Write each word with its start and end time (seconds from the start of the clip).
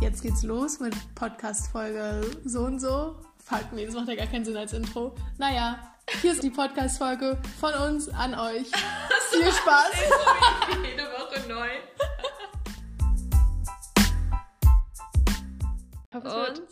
Jetzt 0.00 0.22
geht's 0.22 0.42
los 0.42 0.80
mit 0.80 0.94
Podcast-Folge 1.14 2.22
so 2.44 2.62
und 2.62 2.80
so. 2.80 3.16
Fuck, 3.44 3.72
nee, 3.72 3.84
das 3.84 3.94
macht 3.94 4.08
ja 4.08 4.14
gar 4.14 4.26
keinen 4.26 4.44
Sinn 4.44 4.56
als 4.56 4.72
Intro. 4.72 5.14
Naja, 5.38 5.94
hier 6.22 6.32
ist 6.32 6.42
die 6.42 6.50
Podcast-Folge 6.50 7.38
von 7.60 7.74
uns 7.74 8.08
an 8.08 8.34
euch. 8.34 8.66
Viel 9.30 9.52
Spaß! 9.52 9.92
Jede 10.82 11.02
Woche 11.04 11.48
neu. 11.48 11.68
Und? 16.12 16.62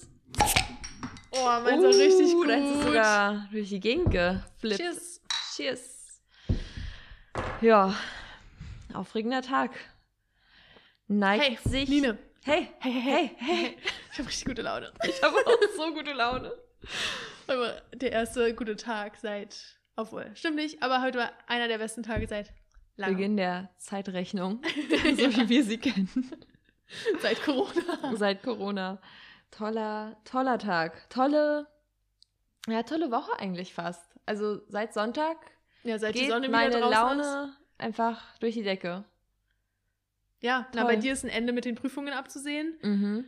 Oh, 1.31 1.45
meins 1.63 1.83
war 1.83 1.91
richtig 1.91 2.33
gut. 2.33 2.49
Ist 2.49 2.83
sogar 2.83 3.47
durch 3.53 3.69
die 3.69 3.81
Gegend 3.81 4.11
geflippt. 4.11 4.81
Cheers. 4.81 5.21
Cheers. 5.55 6.23
Ja, 7.61 7.95
aufregender 8.95 9.42
Tag. 9.42 9.70
Neigt 11.06 11.45
Hey, 11.45 11.59
sich. 11.65 11.88
Nine. 11.88 12.19
Hey, 12.48 12.66
Hey, 12.79 12.93
hey, 12.93 13.30
hey. 13.37 13.77
Ich 14.12 14.19
habe 14.19 14.29
richtig 14.30 14.47
gute 14.47 14.62
Laune. 14.62 14.91
ich 15.07 15.23
habe 15.23 15.37
auch 15.37 15.77
so 15.77 15.93
gute 15.93 16.15
Laune. 16.15 16.51
Aber 17.47 17.83
der 17.93 18.11
erste 18.11 18.55
gute 18.55 18.74
Tag 18.74 19.19
seit, 19.19 19.79
obwohl, 19.97 20.30
stimmt 20.34 20.57
nicht, 20.57 20.83
aber 20.83 21.02
heute 21.02 21.19
war 21.19 21.30
einer 21.47 21.69
der 21.69 21.77
besten 21.77 22.02
Tage 22.02 22.27
seit 22.27 22.55
langem. 22.97 23.16
Beginn 23.16 23.37
der 23.37 23.69
Zeitrechnung, 23.77 24.62
so 24.91 25.37
wie 25.37 25.48
wir 25.51 25.62
sie 25.62 25.77
kennen. 25.77 26.09
Seit 27.21 27.43
Corona. 27.43 28.16
Seit 28.16 28.43
Corona. 28.43 28.99
Toller, 29.51 30.16
toller 30.24 30.59
Tag. 30.59 31.10
Tolle, 31.10 31.66
ja, 32.66 32.83
tolle 32.83 33.10
Woche 33.10 33.38
eigentlich 33.38 33.74
fast. 33.74 34.19
Also 34.24 34.62
seit 34.69 34.95
Sonntag 34.95 35.37
Ja, 35.83 35.99
seit 35.99 36.15
die 36.15 36.21
geht 36.21 36.30
Sonne 36.30 36.49
meine 36.49 36.79
Laune 36.79 37.55
einfach 37.77 38.23
durch 38.38 38.55
die 38.55 38.62
Decke. 38.62 39.05
Ja, 40.41 40.66
na, 40.74 40.84
bei 40.84 40.97
dir 40.97 41.13
ist 41.13 41.24
ein 41.24 41.30
Ende 41.30 41.52
mit 41.52 41.65
den 41.65 41.74
Prüfungen 41.74 42.13
abzusehen. 42.13 42.74
Mhm. 42.82 43.24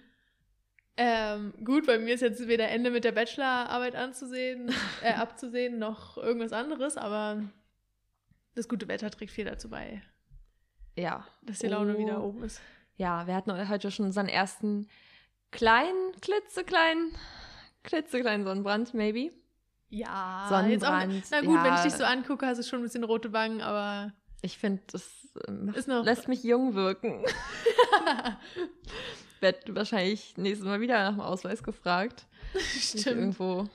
Ähm, 0.96 1.54
gut, 1.64 1.86
bei 1.86 1.98
mir 1.98 2.14
ist 2.14 2.20
jetzt 2.20 2.46
weder 2.46 2.68
Ende 2.68 2.90
mit 2.90 3.04
der 3.04 3.12
Bachelorarbeit 3.12 3.96
anzusehen, 3.96 4.70
äh, 5.02 5.14
abzusehen, 5.14 5.78
noch 5.78 6.18
irgendwas 6.18 6.52
anderes, 6.52 6.96
aber 6.96 7.42
das 8.54 8.68
gute 8.68 8.86
Wetter 8.88 9.10
trägt 9.10 9.32
viel 9.32 9.44
dazu 9.46 9.70
bei, 9.70 10.02
Ja. 10.96 11.26
dass 11.42 11.60
die 11.60 11.68
Laune 11.68 11.96
Oh. 11.96 11.98
wieder 11.98 12.22
oben 12.22 12.42
ist. 12.44 12.60
Ja, 12.96 13.26
wir 13.26 13.34
hatten 13.34 13.68
heute 13.68 13.90
schon 13.90 14.06
unseren 14.06 14.28
ersten 14.28 14.88
kleinen, 15.52 16.12
klitzekleinen, 16.20 17.12
klitzekleinen 17.82 18.44
Sonnenbrand, 18.44 18.92
maybe. 18.92 19.32
Ja, 19.88 20.46
Sonnenbrand, 20.50 21.14
Jetzt 21.14 21.32
auch, 21.34 21.40
na 21.42 21.46
gut, 21.46 21.56
wenn 21.64 21.72
ich 21.72 21.78
ja. 21.78 21.82
dich 21.84 21.94
so 21.94 22.04
angucke, 22.04 22.46
hast 22.46 22.58
du 22.58 22.62
schon 22.62 22.80
ein 22.80 22.82
bisschen 22.84 23.04
rote 23.04 23.32
Wangen, 23.32 23.62
aber 23.62 24.12
Ich 24.42 24.58
finde, 24.58 24.82
das 24.92 25.19
ähm, 25.48 25.72
ist 25.74 25.88
noch. 25.88 26.04
lässt 26.04 26.28
mich 26.28 26.42
jung 26.42 26.74
wirken. 26.74 27.24
Werd 29.40 29.74
wahrscheinlich 29.74 30.36
nächstes 30.36 30.66
Mal 30.66 30.80
wieder 30.80 30.98
nach 31.02 31.12
dem 31.12 31.20
Ausweis 31.20 31.62
gefragt. 31.62 32.26
Stimmt. 32.58 33.06
Irgendwo. 33.06 33.68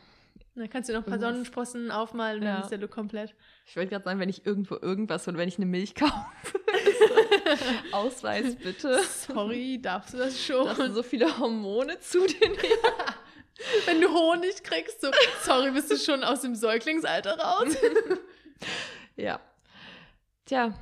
Dann 0.55 0.69
kannst 0.69 0.89
du 0.89 0.93
noch 0.93 1.01
ein 1.01 1.05
paar 1.05 1.13
Irgendwas. 1.15 1.31
Sonnensprossen 1.31 1.91
aufmalen 1.91 2.39
und 2.39 2.45
Ja. 2.45 2.53
dann 2.53 2.61
ist 2.63 2.69
der 2.69 2.77
Look 2.77 2.91
komplett. 2.91 3.35
Ich 3.65 3.75
wollte 3.75 3.89
gerade 3.89 4.05
sagen, 4.05 4.19
wenn 4.19 4.29
ich 4.29 4.45
irgendwo 4.45 4.75
irgendwas 4.81 5.27
oder 5.27 5.37
wenn 5.37 5.49
ich 5.49 5.57
eine 5.57 5.65
Milch 5.65 5.95
kaufe. 5.95 6.13
Ausweis 7.91 8.55
bitte. 8.55 9.01
Sorry, 9.03 9.79
darfst 9.81 10.13
du 10.13 10.17
das 10.17 10.41
schon? 10.41 10.65
Dass 10.65 10.77
du 10.77 10.93
so 10.93 11.03
viele 11.03 11.37
Hormone 11.39 11.99
zu 11.99 12.25
dir 12.25 12.47
nehmen. 12.47 12.59
Wenn 13.85 14.01
du 14.01 14.09
Honig 14.13 14.63
kriegst, 14.63 15.01
so, 15.01 15.09
sorry, 15.43 15.71
bist 15.71 15.91
du 15.91 15.97
schon 15.97 16.23
aus 16.23 16.41
dem 16.41 16.55
Säuglingsalter 16.55 17.37
raus? 17.37 17.75
Ja. 19.15 19.39
Tja. 20.45 20.73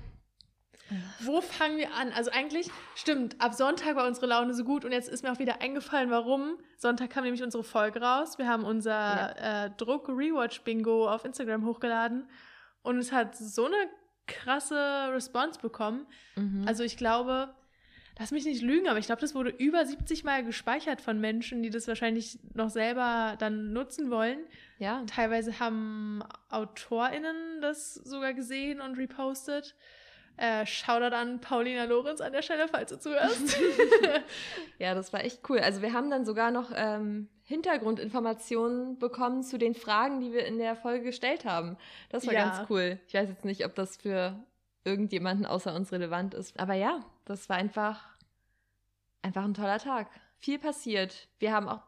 Wo 1.19 1.41
fangen 1.41 1.77
wir 1.77 1.93
an? 1.93 2.11
Also 2.11 2.31
eigentlich, 2.31 2.69
stimmt, 2.95 3.39
ab 3.39 3.53
Sonntag 3.53 3.95
war 3.95 4.07
unsere 4.07 4.25
Laune 4.27 4.53
so 4.53 4.63
gut 4.63 4.85
und 4.85 4.91
jetzt 4.91 5.09
ist 5.09 5.23
mir 5.23 5.31
auch 5.31 5.39
wieder 5.39 5.61
eingefallen, 5.61 6.09
warum. 6.09 6.57
Sonntag 6.77 7.09
kam 7.09 7.23
nämlich 7.23 7.43
unsere 7.43 7.63
Folge 7.63 8.01
raus. 8.01 8.37
Wir 8.37 8.47
haben 8.47 8.63
unser 8.63 9.65
äh, 9.65 9.69
Druck-Rewatch-Bingo 9.77 11.09
auf 11.09 11.25
Instagram 11.25 11.65
hochgeladen 11.65 12.27
und 12.81 12.97
es 12.97 13.11
hat 13.11 13.35
so 13.35 13.65
eine 13.65 13.75
krasse 14.27 15.09
Response 15.11 15.59
bekommen. 15.59 16.05
Mhm. 16.35 16.65
Also 16.67 16.83
ich 16.83 16.97
glaube, 16.97 17.53
lass 18.19 18.31
mich 18.31 18.45
nicht 18.45 18.61
lügen, 18.61 18.87
aber 18.87 18.99
ich 18.99 19.05
glaube, 19.05 19.21
das 19.21 19.35
wurde 19.35 19.49
über 19.49 19.85
70 19.85 20.23
Mal 20.23 20.43
gespeichert 20.43 21.01
von 21.01 21.19
Menschen, 21.19 21.63
die 21.63 21.69
das 21.69 21.87
wahrscheinlich 21.87 22.39
noch 22.53 22.69
selber 22.69 23.35
dann 23.39 23.73
nutzen 23.73 24.09
wollen. 24.09 24.39
ja. 24.79 25.03
Teilweise 25.07 25.59
haben 25.59 26.23
AutorInnen 26.49 27.61
das 27.61 27.95
sogar 27.95 28.33
gesehen 28.33 28.81
und 28.81 28.97
repostet. 28.97 29.75
Äh, 30.37 30.65
Shoutout 30.65 31.15
an 31.15 31.39
Paulina 31.41 31.83
Lorenz 31.85 32.19
an 32.19 32.31
der 32.31 32.41
Stelle, 32.41 32.67
falls 32.67 32.89
du 32.91 32.99
zuhörst. 32.99 33.55
Ja, 34.79 34.95
das 34.95 35.13
war 35.13 35.23
echt 35.23 35.47
cool. 35.49 35.59
Also 35.59 35.81
wir 35.81 35.93
haben 35.93 36.09
dann 36.09 36.25
sogar 36.25 36.51
noch 36.51 36.71
ähm, 36.75 37.29
Hintergrundinformationen 37.43 38.97
bekommen 38.99 39.43
zu 39.43 39.57
den 39.57 39.75
Fragen, 39.75 40.19
die 40.21 40.33
wir 40.33 40.45
in 40.45 40.57
der 40.57 40.75
Folge 40.75 41.05
gestellt 41.05 41.45
haben. 41.45 41.77
Das 42.09 42.25
war 42.25 42.33
Ja. 42.33 42.49
ganz 42.49 42.69
cool. 42.69 42.99
Ich 43.07 43.13
weiß 43.13 43.29
jetzt 43.29 43.45
nicht, 43.45 43.65
ob 43.65 43.75
das 43.75 43.97
für 43.97 44.35
irgendjemanden 44.83 45.45
außer 45.45 45.73
uns 45.73 45.91
relevant 45.91 46.33
ist. 46.33 46.59
Aber 46.59 46.73
ja, 46.73 46.99
das 47.25 47.47
war 47.49 47.57
einfach, 47.57 48.03
einfach 49.21 49.43
ein 49.43 49.53
toller 49.53 49.79
Tag. 49.79 50.07
Viel 50.39 50.59
passiert. 50.59 51.27
Wir 51.39 51.53
haben 51.53 51.69
auch 51.69 51.83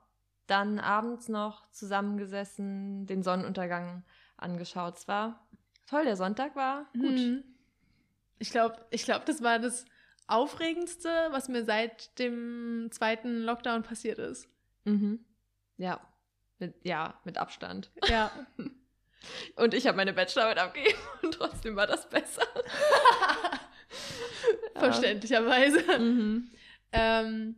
dann 0.48 0.80
abends 0.80 1.28
noch 1.28 1.70
zusammengesessen, 1.72 3.08
den 3.08 3.24
Sonnenuntergang 3.24 4.04
angeschaut. 4.38 4.98
Es 4.98 5.08
war 5.08 5.46
toll, 5.90 6.06
der 6.06 6.16
Sonntag 6.16 6.56
war 6.56 6.86
gut. 6.94 7.18
Hm. 7.18 7.44
Ich 8.40 8.52
glaube, 8.52 8.86
ich 8.90 9.06
glaub, 9.06 9.26
das 9.26 9.42
war 9.42 9.60
das 9.60 9.86
Aufregendste, 10.28 11.10
was 11.32 11.50
mir 11.50 11.66
seit 11.66 12.18
dem 12.20 12.90
zweiten 12.92 13.42
Lockdown 13.42 13.84
passiert 13.84 14.20
ist. 14.20 14.48
Mhm. 14.84 15.24
Ja. 15.78 16.00
Mit, 16.60 16.74
ja, 16.84 17.20
mit 17.26 17.38
Abstand. 17.38 17.92
Ja. 18.08 18.32
Und 19.56 19.74
ich 19.74 19.88
habe 19.88 19.98
meine 19.98 20.14
Bachelorarbeit 20.14 20.60
abgegeben 20.60 21.00
und 21.24 21.34
trotzdem 21.34 21.76
war 21.76 21.88
das 21.88 22.08
besser. 22.08 22.44
Verständlicherweise. 24.76 26.00
Mhm. 26.00 26.52
Ähm, 26.92 27.56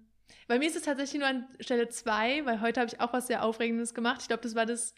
bei 0.48 0.60
mir 0.60 0.70
ist 0.70 0.78
es 0.78 0.84
tatsächlich 0.84 1.20
nur 1.20 1.28
an 1.28 1.46
Stelle 1.60 1.90
2, 1.90 2.46
weil 2.46 2.62
heute 2.62 2.80
habe 2.80 2.90
ich 2.90 3.02
auch 3.02 3.12
was 3.12 3.28
sehr 3.28 3.44
Aufregendes 3.44 3.94
gemacht. 3.94 4.22
Ich 4.22 4.28
glaube, 4.28 4.44
das 4.44 4.56
war 4.56 4.66
das 4.66 4.96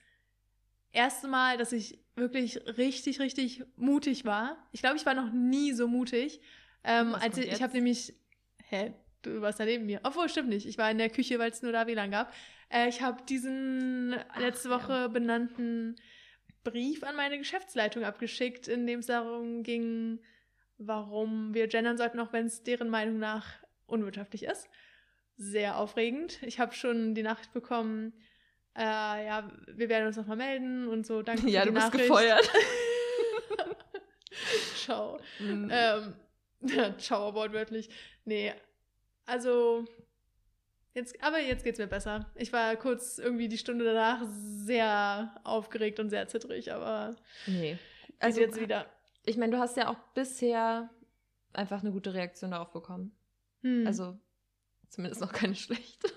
erste 0.92 1.28
Mal, 1.28 1.58
dass 1.58 1.72
ich 1.72 2.00
wirklich 2.16 2.58
richtig, 2.78 3.20
richtig 3.20 3.64
mutig 3.76 4.26
war. 4.26 4.58
Ich 4.72 4.82
glaube, 4.82 4.98
ich 4.98 5.06
war 5.06 5.14
noch 5.14 5.32
nie 5.32 5.74
so 5.74 5.88
mutig. 5.88 6.42
Ähm, 6.84 7.16
als 7.16 7.38
ich 7.38 7.52
ich 7.52 7.62
habe 7.62 7.74
nämlich, 7.74 8.14
hä, 8.70 8.94
du 9.22 9.42
warst 9.42 9.60
da 9.60 9.66
neben 9.66 9.86
mir. 9.86 10.02
Obwohl, 10.04 10.30
stimmt 10.30 10.50
nicht. 10.50 10.66
Ich 10.66 10.78
war 10.78 10.90
in 10.92 10.98
der 10.98 11.10
Küche, 11.10 11.40
weil 11.40 11.52
es 11.52 11.62
nur 11.62 11.72
da 11.72 11.88
WLAN 11.88 12.12
gab. 12.12 12.34
Äh, 12.70 12.90
ich 12.90 13.02
habe 13.02 13.24
diesen 13.24 14.16
letzte 14.38 14.70
ja. 14.70 14.76
Woche 14.76 15.10
benannten 15.10 15.96
Brief 16.64 17.04
an 17.04 17.16
meine 17.16 17.38
Geschäftsleitung 17.38 18.04
abgeschickt, 18.04 18.68
in 18.68 18.86
dem 18.86 19.00
es 19.00 19.08
darum 19.08 19.64
ging, 19.64 20.20
warum 20.78 21.54
wir 21.54 21.68
gendern 21.68 21.98
sollten, 21.98 22.20
auch 22.20 22.34
wenn 22.34 22.46
es 22.46 22.64
deren 22.64 22.90
Meinung 22.90 23.18
nach 23.18 23.46
unwirtschaftlich 23.86 24.44
ist. 24.44 24.70
Sehr 25.38 25.78
aufregend. 25.78 26.42
Ich 26.44 26.60
habe 26.60 26.74
schon 26.74 27.16
die 27.16 27.24
Nachricht 27.24 27.54
bekommen, 27.54 28.14
äh, 28.80 29.26
ja, 29.28 29.48
wir 29.68 29.90
werden 29.90 30.08
uns 30.08 30.18
nochmal 30.18 30.38
melden 30.38 30.88
und 30.88 31.06
so. 31.06 31.22
Danke 31.22 31.42
Ja, 31.50 31.62
für 31.62 31.68
du 31.68 31.72
die 31.74 31.76
bist 31.76 31.88
Nachricht. 31.88 32.08
gefeuert. 32.08 32.50
Ciao. 34.76 35.20
Mhm. 35.40 35.70
Ähm, 35.72 36.14
ciao, 36.98 37.34
wortwörtlich. 37.34 37.90
Nee, 38.26 38.54
also 39.26 39.86
jetzt, 40.94 41.22
aber 41.24 41.40
jetzt 41.40 41.64
geht's 41.64 41.80
mir 41.80 41.88
besser. 41.88 42.32
Ich 42.36 42.52
war 42.54 42.76
kurz 42.76 43.18
irgendwie 43.18 43.48
die 43.48 43.58
Stunde 43.58 43.86
danach 43.86 44.22
sehr 44.30 45.36
aufgeregt 45.44 46.00
und 46.00 46.10
sehr 46.10 46.28
zittrig, 46.28 46.72
aber 46.74 47.16
nee. 47.48 47.78
also 48.20 48.40
Also, 48.40 48.42
jetzt 48.42 48.60
wieder. 48.60 48.86
ich 49.26 49.38
meine, 49.38 49.52
du 49.52 49.60
hast 49.60 49.78
ja 49.78 49.90
auch 49.90 49.98
bisher 50.14 50.90
einfach 51.54 51.82
eine 51.82 51.92
gute 51.92 52.14
Reaktion 52.14 52.52
darauf 52.52 52.72
bekommen. 52.72 53.16
Hm. 53.62 53.86
Also, 53.86 54.18
zumindest 54.90 55.22
noch 55.22 55.34
keine 55.34 55.56
schlechte. 55.56 56.10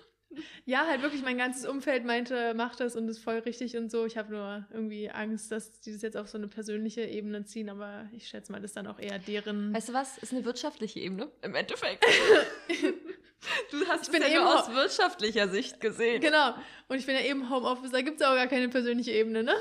Ja, 0.64 0.86
halt 0.86 1.02
wirklich 1.02 1.22
mein 1.22 1.38
ganzes 1.38 1.66
Umfeld 1.66 2.04
meinte, 2.04 2.54
mach 2.54 2.76
das 2.76 2.96
und 2.96 3.08
ist 3.08 3.18
voll 3.18 3.38
richtig 3.38 3.76
und 3.76 3.90
so. 3.90 4.06
Ich 4.06 4.16
habe 4.16 4.32
nur 4.32 4.66
irgendwie 4.72 5.10
Angst, 5.10 5.52
dass 5.52 5.80
die 5.80 5.92
das 5.92 6.02
jetzt 6.02 6.16
auf 6.16 6.28
so 6.28 6.38
eine 6.38 6.48
persönliche 6.48 7.02
Ebene 7.02 7.44
ziehen, 7.44 7.68
aber 7.68 8.08
ich 8.12 8.28
schätze 8.28 8.52
mal, 8.52 8.60
das 8.60 8.70
ist 8.70 8.76
dann 8.76 8.86
auch 8.86 8.98
eher 8.98 9.18
deren. 9.18 9.74
Weißt 9.74 9.88
du 9.88 9.92
was? 9.92 10.18
Ist 10.18 10.32
eine 10.32 10.44
wirtschaftliche 10.44 11.00
Ebene 11.00 11.30
im 11.42 11.54
Endeffekt. 11.54 12.04
du 13.70 13.86
hast 13.88 14.08
es 14.08 14.18
ja 14.18 14.26
eben 14.26 14.44
nur 14.44 14.60
aus 14.60 14.72
wirtschaftlicher 14.72 15.48
Sicht 15.48 15.80
gesehen. 15.80 16.20
genau. 16.20 16.54
Und 16.88 16.98
ich 16.98 17.06
bin 17.06 17.14
ja 17.14 17.22
eben 17.22 17.50
Homeoffice, 17.50 17.90
da 17.90 18.00
gibt 18.02 18.20
es 18.20 18.26
auch 18.26 18.34
gar 18.34 18.46
keine 18.46 18.68
persönliche 18.68 19.12
Ebene, 19.12 19.42
ne? 19.42 19.54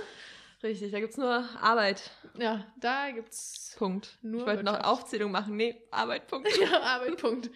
Richtig, 0.63 0.91
da 0.91 0.99
gibt 0.99 1.13
es 1.13 1.17
nur 1.17 1.43
Arbeit. 1.59 2.11
Ja, 2.37 2.65
da 2.77 3.09
gibt's 3.09 3.75
Punkt. 3.77 4.17
Nur 4.21 4.41
ich 4.41 4.47
wollte 4.47 4.63
noch. 4.63 4.79
Aufzählung 4.83 5.31
machen. 5.31 5.55
Nee, 5.55 5.81
Arbeit, 5.89 6.27
Punkt. 6.27 6.49
ja, 6.61 6.79
Arbeit, 6.81 7.17
Punkt. 7.17 7.49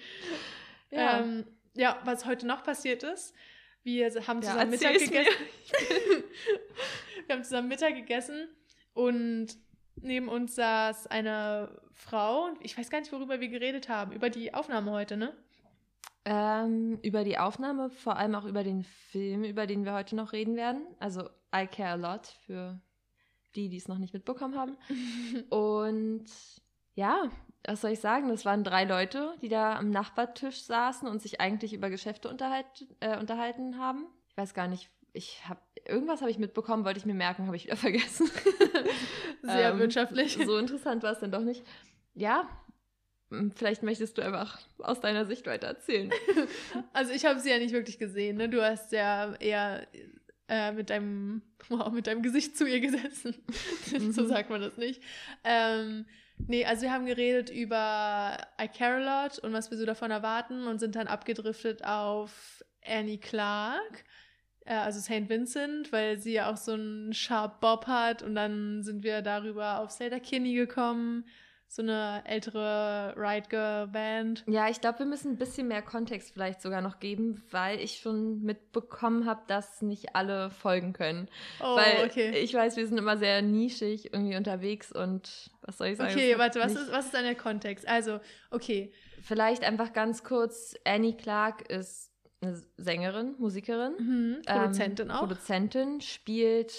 Ja. 0.90 1.00
Ja. 1.00 1.20
Ähm, 1.20 1.46
ja, 1.75 2.00
was 2.06 2.25
heute 2.25 2.48
noch 2.48 2.63
passiert 2.63 3.04
ist, 3.04 3.33
wir 3.83 4.07
haben 4.27 4.42
Ja, 4.42 4.51
zusammen 4.51 4.72
Mittag 4.72 4.94
erzähl's 4.94 5.12
mir. 5.12 5.24
gegessen. 5.24 5.44
wir 7.27 7.36
haben 7.36 7.44
zusammen 7.44 7.68
Mittag 7.68 7.95
gegessen 7.95 8.48
und 8.94 9.48
neben 9.95 10.27
uns 10.27 10.56
saß 10.56 11.07
eine 11.07 11.81
Frau. 11.94 12.50
Ich 12.62 12.77
weiß 12.77 12.89
gar 12.89 13.00
nicht, 13.00 13.12
worüber 13.12 13.39
wir 13.39 13.48
geredet 13.48 13.88
haben. 13.89 14.12
Über 14.12 14.30
die 14.30 14.54
Aufnahme 14.54 14.92
heute, 14.92 15.18
ne? 15.18 15.36
Ähm, 16.25 17.00
über 17.04 17.24
die 17.24 17.38
Aufnahme, 17.38 17.92
vor 17.92 18.18
allem 18.18 18.33
auch 18.33 18.45
über 18.45 18.63
den 18.63 18.83
Film, 18.83 19.44
über 19.44 19.68
den 19.68 19.86
wir 19.86 19.94
heute 19.94 20.16
noch 20.16 20.33
reden 20.33 20.56
werden. 20.56 20.81
Also 21.00 21.30
I 21.56 21.68
Care 21.68 21.92
a 21.92 21.95
Lot 21.95 22.25
für 22.45 22.81
die, 23.56 23.69
die 23.69 23.77
es 23.77 23.88
noch 23.88 24.00
nicht 24.00 24.13
mitbekommen 24.13 24.57
haben. 24.57 24.75
Und 25.50 26.25
ja, 26.96 27.30
was 27.66 27.82
soll 27.82 27.92
ich 27.92 28.00
sagen? 28.00 28.30
Das 28.30 28.46
waren 28.46 28.64
drei 28.64 28.84
Leute, 28.84 29.34
die 29.42 29.50
da 29.50 29.76
am 29.76 29.90
Nachbartisch 29.90 30.64
saßen 30.64 31.08
und 31.08 31.22
sich 31.22 31.42
eigentlich 31.42 31.74
über 31.74 31.90
Geschäfte 31.90 32.30
unterhalt, 32.30 32.66
äh, 33.00 33.18
unterhalten 33.18 33.78
haben. 33.78 34.06
Ich 34.30 34.38
weiß 34.38 34.54
gar 34.54 34.68
nicht, 34.68 34.90
ich 35.14 35.48
habe 35.48 35.60
irgendwas 35.86 36.22
habe 36.22 36.32
ich 36.32 36.38
mitbekommen, 36.38 36.86
wollte 36.86 37.00
ich 37.00 37.06
mir 37.06 37.14
merken, 37.14 37.48
habe 37.48 37.56
ich 37.56 37.66
wieder 37.66 37.78
vergessen. 37.78 38.30
Sehr 39.42 39.72
ähm, 39.72 39.80
wirtschaftlich. 39.80 40.38
So 40.46 40.58
interessant 40.58 41.04
war 41.04 41.12
es 41.12 41.20
dann 41.20 41.32
doch 41.32 41.44
nicht. 41.44 41.64
Ja, 42.14 42.50
vielleicht 43.56 43.84
möchtest 43.84 44.18
du 44.18 44.24
einfach 44.24 44.60
aus 44.80 45.00
deiner 45.00 45.26
Sicht 45.26 45.48
weiter 45.48 45.68
erzählen. 45.68 46.12
Also 46.94 47.12
ich 47.12 47.26
habe 47.26 47.40
sie 47.40 47.50
ja 47.50 47.58
nicht 47.58 47.74
wirklich 47.74 47.98
gesehen. 47.98 48.38
Ne? 48.38 48.50
Du 48.50 48.64
hast 48.64 48.92
ja 48.92 49.34
eher 49.36 49.88
äh, 50.48 50.72
mit 50.72 50.90
deinem 50.90 51.42
wow, 51.70 51.92
mit 51.92 52.08
deinem 52.08 52.22
Gesicht 52.22 52.58
zu 52.58 52.66
ihr 52.66 52.80
gesessen. 52.80 53.36
so 54.12 54.24
mhm. 54.24 54.28
sagt 54.28 54.50
man 54.50 54.62
das 54.62 54.78
nicht. 54.78 55.02
Ähm, 55.44 56.06
Nee, 56.38 56.66
also 56.66 56.84
wir 56.84 56.92
haben 56.92 57.06
geredet 57.06 57.50
über 57.50 58.38
I 58.62 58.68
Care 58.68 59.06
a 59.06 59.26
Lot 59.26 59.40
und 59.40 59.54
was 59.54 59.72
wir 59.72 59.78
so 59.78 59.86
davon 59.86 60.12
erwarten 60.12 60.68
und 60.68 60.80
sind 60.80 60.96
dann 60.96 61.08
abgedriftet 61.08 61.84
auf 61.84 62.64
Annie 62.86 63.18
Clark, 63.18 64.04
äh, 64.66 64.74
also 64.74 65.00
St. 65.00 65.30
Vincent, 65.30 65.92
weil 65.92 66.20
sie 66.20 66.34
ja 66.34 66.52
auch 66.52 66.58
so 66.58 66.74
einen 66.74 67.14
Sharp 67.14 67.62
Bob 67.62 67.88
hat 67.88 68.22
und 68.22 68.36
dann 68.36 68.84
sind 68.84 69.04
wir 69.04 69.22
darüber 69.22 69.80
auf 69.80 69.92
Slater 69.92 70.20
Kinney 70.20 70.54
gekommen 70.54 71.26
so 71.75 71.81
eine 71.81 72.24
ältere 72.25 73.13
Ride 73.18 73.50
Girl 73.50 73.88
Band. 73.88 74.45
Ja, 74.48 74.69
ich 74.69 74.80
glaube, 74.80 75.00
wir 75.00 75.06
müssen 75.06 75.33
ein 75.33 75.38
bisschen 75.38 75.68
mehr 75.68 75.81
Kontext 75.81 76.31
vielleicht 76.31 76.62
sogar 76.62 76.81
noch 76.81 77.01
geben, 77.01 77.44
weil 77.51 77.81
ich 77.81 78.00
schon 78.00 78.42
mitbekommen 78.44 79.25
habe, 79.25 79.42
dass 79.48 79.81
nicht 79.81 80.16
alle 80.16 80.50
folgen 80.51 80.94
können. 80.94 81.27
Oh, 81.60 81.75
weil 81.75 82.06
okay. 82.06 82.38
ich 82.38 82.54
weiß, 82.54 82.77
wir 82.77 82.88
sind 82.88 82.98
immer 82.98 83.18
sehr 83.18 83.42
nischig 83.42 84.13
irgendwie 84.13 84.38
unterwegs 84.38 84.94
und 84.94 85.51
was 85.63 85.77
soll 85.77 85.88
ich 85.88 85.98
sagen? 85.98 86.13
Okay, 86.13 86.38
warte, 86.38 86.62
was 86.62 86.75
ist, 86.75 86.92
was 86.94 87.06
ist 87.06 87.13
dann 87.13 87.25
der 87.25 87.36
Kontext? 87.36 87.86
Also, 87.88 88.22
okay. 88.51 88.94
Vielleicht 89.22 89.63
einfach 89.63 89.92
ganz 89.92 90.24
kurz, 90.24 90.75
Annie 90.86 91.18
Clark 91.18 91.69
ist 91.69 92.10
eine 92.39 92.62
Sängerin, 92.77 93.36
Musikerin. 93.38 93.95
Mhm, 93.98 94.42
Produzentin 94.45 95.07
ähm, 95.07 95.12
auch. 95.12 95.19
Produzentin, 95.19 96.00
spielt 96.00 96.74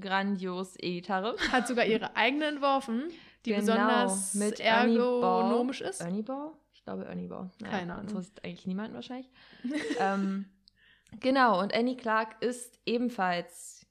grandios 0.00 0.74
E-Gitarre. 0.78 1.36
Hat 1.52 1.68
sogar 1.68 1.86
ihre 1.86 2.16
eigene 2.16 2.46
entworfen 2.46 3.12
die 3.46 3.50
genau, 3.52 3.60
besonders 3.60 4.34
mit 4.34 4.60
ergonomisch 4.60 5.80
ist. 5.80 6.00
Ernie 6.00 6.22
Ball? 6.22 6.52
Ich 6.72 6.82
glaube 6.84 7.04
Ernie 7.04 7.28
Ball. 7.28 7.50
Naja, 7.60 7.78
Keine 7.78 7.94
Ahnung. 7.94 8.14
Das 8.14 8.32
eigentlich 8.42 8.66
niemanden 8.66 8.94
wahrscheinlich. 8.94 9.30
ähm, 10.00 10.46
genau, 11.20 11.60
und 11.60 11.74
Annie 11.74 11.96
Clark 11.96 12.42
ist 12.42 12.78
ebenfalls 12.84 13.86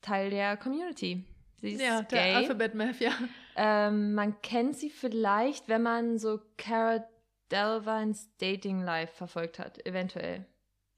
Teil 0.00 0.30
der 0.30 0.56
Community. 0.56 1.24
Sie 1.60 1.72
ist 1.72 1.80
ja, 1.82 2.02
der 2.02 2.22
gay. 2.22 2.34
Alphabet 2.34 2.74
Mafia. 2.74 3.12
Ähm, 3.56 4.14
man 4.14 4.40
kennt 4.42 4.76
sie 4.76 4.90
vielleicht, 4.90 5.68
wenn 5.68 5.82
man 5.82 6.18
so 6.18 6.40
Cara 6.58 7.04
Delevines 7.50 8.28
Dating 8.38 8.82
Life 8.82 9.14
verfolgt 9.14 9.58
hat, 9.58 9.84
eventuell. 9.86 10.46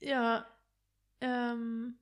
Ja. 0.00 0.46
Ähm, 1.20 1.98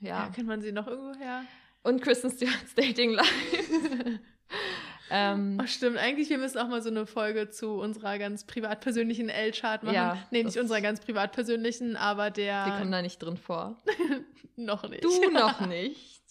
ja. 0.00 0.24
ja. 0.24 0.30
Kennt 0.30 0.48
man 0.48 0.60
sie 0.60 0.72
noch 0.72 0.86
irgendwo 0.86 1.18
her? 1.18 1.44
Und 1.82 2.02
Kristen 2.02 2.30
Stewart's 2.30 2.74
Dating 2.74 3.12
Life. 3.12 4.20
Ähm, 5.10 5.58
oh, 5.62 5.66
stimmt, 5.66 5.96
eigentlich, 5.96 6.28
wir 6.30 6.38
müssen 6.38 6.58
auch 6.58 6.68
mal 6.68 6.82
so 6.82 6.90
eine 6.90 7.06
Folge 7.06 7.50
zu 7.50 7.72
unserer 7.72 8.18
ganz 8.18 8.44
privat 8.44 8.80
persönlichen 8.80 9.28
L-Chart 9.28 9.82
machen. 9.82 9.94
Ja, 9.94 10.18
nee, 10.30 10.42
nicht 10.42 10.58
unserer 10.58 10.80
ganz 10.80 11.00
privat 11.00 11.32
persönlichen, 11.32 11.96
aber 11.96 12.30
der. 12.30 12.66
Wir 12.66 12.78
kommen 12.78 12.92
da 12.92 13.02
nicht 13.02 13.18
drin 13.18 13.36
vor. 13.36 13.78
noch 14.56 14.88
nicht. 14.88 15.04
Du 15.04 15.30
noch 15.30 15.66
nicht. 15.66 16.22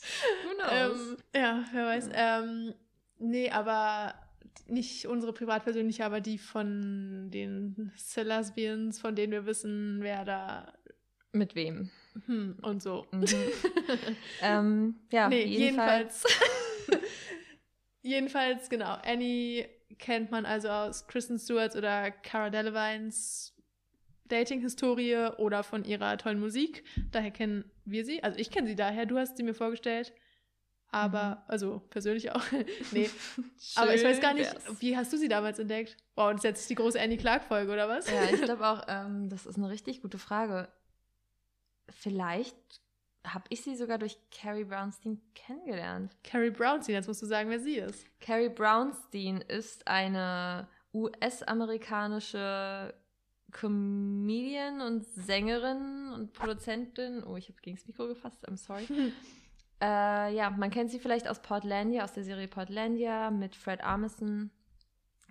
Who 0.46 0.56
knows? 0.56 1.00
Ähm, 1.00 1.18
ja, 1.36 1.66
wer 1.74 1.86
weiß. 1.86 2.10
Ja. 2.14 2.44
Ähm, 2.44 2.74
nee, 3.20 3.50
aber 3.50 4.14
nicht 4.68 5.08
unsere 5.08 5.34
privat 5.34 5.64
persönliche, 5.64 6.06
aber 6.06 6.22
die 6.22 6.38
von 6.38 7.30
den 7.32 7.92
Celesbians, 7.98 9.00
von 9.00 9.16
denen 9.16 9.32
wir 9.32 9.46
wissen, 9.46 10.00
wer 10.02 10.26
da. 10.26 10.74
Mit 11.32 11.56
wem? 11.56 11.90
Hm, 12.26 12.58
und 12.62 12.82
so. 12.82 13.06
Mhm. 13.12 13.26
ähm, 14.42 14.96
ja, 15.12 15.30
nee, 15.30 15.44
jedenfalls. 15.44 16.24
jedenfalls 16.24 16.67
Jedenfalls, 18.08 18.70
genau, 18.70 18.98
Annie 19.04 19.68
kennt 20.00 20.32
man 20.32 20.46
also 20.46 20.70
aus 20.70 21.08
Kristen 21.08 21.38
Stewarts 21.38 21.76
oder 21.76 22.10
Cara 22.10 22.50
Delevines 22.50 23.54
Dating-Historie 24.30 25.32
oder 25.38 25.62
von 25.62 25.84
ihrer 25.84 26.18
tollen 26.18 26.40
Musik. 26.40 26.86
Daher 27.12 27.32
kennen 27.32 27.70
wir 27.84 28.06
sie. 28.06 28.24
Also 28.24 28.40
ich 28.40 28.50
kenne 28.50 28.68
sie 28.68 28.76
daher, 28.76 29.06
du 29.06 29.18
hast 29.18 29.36
sie 29.36 29.44
mir 29.44 29.54
vorgestellt. 29.54 30.14
Aber, 30.90 31.30
mhm. 31.32 31.42
also 31.48 31.80
persönlich 31.90 32.32
auch. 32.32 32.42
nee. 32.94 33.10
aber 33.76 33.94
ich 33.94 34.06
weiß 34.06 34.22
gar 34.22 34.34
nicht, 34.34 34.54
wär's. 34.54 34.82
wie 34.82 34.96
hast 34.96 35.12
du 35.12 35.18
sie 35.18 35.28
damals 35.28 35.60
entdeckt? 35.60 35.98
Wow, 36.16 36.34
ist 36.34 36.46
jetzt 36.46 36.70
die 36.70 36.76
große 36.76 37.00
Annie 37.02 37.18
Clark-Folge, 37.18 37.74
oder 37.74 37.90
was? 37.90 38.10
Ja, 38.10 38.24
ich 38.32 38.42
glaube 38.42 38.66
auch, 38.66 38.84
ähm, 38.88 39.28
das 39.28 39.46
ist 39.46 39.58
eine 39.58 39.70
richtig 39.70 40.02
gute 40.02 40.18
Frage. 40.18 40.70
Vielleicht 41.90 42.56
habe 43.34 43.46
ich 43.50 43.62
sie 43.62 43.76
sogar 43.76 43.98
durch 43.98 44.18
Carrie 44.32 44.64
Brownstein 44.64 45.22
kennengelernt. 45.36 46.16
Carrie 46.24 46.52
Brownstein, 46.52 46.96
jetzt 46.96 47.08
musst 47.08 47.22
du 47.22 47.26
sagen, 47.26 47.50
wer 47.50 47.60
sie 47.60 47.78
ist. 47.78 48.06
Carrie 48.20 48.50
Brownstein 48.50 49.42
ist 49.42 49.88
eine 49.88 50.68
US-amerikanische 50.94 52.94
Comedian 53.52 54.82
und 54.82 55.06
Sängerin 55.06 56.12
und 56.14 56.34
Produzentin. 56.34 57.24
Oh, 57.24 57.38
ich 57.38 57.50
habe 57.50 57.60
gegen 57.62 57.78
das 57.78 57.88
Mikro 57.88 58.08
gefasst, 58.08 58.48
I'm 58.48 58.58
sorry. 58.58 58.88
äh, 59.82 60.36
ja, 60.36 60.50
man 60.50 60.70
kennt 60.70 60.92
sie 60.92 61.00
vielleicht 61.00 61.28
aus 61.28 61.42
Portlandia, 61.42 62.04
aus 62.04 62.14
der 62.14 62.24
Serie 62.24 62.48
Portlandia 62.48 63.32
mit 63.32 63.56
Fred 63.56 63.82
Armisen. 63.82 64.52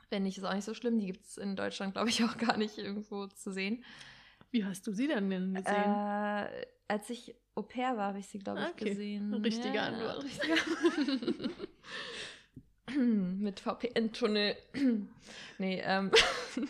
Wenn 0.08 0.22
nicht, 0.22 0.38
ist 0.38 0.44
auch 0.44 0.54
nicht 0.54 0.64
so 0.64 0.74
schlimm. 0.74 0.98
Die 0.98 1.06
gibt 1.06 1.24
es 1.24 1.36
in 1.36 1.56
Deutschland, 1.56 1.94
glaube 1.94 2.08
ich, 2.08 2.24
auch 2.24 2.38
gar 2.38 2.56
nicht 2.56 2.78
irgendwo 2.78 3.26
zu 3.26 3.52
sehen. 3.52 3.84
Wie 4.50 4.64
hast 4.64 4.86
du 4.86 4.92
sie 4.92 5.08
denn 5.08 5.28
gesehen? 5.30 5.64
Äh, 5.64 6.66
als 6.88 7.10
ich 7.10 7.34
Au 7.54 7.62
pair 7.62 7.96
war, 7.96 8.08
habe 8.08 8.18
ich 8.18 8.26
sie, 8.26 8.38
glaube 8.38 8.60
ich, 8.60 8.66
okay. 8.68 8.90
gesehen. 8.90 9.32
Richtige 9.34 9.76
ja, 9.76 9.86
Antwort. 9.86 10.24
Richtige. 10.24 11.50
Mit 13.00 13.60
VPN-Tunnel. 13.60 14.56
nee, 15.58 15.80
ähm, 15.84 16.10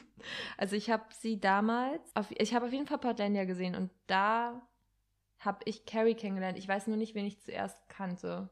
also 0.57 0.77
ich 0.77 0.89
habe 0.89 1.05
sie 1.11 1.41
damals, 1.41 2.03
auf, 2.15 2.27
ich 2.31 2.55
habe 2.55 2.67
auf 2.67 2.73
jeden 2.73 2.87
Fall 2.87 2.99
Portlandia 2.99 3.45
gesehen 3.45 3.75
und 3.75 3.91
da 4.07 4.67
habe 5.41 5.59
ich 5.65 5.87
Carrie 5.87 6.15
kennengelernt. 6.15 6.57
Ich 6.57 6.69
weiß 6.69 6.87
nur 6.87 6.97
nicht, 6.97 7.15
wen 7.15 7.27
ich 7.27 7.41
zuerst 7.41 7.89
kannte. 7.89 8.49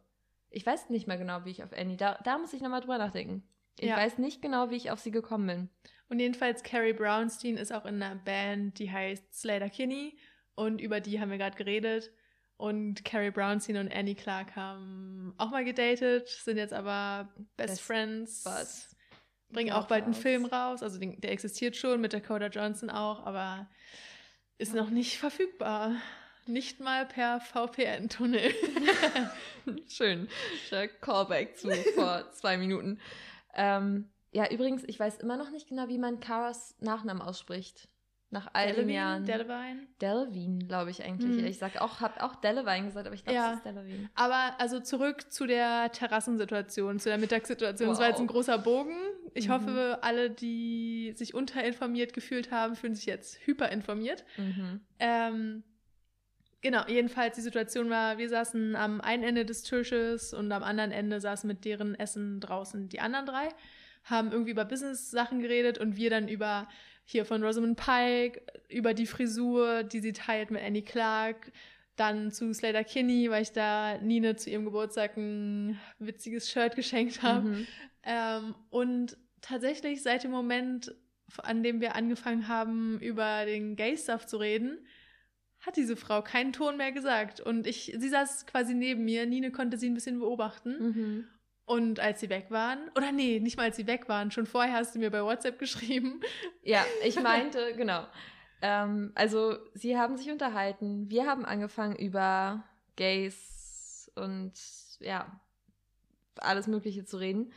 Ich 0.51 0.67
weiß 0.67 0.91
nicht 0.91 1.07
mehr 1.07 1.17
genau, 1.17 1.45
wie 1.45 1.51
ich 1.51 1.63
auf 1.63 1.73
Annie, 1.73 1.97
da, 1.97 2.19
da 2.25 2.39
muss 2.39 2.53
ich 2.53 2.61
nochmal 2.61 2.81
drüber 2.81 2.99
nachdenken. 2.99 3.43
Ich 3.79 3.89
ja. 3.89 3.97
weiß 3.97 4.19
nicht 4.19 4.43
genau, 4.43 4.71
wie 4.71 4.77
ich 4.77 4.91
auf 4.91 5.01
sie 5.01 5.11
gekommen 5.11 5.47
bin. 5.47 5.69
Und 6.09 6.21
jedenfalls 6.21 6.63
Carrie 6.63 6.93
Brownstein 6.93 7.57
ist 7.57 7.73
auch 7.73 7.87
in 7.87 8.03
einer 8.03 8.15
Band, 8.17 8.79
die 8.79 8.91
heißt 8.91 9.35
Slater 9.35 9.71
Kinney 9.71 10.17
und 10.55 10.81
über 10.81 11.01
die 11.01 11.21
haben 11.21 11.31
wir 11.31 11.39
gerade 11.39 11.57
geredet. 11.57 12.13
Und 12.57 13.05
Carrie 13.05 13.31
Brownstein 13.31 13.79
und 13.79 13.93
Annie 13.93 14.15
Clark 14.15 14.55
haben 14.55 15.35
auch 15.39 15.51
mal 15.51 15.65
gedatet, 15.65 16.29
sind 16.29 16.57
jetzt 16.57 16.73
aber 16.73 17.29
Best, 17.57 17.71
Best 17.71 17.81
Friends. 17.83 18.45
Buds. 18.45 18.97
Bringen 19.51 19.73
auch 19.73 19.87
bald 19.87 20.05
einen 20.05 20.15
Film 20.15 20.45
raus. 20.45 20.83
Also 20.83 20.99
den, 20.99 21.21
der 21.21 21.33
existiert 21.33 21.77
schon 21.77 22.01
mit 22.01 22.13
Dakota 22.13 22.47
Johnson 22.47 22.91
auch, 22.91 23.25
aber 23.27 23.69
ist 24.59 24.75
noch 24.75 24.91
nicht 24.91 25.19
verfügbar. 25.19 25.97
Nicht 26.47 26.81
mal 26.81 27.07
per 27.07 27.41
VPN-Tunnel. 27.41 28.55
Schön. 29.89 30.29
Callback 31.01 31.57
zu 31.57 31.71
vor 31.95 32.31
zwei 32.33 32.59
Minuten. 32.59 33.01
Ähm, 33.57 34.11
ja, 34.33 34.51
übrigens, 34.51 34.83
ich 34.85 34.99
weiß 34.99 35.19
immer 35.19 35.37
noch 35.37 35.51
nicht 35.51 35.69
genau, 35.69 35.89
wie 35.89 35.99
man 35.99 36.21
Caras 36.21 36.75
Nachnamen 36.81 37.23
ausspricht. 37.23 37.89
Nach 38.31 38.49
all 38.53 38.67
Delevine, 38.67 38.87
den 38.87 38.95
Jahren. 38.97 39.25
Delevine? 39.25 39.87
Delvine, 40.01 40.65
glaube 40.67 40.91
ich 40.91 41.05
eigentlich. 41.05 41.39
Hm. 41.39 41.47
Ich 41.47 41.59
sag 41.59 41.81
auch, 41.81 42.01
habe 42.01 42.21
auch 42.21 42.35
Delevine 42.35 42.87
gesagt, 42.87 43.07
aber 43.07 43.15
ich 43.15 43.23
glaube, 43.23 43.37
ja. 43.37 43.51
es 43.53 43.59
ist 43.59 43.65
Delevine. 43.65 44.11
Aber 44.17 44.57
also 44.59 44.81
zurück 44.81 45.31
zu 45.31 45.47
der 45.47 45.93
Terrassensituation, 45.93 46.99
zu 46.99 47.11
der 47.11 47.19
Mittagssituation. 47.19 47.89
Wow. 47.89 47.93
Das 47.95 48.01
war 48.01 48.09
jetzt 48.09 48.19
ein 48.19 48.27
großer 48.27 48.59
Bogen. 48.59 48.97
Ich 49.35 49.47
mhm. 49.47 49.53
hoffe, 49.53 49.99
alle, 50.03 50.31
die 50.31 51.13
sich 51.15 51.33
unterinformiert 51.33 52.13
gefühlt 52.13 52.51
haben, 52.51 52.75
fühlen 52.75 52.97
sich 52.97 53.07
jetzt 53.07 53.39
hyperinformiert. 53.47 54.25
Mhm. 54.37 54.81
Ähm, 54.99 55.63
genau, 56.65 56.83
jedenfalls 56.89 57.37
die 57.37 57.43
Situation 57.43 57.91
war, 57.91 58.19
wir 58.19 58.29
saßen 58.29 58.75
am 58.75 59.01
einen 59.03 59.23
Ende 59.23 59.45
des 59.45 59.63
Tisches 59.63 60.33
und 60.33 60.51
am 60.51 60.65
anderen 60.65 60.91
Ende 60.91 61.21
saßen 61.21 61.47
mit 61.47 61.65
deren 61.65 61.95
Essen 61.95 62.41
draußen 62.41 62.89
die 62.89 63.01
anderen 63.01 63.27
drei, 63.27 63.51
haben 64.05 64.33
irgendwie 64.33 64.51
über 64.51 64.65
Business-Sachen 64.65 65.41
geredet 65.41 65.79
und 65.79 65.97
wir 65.97 66.11
dann 66.11 66.27
über 66.27 66.67
hier 67.05 67.27
von 67.27 67.45
Rosamund 67.45 67.77
Pike, 67.77 68.41
über 68.71 68.95
die 68.95 69.07
Frisur, 69.07 69.83
die 69.85 70.01
sie 70.01 70.15
teilt 70.15 70.51
mit 70.51 70.63
Annie 70.63 70.83
Clark, 70.83 71.53
dann 71.97 72.33
zu 72.33 72.53
Slater 72.55 72.83
Kinney, 72.83 73.31
weil 73.31 73.43
ich 73.43 73.53
da 73.53 73.99
Nine 73.99 74.35
zu 74.37 74.49
ihrem 74.49 74.65
Geburtstag 74.65 75.19
ein 75.19 75.79
witziges 75.99 76.51
Shirt 76.51 76.75
geschenkt 76.75 77.23
habe. 77.23 77.47
Mhm. 77.47 77.67
Ähm, 78.05 78.55
und 78.71 79.19
tatsächlich 79.43 80.03
seit 80.03 80.25
dem 80.25 80.31
Moment, 80.31 80.95
an 81.43 81.63
dem 81.63 81.83
wir 81.83 81.95
angefangen 81.95 82.49
haben, 82.49 82.99
über 83.01 83.45
den 83.45 83.77
Gay-Stuff 83.77 84.27
zu 84.27 84.39
reden, 84.39 84.79
hat 85.67 85.77
diese 85.77 85.97
Frau 85.97 86.23
keinen 86.23 86.53
Ton 86.53 86.77
mehr 86.77 86.93
gesagt. 86.93 87.41
Und 87.41 87.67
ich, 87.67 87.95
sie 87.97 88.09
saß 88.09 88.47
quasi 88.47 88.75
neben 88.75 89.05
mir. 89.05 89.27
Nine 89.27 89.51
konnte 89.51 89.79
sie 89.79 89.89
ein 89.89 89.95
bisschen 89.95 90.19
beobachten. 90.19 90.71
Mhm. 90.79 91.29
Und 91.67 92.01
als 92.01 92.21
sie 92.21 92.29
weg 92.29 92.47
waren, 92.51 92.91
oder 92.95 93.11
nee, 93.11 93.41
nicht 93.41 93.57
mal 93.57 93.65
als 93.65 93.77
sie 93.77 93.87
weg 93.87 94.09
waren, 94.09 94.31
schon 94.31 94.45
vorher 94.47 94.75
hast 94.75 94.95
du 94.95 94.99
mir 94.99 95.11
bei 95.11 95.23
WhatsApp 95.23 95.59
geschrieben. 95.59 96.21
Ja, 96.63 96.85
ich 97.03 97.17
meinte, 97.23 97.75
genau. 97.77 98.07
Ähm, 98.61 99.13
also, 99.15 99.57
sie 99.73 99.97
haben 99.97 100.17
sich 100.17 100.31
unterhalten. 100.31 101.09
Wir 101.11 101.27
haben 101.27 101.45
angefangen 101.45 101.97
über 101.97 102.65
Gays 102.97 104.11
und 104.15 104.53
ja, 105.01 105.41
alles 106.37 106.67
Mögliche 106.67 107.05
zu 107.05 107.17
reden. 107.17 107.53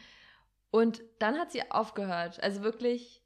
Und 0.71 1.01
dann 1.19 1.37
hat 1.37 1.51
sie 1.51 1.69
aufgehört. 1.71 2.41
Also 2.41 2.61
wirklich 2.61 3.21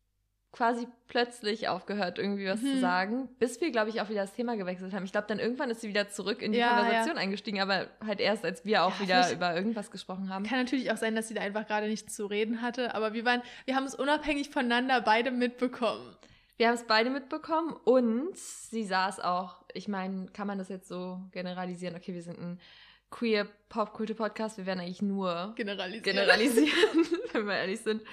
quasi 0.51 0.86
plötzlich 1.08 1.70
aufgehört, 1.70 2.20
irgendwie 2.20 2.46
was 2.46 2.62
Mhm. 2.62 2.67
zu 2.74 2.79
sagen, 2.79 3.29
bis 3.39 3.62
wir, 3.62 3.72
glaube 3.72 3.89
ich, 3.89 4.01
auch 4.01 4.10
wieder 4.10 4.22
das 4.22 4.34
Thema 4.34 4.58
gewechselt 4.58 4.93
haben. 4.93 5.05
Ich 5.05 5.13
glaube, 5.13 5.27
dann 5.27 5.39
irgendwann 5.39 5.70
ist 5.70 5.79
sie 5.81 5.88
wieder 5.88 6.10
zurück 6.10 6.41
in 6.41 6.51
die 6.51 6.58
Ja, 6.58 6.75
Konversation 6.75 7.17
eingestiegen, 7.17 7.62
aber 7.62 7.88
halt 8.05 8.20
erst, 8.20 8.43
als 8.43 8.65
wir 8.65 8.84
auch 8.84 8.93
Ja, 9.00 9.01
wieder 9.01 9.31
über 9.31 9.55
irgendwas 9.55 9.91
gesprochen 9.91 10.29
haben. 10.29 10.43
Kann 10.46 10.60
natürlich 10.60 10.91
auch 10.91 10.98
sein, 10.98 11.15
dass 11.15 11.29
sie 11.29 11.34
da 11.36 11.41
einfach 11.41 11.65
gerade 11.67 11.88
nichts 11.88 12.13
zu 12.15 12.25
reden 12.25 12.62
hatte, 12.62 12.93
aber 12.96 13.13
wir 13.13 13.24
waren, 13.24 13.41
wir 13.65 13.75
haben 13.77 13.86
es 13.86 13.96
unabhängig 13.96 14.50
voneinander 14.50 15.00
beide 15.01 15.31
mitbekommen. 15.31 16.17
Wir 16.58 16.67
haben 16.67 16.75
es 16.75 16.84
beide 16.84 17.10
mitbekommen 17.10 17.74
und 17.86 18.36
sie 18.38 18.84
saß 18.84 19.20
auch, 19.22 19.63
ich 19.74 19.88
meine, 19.88 20.27
kann 20.27 20.48
man 20.48 20.58
das 20.58 20.67
jetzt 20.70 20.88
so 20.89 21.20
generalisieren? 21.31 21.96
Okay, 21.96 22.13
wir 22.13 22.22
sind 22.24 22.38
ein 22.39 22.60
queer 23.10 23.48
Popkultur-Podcast, 23.70 24.58
wir 24.58 24.65
werden 24.65 24.79
eigentlich 24.81 25.01
nur 25.01 25.53
Generalisiert. 25.55 26.03
generalisieren, 26.03 27.08
wenn 27.34 27.46
wir 27.48 27.55
ehrlich 27.55 27.79
sind. 27.79 28.03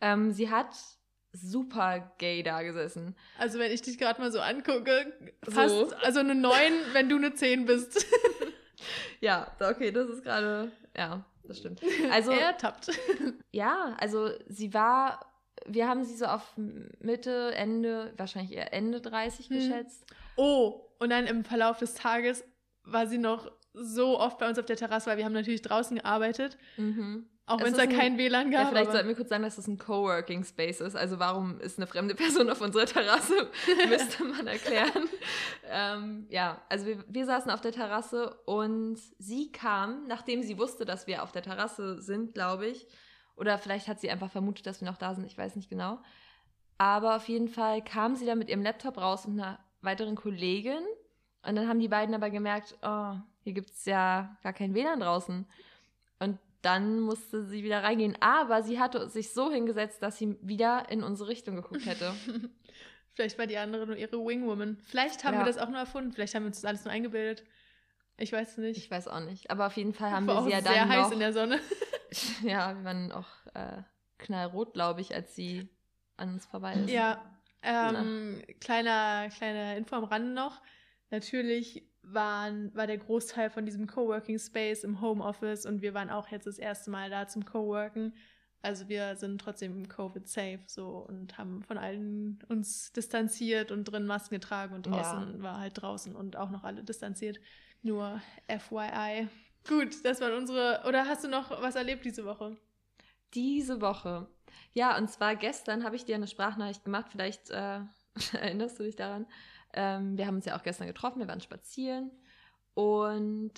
Ähm, 0.00 0.32
sie 0.32 0.50
hat 0.50 0.68
super 1.36 2.12
gay 2.18 2.42
da 2.42 2.62
gesessen. 2.62 3.14
Also 3.38 3.58
wenn 3.58 3.70
ich 3.72 3.82
dich 3.82 3.98
gerade 3.98 4.20
mal 4.20 4.32
so 4.32 4.40
angucke, 4.40 5.12
So. 5.46 5.50
fast, 5.52 5.94
also 6.04 6.20
eine 6.20 6.34
9, 6.34 6.54
wenn 6.92 7.08
du 7.08 7.16
eine 7.16 7.34
10 7.34 7.66
bist. 7.66 8.04
Ja, 9.20 9.50
okay, 9.58 9.90
das 9.90 10.08
ist 10.10 10.22
gerade, 10.22 10.70
ja, 10.96 11.24
das 11.44 11.58
stimmt. 11.58 11.80
Also, 12.10 12.30
er 12.38 12.56
tappt. 12.56 12.90
ja, 13.50 13.96
also 13.98 14.30
sie 14.46 14.74
war, 14.74 15.32
wir 15.66 15.88
haben 15.88 16.04
sie 16.04 16.14
so 16.14 16.26
auf 16.26 16.42
Mitte, 17.00 17.52
Ende, 17.54 18.12
wahrscheinlich 18.18 18.52
eher 18.52 18.72
Ende 18.74 19.00
30 19.00 19.48
Hm. 19.48 19.56
geschätzt. 19.56 20.04
Oh, 20.36 20.82
und 20.98 21.10
dann 21.10 21.26
im 21.26 21.44
Verlauf 21.44 21.78
des 21.78 21.94
Tages 21.94 22.44
war 22.84 23.06
sie 23.06 23.18
noch 23.18 23.50
so 23.72 24.20
oft 24.20 24.38
bei 24.38 24.48
uns 24.48 24.58
auf 24.58 24.66
der 24.66 24.76
Terrasse, 24.76 25.08
weil 25.10 25.16
wir 25.16 25.24
haben 25.24 25.32
natürlich 25.32 25.62
draußen 25.62 25.96
gearbeitet, 25.96 26.58
Mhm. 26.76 27.26
Auch 27.46 27.60
wenn 27.60 27.68
es 27.68 27.76
da 27.76 27.82
ein- 27.84 27.88
kein 27.96 28.18
WLAN 28.18 28.50
gab. 28.50 28.62
Ja, 28.64 28.68
vielleicht 28.68 28.90
sollten 28.92 29.08
wir 29.08 29.14
kurz 29.14 29.28
sagen, 29.28 29.42
dass 29.44 29.56
das 29.56 29.66
ein 29.68 29.78
Coworking 29.78 30.44
Space 30.44 30.80
ist. 30.80 30.96
Also 30.96 31.18
warum 31.18 31.60
ist 31.60 31.78
eine 31.78 31.86
fremde 31.86 32.14
Person 32.14 32.50
auf 32.50 32.60
unserer 32.60 32.86
Terrasse? 32.86 33.50
Müsste 33.88 34.24
man 34.24 34.46
erklären. 34.46 35.08
ähm, 35.70 36.26
ja, 36.28 36.60
also 36.68 36.86
wir, 36.86 37.04
wir 37.08 37.24
saßen 37.26 37.50
auf 37.50 37.60
der 37.60 37.72
Terrasse 37.72 38.34
und 38.46 38.98
sie 39.18 39.52
kam, 39.52 40.06
nachdem 40.06 40.42
sie 40.42 40.58
wusste, 40.58 40.84
dass 40.84 41.06
wir 41.06 41.22
auf 41.22 41.32
der 41.32 41.42
Terrasse 41.42 42.00
sind, 42.02 42.34
glaube 42.34 42.66
ich. 42.66 42.86
Oder 43.36 43.58
vielleicht 43.58 43.86
hat 43.86 44.00
sie 44.00 44.10
einfach 44.10 44.30
vermutet, 44.30 44.66
dass 44.66 44.80
wir 44.80 44.88
noch 44.90 44.96
da 44.96 45.14
sind, 45.14 45.24
ich 45.26 45.36
weiß 45.38 45.56
nicht 45.56 45.68
genau. 45.70 45.98
Aber 46.78 47.16
auf 47.16 47.28
jeden 47.28 47.48
Fall 47.48 47.82
kam 47.82 48.16
sie 48.16 48.26
dann 48.26 48.38
mit 48.38 48.48
ihrem 48.48 48.62
Laptop 48.62 48.98
raus 48.98 49.24
und 49.26 49.38
einer 49.38 49.58
weiteren 49.82 50.14
Kollegin. 50.16 50.80
Und 51.46 51.54
dann 51.56 51.68
haben 51.68 51.78
die 51.78 51.88
beiden 51.88 52.14
aber 52.14 52.28
gemerkt, 52.30 52.76
oh, 52.82 53.14
hier 53.44 53.52
gibt 53.52 53.70
es 53.70 53.84
ja 53.84 54.36
gar 54.42 54.52
kein 54.52 54.74
WLAN 54.74 55.00
draußen. 55.00 55.46
Und 56.18 56.38
dann 56.66 56.98
musste 56.98 57.44
sie 57.44 57.62
wieder 57.62 57.84
reingehen. 57.84 58.16
Aber 58.20 58.62
sie 58.64 58.80
hatte 58.80 59.08
sich 59.08 59.32
so 59.32 59.52
hingesetzt, 59.52 60.02
dass 60.02 60.18
sie 60.18 60.36
wieder 60.42 60.90
in 60.90 61.04
unsere 61.04 61.28
Richtung 61.28 61.54
geguckt 61.54 61.86
hätte. 61.86 62.12
Vielleicht 63.14 63.38
war 63.38 63.46
die 63.46 63.56
andere 63.56 63.86
nur 63.86 63.96
ihre 63.96 64.18
Wingwoman. 64.18 64.76
Vielleicht 64.84 65.24
haben 65.24 65.34
Ja. 65.34 65.40
wir 65.40 65.46
das 65.46 65.58
auch 65.58 65.68
nur 65.68 65.78
erfunden. 65.78 66.10
Vielleicht 66.12 66.34
haben 66.34 66.42
wir 66.42 66.48
uns 66.48 66.60
das 66.60 66.68
alles 66.68 66.84
nur 66.84 66.92
eingebildet. 66.92 67.44
Ich 68.18 68.32
weiß 68.32 68.50
es 68.52 68.56
nicht. 68.58 68.78
Ich 68.78 68.90
weiß 68.90 69.06
auch 69.06 69.20
nicht. 69.20 69.50
Aber 69.50 69.68
auf 69.68 69.76
jeden 69.76 69.94
Fall 69.94 70.10
haben 70.10 70.26
wir 70.26 70.42
sie 70.42 70.50
ja 70.50 70.60
sehr 70.60 70.72
dann 70.72 70.88
heiß 70.88 71.06
noch... 71.06 71.12
in 71.12 71.20
der 71.20 71.32
Sonne. 71.32 71.60
ja, 72.42 72.76
wir 72.76 72.84
waren 72.84 73.12
auch 73.12 73.28
äh, 73.54 73.82
knallrot, 74.18 74.74
glaube 74.74 75.00
ich, 75.02 75.14
als 75.14 75.36
sie 75.36 75.68
an 76.16 76.34
uns 76.34 76.46
vorbei 76.46 76.74
ist. 76.74 76.90
Ja, 76.90 77.24
ähm, 77.62 78.42
kleiner, 78.60 79.28
kleiner 79.30 79.76
Info 79.76 79.94
am 79.94 80.04
Rande 80.04 80.32
noch. 80.32 80.60
Natürlich 81.10 81.86
waren, 82.12 82.74
war 82.74 82.86
der 82.86 82.98
Großteil 82.98 83.50
von 83.50 83.64
diesem 83.66 83.86
Coworking 83.86 84.38
Space 84.38 84.84
im 84.84 85.00
Homeoffice 85.00 85.66
und 85.66 85.82
wir 85.82 85.94
waren 85.94 86.10
auch 86.10 86.28
jetzt 86.28 86.46
das 86.46 86.58
erste 86.58 86.90
Mal 86.90 87.10
da 87.10 87.26
zum 87.26 87.44
Coworken. 87.44 88.14
Also 88.62 88.88
wir 88.88 89.16
sind 89.16 89.40
trotzdem 89.40 89.88
Covid-safe 89.88 90.60
so 90.66 91.06
und 91.08 91.38
haben 91.38 91.62
von 91.62 91.78
allen 91.78 92.38
uns 92.48 92.92
distanziert 92.92 93.70
und 93.70 93.84
drin 93.84 94.06
Masken 94.06 94.34
getragen 94.34 94.74
und 94.74 94.86
draußen 94.86 95.42
war 95.42 95.60
halt 95.60 95.80
draußen 95.80 96.16
und 96.16 96.36
auch 96.36 96.50
noch 96.50 96.64
alle 96.64 96.82
distanziert. 96.82 97.38
Nur 97.82 98.20
FYI. 98.48 99.28
Gut, 99.68 100.04
das 100.04 100.20
waren 100.20 100.32
unsere. 100.32 100.82
Oder 100.86 101.06
hast 101.06 101.24
du 101.24 101.28
noch 101.28 101.50
was 101.62 101.76
erlebt 101.76 102.04
diese 102.04 102.24
Woche? 102.24 102.56
Diese 103.34 103.80
Woche. 103.80 104.28
Ja, 104.72 104.96
und 104.96 105.10
zwar 105.10 105.36
gestern 105.36 105.84
habe 105.84 105.96
ich 105.96 106.04
dir 106.04 106.14
eine 106.14 106.26
Sprachnachricht 106.26 106.84
gemacht. 106.84 107.06
Vielleicht 107.10 107.50
äh, 107.50 107.80
erinnerst 108.32 108.78
du 108.78 108.84
dich 108.84 108.96
daran. 108.96 109.26
Ähm, 109.76 110.16
wir 110.18 110.26
haben 110.26 110.36
uns 110.36 110.44
ja 110.46 110.56
auch 110.58 110.62
gestern 110.62 110.86
getroffen. 110.88 111.20
Wir 111.20 111.28
waren 111.28 111.40
spazieren. 111.40 112.10
Und 112.74 113.52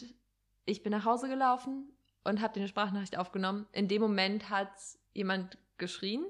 ich 0.66 0.82
bin 0.82 0.92
nach 0.92 1.04
Hause 1.04 1.28
gelaufen 1.28 1.90
und 2.24 2.40
habe 2.40 2.52
dir 2.54 2.60
eine 2.60 2.68
Sprachnachricht 2.68 3.16
aufgenommen. 3.18 3.66
In 3.72 3.88
dem 3.88 4.02
Moment 4.02 4.50
hat 4.50 4.70
jemand 5.14 5.58
geschrien. 5.78 6.24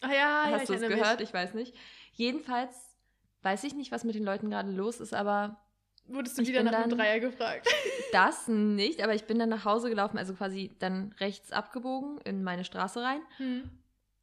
Ah 0.00 0.08
ja, 0.08 0.14
ja, 0.14 0.46
Hast 0.52 0.62
ich 0.62 0.68
du 0.68 0.74
es 0.74 0.80
gehört? 0.80 1.20
Mich. 1.20 1.28
Ich 1.28 1.34
weiß 1.34 1.54
nicht. 1.54 1.74
Jedenfalls 2.12 2.96
weiß 3.42 3.64
ich 3.64 3.74
nicht, 3.74 3.90
was 3.92 4.04
mit 4.04 4.14
den 4.14 4.24
Leuten 4.24 4.50
gerade 4.50 4.70
los 4.70 5.00
ist, 5.00 5.14
aber 5.14 5.58
Wurdest 6.06 6.36
du 6.36 6.42
Ich 6.42 6.48
wieder 6.48 6.64
nach 6.64 6.72
einem 6.72 6.90
dann- 6.90 6.98
Dreier 6.98 7.20
gefragt? 7.20 7.68
das 8.12 8.48
nicht. 8.48 9.02
Aber 9.02 9.14
ich 9.14 9.24
bin 9.24 9.38
dann 9.38 9.48
nach 9.48 9.64
Hause 9.64 9.88
gelaufen, 9.88 10.18
also 10.18 10.34
quasi 10.34 10.72
dann 10.80 11.14
rechts 11.20 11.52
abgebogen 11.52 12.18
in 12.22 12.42
meine 12.42 12.64
Straße 12.64 13.00
rein. 13.00 13.20
Hm. 13.36 13.70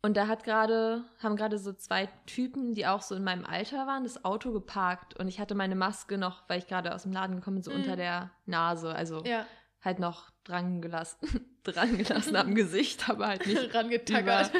Und 0.02 0.16
da 0.16 0.28
hat 0.28 0.44
gerade, 0.46 1.04
haben 1.22 1.36
gerade 1.36 1.58
so 1.58 1.74
zwei 1.74 2.08
Typen, 2.26 2.74
die 2.74 2.88
auch 2.88 3.02
so 3.02 3.16
in 3.16 3.24
meinem 3.24 3.44
Alter 3.46 3.86
waren, 3.86 4.04
das 4.04 4.24
Auto 4.24 4.54
geparkt. 4.54 5.20
Und 5.20 5.28
ich 5.28 5.40
hatte 5.42 5.56
meine 5.56 5.76
Maske 5.76 6.18
noch, 6.18 6.48
weil 6.48 6.60
ich 6.60 6.68
gerade 6.68 6.96
aus 6.96 7.04
dem 7.04 7.12
Laden 7.12 7.36
gekommen 7.38 7.58
bin, 7.58 7.64
so 7.64 7.72
Mhm. 7.72 7.78
unter 7.78 7.96
der 7.98 8.32
Nase. 8.46 8.96
Also 8.96 9.24
Ja, 9.26 9.46
halt 9.82 10.00
noch 10.00 10.30
dran 10.46 10.82
gelassen. 10.82 11.18
dran 11.64 11.98
gelassen 11.98 12.36
am 12.38 12.56
Gesicht, 12.56 13.10
aber 13.10 13.28
halt 13.28 13.46
nicht. 13.46 13.74
rangetackert. 13.74 14.52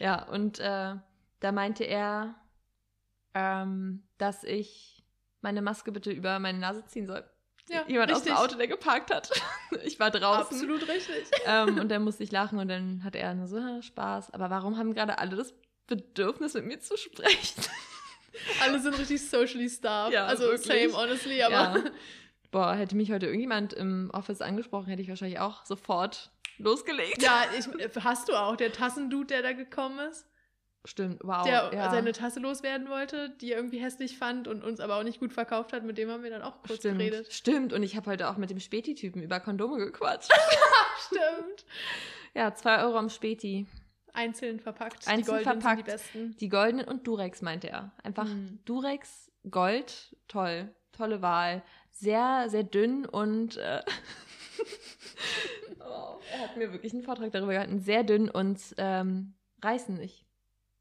Ja, 0.00 0.24
und 0.28 0.58
äh, 0.58 0.96
da 1.40 1.52
meinte 1.52 1.84
er, 1.84 2.34
ähm, 3.34 4.02
dass 4.18 4.42
ich 4.42 5.04
meine 5.42 5.62
Maske 5.62 5.92
bitte 5.92 6.10
über 6.10 6.40
meine 6.40 6.58
Nase 6.58 6.84
ziehen 6.86 7.06
soll. 7.06 7.24
Ja, 7.68 7.84
Jemand 7.86 8.10
aus 8.12 8.18
richtig. 8.18 8.32
dem 8.34 8.38
Auto, 8.38 8.56
der 8.56 8.68
geparkt 8.68 9.12
hat. 9.14 9.30
ich 9.84 9.98
war 10.00 10.10
draußen. 10.10 10.56
Absolut 10.56 10.88
richtig. 10.88 11.24
ähm, 11.46 11.78
und 11.78 11.88
dann 11.90 12.02
musste 12.02 12.24
ich 12.24 12.30
lachen 12.32 12.58
und 12.58 12.68
dann 12.68 13.02
hat 13.04 13.14
er 13.14 13.34
nur 13.34 13.46
so, 13.46 13.60
"Ha, 13.62 13.82
Spaß. 13.82 14.32
Aber 14.32 14.48
warum 14.50 14.78
haben 14.78 14.94
gerade 14.94 15.18
alle 15.18 15.36
das 15.36 15.52
Bedürfnis, 15.86 16.54
mit 16.54 16.66
mir 16.66 16.80
zu 16.80 16.96
sprechen? 16.96 17.62
Alle 18.62 18.78
sind 18.78 18.96
richtig 18.96 19.28
socially 19.28 19.68
starved. 19.68 20.12
Ja, 20.14 20.26
also 20.26 20.44
wirklich. 20.44 20.92
same, 20.92 20.92
honestly, 20.96 21.42
aber 21.42 21.52
Ja. 21.54 21.76
Boah, 22.52 22.74
hätte 22.74 22.94
mich 22.94 23.10
heute 23.10 23.26
irgendjemand 23.26 23.72
im 23.72 24.10
Office 24.12 24.40
angesprochen, 24.42 24.86
hätte 24.86 25.02
ich 25.02 25.08
wahrscheinlich 25.08 25.40
auch 25.40 25.64
sofort 25.66 26.30
losgelegt. 26.58 27.20
ja, 27.20 27.44
ich, 27.58 27.66
hast 28.04 28.28
du 28.28 28.34
auch. 28.34 28.56
Der 28.56 28.70
Tassendude, 28.72 29.26
der 29.26 29.42
da 29.42 29.52
gekommen 29.52 29.98
ist, 30.10 30.24
Stimmt, 30.84 31.20
wow. 31.22 31.44
der 31.44 31.70
ja. 31.74 31.90
seine 31.90 32.12
Tasse 32.12 32.40
loswerden 32.40 32.88
wollte, 32.88 33.30
die 33.40 33.52
er 33.52 33.58
irgendwie 33.58 33.78
hässlich 33.78 34.16
fand 34.16 34.48
und 34.48 34.62
uns 34.64 34.80
aber 34.80 34.96
auch 34.96 35.02
nicht 35.02 35.20
gut 35.20 35.32
verkauft 35.32 35.72
hat, 35.72 35.84
mit 35.84 35.98
dem 35.98 36.10
haben 36.10 36.22
wir 36.22 36.30
dann 36.30 36.42
auch 36.42 36.62
kurz 36.62 36.78
Stimmt, 36.78 36.98
geredet. 36.98 37.32
stimmt. 37.32 37.72
Und 37.72 37.82
ich 37.82 37.96
habe 37.96 38.10
heute 38.10 38.28
auch 38.30 38.36
mit 38.36 38.50
dem 38.50 38.60
Späti-Typen 38.60 39.22
über 39.22 39.40
Kondome 39.40 39.78
gequatscht. 39.78 40.32
Stimmt. 41.06 41.64
ja, 42.34 42.54
zwei 42.54 42.82
Euro 42.82 42.96
am 42.96 43.10
Späti. 43.10 43.66
Einzeln 44.14 44.60
verpackt. 44.60 45.04
die 45.04 45.10
Einzeln 45.10 45.36
goldenen 45.36 45.60
verpackt. 45.60 45.86
die 45.86 45.90
besten. 45.90 46.36
Die 46.38 46.48
goldenen 46.48 46.88
und 46.88 47.06
Durex, 47.06 47.42
meinte 47.42 47.68
er. 47.68 47.92
Einfach 48.02 48.26
Hm. 48.26 48.60
Durex, 48.64 49.30
Gold, 49.50 50.16
toll. 50.26 50.74
Tolle 50.92 51.22
Wahl. 51.22 51.62
Sehr, 51.90 52.46
sehr 52.48 52.64
dünn 52.64 53.06
und 53.06 53.56
äh, 53.56 53.82
oh, 55.80 56.18
er 56.32 56.40
hat 56.40 56.56
mir 56.56 56.72
wirklich 56.72 56.92
einen 56.92 57.02
Vortrag 57.02 57.30
darüber 57.32 57.52
gehalten. 57.52 57.80
Sehr 57.80 58.04
dünn 58.04 58.28
und 58.28 58.58
ähm, 58.78 59.34
reißen 59.62 59.96
nicht. 59.96 60.24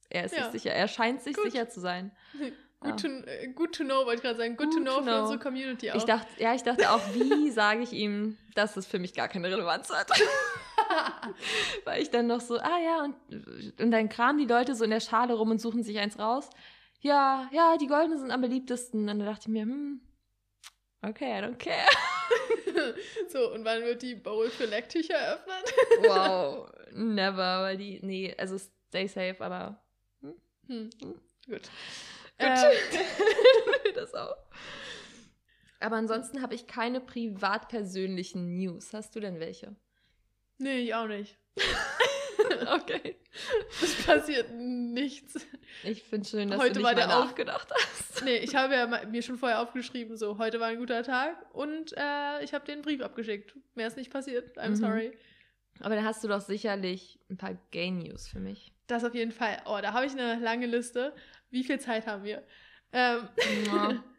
Er 0.09 0.25
ist 0.25 0.35
Ja. 0.35 0.43
sich 0.43 0.61
sicher. 0.63 0.73
Er 0.73 0.87
scheint 0.87 1.21
sich 1.21 1.35
Gut. 1.35 1.51
sicher 1.51 1.69
zu 1.69 1.79
sein. 1.79 2.11
Ja. 2.83 2.91
Good, 2.91 2.99
to, 3.01 3.07
äh, 3.07 3.47
good 3.55 3.73
to 3.75 3.83
know, 3.83 4.05
wollte 4.05 4.17
ich 4.17 4.21
gerade 4.21 4.37
sagen. 4.37 4.55
Good, 4.55 4.67
to 4.71 4.75
Good 4.75 4.83
know 4.83 4.97
to 4.97 5.03
für 5.03 5.09
know. 5.09 5.21
unsere 5.21 5.39
Community 5.39 5.89
auch. 5.89 5.95
Ich 5.95 6.03
dachte, 6.05 6.27
ja, 6.37 6.53
ich 6.53 6.61
dachte 6.61 6.91
auch, 6.91 7.01
wie 7.15 7.49
sage 7.49 7.81
ich 7.81 7.91
ihm, 7.91 8.37
dass 8.53 8.75
das 8.75 8.85
für 8.85 8.99
mich 8.99 9.15
gar 9.15 9.27
keine 9.27 9.47
Relevanz 9.49 9.89
hat. 9.89 10.11
Weil 11.85 12.03
ich 12.03 12.11
dann 12.11 12.27
noch 12.27 12.39
so, 12.39 12.59
ah 12.59 12.79
ja, 12.79 13.03
und, 13.03 13.15
und 13.81 13.89
dann 13.89 14.09
kramen 14.09 14.37
die 14.37 14.45
Leute 14.45 14.75
so 14.75 14.83
in 14.83 14.91
der 14.91 14.99
Schale 14.99 15.33
rum 15.33 15.49
und 15.49 15.59
suchen 15.59 15.81
sich 15.81 15.97
eins 15.97 16.19
raus. 16.19 16.51
Ja, 16.99 17.49
ja, 17.51 17.77
die 17.77 17.87
goldenen 17.87 18.19
sind 18.19 18.29
am 18.29 18.41
beliebtesten. 18.41 19.01
Und 19.01 19.07
dann 19.07 19.19
dachte 19.21 19.41
ich 19.45 19.47
mir, 19.47 19.63
hm, 19.63 19.99
okay, 21.01 21.39
I 21.39 21.43
don't 21.43 21.57
care. 21.57 21.87
so, 23.29 23.53
und 23.53 23.65
wann 23.65 23.81
wird 23.81 24.03
die 24.03 24.13
Bowl 24.13 24.51
für 24.51 24.65
Lecktücher 24.65 25.15
eröffnet? 25.15 25.73
Wow, 26.01 26.69
never, 26.91 27.63
weil 27.63 27.77
die, 27.77 27.99
nee, 28.03 28.35
also 28.37 28.57
stay 28.89 29.07
safe, 29.07 29.37
aber 29.43 29.83
Hm. 30.67 30.89
Gut. 31.01 31.19
Gut. 31.47 31.69
Äh, 32.37 32.75
das 33.95 34.13
auch. 34.13 34.35
Aber 35.79 35.95
ansonsten 35.95 36.41
habe 36.41 36.55
ich 36.55 36.67
keine 36.67 36.99
privat-persönlichen 37.01 38.57
News. 38.57 38.93
Hast 38.93 39.15
du 39.15 39.19
denn 39.19 39.39
welche? 39.39 39.75
nee, 40.59 40.79
ich 40.79 40.93
auch 40.95 41.07
nicht. 41.07 41.37
okay. 42.73 43.15
Es 43.81 44.03
passiert 44.05 44.51
nichts. 44.51 45.45
Ich 45.83 46.03
finde 46.03 46.27
schön, 46.27 46.49
dass 46.49 46.59
Heute 46.59 46.73
du 46.73 46.79
nicht 46.79 46.97
war 46.97 47.07
mal 47.07 47.25
nachgedacht 47.25 47.71
hast. 47.73 48.23
Nee, 48.23 48.37
ich 48.37 48.55
habe 48.55 48.73
ja 48.73 49.05
mir 49.05 49.21
schon 49.21 49.37
vorher 49.37 49.61
aufgeschrieben, 49.61 50.17
so, 50.17 50.37
heute 50.39 50.59
war 50.59 50.67
ein 50.67 50.77
guter 50.79 51.03
Tag 51.03 51.35
und 51.53 51.93
äh, 51.95 52.43
ich 52.43 52.53
habe 52.53 52.65
den 52.65 52.81
Brief 52.81 53.01
abgeschickt. 53.01 53.55
Mehr 53.75 53.87
ist 53.87 53.97
nicht 53.97 54.11
passiert. 54.11 54.57
I'm 54.57 54.69
Mhm. 54.69 54.75
sorry. 54.75 55.17
Aber 55.81 55.95
dann 55.95 56.05
hast 56.05 56.23
du 56.23 56.27
doch 56.27 56.41
sicherlich 56.41 57.19
ein 57.29 57.37
paar 57.37 57.53
Gay-News 57.71 58.27
für 58.27 58.39
mich. 58.39 58.73
Das 58.87 59.03
auf 59.03 59.13
jeden 59.13 59.31
Fall. 59.31 59.61
Oh, 59.65 59.79
da 59.81 59.93
habe 59.93 60.05
ich 60.05 60.13
eine 60.13 60.39
lange 60.39 60.65
Liste. 60.65 61.13
Wie 61.49 61.63
viel 61.63 61.79
Zeit 61.79 62.07
haben 62.07 62.23
wir? 62.23 62.43
Ähm, 62.91 63.27
Ja. 63.65 64.03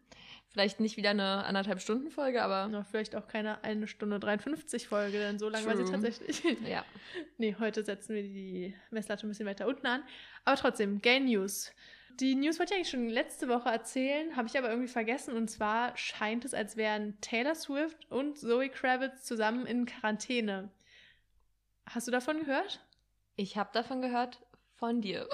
Vielleicht 0.50 0.80
nicht 0.80 0.96
wieder 0.96 1.10
eine 1.10 1.44
anderthalb 1.44 1.80
Stunden 1.80 2.10
Folge, 2.10 2.42
aber 2.42 2.68
na, 2.68 2.82
vielleicht 2.82 3.14
auch 3.14 3.28
keine 3.28 3.62
eine 3.62 3.86
Stunde 3.86 4.18
53 4.18 4.88
Folge, 4.88 5.18
denn 5.18 5.38
so 5.38 5.50
lang 5.50 5.64
war 5.66 5.76
sie 5.76 5.82
True. 5.82 5.92
tatsächlich. 5.92 6.42
ja. 6.66 6.84
nee, 7.38 7.54
heute 7.60 7.84
setzen 7.84 8.14
wir 8.14 8.22
die 8.22 8.74
Messlatte 8.90 9.26
ein 9.26 9.28
bisschen 9.28 9.46
weiter 9.46 9.68
unten 9.68 9.86
an. 9.86 10.02
Aber 10.46 10.56
trotzdem, 10.56 11.00
Gay 11.02 11.20
News. 11.20 11.70
Die 12.18 12.34
News 12.34 12.58
wollte 12.58 12.72
ich 12.72 12.78
eigentlich 12.78 12.90
schon 12.90 13.08
letzte 13.08 13.46
Woche 13.48 13.68
erzählen, 13.68 14.34
habe 14.36 14.48
ich 14.48 14.58
aber 14.58 14.70
irgendwie 14.70 14.88
vergessen. 14.88 15.36
Und 15.36 15.48
zwar 15.48 15.96
scheint 15.96 16.46
es, 16.46 16.54
als 16.54 16.76
wären 16.76 17.20
Taylor 17.20 17.54
Swift 17.54 18.10
und 18.10 18.38
Zoe 18.38 18.70
Kravitz 18.70 19.24
zusammen 19.24 19.66
in 19.66 19.84
Quarantäne. 19.86 20.70
Hast 21.86 22.08
du 22.08 22.10
davon 22.10 22.40
gehört? 22.40 22.84
Ich 23.36 23.56
habe 23.56 23.70
davon 23.72 24.00
gehört 24.02 24.40
von 24.78 25.00
dir. 25.00 25.28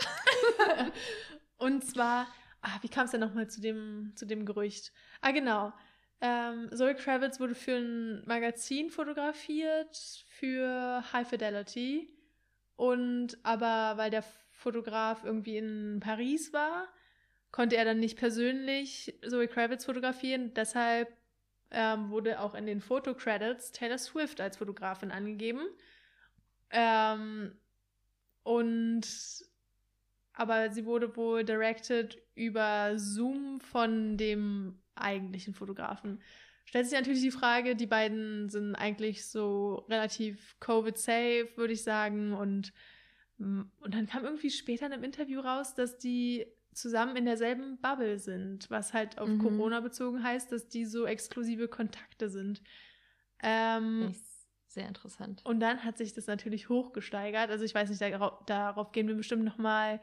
Und 1.59 1.85
zwar, 1.85 2.27
ah, 2.63 2.79
wie 2.83 2.89
kam 2.89 3.05
es 3.05 3.13
denn 3.13 3.21
nochmal 3.21 3.49
zu 3.49 3.61
dem, 3.61 4.13
zu 4.17 4.27
dem 4.27 4.45
Gerücht? 4.45 4.93
Ah, 5.21 5.31
genau. 5.31 5.73
Ähm, 6.21 6.71
Zoe 6.75 6.95
Kravitz 6.95 7.39
wurde 7.41 7.55
für 7.55 7.77
ein 7.77 8.25
Magazin 8.27 8.91
fotografiert, 8.91 10.25
für 10.29 11.05
High 11.13 11.29
Fidelity. 11.29 12.09
Und 12.77 13.39
aber 13.43 13.99
weil 13.99 14.11
der 14.11 14.25
Fotograf 14.51 15.25
irgendwie 15.25 15.59
in 15.59 16.01
Paris 16.01 16.53
war, 16.53 16.89
konnte 17.53 17.77
er 17.77 17.85
dann 17.85 18.01
nicht 18.01 18.19
persönlich 18.19 19.19
Zoe 19.29 19.49
Kravitz 19.49 19.85
fotografieren. 19.85 20.55
Deshalb 20.55 21.09
ähm, 21.71 22.11
wurde 22.11 22.41
auch 22.41 22.55
in 22.55 22.67
den 22.67 22.81
Fotocredits 22.81 23.73
Taylor 23.73 23.99
Swift 23.99 24.41
als 24.41 24.57
Fotografin 24.57 25.11
angegeben. 25.11 25.67
Ähm, 26.71 27.57
und 28.45 29.07
aber 30.35 30.71
sie 30.71 30.85
wurde 30.85 31.17
wohl 31.17 31.45
directed 31.45 32.21
über 32.35 32.99
Zoom 32.99 33.61
von 33.61 34.17
dem 34.17 34.81
eigentlichen 34.97 35.55
Fotografen. 35.55 36.21
Stellt 36.65 36.87
sich 36.87 36.99
natürlich 36.99 37.23
die 37.23 37.31
Frage, 37.31 37.77
die 37.77 37.87
beiden 37.87 38.49
sind 38.49 38.75
eigentlich 38.75 39.27
so 39.27 39.87
relativ 39.89 40.57
Covid-safe, 40.61 41.51
würde 41.57 41.75
ich 41.75 41.83
sagen. 41.85 42.33
Und, 42.35 42.73
mm, 43.39 43.63
und 43.81 43.95
dann 43.95 44.07
kam 44.07 44.25
irgendwie 44.25 44.51
später 44.51 44.87
in 44.87 44.93
einem 44.93 45.05
Interview 45.05 45.41
raus, 45.41 45.75
dass 45.75 45.99
die 45.99 46.47
zusammen 46.73 47.15
in 47.17 47.27
derselben 47.27 47.81
Bubble 47.81 48.19
sind, 48.19 48.69
was 48.71 48.93
halt 48.93 49.19
auf 49.19 49.29
Mhm. 49.29 49.39
Corona 49.39 49.81
bezogen 49.81 50.25
heißt, 50.25 50.51
dass 50.51 50.69
die 50.69 50.87
so 50.87 51.07
exklusive 51.07 51.69
Kontakte 51.69 52.29
sind. 52.29 52.63
Ähm, 53.43 54.09
ich 54.11 54.34
sehr 54.75 54.87
interessant. 54.89 55.41
und 55.45 55.61
dann 55.61 55.85
hat 55.85 55.99
sich 55.99 56.13
das 56.13 56.27
natürlich 56.27 56.69
hochgesteigert. 56.69 57.51
Also 57.51 57.65
ich 57.65 57.75
weiß 57.75 57.89
nicht, 57.89 58.03
darauf, 58.47 58.93
gehen 58.93 59.09
wir 59.09 59.15
bestimmt 59.15 59.45
noch 59.45 59.59
mal 59.59 60.01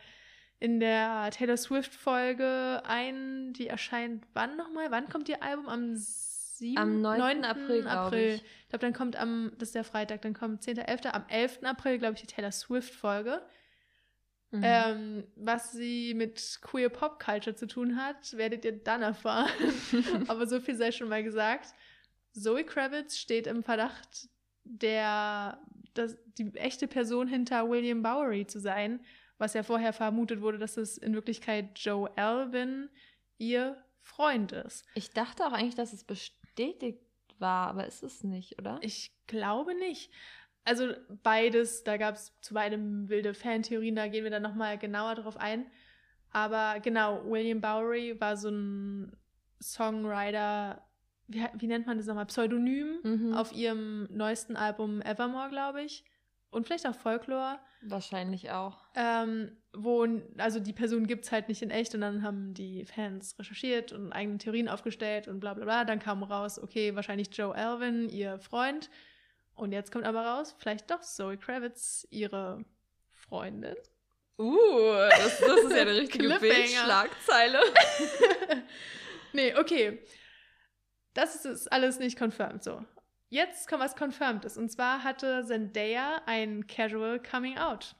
in 0.59 0.79
der 0.79 1.29
Taylor 1.31 1.57
Swift 1.57 1.93
Folge 1.93 2.81
ein. 2.85 3.53
Die 3.53 3.67
erscheint 3.67 4.25
wann 4.33 4.57
noch 4.57 4.71
mal? 4.71 4.91
Wann 4.91 5.09
kommt 5.09 5.27
ihr 5.27 5.41
Album? 5.41 5.67
Am 5.67 5.95
7. 5.95 6.77
Am 6.77 7.01
9. 7.01 7.19
9. 7.19 7.45
April, 7.45 7.81
glaube 7.81 8.19
ich. 8.19 8.35
Ich 8.35 8.69
glaube, 8.69 8.85
dann 8.85 8.93
kommt 8.93 9.15
am, 9.15 9.51
das 9.57 9.69
ist 9.69 9.75
der 9.75 9.83
Freitag, 9.83 10.21
dann 10.21 10.33
kommt 10.33 10.61
10.11. 10.61 11.07
Am 11.07 11.25
11. 11.27 11.63
April, 11.63 11.97
glaube 11.97 12.13
ich, 12.15 12.21
die 12.21 12.27
Taylor 12.27 12.51
Swift 12.51 12.93
Folge. 12.93 13.41
Mhm. 14.51 14.61
Ähm, 14.63 15.23
was 15.35 15.71
sie 15.71 16.13
mit 16.13 16.59
Queer 16.61 16.89
Pop 16.89 17.23
Culture 17.23 17.55
zu 17.55 17.65
tun 17.65 17.95
hat, 17.95 18.37
werdet 18.37 18.63
ihr 18.63 18.83
dann 18.83 19.01
erfahren. 19.01 19.49
Aber 20.27 20.45
so 20.45 20.59
viel 20.59 20.75
sei 20.75 20.91
schon 20.91 21.09
mal 21.09 21.23
gesagt. 21.23 21.73
Zoe 22.33 22.63
Kravitz 22.63 23.17
steht 23.17 23.47
im 23.47 23.63
Verdacht, 23.63 24.29
der, 24.63 25.61
das, 25.93 26.17
die 26.37 26.53
echte 26.55 26.87
Person 26.87 27.27
hinter 27.27 27.69
William 27.69 28.01
Bowery 28.01 28.47
zu 28.47 28.59
sein, 28.59 28.99
was 29.37 29.53
ja 29.53 29.63
vorher 29.63 29.93
vermutet 29.93 30.41
wurde, 30.41 30.57
dass 30.57 30.77
es 30.77 30.97
in 30.97 31.13
Wirklichkeit 31.13 31.77
Joe 31.79 32.09
Alvin, 32.17 32.89
ihr 33.37 33.83
Freund 34.01 34.51
ist. 34.51 34.85
Ich 34.93 35.11
dachte 35.11 35.45
auch 35.45 35.51
eigentlich, 35.51 35.75
dass 35.75 35.93
es 35.93 36.03
bestätigt 36.03 37.01
war, 37.39 37.67
aber 37.67 37.87
ist 37.87 38.03
es 38.03 38.23
nicht, 38.23 38.59
oder? 38.59 38.79
Ich 38.81 39.11
glaube 39.27 39.73
nicht. 39.75 40.11
Also 40.63 40.93
beides, 41.23 41.83
da 41.83 41.97
gab 41.97 42.15
es 42.15 42.39
zu 42.41 42.53
beidem 42.53 43.09
wilde 43.09 43.33
Fantheorien, 43.33 43.95
da 43.95 44.07
gehen 44.07 44.23
wir 44.23 44.31
dann 44.31 44.43
nochmal 44.43 44.77
genauer 44.77 45.15
drauf 45.15 45.37
ein. 45.37 45.65
Aber 46.29 46.79
genau, 46.79 47.25
William 47.25 47.61
Bowery 47.61 48.19
war 48.21 48.37
so 48.37 48.49
ein 48.49 49.17
Songwriter, 49.61 50.87
wie, 51.31 51.45
wie 51.53 51.67
nennt 51.67 51.87
man 51.87 51.97
das 51.97 52.05
nochmal? 52.07 52.25
Pseudonym 52.25 52.99
Mhm. 53.03 53.33
auf 53.33 53.51
ihrem 53.53 54.07
neuesten 54.11 54.55
Album 54.55 55.01
Evermore, 55.01 55.49
glaube 55.49 55.81
ich. 55.83 56.03
Und 56.49 56.65
vielleicht 56.65 56.85
auch 56.85 56.95
Folklore. 56.95 57.59
Wahrscheinlich 57.83 58.51
auch. 58.51 58.77
Ähm, 58.95 59.55
wo, 59.73 60.05
also 60.37 60.59
die 60.59 60.73
Person 60.73 61.07
gibt 61.07 61.23
es 61.23 61.31
halt 61.31 61.47
nicht 61.47 61.61
in 61.61 61.69
echt 61.71 61.95
und 61.95 62.01
dann 62.01 62.23
haben 62.23 62.53
die 62.53 62.83
Fans 62.85 63.39
recherchiert 63.39 63.93
und 63.93 64.11
eigene 64.11 64.37
Theorien 64.37 64.67
aufgestellt 64.67 65.29
und 65.29 65.39
bla 65.39 65.53
bla 65.53 65.63
bla. 65.63 65.85
Dann 65.85 65.99
kam 65.99 66.23
raus, 66.23 66.59
okay, 66.59 66.93
wahrscheinlich 66.93 67.29
Joe 67.31 67.55
Alvin, 67.55 68.09
ihr 68.09 68.37
Freund. 68.39 68.89
Und 69.55 69.71
jetzt 69.71 69.91
kommt 69.93 70.03
aber 70.05 70.25
raus, 70.25 70.53
vielleicht 70.59 70.91
doch 70.91 70.99
Zoe 71.01 71.37
Kravitz, 71.37 72.05
ihre 72.09 72.65
Freundin. 73.13 73.75
Uh, 74.37 74.55
das, 75.09 75.39
das 75.39 75.59
ist 75.63 75.71
ja 75.71 75.81
eine 75.83 75.95
richtige. 76.01 76.27
Bildschlagzeile. 76.37 77.59
nee, 79.33 79.55
okay. 79.55 79.99
Das 81.13 81.45
ist, 81.45 81.71
alles 81.71 81.99
nicht 81.99 82.17
confirmed 82.17 82.63
so. 82.63 82.83
Jetzt 83.29 83.69
kommt 83.69 83.81
was 83.81 83.95
confirmed 83.95 84.45
ist. 84.45 84.57
Und 84.57 84.69
zwar 84.69 85.03
hatte 85.03 85.45
Zendaya 85.45 86.21
ein 86.25 86.67
Casual 86.67 87.21
Coming 87.21 87.57
Out. 87.57 87.95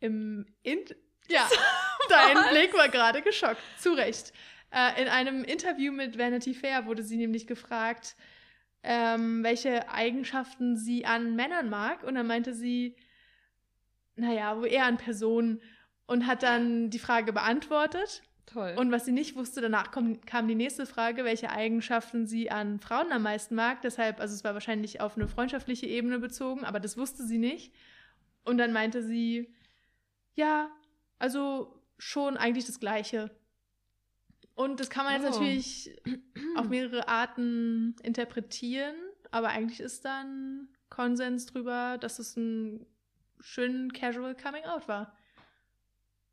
Im 0.00 0.46
in 0.62 0.84
Ja, 1.28 1.48
dein? 2.08 2.36
Blick 2.50 2.72
war 2.74 2.88
gerade 2.88 3.22
geschockt. 3.22 3.60
Zu 3.78 3.92
Recht. 3.94 4.32
Äh, 4.70 5.02
in 5.02 5.08
einem 5.08 5.42
Interview 5.42 5.92
mit 5.92 6.18
Vanity 6.18 6.54
Fair 6.54 6.86
wurde 6.86 7.02
sie 7.02 7.16
nämlich 7.16 7.46
gefragt, 7.46 8.16
ähm, 8.82 9.42
welche 9.42 9.88
Eigenschaften 9.90 10.76
sie 10.76 11.04
an 11.04 11.34
Männern 11.34 11.68
mag. 11.68 12.04
Und 12.04 12.14
dann 12.14 12.26
meinte 12.26 12.54
sie, 12.54 12.96
naja, 14.14 14.56
wo 14.56 14.64
eher 14.64 14.86
an 14.86 14.98
Personen. 14.98 15.60
Und 16.06 16.28
hat 16.28 16.44
dann 16.44 16.90
die 16.90 17.00
Frage 17.00 17.32
beantwortet. 17.32 18.22
Toll. 18.46 18.74
Und 18.78 18.92
was 18.92 19.04
sie 19.04 19.12
nicht 19.12 19.34
wusste, 19.34 19.60
danach 19.60 19.90
kom 19.90 20.20
kam 20.22 20.46
die 20.46 20.54
nächste 20.54 20.86
Frage, 20.86 21.24
welche 21.24 21.50
Eigenschaften 21.50 22.26
sie 22.26 22.50
an 22.50 22.78
Frauen 22.78 23.10
am 23.12 23.22
meisten 23.22 23.54
mag. 23.56 23.82
Deshalb, 23.82 24.20
also 24.20 24.34
es 24.34 24.44
war 24.44 24.54
wahrscheinlich 24.54 25.00
auf 25.00 25.16
eine 25.16 25.26
freundschaftliche 25.28 25.86
Ebene 25.86 26.18
bezogen, 26.20 26.64
aber 26.64 26.78
das 26.80 26.96
wusste 26.96 27.24
sie 27.26 27.38
nicht. 27.38 27.74
Und 28.44 28.58
dann 28.58 28.72
meinte 28.72 29.02
sie, 29.02 29.52
ja, 30.34 30.70
also 31.18 31.82
schon 31.98 32.36
eigentlich 32.36 32.66
das 32.66 32.78
Gleiche. 32.78 33.30
Und 34.54 34.78
das 34.80 34.90
kann 34.90 35.04
man 35.04 35.14
jetzt 35.20 35.24
Oh. 35.36 35.40
natürlich 35.40 35.90
auf 36.56 36.68
mehrere 36.68 37.08
Arten 37.08 37.96
interpretieren, 38.02 38.94
aber 39.32 39.48
eigentlich 39.48 39.80
ist 39.80 40.04
dann 40.04 40.68
Konsens 40.88 41.46
drüber, 41.46 41.98
dass 41.98 42.18
es 42.20 42.36
ein 42.36 42.86
schön 43.40 43.92
casual 43.92 44.36
Coming 44.36 44.64
Out 44.64 44.86
war. 44.88 45.16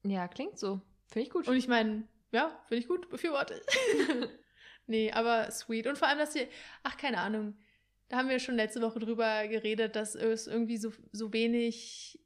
ja, 0.03 0.27
klingt 0.27 0.59
so. 0.59 0.79
Finde 1.13 1.27
ich 1.27 1.29
gut. 1.31 1.47
Und 1.47 1.55
ich 1.55 1.67
meine, 1.67 2.07
ja, 2.31 2.59
finde 2.65 2.81
ich 2.81 2.87
gut, 2.87 3.07
befürworte 3.07 3.53
ich. 3.53 4.07
nee, 4.87 5.11
aber 5.11 5.51
sweet. 5.51 5.85
Und 5.85 5.99
vor 5.99 6.07
allem, 6.07 6.17
dass 6.17 6.33
sie, 6.33 6.47
ach, 6.81 6.97
keine 6.97 7.19
Ahnung, 7.19 7.55
da 8.09 8.17
haben 8.17 8.29
wir 8.29 8.39
schon 8.39 8.55
letzte 8.55 8.81
Woche 8.81 8.97
drüber 8.97 9.47
geredet, 9.47 9.95
dass 9.95 10.15
es 10.15 10.47
irgendwie 10.47 10.77
so, 10.77 10.91
so 11.11 11.31
wenig 11.31 12.19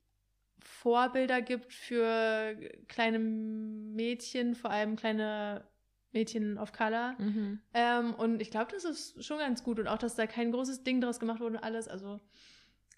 Vorbilder 0.59 1.41
gibt 1.41 1.73
für 1.73 2.57
kleine 2.87 3.19
Mädchen, 3.19 4.55
vor 4.55 4.71
allem 4.71 4.95
kleine 4.95 5.67
Mädchen 6.13 6.57
of 6.57 6.71
Color. 6.71 7.15
mhm. 7.19 7.59
Ähm, 7.73 8.13
und 8.13 8.41
ich 8.41 8.51
glaube, 8.51 8.71
das 8.71 8.85
ist 8.85 9.21
schon 9.21 9.37
ganz 9.39 9.65
gut. 9.65 9.79
Und 9.79 9.87
auch, 9.89 9.97
dass 9.97 10.15
da 10.15 10.27
kein 10.27 10.53
großes 10.53 10.83
Ding 10.85 11.01
draus 11.01 11.19
gemacht 11.19 11.41
wurde 11.41 11.57
und 11.57 11.63
alles. 11.63 11.89
Also, 11.89 12.21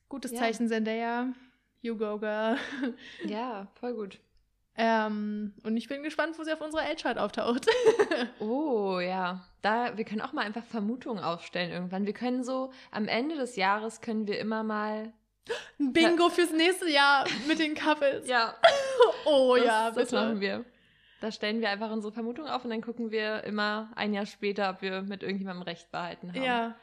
gutes 0.07 0.33
Ja. 0.33 0.37
Zeichen, 0.37 0.67
Zendaya. 0.67 1.33
You 1.81 1.97
go, 1.97 2.19
girl. 2.19 2.57
Ja, 3.25 3.71
voll 3.73 3.95
gut. 3.95 4.19
Ähm, 4.81 5.53
und 5.63 5.75
ich 5.75 5.89
bin 5.89 6.03
gespannt, 6.03 6.39
wo 6.39 6.43
sie 6.43 6.53
auf 6.53 6.61
unserer 6.61 6.85
L-Chart 6.89 7.17
auftaucht. 7.17 7.67
Oh, 8.39 8.99
ja. 8.99 9.45
Da, 9.61 9.97
wir 9.97 10.05
können 10.05 10.21
auch 10.21 10.31
mal 10.33 10.45
einfach 10.45 10.63
Vermutungen 10.63 11.21
aufstellen 11.23 11.71
irgendwann. 11.71 12.05
Wir 12.05 12.13
können 12.13 12.43
so, 12.45 12.71
am 12.91 13.07
Ende 13.09 13.35
des 13.35 13.55
Jahres 13.57 13.99
können 14.01 14.25
wir 14.27 14.39
immer 14.39 14.63
mal. 14.63 15.11
Ein 15.79 15.91
Bingo 15.93 16.29
fürs 16.29 16.51
nächste 16.51 16.89
Jahr 16.89 17.25
mit 17.47 17.59
den 17.59 17.75
Couples. 17.75 18.27
Ja, 18.27 18.55
Oh 19.25 19.55
das, 19.57 19.65
ja, 19.65 19.91
das 19.91 19.95
bitte. 19.95 20.15
machen 20.15 20.39
wir. 20.39 20.65
Da 21.19 21.31
stellen 21.31 21.59
wir 21.59 21.69
einfach 21.69 21.91
unsere 21.91 22.13
Vermutung 22.13 22.47
auf 22.47 22.63
und 22.63 22.69
dann 22.69 22.81
gucken 22.81 23.11
wir 23.11 23.43
immer 23.43 23.91
ein 23.95 24.13
Jahr 24.13 24.25
später, 24.25 24.69
ob 24.69 24.81
wir 24.81 25.01
mit 25.01 25.21
irgendjemandem 25.21 25.63
Recht 25.63 25.91
behalten 25.91 26.29
haben. 26.29 26.41
Ja. 26.43 26.75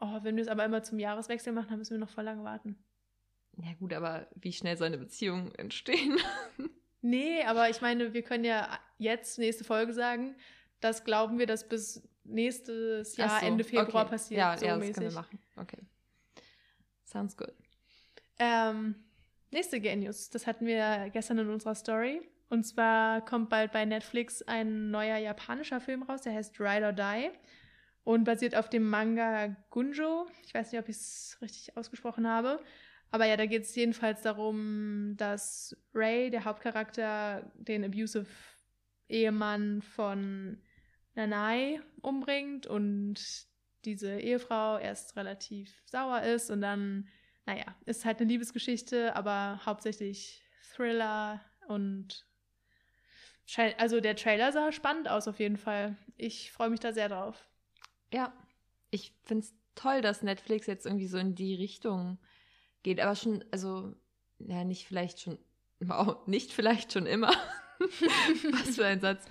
Oh, 0.00 0.18
wenn 0.22 0.36
wir 0.36 0.42
es 0.42 0.48
aber 0.48 0.64
immer 0.64 0.82
zum 0.84 1.00
Jahreswechsel 1.00 1.52
machen, 1.52 1.68
dann 1.70 1.78
müssen 1.78 1.94
wir 1.94 1.98
noch 1.98 2.10
voll 2.10 2.24
lange 2.24 2.44
warten. 2.44 2.76
Ja, 3.56 3.72
gut, 3.78 3.92
aber 3.92 4.28
wie 4.36 4.52
schnell 4.52 4.76
soll 4.76 4.86
eine 4.88 4.98
Beziehung 4.98 5.52
entstehen? 5.56 6.18
Nee, 7.02 7.42
aber 7.44 7.68
ich 7.68 7.80
meine, 7.80 8.14
wir 8.14 8.22
können 8.22 8.44
ja 8.44 8.78
jetzt, 8.98 9.38
nächste 9.38 9.64
Folge 9.64 9.92
sagen, 9.92 10.36
das 10.80 11.04
glauben 11.04 11.38
wir, 11.38 11.46
dass 11.46 11.68
bis 11.68 12.08
nächstes 12.24 13.16
Jahr, 13.16 13.40
so, 13.40 13.46
Ende 13.46 13.64
Februar 13.64 14.04
okay. 14.04 14.10
passiert. 14.10 14.38
Ja, 14.38 14.56
so 14.56 14.64
ja, 14.64 14.72
das 14.72 14.80
mäßig. 14.80 14.94
können 14.94 15.10
wir 15.10 15.14
machen. 15.14 15.38
Okay. 15.56 15.78
Sounds 17.04 17.36
good. 17.36 17.52
Ähm, 18.38 18.94
nächste 19.50 19.78
News, 19.80 20.30
das 20.30 20.46
hatten 20.46 20.64
wir 20.64 21.10
gestern 21.12 21.38
in 21.38 21.50
unserer 21.50 21.74
Story. 21.74 22.22
Und 22.48 22.64
zwar 22.64 23.24
kommt 23.24 23.48
bald 23.50 23.72
bei 23.72 23.84
Netflix 23.84 24.42
ein 24.42 24.90
neuer 24.90 25.16
japanischer 25.16 25.80
Film 25.80 26.02
raus, 26.02 26.22
der 26.22 26.34
heißt 26.34 26.60
Ride 26.60 26.86
or 26.86 26.92
Die 26.92 27.30
und 28.04 28.24
basiert 28.24 28.56
auf 28.56 28.68
dem 28.68 28.88
Manga 28.88 29.56
Gunjo. 29.70 30.26
Ich 30.44 30.54
weiß 30.54 30.72
nicht, 30.72 30.80
ob 30.80 30.88
ich 30.88 30.96
es 30.96 31.38
richtig 31.40 31.76
ausgesprochen 31.76 32.26
habe. 32.28 32.60
Aber 33.12 33.26
ja, 33.26 33.36
da 33.36 33.46
geht 33.46 33.62
es 33.62 33.74
jedenfalls 33.74 34.22
darum, 34.22 35.14
dass 35.16 35.76
Ray, 35.94 36.30
der 36.30 36.44
Hauptcharakter, 36.44 37.52
den 37.54 37.84
abusive 37.84 38.26
Ehemann 39.08 39.82
von 39.82 40.60
Nanai 41.14 41.80
umbringt 42.00 42.66
und 42.66 43.46
diese 43.84 44.18
Ehefrau 44.18 44.78
erst 44.78 45.16
relativ 45.16 45.82
sauer 45.86 46.22
ist 46.22 46.50
und 46.50 46.62
dann 46.62 47.08
naja, 47.46 47.64
ist 47.86 48.04
halt 48.04 48.20
eine 48.20 48.28
Liebesgeschichte, 48.28 49.14
aber 49.16 49.60
hauptsächlich 49.64 50.42
Thriller 50.74 51.40
und 51.68 52.26
also 53.76 54.00
der 54.00 54.16
Trailer 54.16 54.52
sah 54.52 54.72
spannend 54.72 55.08
aus 55.08 55.28
auf 55.28 55.38
jeden 55.38 55.56
Fall. 55.56 55.96
Ich 56.16 56.52
freue 56.52 56.70
mich 56.70 56.80
da 56.80 56.92
sehr 56.92 57.08
drauf. 57.08 57.46
Ja, 58.12 58.32
ich 58.90 59.14
finde 59.24 59.44
es 59.44 59.54
toll, 59.74 60.00
dass 60.00 60.22
Netflix 60.22 60.66
jetzt 60.66 60.86
irgendwie 60.86 61.08
so 61.08 61.18
in 61.18 61.34
die 61.34 61.54
Richtung 61.54 62.18
geht, 62.82 63.00
aber 63.00 63.14
schon, 63.14 63.44
also, 63.50 63.94
ja, 64.38 64.64
nicht 64.64 64.86
vielleicht 64.86 65.20
schon, 65.20 65.38
wow, 65.80 66.26
nicht 66.26 66.52
vielleicht 66.52 66.92
schon 66.92 67.06
immer. 67.06 67.32
was 67.80 68.76
für 68.76 68.86
ein 68.86 69.00
Satz. 69.00 69.24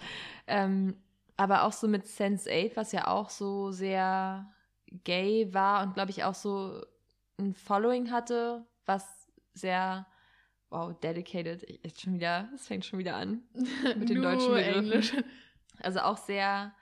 Ähm, 0.47 0.97
aber 1.37 1.63
auch 1.63 1.73
so 1.73 1.87
mit 1.87 2.05
Sense8, 2.05 2.75
was 2.75 2.91
ja 2.91 3.07
auch 3.07 3.29
so 3.29 3.71
sehr 3.71 4.51
gay 5.03 5.53
war 5.53 5.83
und 5.83 5.93
glaube 5.93 6.11
ich 6.11 6.23
auch 6.23 6.35
so 6.35 6.85
ein 7.39 7.53
Following 7.55 8.11
hatte, 8.11 8.65
was 8.85 9.07
sehr, 9.53 10.05
wow, 10.69 10.93
dedicated, 10.99 11.65
jetzt 11.83 12.01
schon 12.01 12.13
wieder, 12.13 12.49
es 12.53 12.67
fängt 12.67 12.85
schon 12.85 12.99
wieder 12.99 13.15
an 13.15 13.43
mit 13.97 14.09
den 14.09 14.21
Nur 14.21 14.31
deutschen 14.31 14.53
Begriffen. 14.53 14.83
Englisch. 14.83 15.13
Also 15.79 15.99
auch 16.01 16.17
sehr 16.17 16.73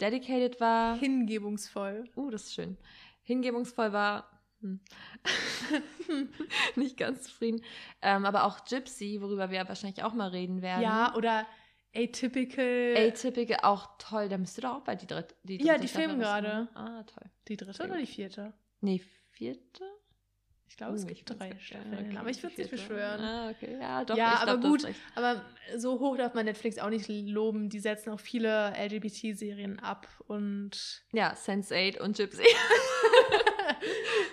dedicated 0.00 0.60
war. 0.60 0.96
Hingebungsvoll. 0.96 2.04
Uh, 2.16 2.30
das 2.30 2.44
ist 2.44 2.54
schön. 2.54 2.76
Hingebungsvoll 3.22 3.92
war. 3.92 4.35
Hm. 4.60 4.80
Nicht 6.76 6.96
ganz 6.96 7.22
zufrieden. 7.24 7.62
Ähm, 8.02 8.24
aber 8.24 8.44
auch 8.44 8.64
Gypsy, 8.64 9.18
worüber 9.20 9.50
wir 9.50 9.66
wahrscheinlich 9.68 10.02
auch 10.02 10.14
mal 10.14 10.28
reden 10.28 10.62
werden. 10.62 10.82
Ja, 10.82 11.14
oder 11.14 11.46
Atypical. 11.94 12.94
Atypical, 12.96 13.58
auch 13.62 13.96
toll. 13.98 14.28
Da 14.28 14.38
müsste 14.38 14.60
doch 14.62 14.76
auch 14.76 14.84
bald 14.84 15.02
die 15.02 15.06
dritte. 15.06 15.34
Die 15.44 15.56
Ja, 15.56 15.74
dritte 15.74 15.80
die 15.82 15.88
Staffel 15.88 16.08
filmen 16.08 16.20
gerade. 16.20 16.68
Ah, 16.74 17.02
toll. 17.04 17.30
die 17.48 17.56
dritte 17.56 17.82
oder 17.84 17.96
die 17.98 18.06
vierte? 18.06 18.52
Nee, 18.80 19.02
vierte? 19.30 19.82
Ich 20.68 20.76
glaube, 20.76 20.96
es 20.96 21.04
Uh, 21.04 21.06
gibt 21.06 21.30
drei. 21.30 21.56
Staffeln. 21.58 22.06
Okay, 22.08 22.16
aber 22.18 22.28
ich 22.28 22.42
würde 22.42 22.52
es 22.52 22.58
nicht 22.58 22.70
beschwören. 22.70 23.20
Ah, 23.20 23.50
okay. 23.50 23.78
Ja, 23.80 24.04
doch. 24.04 24.16
Ja, 24.16 24.34
ich 24.34 24.42
glaub, 24.42 24.48
aber 24.58 24.68
hast 24.68 24.82
gut. 24.84 24.94
Aber 25.14 25.44
so 25.76 26.00
hoch 26.00 26.16
darf 26.16 26.34
man 26.34 26.44
Netflix 26.44 26.78
auch 26.78 26.90
nicht 26.90 27.08
loben. 27.08 27.68
Die 27.70 27.78
setzen 27.78 28.10
auch 28.10 28.20
viele 28.20 28.72
LGBT-Serien 28.76 29.78
ab 29.78 30.06
und 30.26 31.04
Ja, 31.12 31.32
Sense8 31.34 32.00
und 32.00 32.16
Gypsy. 32.16 32.42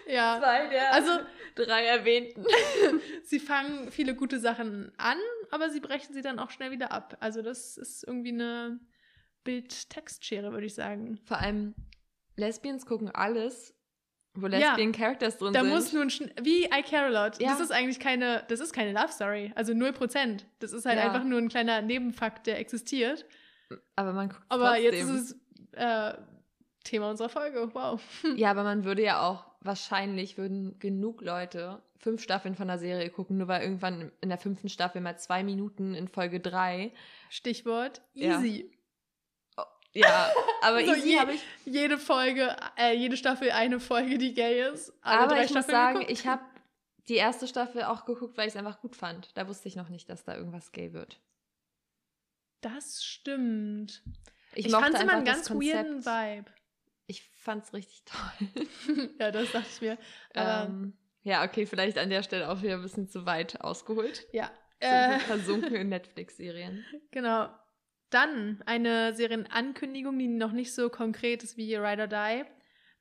ja. 0.07 0.37
Zwei 0.39 0.67
der 0.67 0.93
Also 0.93 1.11
drei 1.55 1.85
erwähnten. 1.85 2.45
sie 3.23 3.39
fangen 3.39 3.91
viele 3.91 4.15
gute 4.15 4.39
Sachen 4.39 4.91
an, 4.97 5.17
aber 5.51 5.69
sie 5.69 5.79
brechen 5.79 6.13
sie 6.13 6.21
dann 6.21 6.39
auch 6.39 6.49
schnell 6.51 6.71
wieder 6.71 6.91
ab. 6.91 7.17
Also 7.19 7.41
das 7.41 7.77
ist 7.77 8.03
irgendwie 8.05 8.31
eine 8.31 8.79
Bild-Text-Schere, 9.43 10.51
würde 10.51 10.65
ich 10.65 10.73
sagen. 10.75 11.19
Vor 11.25 11.37
allem, 11.39 11.75
Lesbians 12.37 12.85
gucken 12.85 13.09
alles, 13.11 13.75
wo 14.35 14.47
Ja. 14.47 14.57
Lesbian 14.69 14.91
Characters 14.93 15.37
drin 15.37 15.53
Da 15.53 15.61
sind. 15.61 15.69
muss 15.69 15.93
nun 15.93 16.09
wie 16.41 16.65
I 16.65 16.81
Care 16.81 17.05
a 17.15 17.25
Lot. 17.25 17.39
Ja. 17.39 17.49
Das 17.49 17.59
ist 17.59 17.71
eigentlich 17.71 17.99
keine, 17.99 18.43
das 18.47 18.59
ist 18.59 18.73
keine 18.73 18.91
Love 18.93 19.11
Story. 19.11 19.51
Also 19.55 19.73
0%. 19.73 20.43
Das 20.59 20.71
ist 20.73 20.85
halt 20.85 20.97
Ja. 20.97 21.05
einfach 21.05 21.23
nur 21.23 21.37
ein 21.39 21.49
kleiner 21.49 21.81
Nebenfakt, 21.81 22.47
der 22.47 22.59
existiert. 22.59 23.25
aber 23.95 24.13
man 24.13 24.29
guckt 24.29 24.43
Aber 24.49 24.69
trotzdem. 24.75 24.83
jetzt 24.85 25.01
ist 25.03 25.09
es 25.09 25.39
äh, 25.73 26.13
Thema 26.83 27.09
unserer 27.09 27.29
Folge. 27.29 27.69
Wow. 27.73 28.01
Ja, 28.35 28.51
aber 28.51 28.63
man 28.63 28.83
würde 28.83 29.01
ja 29.03 29.21
auch, 29.27 29.45
wahrscheinlich 29.61 30.37
würden 30.37 30.77
genug 30.79 31.21
Leute 31.21 31.81
fünf 31.97 32.21
Staffeln 32.21 32.55
von 32.55 32.67
der 32.67 32.79
Serie 32.79 33.09
gucken, 33.09 33.37
nur 33.37 33.47
weil 33.47 33.61
irgendwann 33.61 34.11
in 34.21 34.29
der 34.29 34.37
fünften 34.37 34.67
Staffel 34.69 34.99
mal 35.01 35.17
zwei 35.17 35.43
Minuten 35.43 35.93
in 35.95 36.07
Folge 36.09 36.39
drei. 36.41 36.91
Stichwort 37.29 38.01
Ja. 38.13 38.37
easy. 38.39 38.69
Ja, 39.93 40.31
aber 40.61 40.79
So 40.85 40.93
easy 40.95 41.09
je- 41.11 41.19
habe 41.19 41.33
ich. 41.33 41.41
Jede 41.65 41.97
Folge, 41.97 42.55
äh, 42.77 42.93
jede 42.95 43.15
Staffel 43.15 43.51
eine 43.51 43.79
Folge, 43.79 44.17
die 44.17 44.33
gay 44.33 44.69
ist. 44.73 44.91
Alle 45.01 45.19
Aber 45.21 45.35
drei 45.35 45.43
ich 45.45 45.53
muss 45.53 45.63
Staffeln 45.65 45.71
sagen, 45.75 45.99
geguckt. 45.99 46.11
ich 46.11 46.27
habe 46.27 46.41
die 47.07 47.15
erste 47.15 47.47
Staffel 47.47 47.83
auch 47.83 48.05
geguckt, 48.05 48.37
weil 48.37 48.47
ich 48.47 48.53
es 48.53 48.57
einfach 48.59 48.81
gut 48.81 48.95
fand. 48.95 49.29
Da 49.37 49.47
wusste 49.47 49.67
ich 49.67 49.75
noch 49.75 49.89
nicht, 49.89 50.09
dass 50.09 50.23
da 50.23 50.35
irgendwas 50.35 50.71
gay 50.71 50.93
wird. 50.93 51.19
Das 52.61 53.03
stimmt. 53.03 54.03
Ich, 54.55 54.65
Ich, 54.67 54.71
fand 54.71 54.95
es 54.95 55.01
immer 55.01 55.13
einen 55.13 55.25
ganz 55.25 55.49
weirden. 55.51 56.05
Vibe. 56.05 56.45
Ich 57.13 57.29
fand's 57.35 57.73
richtig 57.73 58.03
toll. 58.05 59.09
ja, 59.19 59.31
das 59.31 59.51
dachte 59.51 59.67
ich 59.71 59.81
mir. 59.81 59.97
Aber 60.33 60.69
ähm, 60.69 60.93
ja, 61.21 61.43
okay, 61.43 61.67
vielleicht 61.67 61.99
an 61.99 62.09
der 62.09 62.23
Stelle 62.23 62.49
auch 62.49 62.63
wieder 62.63 62.73
ein 62.73 62.81
bisschen 62.81 63.07
zu 63.07 63.25
weit 63.27 63.61
ausgeholt. 63.61 64.25
ja. 64.33 64.51
Äh, 64.79 65.19
versunken 65.19 65.75
in 65.75 65.89
Netflix-Serien. 65.95 66.83
genau. 67.11 67.47
Dann 68.09 68.61
eine 68.65 69.13
Serienankündigung, 69.13 70.19
die 70.19 70.27
noch 70.27 70.51
nicht 70.51 70.73
so 70.73 70.89
konkret 70.89 71.41
ist 71.43 71.55
wie 71.55 71.75
Ride 71.75 72.01
or 72.01 72.07
Die. 72.07 72.43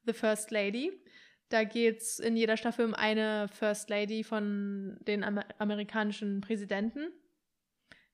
The 0.05 0.12
First 0.12 0.51
Lady. 0.51 0.92
Da 1.48 1.64
geht 1.64 1.98
es 1.98 2.18
in 2.18 2.37
jeder 2.37 2.57
Staffel 2.57 2.85
um 2.85 2.94
eine 2.94 3.48
First 3.48 3.90
Lady 3.90 4.22
von 4.22 4.96
den 5.01 5.25
Amer 5.25 5.44
amerikanischen 5.59 6.40
Präsidenten. 6.40 7.11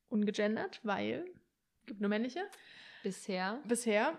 Ungegendert, 0.08 0.80
weil 0.82 1.26
gibt 1.84 2.00
nur 2.00 2.08
männliche. 2.08 2.40
Bisher. 3.02 3.60
Bisher. 3.66 4.18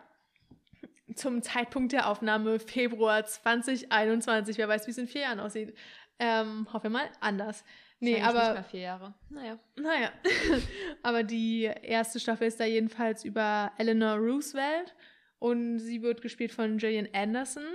Zum 1.16 1.42
Zeitpunkt 1.42 1.92
der 1.92 2.10
Aufnahme 2.10 2.60
Februar 2.60 3.26
2021. 3.26 4.58
Wer 4.58 4.68
weiß, 4.68 4.88
wie 4.88 4.92
es 4.92 4.98
in 4.98 5.08
vier 5.08 5.22
Jahren 5.22 5.40
aussieht. 5.40 5.76
Ähm, 6.20 6.68
hoffen 6.72 6.84
wir 6.84 6.90
mal 6.90 7.10
anders. 7.22 7.64
Nee, 8.00 8.22
aber 8.22 8.40
Nicht 8.40 8.54
mal 8.54 8.64
vier 8.64 8.80
Jahre. 8.80 9.14
Naja. 9.30 9.60
naja, 9.76 10.12
aber 11.04 11.24
die 11.24 11.64
erste 11.64 12.20
Staffel 12.20 12.48
ist 12.48 12.60
da 12.60 12.66
jedenfalls 12.66 13.26
über 13.26 13.72
Eleanor 13.78 14.16
Roosevelt 14.18 14.96
und 15.38 15.80
sie 15.80 16.02
wird 16.02 16.22
gespielt 16.22 16.54
von 16.54 16.78
Gillian 16.78 17.10
Anderson, 17.14 17.66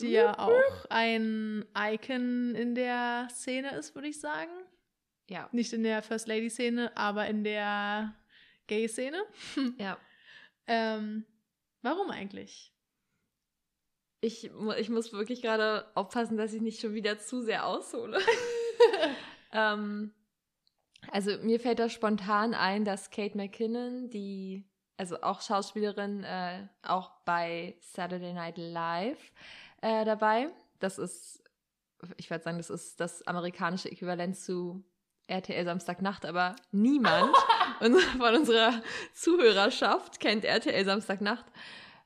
die 0.00 0.10
ja 0.10 0.38
auch 0.38 0.86
ein 0.88 1.64
Icon 1.76 2.54
in 2.56 2.74
der 2.74 3.28
Szene 3.30 3.76
ist, 3.76 3.94
würde 3.94 4.08
ich 4.08 4.20
sagen. 4.20 4.50
Ja. 5.28 5.48
Nicht 5.52 5.72
in 5.72 5.84
der 5.84 6.02
First 6.02 6.26
Lady 6.26 6.50
Szene, 6.50 6.96
aber 6.96 7.26
in 7.26 7.44
der 7.44 8.14
Gay 8.66 8.88
Szene. 8.88 9.22
Ja. 9.78 9.98
Ähm, 10.66 11.24
warum 11.82 12.10
eigentlich? 12.10 12.72
Ich, 14.22 14.50
ich 14.78 14.88
muss 14.90 15.12
wirklich 15.12 15.40
gerade 15.40 15.90
aufpassen, 15.94 16.36
dass 16.36 16.52
ich 16.52 16.60
nicht 16.60 16.80
schon 16.80 16.94
wieder 16.94 17.18
zu 17.18 17.42
sehr 17.42 17.66
aushole. 17.66 18.18
ähm, 19.52 20.12
also 21.10 21.38
mir 21.38 21.58
fällt 21.58 21.78
da 21.78 21.88
spontan 21.88 22.54
ein, 22.54 22.84
dass 22.84 23.10
Kate 23.10 23.36
McKinnon, 23.36 24.10
die, 24.10 24.68
also 24.98 25.22
auch 25.22 25.40
Schauspielerin, 25.40 26.24
äh, 26.24 26.68
auch 26.82 27.12
bei 27.24 27.76
Saturday 27.80 28.34
Night 28.34 28.58
Live 28.58 29.32
äh, 29.80 30.04
dabei. 30.04 30.50
Das 30.78 30.98
ist, 30.98 31.42
ich 32.16 32.28
würde 32.30 32.44
sagen, 32.44 32.58
das 32.58 32.70
ist 32.70 33.00
das 33.00 33.26
amerikanische 33.26 33.90
Äquivalent 33.90 34.36
zu 34.36 34.84
RTL 35.26 35.64
Samstagnacht, 35.64 36.26
aber 36.26 36.56
niemand 36.72 37.34
von 38.18 38.34
unserer 38.34 38.82
Zuhörerschaft 39.14 40.20
kennt 40.20 40.44
RTL 40.44 40.84
Samstagnacht. 40.84 41.46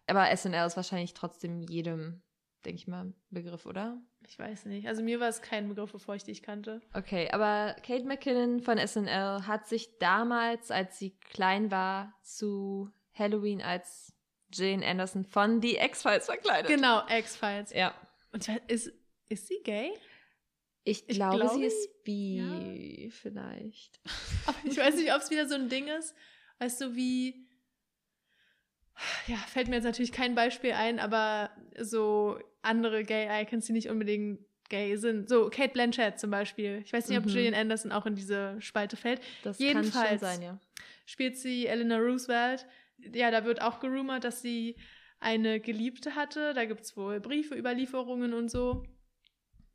Aber 0.07 0.35
SNL 0.37 0.67
ist 0.67 0.77
wahrscheinlich 0.77 1.15
trotzdem 1.15 1.63
jedem, 1.63 2.23
denke 2.65 2.77
ich 2.77 2.87
mal, 2.87 3.13
Begriff, 3.31 3.67
oder? 3.67 3.99
Ich 4.27 4.39
weiß 4.39 4.67
nicht. 4.67 4.87
Also 4.89 5.03
mir 5.03 5.21
war 5.21 5.29
es 5.29 5.43
kein 5.43 5.69
Begriff, 5.69 5.93
bevor 5.93 6.15
ich 6.15 6.25
dich 6.25 6.43
kannte. 6.43 6.81
Okay, 6.93 7.31
aber 7.31 7.77
Kate 7.87 8.05
McKinnon 8.05 8.61
von 8.61 8.79
SNL 8.79 9.47
hat 9.47 9.67
sich 9.67 9.99
damals, 9.99 10.71
als 10.71 10.99
sie 10.99 11.17
klein 11.19 11.71
war, 11.71 12.15
zu 12.23 12.91
Halloween 13.15 13.63
als 13.63 14.13
Jane 14.53 14.87
Anderson 14.87 15.25
von 15.25 15.61
The 15.61 15.77
X-Files 15.77 16.27
verkleidet. 16.27 16.69
Genau, 16.69 17.03
X-Files. 17.09 17.73
Ja. 17.73 17.95
Und 18.33 18.45
zwar 18.45 18.59
ist, 18.69 18.93
ist 19.29 19.49
sie 19.49 19.61
gay? 19.63 19.93
Ich 20.85 21.05
Ich 21.09 21.17
glaube, 21.17 21.39
glaube, 21.39 21.55
sie 21.59 21.65
ist 21.65 22.05
bi, 22.05 23.11
vielleicht. 23.13 24.01
Aber 24.47 24.57
ich 24.65 24.77
weiß 24.77 24.97
nicht, 24.97 25.13
ob 25.15 25.23
es 25.23 25.31
wieder 25.31 25.49
so 25.49 25.55
ein 25.55 25.69
Ding 25.69 25.89
ist. 25.89 26.15
Weißt 26.59 26.81
du, 26.81 26.95
wie. 26.95 27.47
Ja, 29.27 29.37
fällt 29.37 29.69
mir 29.69 29.77
jetzt 29.77 29.85
natürlich 29.85 30.13
kein 30.13 30.35
Beispiel 30.35 30.73
ein, 30.73 31.01
aber 31.01 31.51
so 31.81 32.39
andere 32.63 33.03
Gay-Icons, 33.03 33.67
die 33.67 33.73
nicht 33.73 33.89
unbedingt 33.89 34.39
gay 34.69 34.97
sind. 34.97 35.29
So 35.29 35.51
Kate 35.51 35.73
Blanchett 35.73 36.19
zum 36.21 36.31
Beispiel. 36.31 36.83
Ich 36.85 36.93
weiß 36.93 37.09
nicht, 37.09 37.19
ob 37.19 37.25
Mhm. 37.25 37.31
Gillian 37.31 37.55
Anderson 37.55 37.91
auch 37.93 38.07
in 38.07 38.15
diese 38.15 38.57
Spalte 38.61 38.97
fällt. 38.97 39.21
Das 39.43 39.59
Jedenfalls. 39.59 39.93
kann 39.93 40.09
schon 40.11 40.19
sein, 40.19 40.43
ja. 40.43 40.61
Spielt 41.07 41.37
sie 41.37 41.67
Eleanor 41.67 41.99
Roosevelt. 42.01 42.67
Ja, 43.13 43.31
da 43.31 43.45
wird 43.45 43.61
auch 43.61 43.81
gerumort, 43.81 44.25
dass 44.25 44.43
sie 44.43 44.77
eine 45.19 45.61
Geliebte 45.61 46.15
hatte. 46.15 46.55
Da 46.55 46.65
gibt 46.65 46.83
es 46.83 46.97
wohl 46.97 47.21
Briefe, 47.21 47.57
Überlieferungen 47.57 48.33
und 48.33 48.51
so. 48.51 48.85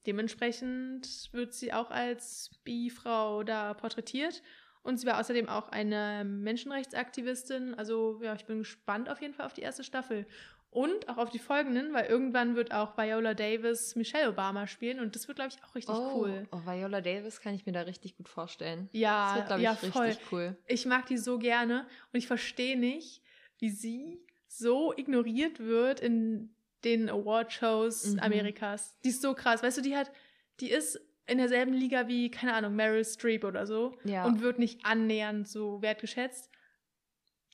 Dementsprechend 0.09 1.29
wird 1.33 1.53
sie 1.53 1.71
auch 1.71 1.91
als 1.91 2.49
Bi-Frau 2.63 3.43
da 3.43 3.75
porträtiert. 3.75 4.41
Und 4.81 4.97
sie 4.97 5.05
war 5.05 5.19
außerdem 5.19 5.47
auch 5.47 5.69
eine 5.69 6.23
Menschenrechtsaktivistin. 6.25 7.75
Also 7.75 8.19
ja, 8.23 8.33
ich 8.33 8.47
bin 8.47 8.57
gespannt 8.57 9.07
auf 9.07 9.21
jeden 9.21 9.35
Fall 9.35 9.45
auf 9.45 9.53
die 9.53 9.61
erste 9.61 9.83
Staffel. 9.83 10.25
Und 10.71 11.07
auch 11.09 11.17
auf 11.17 11.29
die 11.29 11.37
folgenden, 11.37 11.93
weil 11.93 12.07
irgendwann 12.07 12.55
wird 12.55 12.73
auch 12.73 12.97
Viola 12.97 13.35
Davis 13.35 13.95
Michelle 13.95 14.29
Obama 14.29 14.65
spielen 14.65 14.99
und 14.99 15.13
das 15.13 15.27
wird, 15.27 15.35
glaube 15.35 15.51
ich, 15.55 15.63
auch 15.63 15.75
richtig 15.75 15.95
oh, 15.95 16.21
cool. 16.21 16.47
Oh, 16.51 16.61
Viola 16.65 17.01
Davis 17.01 17.39
kann 17.39 17.53
ich 17.53 17.67
mir 17.67 17.71
da 17.71 17.81
richtig 17.81 18.17
gut 18.17 18.29
vorstellen. 18.29 18.89
Ja, 18.91 19.27
das 19.27 19.35
wird, 19.35 19.47
glaube 19.47 19.61
ich, 19.61 19.65
ja, 19.65 19.71
richtig 19.73 19.91
voll. 19.91 20.17
cool. 20.31 20.57
Ich 20.65 20.87
mag 20.87 21.05
die 21.05 21.19
so 21.19 21.37
gerne 21.37 21.85
und 22.11 22.17
ich 22.17 22.25
verstehe 22.25 22.79
nicht, 22.79 23.21
wie 23.59 23.69
sie 23.69 24.25
so 24.47 24.91
ignoriert 24.97 25.59
wird 25.59 25.99
in 25.99 26.55
den 26.83 27.09
Award-Shows 27.09 28.13
Mhm. 28.13 28.19
Amerikas. 28.19 28.97
Die 29.03 29.09
ist 29.09 29.21
so 29.21 29.33
krass. 29.33 29.61
Weißt 29.63 29.77
du, 29.77 29.81
die 29.81 29.95
hat, 29.95 30.11
die 30.59 30.69
ist 30.71 30.99
in 31.27 31.37
derselben 31.37 31.73
Liga 31.73 32.07
wie, 32.07 32.31
keine 32.31 32.53
Ahnung, 32.53 32.75
Meryl 32.75 33.05
Streep 33.05 33.43
oder 33.43 33.65
so 33.67 33.97
Ja, 34.03 34.25
und 34.25 34.41
wird 34.41 34.57
nicht 34.59 34.83
annähernd 34.85 35.47
so 35.47 35.81
wertgeschätzt. 35.81 36.49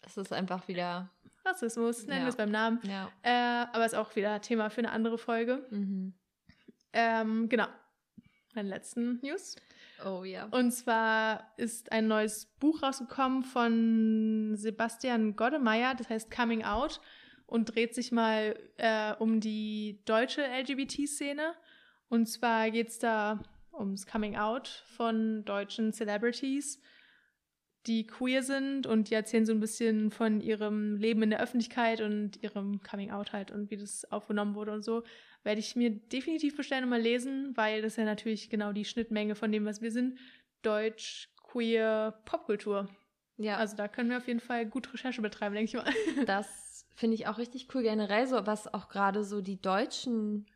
es 0.06 0.16
ist 0.18 0.32
einfach 0.32 0.68
wieder, 0.68 1.12
Rassismus, 1.44 2.06
nennen 2.06 2.20
Ja. 2.22 2.26
wir 2.26 2.30
es 2.30 2.36
beim 2.38 2.52
Namen. 2.52 2.80
ja. 2.84 3.12
Äh, 3.24 3.68
aber 3.74 3.86
ist 3.86 3.96
auch 3.96 4.16
wieder 4.16 4.40
Thema 4.42 4.70
für 4.70 4.80
eine 4.80 4.92
andere 4.92 5.18
Folge. 5.18 5.66
Mhm. 5.72 6.14
Ähm, 6.94 7.50
genau. 7.50 7.68
Meine 8.54 8.70
letzten 8.70 9.20
News. 9.22 9.56
Oh 10.06 10.24
ja. 10.24 10.46
Und 10.52 10.72
zwar 10.72 11.52
ist 11.58 11.92
ein 11.92 12.08
neues 12.08 12.46
Buch 12.60 12.82
rausgekommen 12.84 13.44
von 13.44 14.54
Sebastian 14.56 15.36
Goddemeyer, 15.36 15.96
das 15.96 16.10
heißt 16.10 16.32
Coming 16.32 16.64
Out 16.64 17.02
und 17.48 17.76
dreht 17.76 17.94
sich 17.94 18.12
mal 18.12 18.58
äh, 18.78 19.14
um 19.14 19.40
die 19.40 20.02
deutsche 20.06 20.42
LGBT-Szene. 20.42 21.54
Und 22.10 22.28
zwar 22.28 22.72
geht 22.72 22.90
es 22.90 23.00
da 23.00 23.40
ums 23.74 24.06
Coming 24.08 24.36
Out 24.36 24.84
von 24.96 25.44
deutschen 25.46 25.92
Celebrities, 25.94 26.82
die 27.88 28.08
queer 28.08 28.42
sind 28.42 28.88
und 28.88 29.10
die 29.10 29.14
erzählen 29.14 29.46
so 29.46 29.54
ein 29.54 29.60
bisschen 29.60 30.10
von 30.10 30.42
ihrem 30.42 30.96
Leben 30.96 31.22
in 31.22 31.30
der 31.30 31.42
Öffentlichkeit 31.42 32.02
und 32.02 32.42
ihrem 32.42 32.82
Coming 32.82 33.12
Out 33.12 33.32
halt 33.32 33.52
und 33.52 33.70
wie 33.70 33.78
das 33.78 34.12
aufgenommen 34.12 34.56
wurde 34.56 34.72
und 34.72 34.84
so. 34.84 35.04
Werde 35.44 35.60
ich 35.60 35.76
mir 35.76 35.92
definitiv 35.92 36.58
bestellen 36.58 36.86
und 36.86 36.90
mal 36.90 37.02
lesen, 37.02 37.56
weil 37.56 37.84
das 37.84 37.98
ja 37.98 38.06
natürlich 38.06 38.50
genau 38.50 38.72
die 38.72 38.86
Schnittmenge 38.86 39.36
von 39.36 39.52
dem, 39.52 39.66
was 39.66 39.82
wir 39.82 39.92
sind. 39.92 40.18
Deutsch, 40.64 41.30
queer, 41.44 42.20
Popkultur. 42.26 42.90
Ja, 43.38 43.58
Also 43.58 43.76
da 43.76 43.88
können 43.88 44.10
wir 44.10 44.18
auf 44.18 44.28
jeden 44.28 44.40
Fall 44.40 44.66
gut 44.66 44.92
Recherche 44.94 45.22
betreiben, 45.22 45.54
denke 45.54 45.70
ich 45.70 45.74
mal. 45.76 46.26
das 46.26 46.65
finde 46.96 47.16
ich 47.16 47.28
auch 47.28 47.38
richtig 47.38 47.74
cool 47.76 47.84
generell, 47.84 48.26
so 48.28 48.48
was 48.48 48.74
auch 48.74 48.90
gerade 48.90 49.24
so 49.24 49.42
die 49.42 49.62
deutschen 49.62 50.48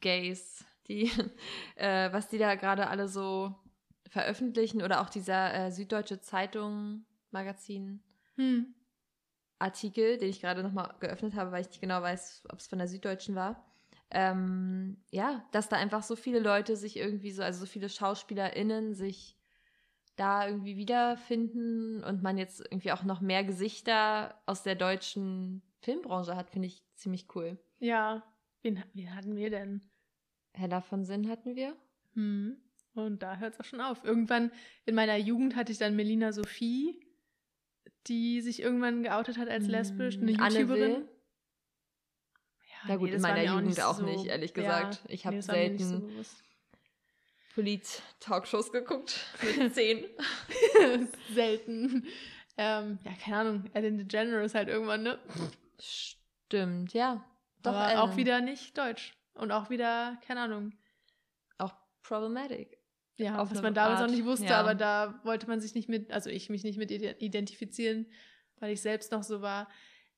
Gays, 0.00 0.64
die, 0.88 1.10
äh, 1.76 2.12
was 2.12 2.28
die 2.28 2.38
da 2.38 2.54
gerade 2.54 2.88
alle 2.88 3.08
so 3.08 3.54
veröffentlichen 4.08 4.82
oder 4.82 5.00
auch 5.02 5.10
dieser 5.10 5.54
äh, 5.54 5.70
Süddeutsche 5.70 6.20
Zeitung 6.20 7.04
Magazin 7.30 8.02
Hm. 8.36 8.74
Artikel, 9.58 10.16
den 10.16 10.30
ich 10.30 10.40
gerade 10.40 10.62
nochmal 10.62 10.94
geöffnet 11.00 11.34
habe, 11.34 11.52
weil 11.52 11.60
ich 11.60 11.68
nicht 11.68 11.80
genau 11.80 12.00
weiß, 12.00 12.44
ob 12.50 12.58
es 12.58 12.66
von 12.66 12.78
der 12.78 12.88
Süddeutschen 12.88 13.34
war. 13.34 13.64
Ähm, 14.10 14.96
ja, 15.10 15.44
dass 15.52 15.68
da 15.68 15.76
einfach 15.76 16.02
so 16.02 16.16
viele 16.16 16.40
Leute 16.40 16.76
sich 16.76 16.96
irgendwie 16.96 17.30
so, 17.30 17.42
also 17.42 17.60
so 17.60 17.66
viele 17.66 17.88
SchauspielerInnen 17.88 18.94
sich 18.94 19.36
da 20.16 20.46
irgendwie 20.48 20.76
wiederfinden 20.76 22.02
und 22.02 22.22
man 22.22 22.36
jetzt 22.36 22.60
irgendwie 22.60 22.92
auch 22.92 23.04
noch 23.04 23.20
mehr 23.20 23.44
Gesichter 23.44 24.34
aus 24.46 24.62
der 24.62 24.74
deutschen 24.74 25.62
Filmbranche 25.82 26.36
hat, 26.36 26.50
finde 26.50 26.68
ich 26.68 26.82
ziemlich 26.94 27.26
cool. 27.34 27.58
Ja. 27.78 28.22
Wen, 28.62 28.82
wen 28.94 29.14
hatten 29.14 29.36
wir 29.36 29.50
denn? 29.50 29.80
Hella 30.52 30.80
von 30.80 31.04
Sinn 31.04 31.28
hatten 31.28 31.56
wir. 31.56 31.76
Hm. 32.14 32.56
Und 32.94 33.22
da 33.22 33.36
hört 33.36 33.54
es 33.54 33.60
auch 33.60 33.64
schon 33.64 33.80
auf. 33.80 34.04
Irgendwann 34.04 34.50
in 34.84 34.94
meiner 34.94 35.16
Jugend 35.16 35.56
hatte 35.56 35.72
ich 35.72 35.78
dann 35.78 35.96
Melina 35.96 36.32
Sophie, 36.32 37.06
die 38.08 38.40
sich 38.40 38.60
irgendwann 38.60 39.02
geoutet 39.02 39.38
hat 39.38 39.48
als 39.48 39.66
lesbisch, 39.68 40.16
eine 40.16 40.32
YouTuberin. 40.32 40.68
Will. 40.68 41.08
Ja, 42.88 42.96
gut, 42.96 43.08
in 43.08 43.14
das 43.14 43.22
war 43.22 43.30
meiner 43.32 43.52
Jugend 43.54 43.80
auch 43.80 43.94
so- 43.94 44.04
nicht, 44.04 44.26
ehrlich 44.26 44.52
gesagt. 44.54 45.00
Ich 45.08 45.24
hab 45.26 45.34
das 45.34 45.48
war 45.48 45.56
mir 45.56 45.70
nicht 45.70 45.84
selten- 45.84 46.10
so. 46.24 46.30
Polit-Talkshows 47.54 48.70
geguckt 48.72 49.20
mit 49.58 49.74
zehn. 49.74 50.04
Selten. 51.34 52.06
Ähm, 52.56 52.98
ja, 53.04 53.12
keine 53.22 53.36
Ahnung. 53.36 53.64
Ellen 53.74 53.98
DeGeneres 53.98 54.54
halt 54.54 54.68
irgendwann, 54.68 55.02
ne? 55.02 55.18
Stimmt, 55.80 56.92
ja. 56.92 57.24
Doch, 57.62 57.72
Aber 57.72 57.88
Ellen. 57.90 57.98
auch 57.98 58.16
wieder 58.16 58.40
nicht 58.40 58.76
deutsch. 58.78 59.12
Und 59.34 59.52
auch 59.52 59.70
wieder, 59.70 60.18
keine 60.26 60.40
Ahnung. 60.42 60.72
Auch 61.58 61.72
problematic. 62.02 62.78
Ja, 63.16 63.38
Auf 63.38 63.50
was 63.50 63.60
man 63.62 63.74
damals 63.74 64.00
Art, 64.00 64.08
auch 64.08 64.14
nicht 64.14 64.24
wusste, 64.24 64.46
ja. 64.46 64.60
aber 64.60 64.74
da 64.74 65.20
wollte 65.24 65.46
man 65.46 65.60
sich 65.60 65.74
nicht 65.74 65.88
mit, 65.88 66.10
also 66.10 66.30
ich 66.30 66.48
mich 66.48 66.64
nicht 66.64 66.78
mit 66.78 66.90
ide- 66.90 67.16
identifizieren, 67.18 68.06
weil 68.58 68.72
ich 68.72 68.80
selbst 68.80 69.12
noch 69.12 69.22
so 69.22 69.42
war, 69.42 69.68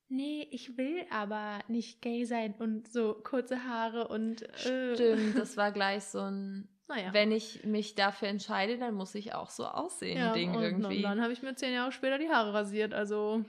nee, 0.08 0.46
ich 0.52 0.76
will 0.78 1.04
aber 1.10 1.58
nicht 1.66 2.00
gay 2.00 2.24
sein 2.24 2.54
und 2.54 2.86
so 2.86 3.14
kurze 3.14 3.64
Haare 3.64 4.06
und 4.06 4.42
äh, 4.66 4.94
Stimmt, 4.94 5.36
das 5.38 5.56
war 5.56 5.72
gleich 5.72 6.04
so 6.04 6.20
ein, 6.20 6.68
naja. 6.86 7.12
wenn 7.12 7.32
ich 7.32 7.64
mich 7.64 7.96
dafür 7.96 8.28
entscheide, 8.28 8.78
dann 8.78 8.94
muss 8.94 9.16
ich 9.16 9.34
auch 9.34 9.50
so 9.50 9.66
aussehen, 9.66 10.18
ja, 10.18 10.32
Ding 10.32 10.54
und, 10.54 10.62
irgendwie. 10.62 10.96
und 10.98 11.02
dann 11.02 11.20
habe 11.22 11.32
ich 11.32 11.42
mir 11.42 11.56
zehn 11.56 11.74
Jahre 11.74 11.90
später 11.90 12.18
die 12.18 12.28
Haare 12.30 12.54
rasiert, 12.54 12.94
also 12.94 13.44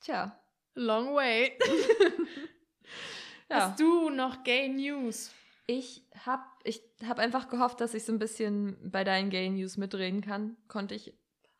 Tja, 0.00 0.39
long 0.74 1.14
way. 1.14 1.58
ja. 3.50 3.70
Hast 3.70 3.80
du 3.80 4.10
noch 4.10 4.44
gay 4.44 4.68
News? 4.68 5.32
Ich 5.66 6.02
habe 6.24 6.42
ich 6.64 6.82
hab 7.06 7.18
einfach 7.18 7.48
gehofft, 7.48 7.80
dass 7.80 7.94
ich 7.94 8.04
so 8.04 8.12
ein 8.12 8.18
bisschen 8.18 8.76
bei 8.90 9.04
deinen 9.04 9.30
Gay 9.30 9.48
News 9.50 9.76
mitreden 9.76 10.20
kann. 10.20 10.56
Konnte 10.68 10.94
ich 10.94 11.14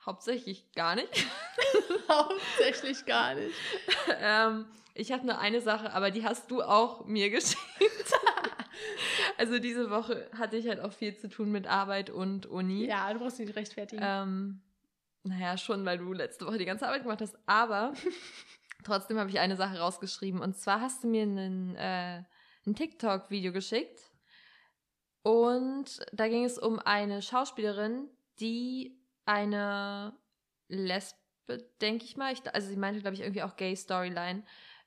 hauptsächlich 0.05 0.73
gar 0.73 0.97
nicht. 0.97 1.27
Hauptsächlich 2.09 3.05
gar 3.07 3.35
nicht. 3.35 3.55
ähm, 4.21 4.67
ich 4.95 5.13
habe 5.13 5.25
nur 5.25 5.39
eine 5.39 5.61
Sache, 5.61 5.93
aber 5.93 6.11
die 6.11 6.25
hast 6.25 6.51
du 6.51 6.63
auch 6.63 7.07
mir 7.07 7.31
geschickt. 7.31 7.61
also 9.39 9.59
diese 9.59 9.91
Woche 9.91 10.29
hatte 10.37 10.57
ich 10.57 10.67
halt 10.69 10.81
auch 10.81 10.93
viel 10.93 11.17
zu 11.17 11.29
tun 11.29 11.53
mit 11.53 11.67
Arbeit 11.67 12.11
und 12.11 12.47
Uni. 12.47 12.87
Ja, 12.87 13.13
du 13.13 13.21
brauchst 13.21 13.39
nicht 13.39 13.55
rechtfertigen. 13.55 14.03
Ähm, 14.05 14.61
naja, 15.23 15.57
schon, 15.57 15.85
weil 15.85 15.99
du 15.99 16.13
letzte 16.13 16.47
Woche 16.47 16.59
die 16.59 16.65
ganze 16.65 16.87
Arbeit 16.87 17.03
gemacht 17.03 17.21
hast. 17.21 17.39
Aber 17.47 17.93
trotzdem 18.85 19.19
habe 19.19 19.31
ich 19.31 19.39
eine 19.41 19.57
Sache 19.57 19.79
rausgeschrieben. 19.79 20.41
Und 20.41 20.57
zwar 20.57 20.81
hast 20.81 21.05
du 21.05 21.09
mir 21.09 21.23
einen, 21.23 21.77
äh, 21.77 22.23
ein 22.67 22.75
TikTok-Video 22.75 23.53
geschickt. 23.53 24.01
Und 25.23 26.01
da 26.13 26.29
ging 26.29 26.45
es 26.45 26.59
um 26.59 26.79
eine 26.79 27.21
Schauspielerin, 27.23 28.09
die 28.39 28.99
eine 29.27 30.17
Lesbe, 30.69 31.19
denke 31.81 32.05
ich 32.05 32.17
mal, 32.17 32.33
ich, 32.33 32.43
also 32.55 32.69
sie 32.69 32.77
meinte, 32.77 33.01
glaube 33.01 33.15
ich, 33.15 33.21
irgendwie 33.21 33.43
auch 33.43 33.57
Gay-Storyline, 33.57 34.45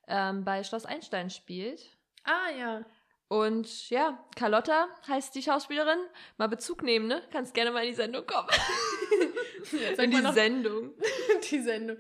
ähm, 0.08 0.44
bei 0.44 0.64
Schloss 0.64 0.86
Einstein 0.86 1.30
spielt. 1.30 1.98
ah, 2.24 2.50
ja. 2.58 2.86
Und 3.34 3.90
ja, 3.90 4.24
Carlotta 4.36 4.88
heißt 5.08 5.34
die 5.34 5.42
Schauspielerin. 5.42 5.98
Mal 6.38 6.50
Bezug 6.50 6.84
nehmen, 6.84 7.08
ne? 7.08 7.24
Kannst 7.32 7.56
gerne 7.56 7.72
mal 7.72 7.84
in 7.84 7.90
die 7.90 7.96
Sendung 7.96 8.28
kommen. 8.28 8.48
In 9.98 10.12
die 10.12 10.22
noch 10.22 10.34
Sendung. 10.34 10.92
die 11.50 11.60
Sendung. 11.60 11.98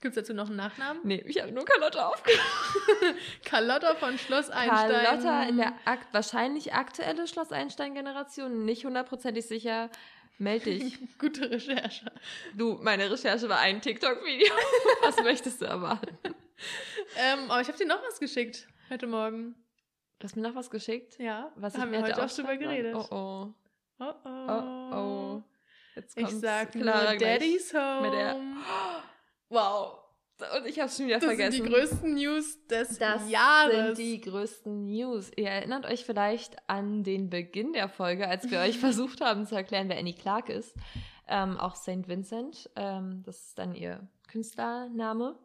Gibt 0.00 0.16
es 0.16 0.22
dazu 0.22 0.34
noch 0.34 0.46
einen 0.48 0.56
Nachnamen? 0.56 1.00
Nee, 1.04 1.22
ich 1.26 1.40
habe 1.40 1.52
nur 1.52 1.64
Carlotta 1.64 2.08
aufgenommen. 2.08 2.46
Carlotta 3.44 3.94
von 3.94 4.18
Schloss 4.18 4.50
Einstein. 4.50 4.90
Carlotta 5.04 5.42
in 5.44 5.56
der 5.56 5.72
akt 5.84 6.12
wahrscheinlich 6.12 6.74
aktuelle 6.74 7.26
Schloss 7.26 7.50
Einstein-Generation, 7.52 8.64
nicht 8.64 8.84
hundertprozentig 8.84 9.46
sicher. 9.46 9.90
Meld 10.38 10.66
dich. 10.66 10.98
Gute 11.18 11.50
Recherche. 11.50 12.12
Du, 12.54 12.78
meine 12.82 13.10
Recherche 13.10 13.48
war 13.48 13.58
ein 13.60 13.80
TikTok-Video. 13.80 14.52
Was 15.02 15.16
möchtest 15.22 15.62
du 15.62 15.64
erwarten? 15.64 16.18
Ähm, 17.18 17.50
aber 17.50 17.60
ich 17.62 17.68
habe 17.68 17.78
dir 17.78 17.86
noch 17.86 18.02
was 18.06 18.18
geschickt 18.18 18.66
heute 18.90 19.06
Morgen. 19.06 19.54
Du 20.18 20.24
hast 20.24 20.36
mir 20.36 20.42
noch 20.42 20.54
was 20.54 20.70
geschickt? 20.70 21.18
Ja, 21.18 21.52
Was 21.56 21.74
ich 21.74 21.80
haben 21.80 21.92
wir 21.92 22.00
heute 22.02 22.22
auch 22.22 22.30
drüber 22.30 22.56
geredet. 22.56 22.94
Oh 22.94 23.06
oh. 23.10 23.54
Oh, 23.98 24.12
oh. 24.24 24.48
Oh 24.48 24.94
oh. 24.94 25.42
Jetzt 25.94 26.16
Ich 26.16 26.24
kommt's. 26.24 26.40
sag 26.40 26.72
Clara 26.72 27.10
nur 27.10 27.16
gleich 27.16 27.38
Daddy's 27.38 27.74
Home. 27.74 28.00
mit 28.02 28.12
der- 28.14 28.36
Wow. 29.48 29.98
Und 30.56 30.66
ich 30.66 30.78
habe 30.80 30.90
schon 30.90 31.06
wieder 31.06 31.16
das 31.16 31.24
vergessen. 31.24 31.52
sind 31.52 31.64
die 31.64 31.70
größten 31.70 32.14
News 32.14 32.66
des 32.66 32.98
Das 32.98 33.30
Jahres. 33.30 33.96
sind 33.96 33.98
die 33.98 34.20
größten 34.20 34.84
News. 34.86 35.30
Ihr 35.36 35.48
erinnert 35.48 35.86
euch 35.86 36.04
vielleicht 36.04 36.56
an 36.68 37.04
den 37.04 37.30
Beginn 37.30 37.72
der 37.72 37.88
Folge, 37.88 38.28
als 38.28 38.50
wir 38.50 38.60
euch 38.60 38.78
versucht 38.78 39.20
haben 39.22 39.46
zu 39.46 39.54
erklären, 39.54 39.88
wer 39.88 39.98
Annie 39.98 40.14
Clark 40.14 40.50
ist. 40.50 40.74
Ähm, 41.28 41.58
auch 41.58 41.74
St. 41.74 42.06
Vincent, 42.06 42.68
ähm, 42.76 43.22
das 43.24 43.46
ist 43.48 43.58
dann 43.58 43.74
ihr 43.74 44.06
Künstlername. 44.28 45.38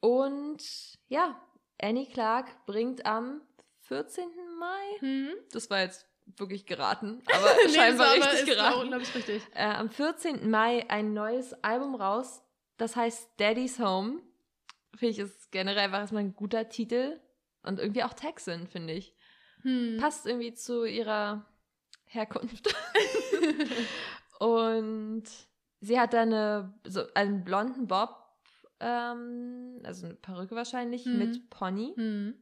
Und 0.00 0.62
ja, 1.08 1.40
Annie 1.80 2.06
Clark 2.06 2.66
bringt 2.66 3.06
am 3.06 3.40
14. 3.82 4.24
Mai, 4.58 5.06
Mhm. 5.06 5.28
das 5.52 5.70
war 5.70 5.80
jetzt 5.80 6.06
wirklich 6.36 6.66
geraten, 6.66 7.22
aber 7.32 7.48
Nee, 7.66 7.72
scheinbar 7.74 8.16
das 8.16 8.26
richtig 8.32 8.40
ist, 8.48 8.56
geraten. 8.56 9.00
ich, 9.00 9.14
richtig. 9.14 9.42
Äh, 9.54 9.62
am 9.64 9.88
14. 9.88 10.50
Mai 10.50 10.84
ein 10.90 11.14
neues 11.14 11.54
Album 11.62 11.94
raus, 11.94 12.42
das 12.76 12.96
heißt 12.96 13.30
Daddy's 13.38 13.78
Home. 13.78 14.20
Finde 14.94 15.10
ich, 15.12 15.18
ist 15.18 15.50
generell 15.52 15.78
einfach 15.84 15.98
erstmal 15.98 16.22
ein 16.24 16.34
guter 16.34 16.68
Titel 16.68 17.20
und 17.62 17.78
irgendwie 17.78 18.02
auch 18.04 18.14
Texan, 18.14 18.66
finde 18.66 18.94
ich. 18.94 19.14
Hm. 19.62 19.98
Passt 20.00 20.26
irgendwie 20.26 20.54
zu 20.54 20.84
ihrer 20.84 21.44
Herkunft. 22.06 22.74
und 24.38 25.24
sie 25.80 25.98
hat 26.00 26.12
da 26.14 26.22
eine, 26.22 26.74
so 26.84 27.02
einen 27.14 27.44
blonden 27.44 27.86
Bob, 27.86 28.16
ähm, 28.80 29.80
also 29.84 30.06
eine 30.06 30.14
Perücke 30.14 30.54
wahrscheinlich, 30.54 31.04
Mhm. 31.06 31.18
mit 31.18 31.50
Pony. 31.50 31.92
Hm. 31.96 32.34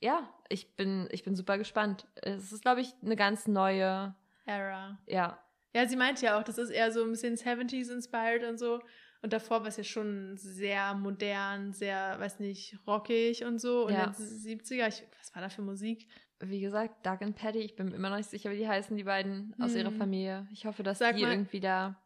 Ja, 0.00 0.28
ich 0.48 0.76
bin, 0.76 1.08
ich 1.10 1.24
bin 1.24 1.34
super 1.34 1.56
gespannt. 1.58 2.06
Es 2.16 2.52
ist, 2.52 2.62
glaube 2.62 2.82
ich, 2.82 2.92
eine 3.02 3.16
ganz 3.16 3.46
neue, 3.48 4.14
Era. 4.44 4.98
ja, 5.06 5.38
Ja, 5.74 5.86
sie 5.88 5.96
meint 5.96 6.20
ja 6.22 6.38
auch, 6.38 6.42
das 6.42 6.58
ist 6.58 6.70
eher 6.70 6.92
so 6.92 7.02
ein 7.02 7.10
bisschen 7.10 7.36
70s 7.36 7.90
inspired 7.90 8.44
und 8.44 8.58
so. 8.58 8.80
Und 9.22 9.32
davor 9.32 9.60
war 9.60 9.68
es 9.68 9.76
ja 9.76 9.84
schon 9.84 10.36
sehr 10.36 10.94
modern, 10.94 11.72
sehr, 11.72 12.18
weiß 12.20 12.38
nicht, 12.40 12.78
rockig 12.86 13.44
und 13.44 13.58
so. 13.60 13.86
Und 13.86 13.92
Ja. 13.94 14.06
jetzt 14.06 14.20
70er, 14.20 14.88
ich, 14.88 15.02
was 15.18 15.34
war 15.34 15.42
da 15.42 15.48
für 15.48 15.62
Musik? 15.62 16.06
wie 16.40 16.60
gesagt, 16.60 17.06
Doug 17.06 17.22
und 17.22 17.34
Patty, 17.34 17.60
ich 17.60 17.76
bin 17.76 17.86
mir 17.88 17.94
immer 17.94 18.10
noch 18.10 18.18
nicht 18.18 18.28
sicher, 18.28 18.50
wie 18.50 18.58
die 18.58 18.68
heißen, 18.68 18.94
die 18.94 19.04
beiden 19.04 19.54
aus 19.58 19.74
ihrer 19.74 19.88
Hm. 19.90 19.96
Familie. 19.96 20.46
Ich 20.52 20.66
hoffe, 20.66 20.82
dass 20.82 20.98
Sag 20.98 21.16
die 21.16 21.22
mal- 21.22 21.32
irgendwie 21.32 21.60
da. 21.60 21.98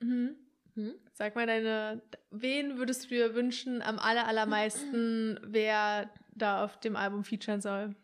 Mhm. 0.00 0.36
Hm? 0.74 0.92
Sag 1.14 1.34
mal 1.36 1.46
deine, 1.46 2.02
wen 2.30 2.76
würdest 2.76 3.04
du 3.04 3.08
dir 3.08 3.34
wünschen 3.34 3.80
am 3.80 3.98
aller, 3.98 4.28
allermeisten, 4.28 5.40
wer 5.42 6.10
da 6.34 6.64
auf 6.64 6.78
dem 6.80 6.96
Album 6.96 7.24
featuren 7.24 7.62
soll? 7.62 7.96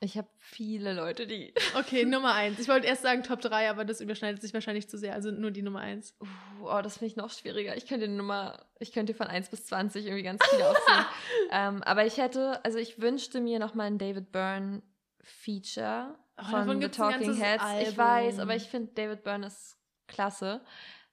Ich 0.00 0.18
habe 0.18 0.28
viele 0.38 0.92
Leute, 0.92 1.26
die. 1.26 1.54
Okay, 1.76 2.04
Nummer 2.06 2.34
eins. 2.34 2.58
Ich 2.58 2.68
wollte 2.68 2.86
erst 2.86 3.02
sagen 3.02 3.22
Top 3.22 3.40
3, 3.40 3.70
aber 3.70 3.84
das 3.84 4.00
überschneidet 4.00 4.42
sich 4.42 4.52
wahrscheinlich 4.52 4.88
zu 4.88 4.98
sehr. 4.98 5.14
Also 5.14 5.30
nur 5.30 5.50
die 5.50 5.62
Nummer 5.62 5.80
eins. 5.80 6.14
Uh, 6.20 6.66
oh, 6.66 6.80
das 6.82 6.98
finde 6.98 7.06
ich 7.12 7.16
noch 7.16 7.30
schwieriger. 7.30 7.76
Ich 7.76 7.86
könnte 7.86 8.06
die 8.08 8.14
Nummer, 8.14 8.66
ich 8.78 8.92
könnte 8.92 9.14
von 9.14 9.26
1 9.26 9.48
bis 9.48 9.66
20 9.66 10.04
irgendwie 10.04 10.22
ganz 10.22 10.44
viele 10.50 10.68
aufzählen. 10.68 11.06
ähm, 11.50 11.82
aber 11.82 12.04
ich 12.04 12.18
hätte, 12.18 12.64
also 12.64 12.78
ich 12.78 13.00
wünschte 13.00 13.40
mir 13.40 13.58
noch 13.58 13.74
mal 13.74 13.84
ein 13.84 13.98
David 13.98 14.32
Byrne 14.32 14.82
Feature 15.22 16.16
Oh, 16.38 16.44
von 16.44 16.80
The 16.80 16.88
Talking 16.88 17.34
Heads. 17.34 17.62
Ich 17.80 17.88
Album. 17.88 17.96
weiß, 17.96 18.38
aber 18.40 18.54
ich 18.56 18.64
finde 18.64 18.92
David 18.92 19.24
Byrne 19.24 19.46
ist 19.46 19.78
klasse. 20.06 20.60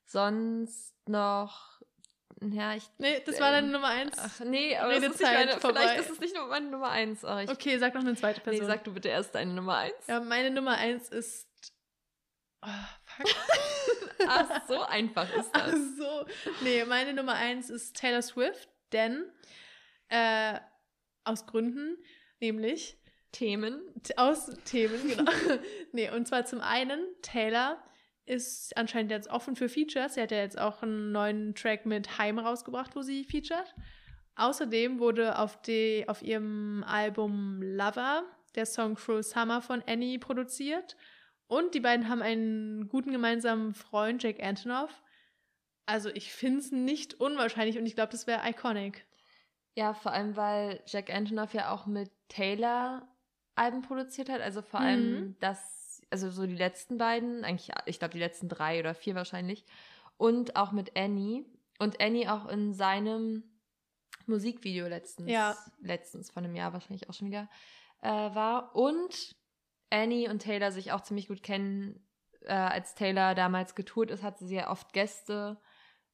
Sonst 0.05 0.93
noch, 1.07 1.72
ja, 2.51 2.75
ich. 2.75 2.84
Nee, 2.97 3.21
das 3.25 3.39
war 3.39 3.51
deine 3.51 3.67
ähm, 3.67 3.73
Nummer 3.73 3.88
eins. 3.88 4.17
Ach, 4.17 4.39
nee, 4.41 4.75
aber 4.75 4.93
ist 4.93 5.01
nicht 5.01 5.10
Redezeit 5.12 5.47
meine, 5.47 5.60
vielleicht 5.60 5.99
ist 5.99 6.10
es 6.10 6.19
nicht 6.19 6.36
nur 6.36 6.47
meine 6.47 6.67
Nummer 6.67 6.89
1. 6.89 7.23
Oh, 7.23 7.51
Okay, 7.51 7.77
sag 7.77 7.93
noch 7.93 8.01
eine 8.01 8.15
zweite 8.15 8.39
nee, 8.39 8.43
Person. 8.43 8.67
sag 8.67 8.84
du 8.84 8.93
bitte 8.93 9.10
erst 9.10 9.36
deine 9.36 9.53
Nummer 9.53 9.77
1. 9.77 9.93
ja, 10.08 10.19
meine 10.19 10.51
Nummer 10.51 10.77
eins 10.77 11.10
ist. 11.10 11.47
Oh, 12.62 12.67
fuck. 13.03 13.27
Ach, 14.27 14.67
so 14.67 14.82
einfach 14.82 15.32
ist 15.36 15.49
Ach 15.53 15.65
das. 15.65 15.97
so. 15.97 16.25
Nee, 16.62 16.86
meine 16.86 17.13
Nummer 17.13 17.34
eins 17.34 17.69
ist 17.69 17.95
Taylor 17.95 18.21
Swift, 18.21 18.69
denn 18.91 19.25
äh, 20.10 20.60
aus 21.23 21.45
Gründen, 21.45 21.97
nämlich 22.39 22.97
Themen. 23.32 23.82
Aus 24.15 24.49
Themen, 24.65 25.08
genau. 25.08 25.32
nee, 25.91 26.10
und 26.10 26.27
zwar 26.27 26.45
zum 26.45 26.62
einen, 26.62 27.03
Taylor 27.21 27.84
ist 28.25 28.75
anscheinend 28.77 29.12
jetzt 29.12 29.29
offen 29.29 29.55
für 29.55 29.69
Features. 29.69 30.13
Sie 30.15 30.21
hat 30.21 30.31
ja 30.31 30.38
jetzt 30.38 30.59
auch 30.59 30.81
einen 30.81 31.12
neuen 31.12 31.55
Track 31.55 31.86
mit 31.86 32.17
Heim 32.17 32.39
rausgebracht, 32.39 32.95
wo 32.95 33.01
sie 33.01 33.23
featured. 33.23 33.75
Außerdem 34.36 34.99
wurde 34.99 35.38
auf, 35.38 35.62
die, 35.62 36.05
auf 36.07 36.21
ihrem 36.21 36.83
Album 36.88 37.62
Lover 37.62 38.23
der 38.55 38.65
Song 38.65 38.95
Cruel 38.95 39.23
Summer 39.23 39.62
von 39.62 39.83
Annie 39.88 40.19
produziert. 40.19 40.95
Und 41.47 41.75
die 41.75 41.79
beiden 41.81 42.09
haben 42.09 42.21
einen 42.21 42.88
guten 42.89 43.12
gemeinsamen 43.12 43.73
Freund, 43.73 44.23
Jake 44.23 44.41
Antonoff. 44.43 45.03
Also 45.86 46.09
ich 46.09 46.31
finde 46.33 46.59
es 46.59 46.71
nicht 46.71 47.15
unwahrscheinlich 47.19 47.77
und 47.77 47.86
ich 47.86 47.95
glaube, 47.95 48.12
das 48.12 48.25
wäre 48.25 48.47
iconic. 48.49 49.05
Ja, 49.75 49.93
vor 49.93 50.13
allem, 50.13 50.36
weil 50.36 50.81
Jack 50.88 51.13
Antonoff 51.13 51.53
ja 51.53 51.71
auch 51.71 51.86
mit 51.86 52.09
Taylor 52.29 53.07
Alben 53.55 53.81
produziert 53.81 54.29
hat. 54.29 54.41
Also 54.41 54.62
vor 54.62 54.79
Mhm. 54.79 54.86
allem 54.86 55.36
das, 55.41 55.83
also 56.13 56.30
so 56.32 56.45
die 56.45 56.56
letzten 56.56 56.97
beiden, 56.97 57.43
eigentlich, 57.43 57.71
ich 57.88 57.99
glaube 57.99 58.13
die 58.13 58.19
letzten 58.19 58.47
drei 58.47 58.80
oder 58.80 58.93
vier 58.93 59.15
wahrscheinlich. 59.15 59.65
Und 60.17 60.56
auch 60.56 60.71
mit 60.71 60.95
Annie. 60.95 61.43
Und 61.80 61.99
Annie 61.99 62.32
auch 62.32 62.47
in 62.47 62.73
seinem 62.73 63.43
Musikvideo 64.28 64.88
letztens, 64.88 65.30
Ja. 65.30 65.58
letztens 65.82 66.30
von 66.30 66.45
einem 66.45 66.56
Jahr 66.56 66.71
wahrscheinlich 66.71 67.10
auch 67.10 67.13
schon 67.13 67.28
wieder, 67.28 67.49
äh, 68.02 68.08
war. 68.10 68.76
Und 68.76 69.36
Annie 69.89 70.30
und 70.30 70.39
Taylor 70.39 70.71
sich 70.71 70.91
auch 70.91 71.02
ziemlich 71.02 71.28
gut 71.28 71.43
kennen. 71.43 72.08
Äh, 72.41 72.54
als 72.54 72.93
Taylor 72.95 73.36
damals 73.36 73.73
getourt 73.76 74.12
ist, 74.12 74.21
hatte 74.23 74.45
sie 74.45 74.56
ja 74.56 74.69
oft 74.69 74.93
Gäste. 74.93 75.60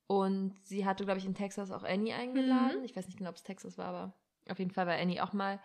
Und 0.08 0.56
sie 0.64 0.86
hatte, 0.86 1.04
glaube 1.06 1.20
ich, 1.20 1.26
in 1.26 1.36
Texas 1.36 1.72
auch 1.72 1.84
Annie 1.84 2.16
eingeladen. 2.16 2.80
Mhm. 2.80 2.86
Ich 2.86 2.96
weiß 2.96 3.06
nicht 3.06 3.18
genau, 3.18 3.30
ob 3.30 3.36
es 3.36 3.44
Texas 3.44 3.78
war, 3.78 3.88
aber 3.88 4.14
auf 4.50 4.58
jeden 4.60 4.72
Fall 4.72 4.88
war 4.88 4.96
Annie 4.96 5.22
auch 5.22 5.34
mal 5.34 5.60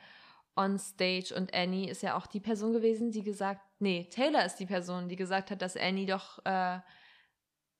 on 0.56 0.78
stage. 0.78 1.34
Und 1.34 1.54
Annie 1.54 1.88
ist 1.90 2.02
ja 2.02 2.16
auch 2.16 2.26
die 2.26 2.40
Person 2.40 2.72
gewesen, 2.74 3.10
die 3.10 3.22
gesagt, 3.22 3.62
nee, 3.84 4.08
Taylor 4.10 4.44
ist 4.44 4.56
die 4.56 4.66
Person, 4.66 5.08
die 5.08 5.16
gesagt 5.16 5.50
hat, 5.50 5.62
dass 5.62 5.76
Annie 5.76 6.06
doch 6.06 6.44
äh, 6.44 6.80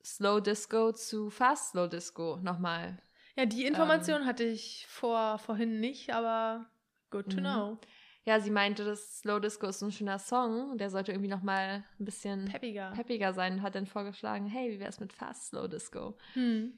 Slow 0.05 0.41
Disco 0.41 0.93
zu 0.93 1.31
Fast 1.31 1.71
Slow 1.71 1.89
Disco 1.89 2.39
nochmal. 2.43 3.01
Ja, 3.37 3.47
die 3.47 3.65
Information 3.67 4.27
hatte 4.27 4.45
ich 4.45 4.87
vor, 4.89 5.39
vorhin 5.39 5.81
nicht, 5.81 6.13
aber 6.15 6.67
good 7.11 7.31
to 7.31 7.39
Mhm. 7.39 7.41
know. 7.45 7.79
Ja, 8.27 8.41
sie 8.41 8.51
meinte, 8.51 8.85
dass 8.85 9.19
Slow 9.21 9.41
Disco 9.41 9.67
ist 9.67 9.83
ein 9.83 9.93
schöner 9.93 10.19
Song. 10.19 10.79
Der 10.79 10.89
sollte 10.91 11.13
irgendwie 11.13 11.29
nochmal 11.31 11.85
ein 11.99 12.05
bisschen 12.05 12.47
Peppiger. 12.47 12.91
peppiger 12.93 13.35
sein 13.35 13.55
und 13.55 13.63
hat 13.63 13.75
dann 13.75 13.87
vorgeschlagen, 13.87 14.47
hey, 14.47 14.71
wie 14.71 14.81
wär's 14.81 15.01
mit 15.01 15.13
Fast 15.13 15.49
Slow 15.49 15.69
Disco? 15.69 16.17
Hm. 16.35 16.73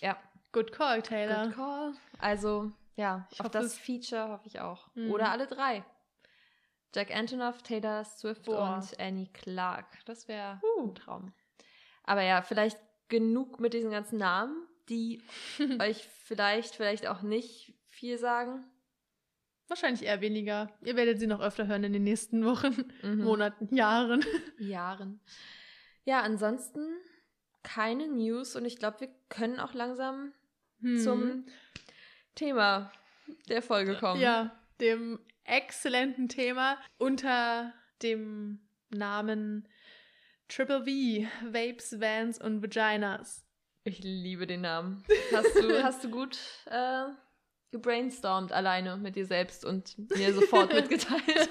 Ja, 0.00 0.16
Good 0.52 0.72
call, 0.72 1.02
Taylor. 1.02 1.46
good 1.46 1.54
call. 1.56 1.92
Also, 2.18 2.72
ja, 2.94 3.26
Ich 3.32 3.40
auf 3.40 3.48
das 3.50 3.66
es- 3.66 3.78
Feature 3.78 4.28
hoffe 4.28 4.46
ich 4.46 4.60
auch. 4.60 4.88
Mhm. 4.94 5.10
Oder 5.10 5.30
alle 5.30 5.46
drei. 5.46 5.84
Jack 6.94 7.14
Antonoff, 7.14 7.62
Taylor 7.62 8.04
Swift 8.04 8.44
Boah. 8.44 8.76
und 8.76 8.98
Annie 9.00 9.28
Clark. 9.32 9.86
Das 10.06 10.28
wäre 10.28 10.60
Huh. 10.62 10.88
ein 10.88 10.94
Traum. 10.94 11.32
Aber 12.04 12.22
ja, 12.22 12.42
vielleicht 12.42 12.78
genug 13.08 13.60
mit 13.60 13.74
diesen 13.74 13.90
ganzen 13.90 14.18
Namen, 14.18 14.66
die 14.88 15.22
euch 15.80 16.06
vielleicht, 16.24 16.74
vielleicht 16.74 17.06
auch 17.06 17.22
nicht 17.22 17.74
viel 17.88 18.18
sagen. 18.18 18.64
Wahrscheinlich 19.68 20.04
eher 20.04 20.20
weniger. 20.20 20.70
Ihr 20.84 20.94
werdet 20.96 21.18
sie 21.18 21.26
noch 21.26 21.40
öfter 21.40 21.66
hören 21.66 21.82
in 21.84 21.92
den 21.92 22.04
nächsten 22.04 22.44
Wochen, 22.44 22.92
Mhm. 23.02 23.24
Monaten, 23.24 23.74
Jahren. 23.74 24.24
Jahren. 24.58 25.20
Ja, 26.04 26.20
ansonsten 26.22 26.86
keine 27.64 28.06
News 28.06 28.54
und 28.54 28.64
ich 28.64 28.76
glaube, 28.78 29.00
wir 29.00 29.08
können 29.28 29.58
auch 29.58 29.74
langsam 29.74 30.32
Hm. 30.82 30.98
zum 31.00 31.46
Thema 32.36 32.92
der 33.48 33.60
Folge 33.62 33.96
kommen. 33.96 34.20
Ja, 34.20 34.56
dem 34.80 35.18
exzellenten 35.46 36.28
Thema 36.28 36.78
unter 36.98 37.72
dem 38.02 38.60
Namen 38.90 39.68
Triple 40.48 40.84
V, 40.84 41.28
Vapes, 41.52 42.00
Vans 42.00 42.40
und 42.40 42.62
Vaginas. 42.62 43.44
Ich 43.84 44.00
liebe 44.02 44.46
den 44.46 44.62
Namen. 44.62 45.04
Hast 45.32 45.56
du, 45.56 45.82
hast 45.82 46.04
du 46.04 46.10
gut 46.10 46.38
äh, 46.66 47.04
gebrainstormt 47.70 48.52
alleine 48.52 48.96
mit 48.96 49.16
dir 49.16 49.26
selbst 49.26 49.64
und 49.64 49.96
mir 50.16 50.32
sofort 50.34 50.72
mitgeteilt. 50.74 51.50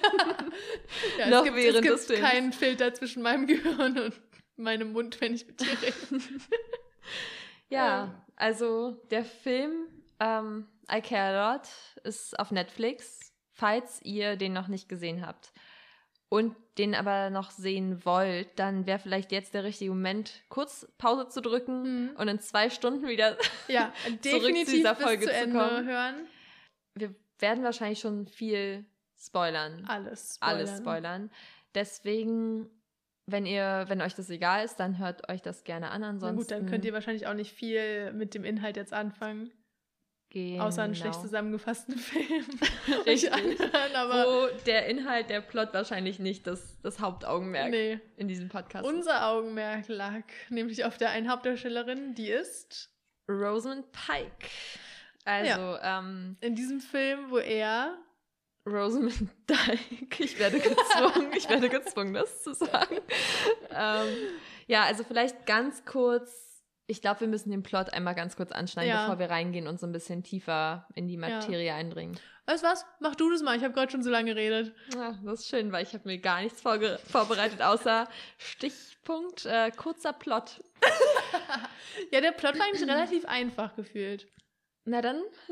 Ja, 1.18 1.30
Noch 1.30 1.40
es 1.40 1.44
gibt, 1.46 1.56
während 1.56 1.86
es 1.86 2.08
gibt 2.08 2.20
keinen 2.20 2.52
Filter 2.52 2.94
zwischen 2.94 3.22
meinem 3.22 3.48
Gehirn 3.48 4.00
und 4.00 4.22
meinem 4.58 4.92
Mund, 4.94 5.20
wenn 5.22 5.34
ich 5.34 5.46
mit 5.48 5.62
dir 5.62 5.68
rede. 5.82 6.20
ja, 7.70 8.26
also 8.36 8.92
der 9.12 9.24
Film 9.24 9.88
ähm, 10.20 10.68
I 10.92 11.02
Care 11.02 11.38
a 11.38 11.54
Lot 11.54 11.70
ist 12.04 12.38
auf 12.40 12.52
Netflix, 12.52 13.34
falls 13.56 14.02
ihr 14.04 14.36
den 14.36 14.54
noch 14.54 14.68
nicht 14.68 14.88
gesehen 14.90 15.26
habt. 15.26 15.52
Und 16.30 16.56
den 16.78 16.94
aber 16.96 17.30
noch 17.30 17.52
sehen 17.52 18.04
wollt, 18.04 18.50
dann 18.60 18.86
wäre 18.86 19.00
vielleicht 19.00 19.32
jetzt 19.32 19.54
der 19.54 19.64
richtige 19.64 19.92
Moment, 19.92 20.44
kurz 20.50 20.86
Pause 20.98 21.30
zu 21.30 21.42
drücken 21.42 21.84
Mhm. 22.10 22.16
und 22.18 22.28
in 22.28 22.40
zwei 22.40 22.70
Stunden 22.70 23.08
wieder 23.08 23.38
Ja, 23.68 23.94
zu 24.06 24.18
definitiv 24.18 24.74
dieser 24.74 24.96
Folge 24.96 25.26
zu 25.26 25.32
zu 25.32 25.36
Ende 25.36 25.58
kommen. 25.60 25.88
hören. 25.88 26.16
wir 26.96 27.16
werden 27.40 27.64
wahrscheinlich 27.64 28.00
schon 28.00 28.28
viel 28.28 28.86
spoilern. 29.18 29.86
Alles 29.88 30.36
spoilern. 30.36 30.56
Alles 30.58 30.78
spoilern. 30.78 31.32
Deswegen, 31.76 32.70
wenn 33.28 33.46
ihr, 33.46 33.86
wenn 33.88 34.02
euch 34.02 34.16
das 34.16 34.30
egal 34.30 34.66
ist, 34.66 34.78
dann 34.78 34.98
hört 34.98 35.30
euch 35.30 35.42
das 35.42 35.64
gerne 35.64 35.92
an. 35.92 36.02
Na 36.02 36.10
Ansonsten 36.10 36.38
gut, 36.38 36.52
dann 36.52 36.66
könnt 36.66 36.86
ihr 36.86 36.94
wahrscheinlich 36.94 37.28
auch 37.28 37.34
nicht 37.34 37.54
viel 37.54 38.12
mit 38.14 38.34
dem 38.34 38.44
Inhalt 38.44 38.78
jetzt 38.78 38.94
anfangen. 38.94 39.52
Außer 40.60 40.84
einen 40.84 40.96
schlecht 40.96 41.14
Genau. 41.14 41.24
zusammengefassten 41.26 41.98
Film. 41.98 42.46
Richtig. 43.06 43.32
anhören, 43.32 43.96
aber 43.96 44.26
Wo 44.26 44.48
der 44.66 44.88
Inhalt, 44.88 45.30
der 45.30 45.42
Plot 45.42 45.74
wahrscheinlich 45.74 46.20
nicht 46.20 46.46
das, 46.46 46.80
das 46.82 47.00
Hauptaugenmerk 47.00 47.70
nee. 47.70 48.00
in 48.18 48.28
diesem 48.28 48.50
Podcast 48.50 48.86
ist. 48.86 48.94
Unser 48.94 49.28
Augenmerk 49.28 49.88
lag 49.88 50.24
nämlich 50.50 50.84
auf 50.86 50.98
der 50.98 51.12
einen 51.12 51.30
Hauptdarstellerin, 51.30 52.16
die 52.16 52.30
ist 52.30 52.90
Rosamund 53.30 53.86
Pike. 53.92 54.50
Also, 55.24 55.78
ähm, 55.82 56.38
In 56.42 56.56
diesem 56.56 56.80
Film, 56.82 57.32
wo 57.32 57.38
er 57.38 57.98
Rosamund 58.68 59.30
Pike. 59.48 60.24
Ich 60.24 60.38
werde 60.38 60.60
gezwungen, 60.60 61.32
ich 61.36 61.50
werde 61.50 61.70
gezwungen, 61.70 62.14
das 62.14 62.44
zu 62.44 62.54
sagen. 62.54 62.98
ähm, 63.72 64.08
ja, 64.68 64.84
also 64.84 65.04
vielleicht 65.04 65.46
ganz 65.46 65.86
kurz. 65.86 66.45
Ich 66.88 67.02
glaube, 67.02 67.22
wir 67.22 67.28
müssen 67.28 67.50
den 67.50 67.64
Plot 67.64 67.92
einmal 67.94 68.14
ganz 68.14 68.36
kurz 68.36 68.52
anschneiden, 68.52 68.90
Ja. 68.90 69.02
bevor 69.06 69.18
wir 69.20 69.30
reingehen 69.30 69.68
und 69.68 69.80
so 69.80 69.88
ein 69.88 69.92
bisschen 69.92 70.24
tiefer 70.24 70.88
in 70.94 71.08
die 71.08 71.18
Materie 71.18 71.74
eindringen. 71.74 72.20
Weißt 72.46 72.64
du 72.64 72.68
was? 72.68 72.86
Mach 73.00 73.16
du 73.16 73.32
das 73.32 73.42
mal. 73.42 73.58
Ich 73.58 73.64
habe 73.64 73.74
gerade 73.74 73.92
schon 73.92 74.04
so 74.04 74.12
lange 74.12 74.36
geredet. 74.36 74.76
Ja, 74.94 75.18
das 75.24 75.40
ist 75.42 75.48
schön, 75.50 75.72
weil 75.72 75.82
ich 75.82 75.94
habe 75.94 76.08
mir 76.08 76.20
gar 76.20 76.42
nichts 76.42 76.62
vorbereitet, 76.62 77.62
außer 77.64 78.08
Stichpunkt, 78.38 79.46
äh, 79.46 79.72
kurzer 79.72 80.14
Plot. 80.14 80.64
Ja, 82.12 82.20
der 82.20 82.32
Plot 82.34 82.60
war 82.60 82.66
eigentlich 82.66 82.88
relativ 82.90 83.26
einfach 83.26 83.76
gefühlt. 83.76 84.28
Na 84.84 85.02
dann, 85.02 85.22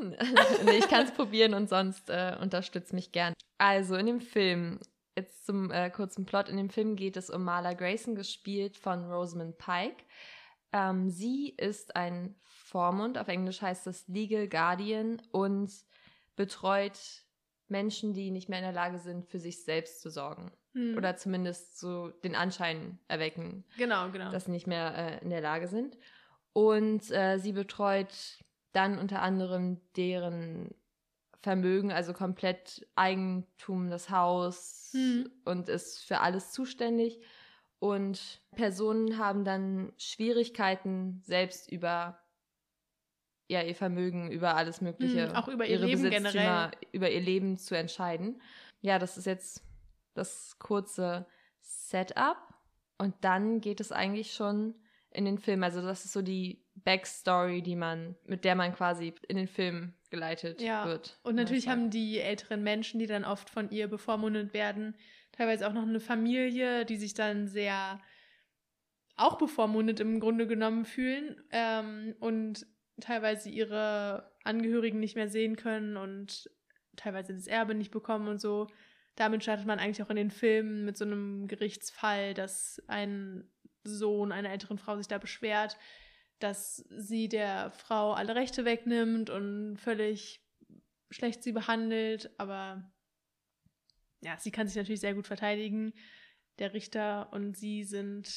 nee, 0.64 0.76
ich 0.78 0.88
kann 0.88 1.04
es 1.04 1.12
probieren 1.12 1.54
und 1.54 1.68
sonst 1.68 2.10
äh, 2.10 2.36
unterstützt 2.40 2.92
mich 2.92 3.12
gern. 3.12 3.32
Also 3.58 3.96
in 3.96 4.06
dem 4.06 4.20
Film, 4.20 4.78
jetzt 5.16 5.46
zum 5.46 5.70
äh, 5.70 5.90
kurzen 5.90 6.26
Plot, 6.26 6.48
in 6.50 6.56
dem 6.58 6.68
Film 6.70 6.96
geht 6.96 7.16
es 7.16 7.30
um 7.30 7.42
Marla 7.44 7.72
Grayson, 7.72 8.14
gespielt 8.14 8.76
von 8.76 9.10
Rosamund 9.10 9.56
Pike. 9.58 10.04
Ähm, 10.74 11.08
sie 11.08 11.50
ist 11.50 11.94
ein 11.94 12.34
Vormund, 12.42 13.16
auf 13.16 13.28
Englisch 13.28 13.62
heißt 13.62 13.86
es 13.86 14.08
Legal 14.08 14.48
Guardian 14.48 15.22
und 15.30 15.70
betreut 16.34 16.98
Menschen, 17.68 18.12
die 18.12 18.32
nicht 18.32 18.48
mehr 18.48 18.58
in 18.58 18.64
der 18.64 18.72
Lage 18.72 18.98
sind, 18.98 19.24
für 19.24 19.38
sich 19.38 19.62
selbst 19.62 20.00
zu 20.00 20.10
sorgen. 20.10 20.50
Hm. 20.72 20.96
Oder 20.96 21.16
zumindest 21.16 21.78
so 21.78 22.08
den 22.08 22.34
Anschein 22.34 22.98
erwecken, 23.06 23.64
genau, 23.78 24.10
genau. 24.10 24.32
dass 24.32 24.46
sie 24.46 24.50
nicht 24.50 24.66
mehr 24.66 24.94
äh, 24.96 25.22
in 25.22 25.30
der 25.30 25.40
Lage 25.40 25.68
sind. 25.68 25.96
Und 26.52 27.08
äh, 27.12 27.38
sie 27.38 27.52
betreut 27.52 28.12
dann 28.72 28.98
unter 28.98 29.22
anderem 29.22 29.80
deren 29.96 30.74
Vermögen, 31.40 31.92
also 31.92 32.12
komplett 32.12 32.84
Eigentum, 32.96 33.90
das 33.90 34.10
Haus 34.10 34.90
Hm. 34.92 35.30
und 35.44 35.68
ist 35.68 36.04
für 36.04 36.20
alles 36.20 36.52
zuständig. 36.52 37.20
Und 37.84 38.40
Personen 38.56 39.18
haben 39.18 39.44
dann 39.44 39.92
Schwierigkeiten, 39.98 41.20
selbst 41.22 41.70
über 41.70 42.18
ja, 43.46 43.60
ihr 43.60 43.74
Vermögen, 43.74 44.30
über 44.30 44.56
alles 44.56 44.80
Mögliche, 44.80 45.28
Hm, 45.28 45.36
auch 45.36 45.48
über 45.48 45.66
ihr 45.66 45.72
ihre 45.76 45.84
Leben 45.84 46.08
generell. 46.08 46.70
über 46.92 47.10
ihr 47.10 47.20
Leben 47.20 47.58
zu 47.58 47.76
entscheiden. 47.76 48.40
Ja, 48.80 48.98
das 48.98 49.18
ist 49.18 49.26
jetzt 49.26 49.62
das 50.14 50.58
kurze 50.58 51.26
Setup. 51.60 52.38
Und 52.96 53.14
dann 53.20 53.60
geht 53.60 53.80
es 53.80 53.92
eigentlich 53.92 54.32
schon 54.32 54.74
in 55.10 55.26
den 55.26 55.38
Film. 55.38 55.62
Also 55.62 55.82
das 55.82 56.06
ist 56.06 56.14
so 56.14 56.22
die 56.22 56.64
Backstory, 56.76 57.60
die 57.60 57.76
man, 57.76 58.16
mit 58.24 58.46
der 58.46 58.54
man 58.54 58.72
quasi 58.74 59.12
in 59.28 59.36
den 59.36 59.46
Film 59.46 59.92
geleitet 60.08 60.62
Ja, 60.62 60.86
wird. 60.86 61.20
Und 61.22 61.34
natürlich 61.34 61.68
haben 61.68 61.90
die 61.90 62.18
älteren 62.18 62.62
Menschen, 62.62 62.98
die 62.98 63.06
dann 63.06 63.26
oft 63.26 63.50
von 63.50 63.70
ihr 63.70 63.88
bevormundet 63.88 64.54
werden, 64.54 64.96
teilweise 65.34 65.66
auch 65.66 65.72
noch 65.72 65.82
eine 65.82 66.00
Familie, 66.00 66.84
die 66.84 66.96
sich 66.96 67.14
dann 67.14 67.48
sehr 67.48 68.00
auch 69.16 69.38
bevormundet 69.38 70.00
im 70.00 70.20
Grunde 70.20 70.46
genommen 70.46 70.84
fühlen 70.84 71.40
ähm, 71.50 72.14
und 72.20 72.66
teilweise 73.00 73.48
ihre 73.48 74.32
Angehörigen 74.44 75.00
nicht 75.00 75.16
mehr 75.16 75.28
sehen 75.28 75.56
können 75.56 75.96
und 75.96 76.50
teilweise 76.96 77.34
das 77.34 77.46
Erbe 77.46 77.74
nicht 77.74 77.90
bekommen 77.90 78.28
und 78.28 78.40
so. 78.40 78.68
Damit 79.16 79.42
startet 79.42 79.66
man 79.66 79.78
eigentlich 79.78 80.02
auch 80.02 80.10
in 80.10 80.16
den 80.16 80.30
Filmen 80.30 80.84
mit 80.84 80.96
so 80.96 81.04
einem 81.04 81.46
Gerichtsfall, 81.46 82.34
dass 82.34 82.82
ein 82.88 83.48
Sohn 83.84 84.32
einer 84.32 84.50
älteren 84.50 84.78
Frau 84.78 84.96
sich 84.96 85.08
da 85.08 85.18
beschwert, 85.18 85.76
dass 86.40 86.76
sie 86.90 87.28
der 87.28 87.70
Frau 87.70 88.12
alle 88.12 88.34
Rechte 88.34 88.64
wegnimmt 88.64 89.30
und 89.30 89.76
völlig 89.76 90.40
schlecht 91.10 91.42
sie 91.42 91.52
behandelt, 91.52 92.30
aber 92.38 92.92
ja, 94.24 94.36
sie 94.38 94.50
kann 94.50 94.66
sich 94.66 94.76
natürlich 94.76 95.00
sehr 95.00 95.14
gut 95.14 95.26
verteidigen. 95.26 95.92
Der 96.58 96.72
Richter 96.72 97.28
und 97.32 97.56
sie 97.56 97.84
sind 97.84 98.28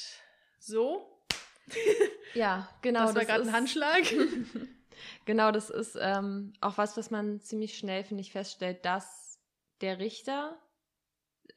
so. 0.59 1.23
ja 2.33 2.67
genau. 2.81 3.05
das 3.05 3.15
war 3.15 3.25
gerade 3.25 3.43
ein 3.43 3.53
Handschlag. 3.53 4.03
genau, 5.25 5.51
das 5.51 5.69
ist 5.69 5.97
ähm, 5.99 6.53
auch 6.61 6.77
was, 6.77 6.97
was 6.97 7.11
man 7.11 7.39
ziemlich 7.41 7.77
schnell, 7.77 8.03
finde 8.03 8.21
ich, 8.21 8.31
feststellt, 8.31 8.85
dass 8.85 9.39
der 9.81 9.99
Richter, 9.99 10.59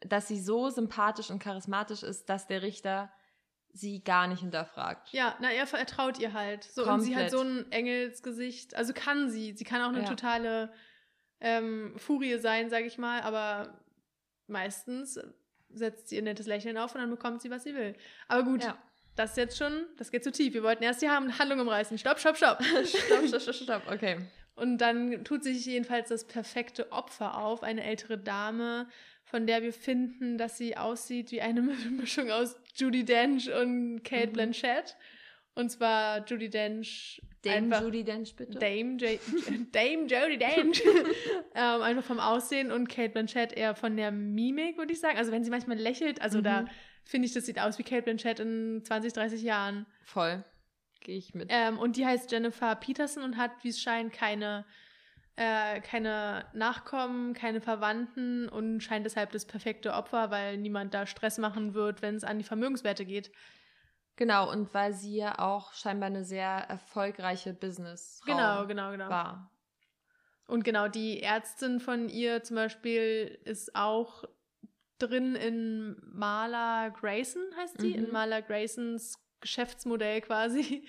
dass 0.01 0.29
sie 0.29 0.41
so 0.41 0.69
sympathisch 0.71 1.31
und 1.31 1.43
charismatisch 1.43 2.03
ist, 2.03 2.29
dass 2.29 2.47
der 2.47 2.63
Richter 2.63 3.11
sie 3.73 4.03
gar 4.03 4.27
nicht 4.27 4.41
hinterfragt. 4.41 5.13
Ja, 5.13 5.37
na, 5.41 5.51
er 5.51 5.67
vertraut 5.67 6.19
ihr 6.19 6.33
halt. 6.33 6.65
So, 6.65 6.85
und 6.85 7.01
sie 7.03 7.17
hat 7.17 7.31
so 7.31 7.41
ein 7.41 7.71
Engelsgesicht. 7.71 8.75
Also 8.75 8.93
kann 8.93 9.31
sie. 9.31 9.53
Sie 9.53 9.65
kann 9.65 9.83
auch 9.83 9.89
eine 9.89 10.01
Ja. 10.01 10.09
totale 10.09 10.73
ähm, 11.41 11.95
Furie 11.97 12.39
sein, 12.39 12.69
sage 12.69 12.87
ich 12.87 12.99
mal, 12.99 13.23
aber 13.23 13.81
meistens 14.51 15.19
setzt 15.73 16.09
sie 16.09 16.17
ihr 16.17 16.23
nettes 16.23 16.47
Lächeln 16.47 16.77
auf 16.77 16.95
und 16.95 17.01
dann 17.01 17.11
bekommt 17.11 17.43
sie, 17.43 17.51
was 17.51 17.63
sie 17.65 17.75
will. 17.75 17.95
Aber 18.29 18.43
gut, 18.43 18.65
Ja. 18.65 18.77
das 19.17 19.31
ist 19.31 19.37
jetzt 19.37 19.57
schon, 19.59 19.87
das 19.99 20.11
geht 20.11 20.25
zu 20.25 20.33
tief. 20.33 20.53
Wir 20.55 20.63
wollten 20.63 20.83
erst 20.83 21.01
die 21.03 21.09
Handlung 21.09 21.61
umreißen. 21.61 21.97
Stopp, 21.99 22.19
stopp, 22.19 22.37
stopp. 22.37 22.59
stopp, 22.63 23.27
stopp, 23.29 23.41
stopp, 23.43 23.55
stopp, 23.55 23.83
okay. 23.93 24.19
Und 24.57 24.79
dann 24.79 25.25
tut 25.25 25.43
sich 25.45 25.65
jedenfalls 25.65 26.09
das 26.09 26.27
perfekte 26.27 26.93
Opfer 26.93 27.39
auf, 27.39 27.63
eine 27.63 27.83
ältere 27.85 28.19
Dame, 28.19 28.89
von 29.25 29.47
der 29.47 29.63
wir 29.63 29.73
finden, 29.73 30.37
dass 30.39 30.59
sie 30.59 30.77
aussieht 30.77 31.31
wie 31.31 31.41
eine 31.41 31.63
Mischung 31.91 32.31
aus 32.31 32.57
Judy 32.75 33.05
Dench 33.05 33.51
und 33.53 34.03
Kate 34.03 34.27
Mhm. 34.29 34.33
Blanchett. 34.33 34.97
Und 35.55 35.71
zwar 35.71 36.25
Judy 36.27 36.49
Dench 36.49 37.21
Dame 37.43 37.81
Judy 37.81 38.05
Dench, 38.05 38.37
bitte. 38.37 38.59
Dame, 38.59 38.97
J 38.99 39.19
Dame 39.73 40.07
Jodie 40.07 40.39
Dench. 40.39 40.83
ähm, 41.55 41.83
einfach 41.83 42.05
vom 42.05 42.21
Aussehen 42.21 42.71
und 42.71 42.89
Kate 42.89 43.11
Blanchett 43.11 43.53
eher 43.55 43.75
von 43.75 43.97
der 43.97 44.11
Mimik, 44.13 44.77
würde 44.77 44.93
ich 44.93 45.01
sagen. 45.01 45.17
Also 45.17 45.33
wenn 45.33 45.43
sie 45.43 45.51
manchmal 45.51 45.79
lächelt, 45.79 46.21
also 46.21 46.39
Mhm. 46.39 46.45
da 46.45 46.65
finde 47.05 47.27
ich, 47.27 47.33
das 47.35 47.47
sieht 47.47 47.59
aus 47.59 47.79
wie 47.79 47.83
Kate 47.83 48.03
Blanchett 48.03 48.41
in 48.41 48.83
20, 48.85 49.13
30 49.15 49.43
Jahren. 49.43 49.87
Voll. 50.05 50.45
Gehe 51.01 51.17
ich 51.17 51.35
mit. 51.35 51.49
Ähm, 51.51 51.79
und 51.79 51.97
die 51.97 52.05
heißt 52.05 52.31
Jennifer 52.31 52.75
Peterson 52.77 53.23
und 53.23 53.39
hat, 53.39 53.53
wie 53.63 53.71
es 53.71 53.81
scheint, 53.81 54.13
keine, 54.13 54.67
äh, 55.37 55.81
keine 55.81 56.45
Nachkommen, 56.53 57.33
keine 57.33 57.63
Verwandten 57.63 58.51
und 58.51 58.83
scheint 58.83 59.07
deshalb 59.07 59.33
das 59.33 59.47
perfekte 59.47 59.95
Opfer, 59.95 60.31
weil 60.31 60.59
niemand 60.59 60.93
da 60.93 61.07
Stress 61.07 61.39
machen 61.39 61.73
wird, 61.73 62.03
wenn 62.03 62.17
es 62.17 62.25
an 62.25 62.37
die 62.39 62.45
Vermögenswerte 62.45 63.07
geht. 63.07 63.33
Genau, 64.21 64.51
und 64.53 64.75
weil 64.75 64.93
sie 64.93 65.17
ja 65.17 65.39
auch 65.39 65.73
scheinbar 65.73 66.09
eine 66.09 66.25
sehr 66.25 66.45
erfolgreiche 66.69 67.55
business 67.55 68.21
Genau, 68.27 68.67
genau, 68.67 68.91
genau. 68.91 69.09
war. 69.09 69.51
Und 70.47 70.63
genau, 70.63 70.89
die 70.89 71.23
Ärztin 71.23 71.81
von 71.81 72.11
ihr 72.11 72.43
zum 72.43 72.57
Beispiel 72.57 73.39
ist 73.45 73.75
auch 73.75 74.25
drin 74.99 75.37
in 75.37 75.97
Marla 76.05 76.91
Grayson, 76.91 77.41
heißt 77.57 77.81
die, 77.81 77.97
Mhm. 77.97 78.05
in 78.05 78.13
Marla 78.13 78.41
Graysons 78.41 79.15
Geschäftsmodell 79.41 80.21
quasi. 80.21 80.87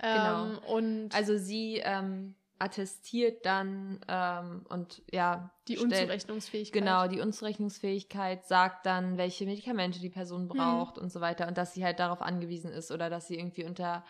Genau. 0.00 0.44
Ähm, 0.44 0.58
und 0.58 1.14
Also 1.14 1.38
sie 1.38 1.80
ähm, 1.82 2.34
attestiert 2.58 3.44
dann 3.46 4.00
ähm, 4.08 4.66
und 4.68 5.02
ja, 5.12 5.50
die 5.68 5.76
stellt- 5.76 5.84
Unzurechnungsfähigkeit. 5.92 6.72
Genau, 6.82 7.06
die 7.08 7.20
Unzurechnungsfähigkeit 7.20 8.44
sagt 8.44 8.86
dann, 8.86 9.16
welche 9.16 9.44
Medikamente 9.46 10.00
die. 10.00 10.10
Person 10.10 10.48
braucht 10.48 10.98
und 10.98 11.10
so 11.10 11.20
weiter 11.20 11.46
und 11.48 11.56
dass 11.58 11.74
sie 11.74 11.84
halt 11.84 11.98
darauf 12.00 12.20
angewiesen 12.22 12.72
ist 12.72 12.90
oder 12.90 13.10
dass 13.10 13.28
sie 13.28 13.36
irgendwie 13.38 13.64
unter, 13.64 14.04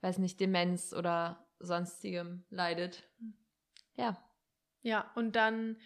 weiß 0.00 0.18
nicht, 0.18 0.38
Demenz 0.40 0.92
oder 0.92 1.44
sonstigem 1.58 2.44
leidet. 2.50 3.02
Ja, 3.96 4.16
Ja, 4.82 5.10
und 5.16 5.34
dann 5.34 5.76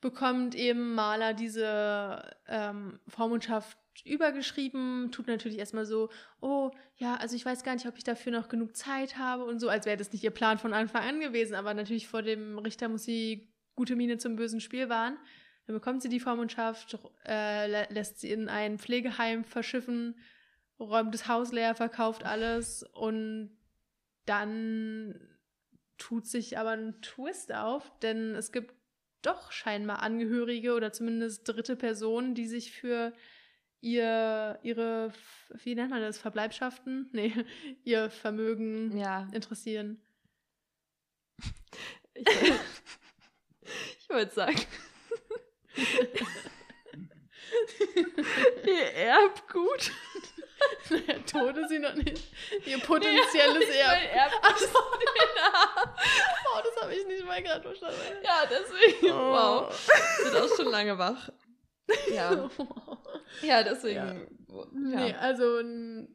bekommt 0.00 0.54
eben 0.54 0.94
Maler 0.94 1.32
diese 1.34 2.36
ähm, 2.48 2.98
Vormundschaft 3.08 3.78
übergeschrieben, 4.04 5.10
tut 5.12 5.26
natürlich 5.26 5.58
erstmal 5.58 5.86
so, 5.86 6.10
oh, 6.40 6.70
ja, 6.96 7.14
also 7.16 7.36
ich 7.36 7.44
weiß 7.44 7.62
gar 7.62 7.74
nicht, 7.74 7.86
ob 7.86 7.96
ich 7.96 8.04
dafür 8.04 8.32
noch 8.32 8.48
genug 8.48 8.76
Zeit 8.76 9.16
habe 9.18 9.44
und 9.44 9.60
so, 9.60 9.68
als 9.68 9.86
wäre 9.86 9.96
das 9.96 10.12
nicht 10.12 10.24
ihr 10.24 10.30
Plan 10.30 10.58
von 10.58 10.72
Anfang 10.72 11.02
an 11.02 11.20
gewesen, 11.20 11.54
aber 11.54 11.74
natürlich 11.74 12.08
vor 12.08 12.22
dem 12.22 12.58
Richter 12.58 12.88
muss 12.88 13.04
sie 13.04 13.52
gute 13.74 13.96
Miene 13.96 14.18
zum 14.18 14.36
bösen 14.36 14.60
Spiel 14.60 14.88
wahren. 14.88 15.16
Dann 15.66 15.74
bekommt 15.74 16.02
sie 16.02 16.08
die 16.08 16.20
Vormundschaft, 16.20 16.98
äh, 17.24 17.66
lä- 17.66 17.92
lässt 17.92 18.20
sie 18.20 18.30
in 18.30 18.48
ein 18.48 18.78
Pflegeheim 18.78 19.44
verschiffen, 19.44 20.18
räumt 20.78 21.14
das 21.14 21.28
Haus 21.28 21.52
leer, 21.52 21.74
verkauft 21.74 22.24
alles 22.24 22.82
und 22.82 23.56
dann 24.26 25.18
tut 25.96 26.26
sich 26.26 26.58
aber 26.58 26.70
ein 26.70 27.00
Twist 27.00 27.54
auf, 27.54 27.90
denn 28.00 28.34
es 28.34 28.52
gibt 28.52 28.74
doch 29.22 29.52
scheinbar 29.52 30.02
Angehörige 30.02 30.74
oder 30.74 30.92
zumindest 30.92 31.48
dritte 31.48 31.76
Personen, 31.76 32.34
die 32.34 32.46
sich 32.46 32.72
für 32.72 33.12
ihr, 33.84 34.58
ihre, 34.62 35.12
wie 35.62 35.74
nennt 35.74 35.90
man 35.90 36.00
das, 36.00 36.18
Verbleibschaften? 36.18 37.10
Nee, 37.12 37.32
ihr 37.84 38.10
Vermögen 38.10 38.96
ja. 38.96 39.28
interessieren. 39.32 40.00
Ich, 42.14 42.26
ich 43.98 44.08
wollte 44.08 44.34
sagen. 44.34 44.56
Ihr 48.66 48.92
Erbgut. 48.94 49.92
naja, 50.90 51.18
ist 51.58 51.68
sie 51.68 51.78
noch 51.78 51.94
nicht. 51.94 52.24
Ihr 52.64 52.78
potenzielles 52.80 53.68
Mein 53.68 53.76
Erb. 53.76 54.32
Erbgut. 54.32 54.58
So, 54.58 54.78
oh, 56.52 56.60
das 56.64 56.82
habe 56.82 56.94
ich 56.94 57.06
nicht 57.06 57.24
mal 57.24 57.42
gerade 57.42 57.62
verstanden. 57.62 58.00
Ja, 58.24 58.44
deswegen. 58.46 59.12
Oh. 59.12 59.32
Wow. 59.32 59.90
Sind 60.22 60.36
auch 60.36 60.56
schon 60.56 60.70
lange 60.70 60.98
wach. 60.98 61.28
Ja. 62.12 62.50
Ja, 63.42 63.62
deswegen. 63.62 64.28
Ja. 64.48 64.66
Nee, 64.72 65.12
also 65.14 65.58
ein 65.58 66.08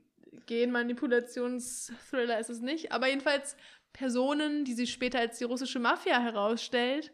Genmanipulationsthriller 0.46 2.40
ist 2.40 2.50
es 2.50 2.62
nicht. 2.62 2.92
Aber 2.92 3.08
jedenfalls 3.08 3.56
Personen, 3.94 4.66
die 4.66 4.74
sich 4.74 4.92
später 4.92 5.20
als 5.20 5.38
die 5.38 5.44
russische 5.44 5.80
Mafia 5.80 6.20
herausstellt 6.22 7.12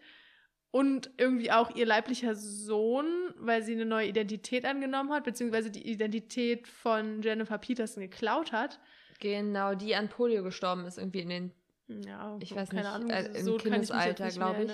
und 0.71 1.09
irgendwie 1.17 1.51
auch 1.51 1.73
ihr 1.75 1.85
leiblicher 1.85 2.35
Sohn, 2.35 3.33
weil 3.37 3.63
sie 3.63 3.73
eine 3.73 3.85
neue 3.85 4.07
Identität 4.07 4.65
angenommen 4.65 5.11
hat, 5.13 5.23
beziehungsweise 5.23 5.71
die 5.71 5.89
Identität 5.89 6.67
von 6.67 7.21
Jennifer 7.21 7.57
Peterson 7.57 8.01
geklaut 8.01 8.51
hat. 8.51 8.79
Genau, 9.19 9.73
die 9.73 9.95
an 9.95 10.09
Polio 10.09 10.43
gestorben 10.43 10.85
ist, 10.85 10.97
irgendwie 10.97 11.21
in 11.21 11.29
den, 11.29 11.51
ja, 11.87 12.37
ich 12.41 12.53
weiß 12.53 12.73
nicht, 12.73 12.85
Ahnung, 12.85 13.09
äh, 13.09 13.25
im 13.27 13.45
so 13.45 13.55
Kindesalter, 13.55 14.29
glaube 14.29 14.63
ich. 14.63 14.71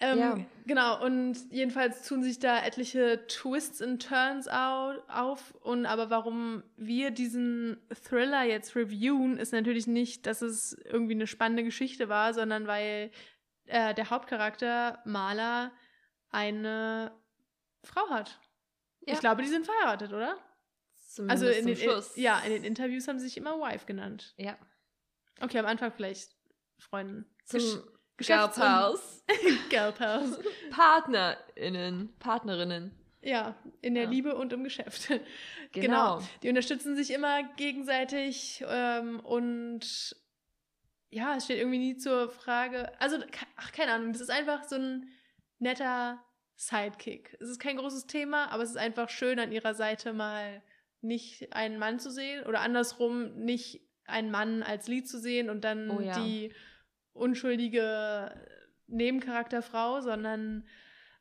Ähm, 0.00 0.18
ja. 0.18 0.38
Genau, 0.66 1.04
und 1.04 1.36
jedenfalls 1.50 2.06
tun 2.06 2.22
sich 2.22 2.38
da 2.38 2.64
etliche 2.64 3.26
Twists 3.26 3.80
and 3.80 4.06
Turns 4.06 4.48
auf. 4.48 5.54
Und 5.60 5.86
aber 5.86 6.10
warum 6.10 6.62
wir 6.76 7.10
diesen 7.10 7.78
Thriller 8.04 8.44
jetzt 8.44 8.74
reviewen, 8.74 9.38
ist 9.38 9.52
natürlich 9.52 9.86
nicht, 9.86 10.26
dass 10.26 10.42
es 10.42 10.76
irgendwie 10.84 11.14
eine 11.14 11.26
spannende 11.26 11.64
Geschichte 11.64 12.08
war, 12.08 12.34
sondern 12.34 12.66
weil 12.66 13.10
äh, 13.66 13.94
der 13.94 14.10
Hauptcharakter 14.10 15.00
Maler 15.04 15.72
eine 16.30 17.12
Frau 17.82 18.08
hat. 18.10 18.40
Ja. 19.06 19.14
Ich 19.14 19.20
glaube, 19.20 19.42
die 19.42 19.48
sind 19.48 19.66
verheiratet, 19.66 20.12
oder? 20.12 20.38
Zumindest 21.06 21.44
also 21.44 21.58
in 21.58 21.66
den, 21.66 21.76
Schluss. 21.76 22.16
ja, 22.16 22.40
in 22.40 22.52
den 22.52 22.64
Interviews 22.64 23.06
haben 23.06 23.18
sie 23.18 23.26
sich 23.26 23.36
immer 23.36 23.60
Wife 23.60 23.86
genannt. 23.86 24.34
Ja. 24.36 24.58
Okay, 25.40 25.58
am 25.58 25.66
Anfang 25.66 25.92
vielleicht 25.92 26.34
Freundin. 26.78 27.26
Zum 27.44 27.60
Geschäfts. 28.16 28.60
Girlpals. 29.70 30.38
PartnerInnen, 30.70 32.14
Partnerinnen. 32.18 32.92
Ja, 33.22 33.54
in 33.80 33.94
der 33.94 34.04
ja. 34.04 34.10
Liebe 34.10 34.36
und 34.36 34.52
im 34.52 34.64
Geschäft. 34.64 35.08
Genau. 35.72 36.18
genau. 36.18 36.28
Die 36.44 36.48
unterstützen 36.48 36.94
sich 36.94 37.10
immer 37.10 37.42
gegenseitig 37.56 38.64
ähm, 38.68 39.18
und 39.18 40.14
ja, 41.10 41.34
es 41.34 41.46
steht 41.46 41.58
irgendwie 41.58 41.78
nie 41.78 41.96
zur 41.96 42.30
Frage. 42.30 42.92
Also, 43.00 43.16
ach, 43.56 43.72
keine 43.72 43.90
Ahnung, 43.90 44.12
das 44.12 44.22
ist 44.22 44.30
einfach 44.30 44.62
so 44.62 44.76
ein 44.76 45.08
netter 45.58 46.22
Sidekick. 46.54 47.36
Es 47.40 47.48
ist 47.48 47.58
kein 47.58 47.76
großes 47.76 48.06
Thema, 48.06 48.52
aber 48.52 48.62
es 48.62 48.70
ist 48.70 48.76
einfach 48.76 49.08
schön, 49.08 49.40
an 49.40 49.50
ihrer 49.50 49.74
Seite 49.74 50.12
mal 50.12 50.62
nicht 51.00 51.52
einen 51.52 51.78
Mann 51.78 51.98
zu 51.98 52.12
sehen 52.12 52.44
oder 52.46 52.60
andersrum 52.60 53.34
nicht 53.34 53.80
einen 54.06 54.30
Mann 54.30 54.62
als 54.62 54.86
Lied 54.86 55.08
zu 55.08 55.18
sehen 55.18 55.50
und 55.50 55.64
dann 55.64 55.90
oh, 55.90 56.00
ja. 56.00 56.20
die 56.20 56.52
unschuldige 57.14 58.34
Nebencharakterfrau, 58.86 60.00
sondern 60.00 60.66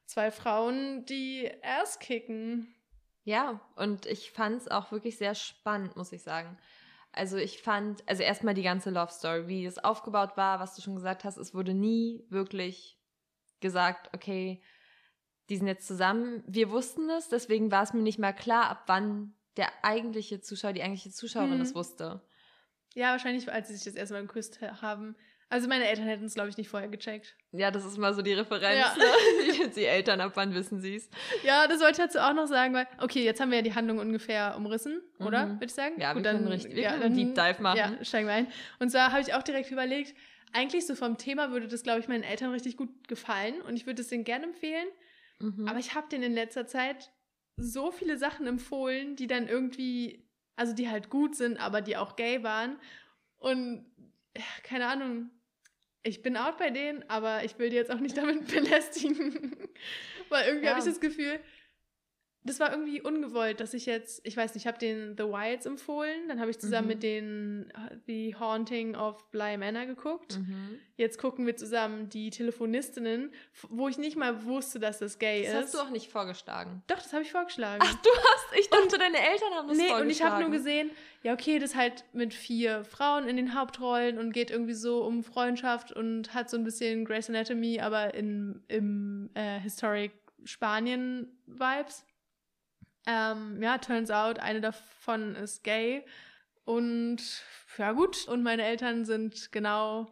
zwei 0.05 0.31
Frauen, 0.31 1.05
die 1.05 1.49
erst 1.61 1.99
kicken. 1.99 2.75
Ja, 3.23 3.61
und 3.75 4.05
ich 4.05 4.31
fand 4.31 4.57
es 4.61 4.67
auch 4.67 4.91
wirklich 4.91 5.17
sehr 5.17 5.35
spannend, 5.35 5.95
muss 5.95 6.11
ich 6.11 6.23
sagen. 6.23 6.57
Also 7.13 7.37
ich 7.37 7.61
fand, 7.61 8.07
also 8.09 8.23
erstmal 8.23 8.55
die 8.55 8.63
ganze 8.63 8.89
Love 8.89 9.11
Story, 9.11 9.47
wie 9.47 9.65
es 9.65 9.77
aufgebaut 9.77 10.35
war, 10.35 10.59
was 10.59 10.75
du 10.75 10.81
schon 10.81 10.95
gesagt 10.95 11.23
hast, 11.23 11.37
es 11.37 11.53
wurde 11.53 11.73
nie 11.73 12.25
wirklich 12.29 12.99
gesagt, 13.61 14.13
okay, 14.13 14.61
die 15.49 15.57
sind 15.57 15.67
jetzt 15.67 15.87
zusammen. 15.87 16.43
Wir 16.47 16.71
wussten 16.71 17.09
es, 17.11 17.29
deswegen 17.29 17.71
war 17.71 17.83
es 17.83 17.93
mir 17.93 18.01
nicht 18.01 18.19
mal 18.19 18.33
klar, 18.33 18.69
ab 18.69 18.83
wann 18.87 19.35
der 19.57 19.69
eigentliche 19.83 20.41
Zuschauer, 20.41 20.73
die 20.73 20.81
eigentliche 20.81 21.11
Zuschauerin 21.11 21.53
hm. 21.53 21.61
es 21.61 21.75
wusste. 21.75 22.21
Ja, 22.95 23.11
wahrscheinlich, 23.11 23.51
als 23.51 23.67
sie 23.67 23.75
sich 23.75 23.85
das 23.85 23.95
erste 23.95 24.15
Mal 24.15 24.25
geküsst 24.25 24.61
haben. 24.61 25.15
Also 25.53 25.67
meine 25.67 25.87
Eltern 25.87 26.07
hätten 26.07 26.25
es, 26.25 26.33
glaube 26.33 26.49
ich, 26.49 26.57
nicht 26.57 26.67
vorher 26.67 26.89
gecheckt. 26.89 27.35
Ja, 27.51 27.69
das 27.69 27.85
ist 27.85 27.99
mal 27.99 28.11
so 28.15 28.23
die 28.23 28.33
Referenz. 28.33 28.75
Ja. 28.75 28.95
Ne? 28.97 29.69
die 29.75 29.85
Eltern, 29.85 30.19
ab 30.19 30.31
wann 30.33 30.55
wissen 30.55 30.81
sie 30.81 30.95
es? 30.95 31.11
Ja, 31.43 31.67
das 31.67 31.79
wollte 31.79 31.91
ich 31.91 31.97
dazu 32.07 32.17
auch 32.17 32.33
noch 32.33 32.47
sagen, 32.47 32.73
weil, 32.73 32.87
okay, 32.97 33.23
jetzt 33.23 33.39
haben 33.39 33.51
wir 33.51 33.57
ja 33.57 33.61
die 33.61 33.75
Handlung 33.75 33.99
ungefähr 33.99 34.55
umrissen, 34.57 35.03
mhm. 35.19 35.27
oder? 35.27 35.49
Würde 35.49 35.65
ich 35.65 35.73
sagen? 35.75 36.01
Ja, 36.01 36.13
Gut, 36.13 36.23
wir 36.23 36.31
dann, 36.31 36.37
können, 36.37 36.51
richtig, 36.51 36.75
wir 36.75 36.81
ja, 36.81 36.93
können 36.93 37.03
einen 37.03 37.15
Deep 37.15 37.35
Dive 37.35 37.61
machen. 37.61 37.77
Ja, 37.77 38.03
steigen 38.03 38.25
wir 38.25 38.33
ein. 38.33 38.47
Und 38.79 38.89
zwar 38.89 39.11
habe 39.11 39.21
ich 39.21 39.35
auch 39.35 39.43
direkt 39.43 39.69
überlegt, 39.69 40.15
eigentlich 40.53 40.87
so 40.87 40.95
vom 40.95 41.19
Thema 41.19 41.51
würde 41.51 41.67
das, 41.67 41.83
glaube 41.83 41.99
ich, 41.99 42.07
meinen 42.07 42.23
Eltern 42.23 42.49
richtig 42.49 42.75
gut 42.75 43.07
gefallen 43.07 43.61
und 43.61 43.75
ich 43.75 43.85
würde 43.85 44.01
es 44.01 44.07
denen 44.07 44.23
gerne 44.23 44.45
empfehlen. 44.45 44.87
Mhm. 45.37 45.67
Aber 45.67 45.77
ich 45.77 45.93
habe 45.93 46.09
denen 46.09 46.23
in 46.23 46.33
letzter 46.33 46.65
Zeit 46.65 47.11
so 47.57 47.91
viele 47.91 48.17
Sachen 48.17 48.47
empfohlen, 48.47 49.15
die 49.15 49.27
dann 49.27 49.47
irgendwie, 49.47 50.27
also 50.55 50.73
die 50.73 50.89
halt 50.89 51.11
gut 51.11 51.35
sind, 51.35 51.57
aber 51.57 51.81
die 51.81 51.95
auch 51.95 52.15
gay 52.15 52.41
waren. 52.41 52.79
Und 53.37 53.85
keine 54.63 54.87
Ahnung, 54.87 55.29
ich 56.03 56.21
bin 56.21 56.37
out 56.37 56.57
bei 56.57 56.69
denen, 56.69 57.03
aber 57.09 57.43
ich 57.43 57.57
will 57.57 57.69
die 57.69 57.75
jetzt 57.75 57.91
auch 57.91 57.99
nicht 57.99 58.17
damit 58.17 58.47
belästigen. 58.47 59.55
Weil 60.29 60.47
irgendwie 60.47 60.65
ja. 60.65 60.71
habe 60.71 60.79
ich 60.79 60.85
das 60.85 60.99
Gefühl, 60.99 61.39
das 62.45 62.59
war 62.59 62.71
irgendwie 62.71 63.01
ungewollt, 63.01 63.59
dass 63.59 63.73
ich 63.73 63.85
jetzt, 63.85 64.21
ich 64.25 64.35
weiß 64.35 64.53
nicht, 64.53 64.63
ich 64.63 64.67
habe 64.67 64.77
den 64.77 65.15
The 65.17 65.23
Wilds 65.23 65.65
empfohlen, 65.65 66.27
dann 66.27 66.39
habe 66.39 66.51
ich 66.51 66.59
zusammen 66.59 66.87
mhm. 66.87 66.93
mit 66.93 67.03
den 67.03 67.73
The 68.05 68.35
Haunting 68.35 68.95
of 68.95 69.29
Bly 69.31 69.57
Manor 69.57 69.85
geguckt. 69.85 70.37
Mhm. 70.37 70.79
Jetzt 70.97 71.17
gucken 71.17 71.45
wir 71.45 71.55
zusammen 71.55 72.09
die 72.09 72.29
Telefonistinnen, 72.29 73.31
wo 73.69 73.87
ich 73.87 73.97
nicht 73.97 74.17
mal 74.17 74.43
wusste, 74.43 74.79
dass 74.79 74.99
das 74.99 75.19
gay 75.19 75.43
das 75.43 75.47
ist. 75.47 75.55
Das 75.55 75.63
hast 75.63 75.73
du 75.73 75.79
auch 75.79 75.89
nicht 75.89 76.11
vorgeschlagen. 76.11 76.83
Doch, 76.87 76.97
das 76.97 77.13
habe 77.13 77.23
ich 77.23 77.31
vorgeschlagen. 77.31 77.81
Ach, 77.83 77.93
du 77.93 78.09
hast, 78.09 78.59
ich 78.59 78.69
dachte, 78.69 78.83
und, 78.83 79.01
deine 79.01 79.19
Eltern 79.19 79.53
haben 79.53 79.67
das 79.69 79.77
nee, 79.77 79.87
vorgeschlagen. 79.87 79.97
Nee, 79.97 80.01
und 80.01 80.09
ich 80.09 80.23
habe 80.23 80.41
nur 80.41 80.51
gesehen, 80.51 80.91
ja, 81.23 81.33
okay, 81.33 81.59
das 81.59 81.75
halt 81.75 82.03
mit 82.11 82.33
vier 82.33 82.83
Frauen 82.83 83.27
in 83.27 83.37
den 83.37 83.55
Hauptrollen 83.55 84.17
und 84.17 84.33
geht 84.33 84.51
irgendwie 84.51 84.73
so 84.73 85.03
um 85.03 85.23
Freundschaft 85.23 85.93
und 85.93 86.33
hat 86.33 86.49
so 86.49 86.57
ein 86.57 86.65
bisschen 86.65 87.05
Grey's 87.05 87.29
Anatomy, 87.29 87.79
aber 87.79 88.13
in, 88.13 88.61
im 88.67 89.29
äh, 89.33 89.59
Historic 89.59 90.11
Spanien-Vibes. 90.43 92.05
Ähm, 93.05 93.61
ja, 93.61 93.77
turns 93.77 94.11
out, 94.11 94.39
eine 94.39 94.61
davon 94.61 95.35
ist 95.35 95.63
gay. 95.63 96.05
Und 96.65 97.21
ja, 97.77 97.91
gut. 97.91 98.27
Und 98.27 98.43
meine 98.43 98.63
Eltern 98.63 99.05
sind 99.05 99.51
genau 99.51 100.07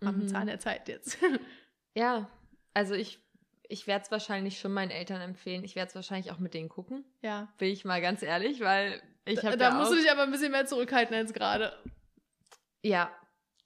am 0.00 0.20
mhm. 0.20 0.28
Zahn 0.28 0.46
der 0.46 0.58
Zeit 0.58 0.88
jetzt. 0.88 1.18
ja, 1.94 2.28
also 2.74 2.94
ich, 2.94 3.20
ich 3.68 3.86
werde 3.86 4.04
es 4.04 4.10
wahrscheinlich 4.10 4.58
schon 4.58 4.72
meinen 4.72 4.90
Eltern 4.90 5.20
empfehlen. 5.20 5.64
Ich 5.64 5.76
werde 5.76 5.90
es 5.90 5.94
wahrscheinlich 5.94 6.32
auch 6.32 6.38
mit 6.38 6.54
denen 6.54 6.68
gucken. 6.68 7.04
Ja. 7.20 7.52
Bin 7.58 7.68
ich 7.68 7.84
mal 7.84 8.00
ganz 8.00 8.22
ehrlich, 8.22 8.60
weil 8.60 9.02
ich 9.24 9.44
habe. 9.44 9.56
Da, 9.56 9.70
da 9.70 9.76
musst 9.76 9.92
du 9.92 9.96
dich 9.96 10.10
aber 10.10 10.22
ein 10.22 10.30
bisschen 10.30 10.52
mehr 10.52 10.66
zurückhalten 10.66 11.14
als 11.14 11.32
gerade. 11.32 11.76
Ja. 12.82 13.10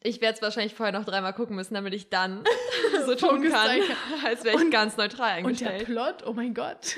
Ich 0.02 0.20
werde 0.20 0.36
es 0.36 0.42
wahrscheinlich 0.42 0.74
vorher 0.74 0.96
noch 0.96 1.06
dreimal 1.06 1.32
gucken 1.32 1.56
müssen, 1.56 1.74
damit 1.74 1.94
ich 1.94 2.10
dann 2.10 2.44
so 3.06 3.14
tun 3.14 3.42
kann, 3.48 3.80
als 4.24 4.44
wäre 4.44 4.56
ich 4.56 4.62
und, 4.62 4.70
ganz 4.70 4.96
neutral 4.96 5.30
eingestellt. 5.30 5.80
Und 5.80 5.88
der 5.88 5.94
Plot, 5.94 6.26
oh 6.26 6.32
mein 6.32 6.54
Gott. 6.54 6.96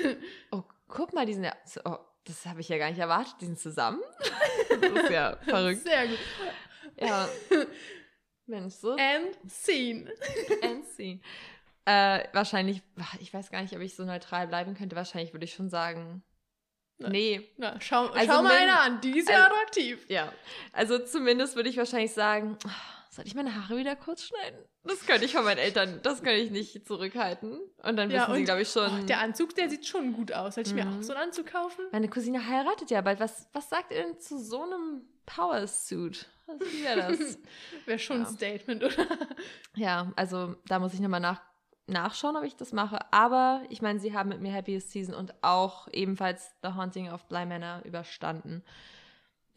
Oh 0.51 0.63
guck 0.89 1.13
mal, 1.13 1.25
die 1.25 1.33
sind 1.33 1.45
ja, 1.45 1.53
oh, 1.85 1.97
das 2.25 2.45
habe 2.45 2.59
ich 2.61 2.69
ja 2.69 2.77
gar 2.77 2.89
nicht 2.89 2.99
erwartet, 2.99 3.35
die 3.39 3.45
sind 3.45 3.59
zusammen. 3.59 4.01
das 4.81 5.03
ist 5.03 5.09
ja 5.09 5.37
verrückt. 5.37 5.83
Sehr 5.83 6.07
gut. 6.07 6.19
Ja. 6.99 7.29
Mensch, 8.45 8.73
so. 8.73 8.91
And 8.91 9.37
scene. 9.47 10.11
And 10.61 10.85
scene. 10.85 11.19
Äh, 11.85 12.27
wahrscheinlich, 12.33 12.81
ich 13.19 13.33
weiß 13.33 13.51
gar 13.51 13.61
nicht, 13.61 13.75
ob 13.75 13.81
ich 13.81 13.95
so 13.95 14.03
neutral 14.03 14.47
bleiben 14.47 14.75
könnte. 14.75 14.95
Wahrscheinlich 14.95 15.33
würde 15.33 15.45
ich 15.45 15.53
schon 15.53 15.69
sagen, 15.69 16.23
na, 16.99 17.09
nee. 17.09 17.49
Na, 17.57 17.79
schau, 17.79 18.07
also 18.07 18.31
schau 18.31 18.43
mal 18.43 18.51
einer 18.51 18.81
an, 18.81 19.01
die 19.01 19.17
ist 19.17 19.29
ja 19.29 19.43
also, 19.43 19.55
attraktiv. 19.55 20.05
Ja, 20.09 20.33
also 20.73 20.99
zumindest 20.99 21.55
würde 21.55 21.69
ich 21.69 21.77
wahrscheinlich 21.77 22.11
sagen, 22.11 22.57
soll 23.09 23.25
ich 23.25 23.33
meine 23.33 23.55
Haare 23.55 23.77
wieder 23.77 23.95
kurz 23.95 24.23
schneiden? 24.23 24.59
Das 24.83 25.05
könnte 25.05 25.25
ich 25.25 25.33
von 25.33 25.43
meinen 25.43 25.57
Eltern, 25.57 25.99
das 26.03 26.21
könnte 26.21 26.39
ich 26.39 26.51
nicht 26.51 26.87
zurückhalten. 26.87 27.59
Und 27.81 27.95
dann 27.95 28.11
ja, 28.11 28.21
wissen 28.21 28.35
sie, 28.35 28.43
glaube 28.43 28.61
ich, 28.61 28.69
schon. 28.69 29.01
Oh, 29.01 29.05
der 29.05 29.19
Anzug, 29.19 29.55
der 29.55 29.69
sieht 29.69 29.87
schon 29.87 30.13
gut 30.13 30.31
aus. 30.31 30.55
Soll 30.55 30.63
ich 30.63 30.73
mhm. 30.73 30.75
mir 30.75 30.89
auch 30.89 31.01
so 31.01 31.13
einen 31.13 31.23
Anzug 31.23 31.47
kaufen? 31.47 31.85
Meine 31.91 32.07
Cousine 32.07 32.47
heiratet 32.47 32.91
ja 32.91 33.01
bald. 33.01 33.19
Was, 33.19 33.49
was 33.51 33.67
sagt 33.67 33.91
ihr 33.91 34.03
denn 34.03 34.19
zu 34.19 34.37
so 34.37 34.61
einem 34.61 35.01
Power-Suit? 35.25 36.27
Wie 36.59 36.83
wäre 36.83 37.11
das? 37.11 37.39
wäre 37.85 37.99
schon 37.99 38.21
ja. 38.21 38.27
ein 38.27 38.33
Statement, 38.33 38.83
oder? 38.83 39.07
Ja, 39.75 40.11
also 40.15 40.55
da 40.67 40.77
muss 40.77 40.93
ich 40.93 40.99
nochmal 40.99 41.19
nach, 41.19 41.41
nachschauen, 41.87 42.35
ob 42.35 42.43
ich 42.43 42.55
das 42.55 42.73
mache. 42.73 42.99
Aber 43.11 43.63
ich 43.69 43.81
meine, 43.81 43.99
sie 43.99 44.13
haben 44.13 44.29
mit 44.29 44.39
mir 44.39 44.53
Happiest 44.53 44.91
Season 44.91 45.15
und 45.15 45.33
auch 45.41 45.87
ebenfalls 45.91 46.51
The 46.61 46.69
Haunting 46.69 47.11
of 47.11 47.25
Bly 47.27 47.47
Manor 47.47 47.81
überstanden. 47.85 48.63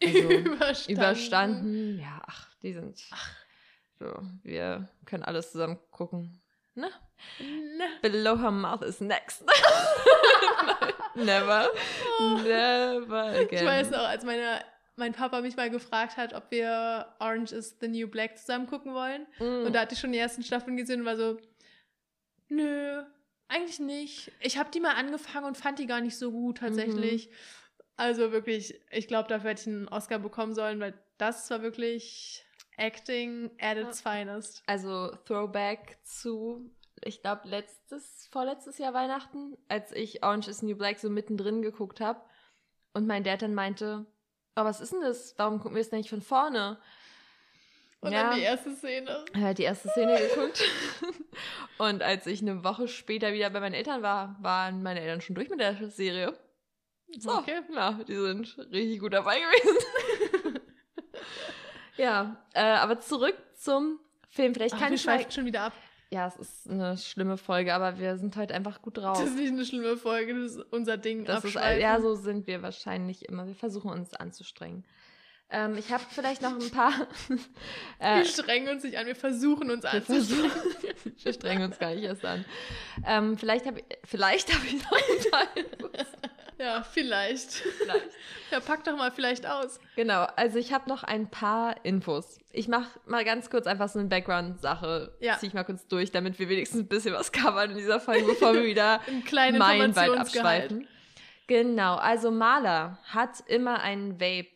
Also, 0.02 0.18
überstanden. 0.30 0.92
Überstanden. 0.92 1.98
Ja, 2.00 2.22
ach, 2.26 2.48
die 2.62 2.72
sind. 2.72 2.98
Ach 3.10 3.41
so, 4.02 4.22
wir 4.42 4.88
können 5.06 5.22
alles 5.22 5.52
zusammen 5.52 5.78
gucken. 5.90 6.42
Ne? 6.74 6.90
ne? 7.38 7.84
Below 8.00 8.38
her 8.38 8.50
mouth 8.50 8.82
is 8.82 9.00
next. 9.00 9.44
Never. 11.14 11.68
Oh. 12.18 12.40
Never 12.42 13.24
again. 13.40 13.48
Ich 13.50 13.64
weiß 13.64 13.90
noch, 13.90 14.08
als 14.08 14.24
meine, 14.24 14.64
mein 14.96 15.12
Papa 15.12 15.40
mich 15.40 15.56
mal 15.56 15.70
gefragt 15.70 16.16
hat, 16.16 16.34
ob 16.34 16.50
wir 16.50 17.14
Orange 17.20 17.52
is 17.52 17.76
the 17.80 17.88
New 17.88 18.08
Black 18.08 18.38
zusammen 18.38 18.66
gucken 18.66 18.94
wollen. 18.94 19.26
Mm. 19.38 19.66
Und 19.66 19.72
da 19.74 19.80
hatte 19.80 19.94
ich 19.94 20.00
schon 20.00 20.12
die 20.12 20.18
ersten 20.18 20.42
Staffeln 20.42 20.76
gesehen 20.76 21.00
und 21.00 21.06
war 21.06 21.16
so, 21.16 21.38
nö, 22.48 23.02
eigentlich 23.48 23.78
nicht. 23.78 24.32
Ich 24.40 24.58
habe 24.58 24.70
die 24.70 24.80
mal 24.80 24.94
angefangen 24.94 25.46
und 25.46 25.58
fand 25.58 25.78
die 25.78 25.86
gar 25.86 26.00
nicht 26.00 26.16
so 26.16 26.32
gut 26.32 26.58
tatsächlich. 26.58 27.28
Mhm. 27.28 27.34
Also 27.96 28.32
wirklich, 28.32 28.80
ich 28.90 29.06
glaube, 29.06 29.28
dafür 29.28 29.50
hätte 29.50 29.60
ich 29.60 29.66
einen 29.68 29.88
Oscar 29.88 30.18
bekommen 30.18 30.54
sollen, 30.54 30.80
weil 30.80 30.94
das 31.18 31.50
war 31.50 31.62
wirklich 31.62 32.41
Acting 32.76 33.50
at 33.60 33.76
its 33.76 34.00
finest. 34.00 34.62
Also 34.66 35.14
Throwback 35.26 35.98
zu, 36.04 36.70
ich 37.02 37.20
glaube, 37.20 37.48
letztes, 37.48 38.28
vorletztes 38.30 38.78
Jahr 38.78 38.94
Weihnachten, 38.94 39.56
als 39.68 39.92
ich 39.92 40.24
Orange 40.24 40.48
is 40.48 40.62
New 40.62 40.76
Black 40.76 40.98
so 40.98 41.10
mittendrin 41.10 41.62
geguckt 41.62 42.00
habe 42.00 42.20
und 42.92 43.06
mein 43.06 43.24
Dad 43.24 43.42
dann 43.42 43.54
meinte, 43.54 44.06
oh, 44.56 44.64
was 44.64 44.80
ist 44.80 44.92
denn 44.92 45.02
das? 45.02 45.34
Warum 45.38 45.58
gucken 45.58 45.76
wir 45.76 45.82
es 45.82 45.90
denn 45.90 45.98
nicht 45.98 46.10
von 46.10 46.22
vorne? 46.22 46.78
Und 48.00 48.12
ja, 48.12 48.24
dann 48.24 48.36
die 48.36 48.42
erste 48.42 48.74
Szene. 48.74 49.24
Er 49.32 49.42
hat 49.42 49.58
die 49.58 49.62
erste 49.62 49.88
Szene 49.88 50.18
geguckt. 50.18 50.64
und 51.78 52.02
als 52.02 52.26
ich 52.26 52.42
eine 52.42 52.64
Woche 52.64 52.88
später 52.88 53.32
wieder 53.32 53.48
bei 53.50 53.60
meinen 53.60 53.74
Eltern 53.74 54.02
war, 54.02 54.36
waren 54.40 54.82
meine 54.82 55.00
Eltern 55.00 55.20
schon 55.20 55.36
durch 55.36 55.48
mit 55.48 55.60
der 55.60 55.88
Serie. 55.88 56.36
So, 57.18 57.32
okay. 57.32 57.60
ja, 57.72 57.92
die 58.08 58.16
sind 58.16 58.58
richtig 58.72 58.98
gut 58.98 59.12
dabei 59.12 59.38
gewesen. 59.38 59.76
ja, 62.02 62.36
äh, 62.54 62.60
aber 62.60 63.00
zurück 63.00 63.36
zum 63.54 63.98
Film. 64.28 64.54
Vielleicht 64.54 64.78
kann 64.78 64.92
ich 64.92 65.06
mal... 65.06 65.30
schon 65.30 65.46
wieder 65.46 65.62
ab. 65.62 65.72
Ja, 66.10 66.26
es 66.26 66.36
ist 66.36 66.68
eine 66.68 66.98
schlimme 66.98 67.38
Folge, 67.38 67.72
aber 67.72 67.98
wir 67.98 68.18
sind 68.18 68.36
heute 68.36 68.54
einfach 68.54 68.82
gut 68.82 68.98
drauf. 68.98 69.18
Das 69.18 69.30
ist 69.30 69.36
nicht 69.36 69.52
eine 69.52 69.64
schlimme 69.64 69.96
Folge, 69.96 70.34
das 70.34 70.56
ist 70.56 70.66
unser 70.70 70.98
Ding. 70.98 71.24
Das 71.24 71.42
ist, 71.42 71.54
ja, 71.54 72.00
so 72.00 72.14
sind 72.14 72.46
wir 72.46 72.60
wahrscheinlich 72.60 73.26
immer. 73.28 73.46
Wir 73.46 73.54
versuchen 73.54 73.90
uns 73.90 74.12
anzustrengen. 74.12 74.84
Ähm, 75.48 75.76
ich 75.78 75.92
habe 75.92 76.02
vielleicht 76.10 76.42
noch 76.42 76.52
ein 76.52 76.70
paar. 76.70 76.92
äh, 77.98 78.18
wir 78.18 78.24
strengen 78.24 78.68
uns 78.68 78.82
nicht 78.82 78.98
an, 78.98 79.06
wir 79.06 79.16
versuchen 79.16 79.70
uns 79.70 79.84
wir 79.84 79.92
anzustrengen. 79.92 80.50
wir 81.22 81.32
strengen 81.32 81.62
uns 81.62 81.78
gar 81.78 81.94
nicht 81.94 82.04
erst 82.04 82.24
an. 82.24 82.44
Ähm, 83.06 83.38
vielleicht 83.38 83.66
habe 83.66 83.80
ich, 83.80 83.84
vielleicht 84.04 84.52
hab 84.52 84.64
ich 84.64 84.82
noch 84.82 84.92
ein 84.92 85.30
paar. 85.30 85.46
Ja, 86.62 86.82
vielleicht. 86.82 87.50
Vielleicht. 87.52 88.10
Ja, 88.50 88.60
pack 88.60 88.84
doch 88.84 88.98
mal 88.98 89.10
vielleicht 89.10 89.46
aus. 89.46 89.80
Genau, 89.96 90.24
also 90.36 90.58
ich 90.58 90.74
habe 90.74 90.86
noch 90.86 91.04
ein 91.04 91.30
paar 91.30 91.86
Infos. 91.86 92.38
Ich 92.50 92.68
mache 92.68 93.00
mal 93.06 93.24
ganz 93.24 93.48
kurz 93.48 93.66
einfach 93.66 93.88
so 93.88 93.98
eine 93.98 94.08
Background-Sache. 94.08 95.16
Ja. 95.20 95.38
Ziehe 95.38 95.48
ich 95.48 95.54
mal 95.54 95.64
kurz 95.64 95.88
durch, 95.88 96.10
damit 96.10 96.38
wir 96.38 96.50
wenigstens 96.50 96.80
ein 96.80 96.86
bisschen 96.86 97.14
was 97.14 97.32
covern 97.32 97.70
in 97.70 97.78
dieser 97.78 97.98
Folge, 97.98 98.26
bevor 98.26 98.52
wir 98.52 98.64
wieder 98.64 99.00
kleinen 99.24 99.56
Meilenweit 99.56 100.10
abschweifen. 100.10 100.86
Genau, 101.46 101.96
also 101.96 102.30
Maler 102.30 102.98
hat 103.04 103.42
immer 103.46 103.80
einen 103.80 104.20
Vape 104.20 104.50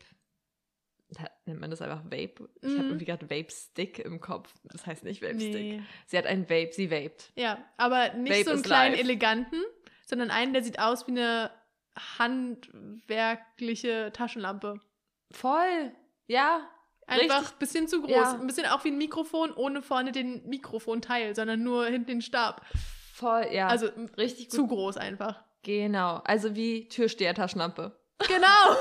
nennt 1.47 1.61
man 1.61 1.71
das 1.71 1.81
einfach 1.81 2.05
Vape? 2.05 2.51
Ich 2.61 2.69
mhm. 2.69 2.79
habe 2.79 2.89
irgendwie 2.89 3.05
gerade 3.05 3.31
Vape-Stick 3.31 4.01
im 4.01 4.21
Kopf. 4.21 4.53
Das 4.65 4.87
heißt 4.87 5.05
nicht 5.05 5.23
Vape-Stick. 5.23 5.53
Nee. 5.53 5.83
Sie 6.07 6.19
hat 6.19 6.27
einen 6.27 6.51
Vape, 6.51 6.71
sie 6.73 6.91
vaped. 6.91 7.33
Ja, 7.37 7.65
aber 7.77 8.13
nicht 8.15 8.33
Vape 8.33 8.45
so 8.45 8.51
einen 8.51 8.63
kleinen 8.63 8.95
live. 8.95 9.05
eleganten, 9.05 9.63
sondern 10.05 10.31
einen, 10.31 10.53
der 10.53 10.63
sieht 10.63 10.79
aus 10.79 11.07
wie 11.07 11.13
eine 11.13 11.51
handwerkliche 12.19 14.11
Taschenlampe. 14.13 14.81
Voll. 15.31 15.93
Ja. 16.27 16.69
Einfach 17.07 17.53
ein 17.53 17.59
bisschen 17.59 17.87
zu 17.89 18.03
groß. 18.03 18.11
Ja. 18.11 18.33
Ein 18.33 18.47
bisschen 18.47 18.67
auch 18.67 18.85
wie 18.85 18.91
ein 18.91 18.99
Mikrofon, 18.99 19.53
ohne 19.53 19.81
vorne 19.83 20.13
den 20.13 20.47
Mikrofonteil, 20.49 21.35
sondern 21.37 21.63
nur 21.63 21.87
hinten 21.87 22.07
den 22.07 22.23
Stab. 22.23 22.63
Voll, 23.13 23.47
ja. 23.53 23.69
Also 23.69 23.89
richtig 24.19 24.51
zu 24.51 24.67
gut. 24.67 24.71
groß 24.71 24.97
einfach. 24.97 25.43
Genau. 25.63 26.21
Also 26.25 26.55
wie 26.55 26.89
Türsteher-Taschenlampe. 26.89 27.99
Genau. 28.27 28.77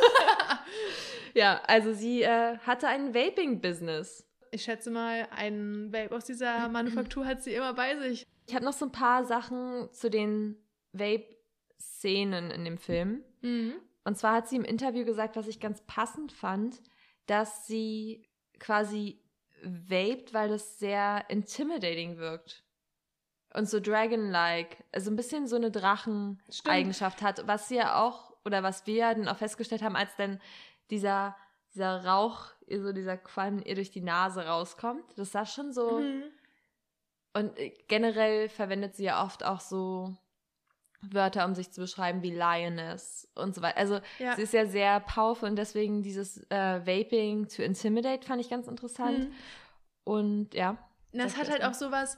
ja, 1.34 1.61
also 1.68 1.93
sie 1.93 2.24
äh, 2.24 2.57
hatte 2.59 2.88
ein 2.88 3.13
Vaping-Business. 3.13 4.28
Ich 4.51 4.63
schätze 4.63 4.89
mal, 4.89 5.28
ein 5.32 5.91
Vape 5.91 6.16
aus 6.16 6.26
dieser 6.26 6.70
Manufaktur 6.70 7.26
hat 7.26 7.43
sie 7.43 7.53
immer 7.53 7.74
bei 7.74 7.97
sich. 7.97 8.26
Ich 8.47 8.55
habe 8.55 8.66
noch 8.66 8.74
so 8.74 8.86
ein 8.86 8.91
paar 8.91 9.26
Sachen 9.26 9.89
zu 9.91 10.09
den 10.09 10.57
Vape-Szenen 11.86 12.51
in 12.51 12.65
dem 12.65 12.77
Film. 12.77 13.23
Mhm. 13.41 13.73
Und 14.03 14.17
zwar 14.17 14.36
hat 14.36 14.47
sie 14.47 14.55
im 14.55 14.63
Interview 14.63 15.05
gesagt, 15.05 15.36
was 15.36 15.47
ich 15.47 15.59
ganz 15.59 15.81
passend 15.81 16.31
fand, 16.31 16.81
dass 17.25 17.65
sie 17.65 18.29
quasi 18.59 19.21
vaped, 19.63 20.33
weil 20.33 20.49
das 20.49 20.79
sehr 20.79 21.25
intimidating 21.29 22.17
wirkt. 22.17 22.63
Und 23.53 23.69
so 23.69 23.79
Dragon-like, 23.79 24.83
also 24.91 25.09
ein 25.09 25.15
bisschen 25.15 25.47
so 25.47 25.55
eine 25.55 25.71
Drachen-Eigenschaft 25.71 27.21
hat, 27.21 27.47
was 27.47 27.69
sie 27.69 27.77
ja 27.77 28.03
auch, 28.03 28.36
oder 28.43 28.63
was 28.63 28.86
wir 28.86 29.15
dann 29.15 29.27
auch 29.27 29.38
festgestellt 29.38 29.81
haben, 29.81 29.95
als 29.95 30.15
dann 30.17 30.39
dieser, 30.91 31.36
dieser 31.73 32.05
Rauch, 32.05 32.49
so 32.69 32.91
dieser 32.91 33.17
Qualm 33.17 33.63
ihr 33.63 33.75
durch 33.75 33.91
die 33.91 34.01
Nase 34.01 34.45
rauskommt. 34.45 35.05
Das 35.17 35.31
sah 35.31 35.45
schon 35.45 35.71
so. 35.71 35.99
Mhm. 35.99 36.23
Und 37.33 37.57
äh, 37.57 37.73
generell 37.88 38.49
verwendet 38.49 38.95
sie 38.95 39.05
ja 39.05 39.23
oft 39.23 39.43
auch 39.43 39.61
so 39.61 40.15
Wörter, 41.14 41.45
um 41.45 41.56
sich 41.56 41.72
zu 41.72 41.82
beschreiben, 41.82 42.24
wie 42.24 42.32
Lioness 42.32 43.28
und 43.36 43.56
so 43.56 43.62
weiter. 43.62 43.78
Also 43.78 43.99
ja. 44.20 44.36
sie 44.36 44.43
ist 44.43 44.53
ja 44.53 44.66
sehr 44.66 44.99
powerful 44.99 45.49
und 45.49 45.56
deswegen 45.56 46.01
dieses 46.01 46.38
äh, 46.49 46.86
Vaping 46.86 47.47
to 47.47 47.62
Intimidate 47.62 48.26
fand 48.26 48.41
ich 48.41 48.49
ganz 48.49 48.68
interessant. 48.68 49.30
Mhm. 49.30 49.34
Und 50.03 50.53
ja. 50.53 50.78
Das 51.14 51.38
hat 51.38 51.49
halt 51.49 51.64
auch 51.64 51.74
sowas 51.74 52.18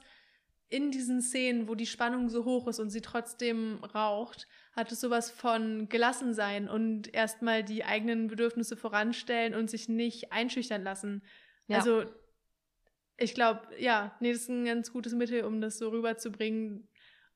in 0.69 0.91
diesen 0.91 1.21
Szenen, 1.21 1.67
wo 1.67 1.75
die 1.75 1.85
Spannung 1.85 2.29
so 2.29 2.43
hoch 2.43 2.67
ist 2.67 2.79
und 2.79 2.89
sie 2.89 3.01
trotzdem 3.01 3.79
raucht, 3.95 4.47
hat 4.75 4.91
es 4.91 4.99
sowas 4.99 5.31
von 5.31 5.87
gelassen 5.87 6.33
sein 6.33 6.67
und 6.67 7.13
erstmal 7.13 7.63
die 7.63 7.85
eigenen 7.85 8.27
Bedürfnisse 8.27 8.75
voranstellen 8.75 9.55
und 9.55 9.69
sich 9.69 9.87
nicht 9.87 10.33
einschüchtern 10.33 10.83
lassen. 10.83 11.23
Ja. 11.67 11.77
Also 11.77 12.03
ich 13.17 13.33
glaube, 13.33 13.61
ja, 13.79 14.15
nee, 14.19 14.31
das 14.31 14.43
ist 14.43 14.49
ein 14.49 14.65
ganz 14.65 14.91
gutes 14.91 15.13
Mittel, 15.13 15.43
um 15.43 15.61
das 15.61 15.77
so 15.77 15.89
rüberzubringen. 15.89 16.87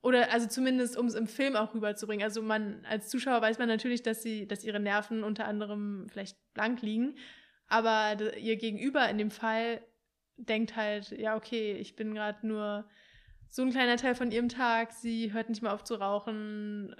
Oder 0.02 0.32
also 0.32 0.47
zumindest, 0.47 0.97
um 0.97 1.06
es 1.06 1.14
im 1.14 1.28
Film 1.28 1.56
auch 1.56 1.74
rüberzubringen. 1.76 2.24
Also 2.24 2.41
man, 2.41 2.84
als 2.86 3.10
Zuschauer 3.10 3.41
weiß 3.41 3.60
man 3.60 3.68
natürlich, 3.68 4.02
dass 4.02 4.24
sie, 4.24 4.47
dass 4.47 4.64
ihre 4.64 4.80
Nerven 4.80 5.24
unter 5.24 5.45
anderem 5.45 6.08
vielleicht 6.10 6.38
blank 6.54 6.82
liegen. 6.82 7.16
Aber 7.68 8.18
ihr 8.38 8.58
Gegenüber 8.58 9.08
in 9.10 9.18
dem 9.18 9.32
Fall 9.32 9.82
denkt 10.38 10.76
halt, 10.76 11.12
ja, 11.12 11.36
okay, 11.36 11.74
ich 11.74 11.95
bin 11.95 12.16
gerade 12.16 12.45
nur 12.45 12.89
so 13.49 13.62
ein 13.62 13.70
kleiner 13.70 13.97
Teil 13.97 14.16
von 14.16 14.32
ihrem 14.32 14.49
Tag, 14.49 14.91
sie 14.91 15.34
hört 15.34 15.49
nicht 15.49 15.62
mehr 15.62 15.74
auf 15.74 15.84
zu 15.84 15.95
rauchen, 15.95 16.95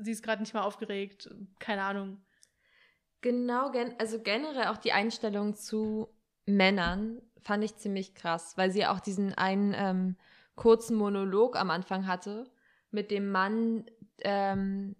sie 0.00 0.10
ist 0.10 0.22
gerade 0.22 0.42
nicht 0.42 0.52
mal 0.52 0.62
aufgeregt, 0.62 1.30
keine 1.58 1.82
Ahnung. 1.82 2.22
Genau, 3.20 3.70
gen 3.70 3.94
also 3.98 4.20
generell 4.20 4.66
auch 4.66 4.78
die 4.78 4.92
Einstellung 4.92 5.54
zu 5.54 6.08
Männern 6.44 7.22
fand 7.40 7.64
ich 7.64 7.76
ziemlich 7.76 8.14
krass, 8.14 8.56
weil 8.56 8.70
sie 8.70 8.84
auch 8.86 9.00
diesen 9.00 9.32
einen 9.34 9.74
ähm, 9.76 10.16
kurzen 10.54 10.96
Monolog 10.96 11.56
am 11.56 11.70
Anfang 11.70 12.06
hatte 12.06 12.50
mit 12.90 13.10
dem 13.10 13.30
Mann, 13.30 13.86
ähm, 14.20 14.96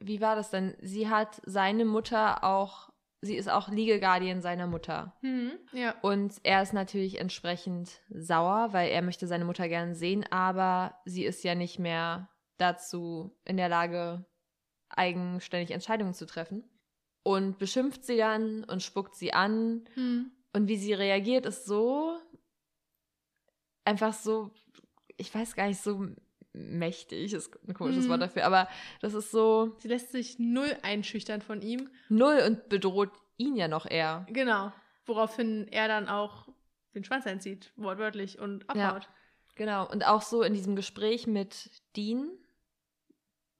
wie 0.00 0.20
war 0.20 0.36
das 0.36 0.50
denn? 0.50 0.76
Sie 0.80 1.08
hat 1.08 1.40
seine 1.44 1.84
Mutter 1.84 2.44
auch, 2.44 2.90
sie 3.20 3.36
ist 3.36 3.50
auch 3.50 3.68
Legal 3.68 4.00
Guardian 4.00 4.40
seiner 4.40 4.66
Mutter. 4.66 5.16
Mhm, 5.22 5.52
ja. 5.72 5.94
Und 6.02 6.34
er 6.42 6.62
ist 6.62 6.72
natürlich 6.72 7.20
entsprechend 7.20 8.00
sauer, 8.08 8.72
weil 8.72 8.90
er 8.90 9.02
möchte 9.02 9.26
seine 9.26 9.44
Mutter 9.44 9.68
gern 9.68 9.94
sehen, 9.94 10.24
aber 10.30 10.94
sie 11.04 11.24
ist 11.24 11.44
ja 11.44 11.54
nicht 11.54 11.78
mehr 11.78 12.28
dazu 12.56 13.36
in 13.44 13.56
der 13.56 13.68
Lage, 13.68 14.24
eigenständig 14.88 15.70
Entscheidungen 15.70 16.14
zu 16.14 16.26
treffen. 16.26 16.64
Und 17.24 17.58
beschimpft 17.58 18.04
sie 18.04 18.16
dann 18.16 18.64
und 18.64 18.82
spuckt 18.82 19.14
sie 19.14 19.32
an. 19.32 19.84
Hm. 19.94 20.32
Und 20.52 20.68
wie 20.68 20.76
sie 20.76 20.92
reagiert, 20.92 21.46
ist 21.46 21.66
so 21.66 22.18
einfach 23.84 24.12
so, 24.12 24.50
ich 25.16 25.34
weiß 25.34 25.54
gar 25.54 25.68
nicht, 25.68 25.80
so 25.80 26.06
mächtig, 26.52 27.32
ist 27.32 27.58
ein 27.66 27.74
komisches 27.74 28.04
hm. 28.04 28.10
Wort 28.10 28.22
dafür, 28.22 28.44
aber 28.44 28.68
das 29.00 29.14
ist 29.14 29.30
so. 29.30 29.74
Sie 29.78 29.88
lässt 29.88 30.12
sich 30.12 30.38
null 30.38 30.76
einschüchtern 30.82 31.40
von 31.40 31.62
ihm. 31.62 31.88
Null 32.08 32.42
und 32.46 32.68
bedroht 32.68 33.10
ihn 33.38 33.56
ja 33.56 33.68
noch 33.68 33.86
eher. 33.86 34.26
Genau. 34.30 34.72
Woraufhin 35.06 35.66
er 35.68 35.88
dann 35.88 36.08
auch 36.08 36.48
den 36.94 37.04
Schwanz 37.04 37.26
einzieht, 37.26 37.72
wortwörtlich, 37.76 38.38
und 38.38 38.68
abhaut. 38.68 39.04
Ja, 39.04 39.08
genau. 39.54 39.90
Und 39.90 40.06
auch 40.06 40.22
so 40.22 40.42
in 40.42 40.54
diesem 40.54 40.76
Gespräch 40.76 41.26
mit 41.26 41.70
Dean, 41.96 42.30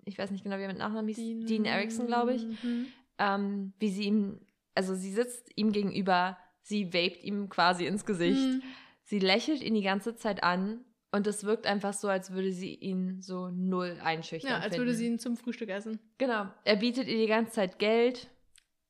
ich 0.04 0.18
weiß 0.18 0.30
nicht 0.30 0.44
genau, 0.44 0.58
wie 0.58 0.62
er 0.62 0.68
mit 0.68 0.78
Nachnamen 0.78 1.08
hieß, 1.08 1.16
Dean, 1.16 1.46
Dean 1.46 1.64
Erickson, 1.64 2.06
glaube 2.06 2.34
ich, 2.34 2.44
mhm. 2.44 2.86
ähm, 3.18 3.72
wie 3.78 3.90
sie 3.90 4.04
ihm, 4.04 4.40
also 4.74 4.94
sie 4.94 5.12
sitzt 5.12 5.50
ihm 5.56 5.72
gegenüber, 5.72 6.36
sie 6.62 6.92
vaped 6.92 7.22
ihm 7.24 7.48
quasi 7.48 7.86
ins 7.86 8.04
Gesicht, 8.04 8.40
mhm. 8.40 8.62
Sie 9.12 9.18
lächelt 9.18 9.62
ihn 9.62 9.74
die 9.74 9.82
ganze 9.82 10.16
Zeit 10.16 10.42
an 10.42 10.86
und 11.10 11.26
es 11.26 11.44
wirkt 11.44 11.66
einfach 11.66 11.92
so, 11.92 12.08
als 12.08 12.32
würde 12.32 12.50
sie 12.50 12.74
ihn 12.74 13.20
so 13.20 13.50
null 13.50 14.00
einschüchtern. 14.02 14.52
Ja, 14.52 14.56
als 14.56 14.68
finden. 14.68 14.78
würde 14.78 14.94
sie 14.94 15.06
ihn 15.06 15.18
zum 15.18 15.36
Frühstück 15.36 15.68
essen. 15.68 15.98
Genau. 16.16 16.46
Er 16.64 16.76
bietet 16.76 17.08
ihr 17.08 17.18
die 17.18 17.26
ganze 17.26 17.52
Zeit 17.52 17.78
Geld 17.78 18.30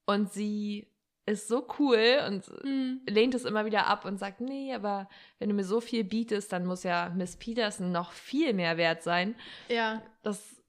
und 0.06 0.32
sie 0.32 0.86
ist 1.26 1.48
so 1.48 1.66
cool 1.80 2.20
und 2.28 2.48
mhm. 2.64 3.00
lehnt 3.08 3.34
es 3.34 3.44
immer 3.44 3.64
wieder 3.64 3.88
ab 3.88 4.04
und 4.04 4.18
sagt, 4.18 4.40
nee, 4.40 4.72
aber 4.72 5.08
wenn 5.40 5.48
du 5.48 5.56
mir 5.56 5.64
so 5.64 5.80
viel 5.80 6.04
bietest, 6.04 6.52
dann 6.52 6.66
muss 6.66 6.84
ja 6.84 7.12
Miss 7.16 7.36
Peterson 7.36 7.90
noch 7.90 8.12
viel 8.12 8.52
mehr 8.52 8.76
wert 8.76 9.02
sein. 9.02 9.34
Ja. 9.68 10.04
Das 10.22 10.62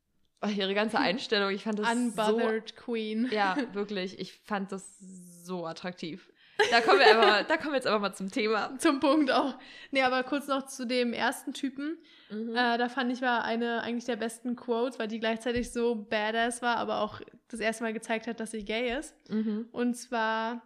ihre 0.47 0.73
ganze 0.73 0.97
Einstellung, 0.99 1.51
ich 1.51 1.61
fand 1.61 1.77
das 1.77 1.91
Unbothered 1.91 2.69
so, 2.69 2.85
Queen. 2.85 3.29
Ja, 3.31 3.55
wirklich, 3.73 4.17
ich 4.17 4.33
fand 4.33 4.71
das 4.71 4.97
so 4.99 5.67
attraktiv. 5.67 6.32
Da 6.71 6.81
kommen 6.81 6.99
wir 6.99 7.07
einfach 7.07 7.27
mal, 7.27 7.43
da 7.45 7.57
kommen 7.57 7.71
wir 7.71 7.77
jetzt 7.77 7.87
einfach 7.87 8.01
mal 8.01 8.13
zum 8.13 8.31
Thema. 8.31 8.77
Zum 8.77 8.99
Punkt 8.99 9.31
auch. 9.31 9.57
Nee, 9.91 10.03
aber 10.03 10.23
kurz 10.23 10.47
noch 10.47 10.65
zu 10.65 10.85
dem 10.85 11.13
ersten 11.13 11.53
Typen. 11.53 11.97
Mhm. 12.29 12.55
Äh, 12.55 12.77
da 12.77 12.89
fand 12.89 13.11
ich 13.11 13.21
war 13.21 13.43
eine 13.43 13.81
eigentlich 13.81 14.05
der 14.05 14.15
besten 14.15 14.55
Quotes, 14.55 14.99
weil 14.99 15.07
die 15.07 15.19
gleichzeitig 15.19 15.71
so 15.71 15.95
badass 15.95 16.61
war, 16.61 16.77
aber 16.77 17.01
auch 17.01 17.21
das 17.49 17.59
erste 17.59 17.83
Mal 17.83 17.93
gezeigt 17.93 18.27
hat, 18.27 18.39
dass 18.39 18.51
sie 18.51 18.63
gay 18.63 18.97
ist. 18.97 19.15
Mhm. 19.29 19.67
Und 19.71 19.95
zwar 19.95 20.61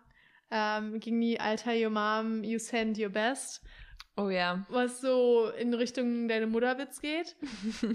ähm, 0.52 1.00
ging 1.00 1.20
die 1.20 1.40
Alter 1.40 1.74
Your 1.74 1.90
Mom, 1.90 2.44
You 2.44 2.60
Send 2.60 2.98
Your 3.00 3.10
Best. 3.10 3.64
Oh 4.16 4.30
ja. 4.30 4.66
Was 4.70 5.00
so 5.00 5.50
in 5.58 5.74
Richtung 5.74 6.28
deine 6.28 6.48
Mutterwitz 6.48 7.02
geht. 7.02 7.36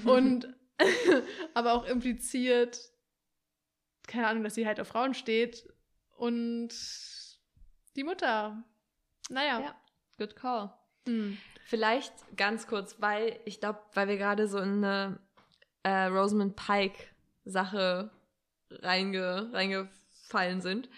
Und 0.04 0.48
aber 1.54 1.72
auch 1.72 1.84
impliziert, 1.84 2.78
keine 4.06 4.28
Ahnung, 4.28 4.44
dass 4.44 4.54
sie 4.54 4.66
halt 4.66 4.80
auf 4.80 4.88
Frauen 4.88 5.14
steht. 5.14 5.66
Und 6.16 6.70
die 7.96 8.04
Mutter. 8.04 8.62
Naja. 9.28 9.60
Ja, 9.60 9.74
good 10.18 10.36
call. 10.36 10.72
Hm. 11.06 11.38
Vielleicht 11.64 12.12
ganz 12.36 12.66
kurz, 12.66 12.96
weil 13.00 13.38
ich 13.44 13.60
glaube, 13.60 13.80
weil 13.94 14.08
wir 14.08 14.16
gerade 14.16 14.48
so 14.48 14.58
in 14.58 14.84
eine 14.84 15.18
äh, 15.82 16.04
Rosamund 16.06 16.56
Pike 16.56 17.04
Sache 17.44 18.10
reinge, 18.70 19.50
reingefallen 19.52 20.60
sind. 20.60 20.88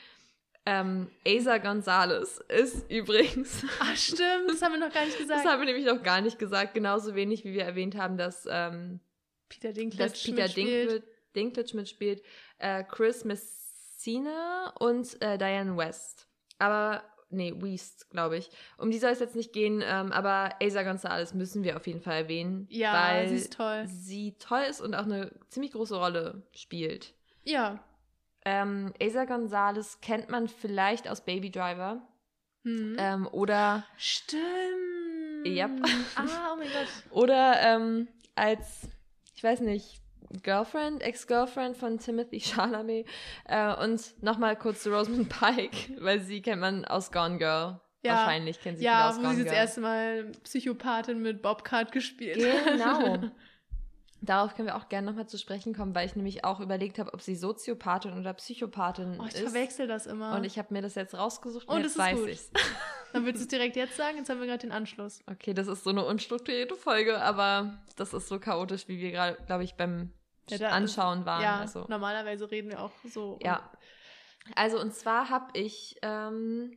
Ähm, 0.67 1.11
Asa 1.27 1.59
Gonzalez 1.59 2.43
ist 2.49 2.91
übrigens. 2.91 3.65
Ach, 3.81 3.97
stimmt, 3.97 4.49
das 4.49 4.63
haben 4.63 4.73
wir 4.73 4.81
noch 4.81 4.93
gar 4.93 5.05
nicht 5.05 5.19
gesagt. 5.19 5.45
Das 5.45 5.51
haben 5.51 5.61
wir 5.61 5.67
nämlich 5.67 5.85
noch 5.85 6.03
gar 6.03 6.21
nicht 6.21 6.39
gesagt, 6.39 6.75
genauso 6.75 7.15
wenig 7.15 7.45
wie 7.45 7.53
wir 7.53 7.65
erwähnt 7.65 7.97
haben, 7.97 8.17
dass, 8.17 8.47
ähm, 8.51 9.01
Peter 9.49 9.73
Dinklage 9.73 10.11
dass 10.11 10.23
Peter 10.23 10.43
mitspielt. 10.45 11.05
Dinklage 11.37 11.77
mitspielt, 11.77 12.23
äh, 12.59 12.83
Chris 12.85 13.25
Messina 13.25 14.73
und 14.79 15.21
äh, 15.21 15.37
Diane 15.37 15.77
West. 15.77 16.29
Aber, 16.65 17.03
nee, 17.31 17.53
West, 17.57 18.11
glaube 18.11 18.37
ich. 18.39 18.51
Um 18.79 18.91
die 18.91 18.99
soll 18.99 19.11
es 19.11 19.21
jetzt 19.21 19.37
nicht 19.37 19.53
gehen, 19.53 19.83
ähm, 19.85 20.13
aber 20.13 20.51
Asa 20.63 20.83
Gonzalez 20.83 21.35
müssen 21.35 21.63
wir 21.65 21.77
auf 21.77 21.87
jeden 21.87 22.01
Fall 22.01 22.23
erwähnen. 22.23 22.67
Ja, 22.71 22.93
weil 22.95 23.29
sie 23.29 23.37
ist 23.37 23.53
toll. 23.53 23.85
sie 23.87 24.37
toll 24.39 24.63
ist 24.69 24.81
und 24.81 24.95
auch 24.95 25.05
eine 25.05 25.31
ziemlich 25.49 25.73
große 25.73 25.97
Rolle 25.97 26.43
spielt. 26.55 27.15
Ja. 27.45 27.79
Ähm, 28.47 28.93
Asa 29.03 29.25
Gonzalez 29.25 30.01
kennt 30.01 30.31
man 30.31 30.49
vielleicht 30.49 31.09
aus 31.09 31.23
Baby 31.25 31.51
Driver 31.51 32.07
Hm. 32.65 32.97
ähm, 32.99 33.27
oder, 33.31 33.85
Stimmt. 33.99 34.43
Yep. 35.47 35.71
Ah, 36.17 36.53
oh 36.53 36.57
mein 36.57 36.69
Gott. 36.69 36.89
oder 37.11 37.61
ähm, 37.61 38.09
als, 38.35 38.89
ich 39.35 39.45
weiß 39.45 39.61
nicht, 39.61 40.01
Girlfriend, 40.43 41.03
Ex-Girlfriend 41.03 41.77
von 41.77 41.99
Timothy 41.99 42.41
Chalamet 42.45 43.07
äh, 43.47 43.75
und 43.83 44.23
nochmal 44.23 44.57
kurz 44.57 44.83
zu 44.83 44.91
Rosamund 44.95 45.29
Pike, 45.29 45.97
weil 46.01 46.21
sie 46.21 46.43
kennt 46.43 46.61
man 46.61 46.85
aus 46.85 47.13
Gone 47.13 47.39
Girl. 47.39 47.81
Ja. 48.03 48.17
Wahrscheinlich 48.17 48.61
kennt 48.61 48.79
sie 48.79 48.85
Ja, 48.85 49.09
aus 49.09 49.17
wo 49.19 49.23
Gone 49.23 49.35
sie 49.37 49.43
das 49.45 49.53
Girl. 49.53 49.63
erste 49.63 49.81
Mal 49.81 50.25
Psychopathin 50.45 51.23
mit 51.23 51.41
Bobcat 51.43 51.91
gespielt 51.93 52.39
hat. 52.45 52.65
Genau. 52.73 53.31
Darauf 54.21 54.55
können 54.55 54.69
wir 54.69 54.77
auch 54.77 54.89
gerne 54.89 55.07
nochmal 55.11 55.27
zu 55.27 55.37
sprechen 55.37 55.75
kommen, 55.75 55.95
weil 55.95 56.07
ich 56.07 56.17
nämlich 56.17 56.45
auch 56.47 56.61
überlegt 56.61 56.99
habe, 56.99 57.13
ob 57.13 57.21
sie 57.21 57.35
Soziopathin 57.37 58.19
oder 58.19 58.33
Psychopathin 58.33 59.19
Oh, 59.21 59.25
ich 59.29 59.35
ist. 59.35 59.41
verwechsel 59.43 59.87
das 59.87 60.07
immer. 60.07 60.35
Und 60.37 60.45
ich 60.45 60.59
habe 60.59 60.73
mir 60.73 60.81
das 60.81 60.95
jetzt 60.95 61.15
rausgesucht 61.15 61.69
und 61.69 61.75
Und 61.77 61.83
jetzt 61.83 61.91
es 61.91 61.97
ist 61.97 61.99
weiß 62.03 62.19
gut. 62.19 62.29
ich's. 62.31 62.51
Dann 63.13 63.27
willst 63.27 63.41
du 63.41 63.45
es 63.45 63.49
direkt 63.49 63.77
jetzt 63.77 63.99
sagen? 63.99 64.17
Jetzt 64.17 64.31
haben 64.31 64.41
wir 64.41 64.47
gerade 64.47 64.61
den 64.63 64.73
Anschluss. 64.73 65.21
Okay, 65.31 65.53
das 65.53 65.67
ist 65.69 65.85
so 65.85 65.91
eine 65.91 66.05
unstrukturierte 66.07 66.75
Folge, 66.75 67.21
aber 67.21 67.79
das 67.97 68.15
ist 68.15 68.29
so 68.29 68.39
chaotisch, 68.39 68.89
wie 68.89 68.99
wir 68.99 69.11
gerade, 69.13 69.37
glaube 69.47 69.63
ich, 69.65 69.75
beim 69.75 70.11
Ja, 70.51 70.59
da- 70.59 70.69
Anschauen 70.71 71.25
waren. 71.27 71.43
ja, 71.43 71.59
Also. 71.61 71.87
normalerweise 71.89 72.51
reden 72.51 72.71
wir 72.71 72.81
auch 72.83 72.93
so. 73.05 73.39
Ja. 73.43 73.71
Also 74.57 74.81
und 74.81 74.93
zwar 74.95 75.31
habe 75.31 75.59
ich 75.59 75.97
ähm, 76.03 76.77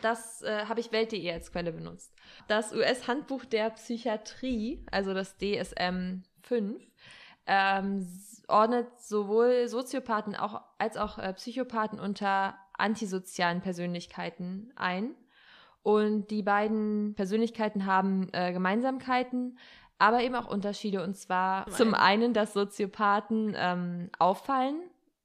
das 0.00 0.42
äh, 0.42 0.64
habe 0.66 0.80
ich 0.80 0.92
Welt.de 0.92 1.30
als 1.32 1.52
Quelle 1.52 1.72
benutzt. 1.72 2.12
Das 2.48 2.72
US-Handbuch 2.72 3.44
der 3.44 3.70
Psychiatrie, 3.70 4.84
also 4.90 5.14
das 5.14 5.36
DSM 5.36 6.22
5, 6.42 6.82
ähm, 7.46 8.08
ordnet 8.48 8.88
sowohl 9.00 9.68
Soziopathen 9.68 10.34
auch, 10.34 10.62
als 10.78 10.96
auch 10.96 11.18
äh, 11.18 11.32
Psychopathen 11.34 12.00
unter 12.00 12.56
antisozialen 12.76 13.60
Persönlichkeiten 13.60 14.72
ein. 14.76 15.14
Und 15.82 16.30
die 16.30 16.42
beiden 16.42 17.14
Persönlichkeiten 17.14 17.86
haben 17.86 18.28
äh, 18.32 18.52
Gemeinsamkeiten, 18.52 19.58
aber 20.00 20.22
eben 20.22 20.34
auch 20.34 20.48
Unterschiede. 20.48 21.02
Und 21.04 21.16
zwar 21.16 21.66
Zum 21.66 21.74
zum 21.76 21.94
einen, 21.94 22.32
dass 22.34 22.52
Soziopathen 22.52 23.54
ähm, 23.56 24.10
auffallen 24.18 24.80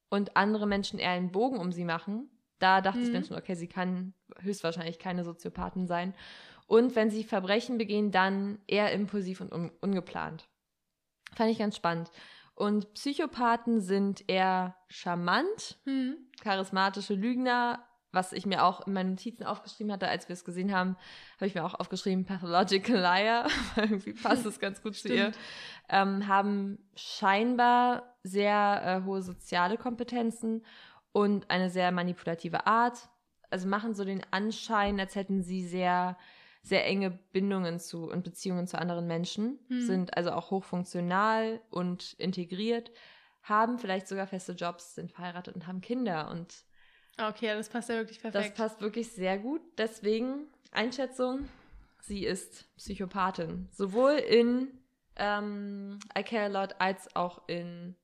und 0.09 0.35
andere 0.37 0.67
Menschen 0.67 0.99
eher 0.99 1.11
einen 1.11 1.31
Bogen 1.31 1.57
um 1.57 1.71
sie 1.71 1.85
machen. 1.85 2.29
Da 2.59 2.81
dachte 2.81 2.99
ich 2.99 3.07
Mhm. 3.07 3.13
mir 3.13 3.23
schon, 3.25 3.37
okay, 3.37 3.55
sie 3.55 3.67
kann 3.67 4.13
höchstwahrscheinlich 4.39 4.99
keine 4.99 5.23
Soziopathen 5.23 5.87
sein. 5.87 6.13
Und 6.67 6.95
wenn 6.95 7.09
sie 7.09 7.23
Verbrechen 7.23 7.77
begehen, 7.77 8.11
dann 8.11 8.59
eher 8.67 8.91
impulsiv 8.91 9.41
und 9.41 9.51
un 9.53 9.71
ungeplant. 9.81 10.47
Fand 11.35 11.51
ich 11.51 11.59
ganz 11.59 11.75
spannend. 11.75 12.11
Und 12.55 12.93
Psychopathen 12.93 13.81
sind 13.81 14.27
eher 14.29 14.75
charmant, 14.87 15.77
Hm. 15.83 16.15
charismatische 16.41 17.13
Lügner, 17.13 17.84
was 18.15 18.33
ich 18.33 18.45
mir 18.45 18.63
auch 18.63 18.87
in 18.87 18.93
meinen 18.93 19.11
Notizen 19.11 19.43
aufgeschrieben 19.43 19.91
hatte, 19.91 20.07
als 20.07 20.27
wir 20.27 20.33
es 20.33 20.43
gesehen 20.43 20.73
haben, 20.73 20.95
habe 21.35 21.45
ich 21.47 21.53
mir 21.53 21.63
auch 21.63 21.75
aufgeschrieben, 21.75 22.25
Pathological 22.25 22.97
Liar, 22.97 23.47
irgendwie 23.75 24.13
passt 24.13 24.45
es 24.45 24.59
ganz 24.59 24.81
gut 24.81 24.95
zu 24.95 25.13
ihr, 25.13 25.31
ähm, 25.89 26.27
haben 26.27 26.79
scheinbar 26.95 28.15
sehr 28.23 28.81
äh, 29.03 29.05
hohe 29.05 29.21
soziale 29.21 29.77
Kompetenzen 29.77 30.65
und 31.11 31.49
eine 31.51 31.69
sehr 31.69 31.91
manipulative 31.91 32.65
Art. 32.65 33.09
Also 33.51 33.67
machen 33.67 33.93
so 33.93 34.03
den 34.03 34.21
Anschein, 34.31 34.99
als 34.99 35.15
hätten 35.15 35.43
sie 35.43 35.65
sehr, 35.65 36.17
sehr 36.63 36.85
enge 36.85 37.11
Bindungen 37.31 37.79
zu 37.79 38.09
und 38.09 38.23
Beziehungen 38.23 38.67
zu 38.67 38.79
anderen 38.79 39.05
Menschen, 39.07 39.59
Hm. 39.67 39.81
sind 39.81 40.17
also 40.17 40.31
auch 40.31 40.49
hochfunktional 40.51 41.61
und 41.69 42.13
integriert, 42.13 42.91
haben 43.43 43.77
vielleicht 43.77 44.07
sogar 44.07 44.25
feste 44.25 44.53
Jobs, 44.53 44.95
sind 44.95 45.11
verheiratet 45.11 45.55
und 45.55 45.67
haben 45.67 45.79
Kinder 45.79 46.31
und 46.31 46.64
Okay, 47.17 47.47
das 47.53 47.69
passt 47.69 47.89
ja 47.89 47.95
wirklich 47.95 48.19
das 48.21 48.31
perfekt. 48.33 48.57
passt 48.57 48.81
wirklich 48.81 49.11
sehr 49.11 49.37
gut. 49.37 49.61
Deswegen 49.77 50.47
Einschätzung, 50.71 51.47
sie 52.01 52.25
ist 52.25 52.65
Psychopathin. 52.75 53.69
Sowohl 53.71 54.13
in 54.13 54.67
ähm, 55.15 55.99
I 56.17 56.23
Care 56.23 56.45
a 56.45 56.47
Lot 56.47 56.75
als 56.79 57.15
auch 57.15 57.47
in 57.47 57.95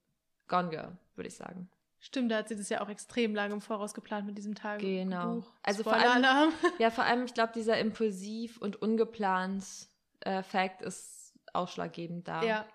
Gone 0.48 0.70
Girl, 0.70 0.98
würde 1.16 1.28
ich 1.28 1.36
sagen. 1.36 1.70
Stimmt, 2.00 2.32
da 2.32 2.38
hat 2.38 2.50
sie 2.50 2.56
das 2.56 2.70
ja 2.70 2.82
auch 2.82 2.90
extrem 2.90 3.36
lange 3.36 3.54
im 3.54 3.62
Voraus 3.62 3.94
geplant 3.94 4.26
mit 4.26 4.36
diesem 4.38 4.56
Tagebuch. 4.56 4.88
Genau. 4.88 5.44
Also 5.62 5.84
vor 5.84 5.94
Spoiler-Alarm. 5.94 6.52
Ja, 6.80 6.90
vor 6.90 7.04
allem, 7.04 7.26
ich 7.26 7.34
glaube, 7.36 7.54
dieser 7.54 7.78
impulsiv 7.78 8.58
und 8.58 8.82
ungeplant 8.82 9.64
äh, 10.22 10.42
Fact 10.42 10.82
ist 10.82 11.34
ausschlaggebend 11.54 12.28
da. 12.28 12.44
Ja. 12.44 12.66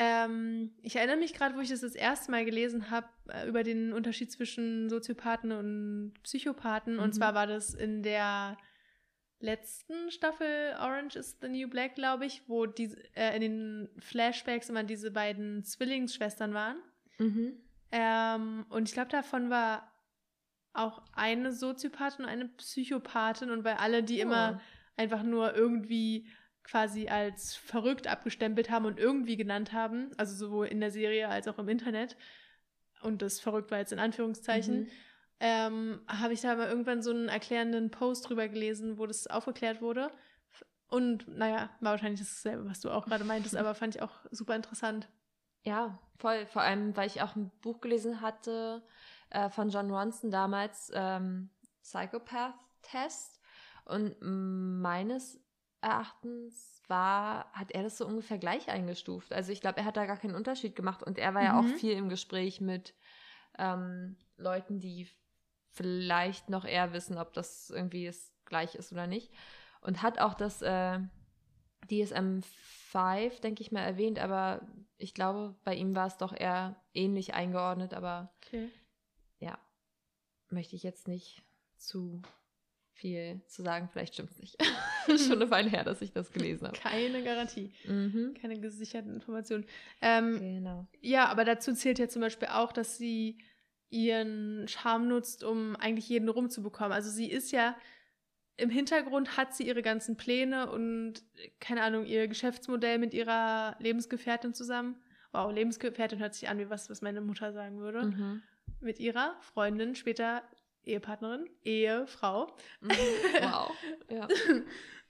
Ähm, 0.00 0.70
ich 0.80 0.94
erinnere 0.94 1.16
mich 1.16 1.34
gerade, 1.34 1.56
wo 1.56 1.60
ich 1.60 1.70
das 1.70 1.80
das 1.80 1.96
erste 1.96 2.30
Mal 2.30 2.44
gelesen 2.44 2.88
habe, 2.88 3.08
äh, 3.30 3.48
über 3.48 3.64
den 3.64 3.92
Unterschied 3.92 4.30
zwischen 4.30 4.88
Soziopathen 4.88 5.50
und 5.50 6.14
Psychopathen. 6.22 6.94
Mhm. 6.94 7.00
Und 7.00 7.14
zwar 7.14 7.34
war 7.34 7.48
das 7.48 7.74
in 7.74 8.04
der 8.04 8.56
letzten 9.40 10.12
Staffel 10.12 10.76
Orange 10.78 11.16
is 11.16 11.38
the 11.40 11.48
New 11.48 11.68
Black, 11.68 11.96
glaube 11.96 12.26
ich, 12.26 12.42
wo 12.46 12.66
die, 12.66 12.94
äh, 13.16 13.34
in 13.34 13.40
den 13.40 13.88
Flashbacks 13.98 14.68
immer 14.68 14.84
diese 14.84 15.10
beiden 15.10 15.64
Zwillingsschwestern 15.64 16.54
waren. 16.54 16.76
Mhm. 17.18 17.56
Ähm, 17.90 18.66
und 18.68 18.88
ich 18.88 18.94
glaube, 18.94 19.10
davon 19.10 19.50
war 19.50 19.92
auch 20.74 21.02
eine 21.12 21.52
Soziopathin 21.52 22.24
und 22.24 22.30
eine 22.30 22.46
Psychopathin. 22.46 23.50
Und 23.50 23.64
weil 23.64 23.74
alle 23.74 24.04
die 24.04 24.20
immer 24.20 24.60
einfach 24.96 25.24
nur 25.24 25.56
irgendwie 25.56 26.28
quasi 26.68 27.08
als 27.08 27.56
verrückt 27.56 28.06
abgestempelt 28.06 28.70
haben 28.70 28.84
und 28.84 28.98
irgendwie 28.98 29.36
genannt 29.36 29.72
haben, 29.72 30.10
also 30.16 30.34
sowohl 30.34 30.66
in 30.66 30.80
der 30.80 30.90
Serie 30.90 31.28
als 31.28 31.48
auch 31.48 31.58
im 31.58 31.68
Internet. 31.68 32.16
Und 33.00 33.22
das 33.22 33.40
verrückt 33.40 33.70
war 33.70 33.78
jetzt 33.78 33.92
in 33.92 33.98
Anführungszeichen. 33.98 34.80
Mhm. 34.80 34.88
Ähm, 35.40 36.00
habe 36.08 36.32
ich 36.32 36.40
da 36.40 36.54
mal 36.56 36.68
irgendwann 36.68 37.00
so 37.00 37.10
einen 37.10 37.28
erklärenden 37.28 37.90
Post 37.90 38.28
drüber 38.28 38.48
gelesen, 38.48 38.98
wo 38.98 39.06
das 39.06 39.28
aufgeklärt 39.28 39.80
wurde. 39.80 40.10
Und 40.88 41.28
naja, 41.28 41.70
war 41.80 41.92
wahrscheinlich 41.92 42.20
dasselbe, 42.20 42.68
was 42.68 42.80
du 42.80 42.90
auch 42.90 43.06
gerade 43.06 43.24
meintest, 43.24 43.56
aber 43.56 43.74
fand 43.74 43.94
ich 43.94 44.02
auch 44.02 44.12
super 44.30 44.56
interessant. 44.56 45.08
Ja, 45.62 45.98
voll. 46.16 46.46
Vor 46.46 46.62
allem, 46.62 46.96
weil 46.96 47.06
ich 47.06 47.22
auch 47.22 47.36
ein 47.36 47.50
Buch 47.60 47.80
gelesen 47.80 48.20
hatte 48.20 48.82
äh, 49.30 49.48
von 49.48 49.70
John 49.70 49.90
Ronson 49.90 50.30
damals, 50.30 50.90
ähm, 50.94 51.50
Psychopath 51.82 52.54
Test. 52.82 53.40
Und 53.84 54.16
meines 54.20 55.40
Erachtens 55.80 56.82
war, 56.88 57.52
hat 57.52 57.70
er 57.72 57.82
das 57.82 57.98
so 57.98 58.06
ungefähr 58.06 58.38
gleich 58.38 58.68
eingestuft. 58.68 59.32
Also 59.32 59.52
ich 59.52 59.60
glaube, 59.60 59.78
er 59.78 59.84
hat 59.84 59.96
da 59.96 60.06
gar 60.06 60.16
keinen 60.16 60.34
Unterschied 60.34 60.74
gemacht 60.74 61.02
und 61.02 61.18
er 61.18 61.34
war 61.34 61.42
ja 61.42 61.58
auch 61.58 61.66
Mhm. 61.66 61.76
viel 61.78 61.92
im 61.92 62.08
Gespräch 62.08 62.60
mit 62.60 62.94
ähm, 63.58 64.16
Leuten, 64.36 64.80
die 64.80 65.08
vielleicht 65.70 66.48
noch 66.50 66.64
eher 66.64 66.92
wissen, 66.92 67.18
ob 67.18 67.32
das 67.32 67.70
irgendwie 67.70 68.06
es 68.06 68.32
gleich 68.44 68.74
ist 68.74 68.92
oder 68.92 69.06
nicht. 69.06 69.32
Und 69.80 70.02
hat 70.02 70.18
auch 70.18 70.34
das 70.34 70.62
äh, 70.62 70.98
DSM 71.90 72.42
5, 72.42 73.40
denke 73.40 73.62
ich 73.62 73.70
mal, 73.72 73.82
erwähnt, 73.82 74.18
aber 74.18 74.66
ich 74.96 75.14
glaube, 75.14 75.54
bei 75.64 75.74
ihm 75.74 75.94
war 75.94 76.06
es 76.06 76.16
doch 76.16 76.32
eher 76.32 76.82
ähnlich 76.92 77.34
eingeordnet, 77.34 77.94
aber 77.94 78.34
Okay. 78.42 78.70
ja, 79.38 79.58
möchte 80.50 80.74
ich 80.76 80.82
jetzt 80.82 81.06
nicht 81.08 81.42
zu 81.76 82.22
viel 82.98 83.40
zu 83.46 83.62
sagen, 83.62 83.88
vielleicht 83.92 84.14
stimmt 84.14 84.30
es 84.32 84.38
nicht. 84.38 84.56
Schon 85.26 85.40
eine 85.40 85.50
Weile 85.50 85.70
her, 85.70 85.84
dass 85.84 86.02
ich 86.02 86.12
das 86.12 86.32
gelesen 86.32 86.66
habe. 86.66 86.78
Keine 86.78 87.22
Garantie, 87.22 87.72
Mhm. 87.86 88.34
keine 88.40 88.60
gesicherten 88.60 89.14
Informationen. 89.14 89.64
Ähm, 90.02 90.38
Genau. 90.38 90.86
Ja, 91.00 91.26
aber 91.28 91.44
dazu 91.44 91.72
zählt 91.72 91.98
ja 91.98 92.08
zum 92.08 92.20
Beispiel 92.22 92.48
auch, 92.48 92.72
dass 92.72 92.98
sie 92.98 93.38
ihren 93.90 94.68
Charme 94.68 95.08
nutzt, 95.08 95.42
um 95.44 95.74
eigentlich 95.76 96.08
jeden 96.08 96.28
rumzubekommen. 96.28 96.92
Also 96.92 97.10
sie 97.10 97.30
ist 97.30 97.52
ja 97.52 97.76
im 98.56 98.70
Hintergrund 98.70 99.36
hat 99.36 99.54
sie 99.54 99.66
ihre 99.68 99.82
ganzen 99.82 100.16
Pläne 100.16 100.68
und 100.70 101.14
keine 101.60 101.82
Ahnung, 101.82 102.04
ihr 102.06 102.26
Geschäftsmodell 102.26 102.98
mit 102.98 103.14
ihrer 103.14 103.76
Lebensgefährtin 103.78 104.52
zusammen. 104.52 104.96
Wow, 105.32 105.52
Lebensgefährtin 105.52 106.18
hört 106.18 106.34
sich 106.34 106.48
an 106.48 106.58
wie 106.58 106.68
was, 106.68 106.90
was 106.90 107.00
meine 107.00 107.20
Mutter 107.20 107.52
sagen 107.52 107.78
würde. 107.78 108.06
Mhm. 108.06 108.42
Mit 108.80 108.98
ihrer 108.98 109.36
Freundin, 109.40 109.94
später 109.94 110.42
Ehepartnerin, 110.88 111.48
Ehefrau. 111.64 112.54
Mhm. 112.80 112.90
Wow. 113.40 113.72
Ja. 114.10 114.26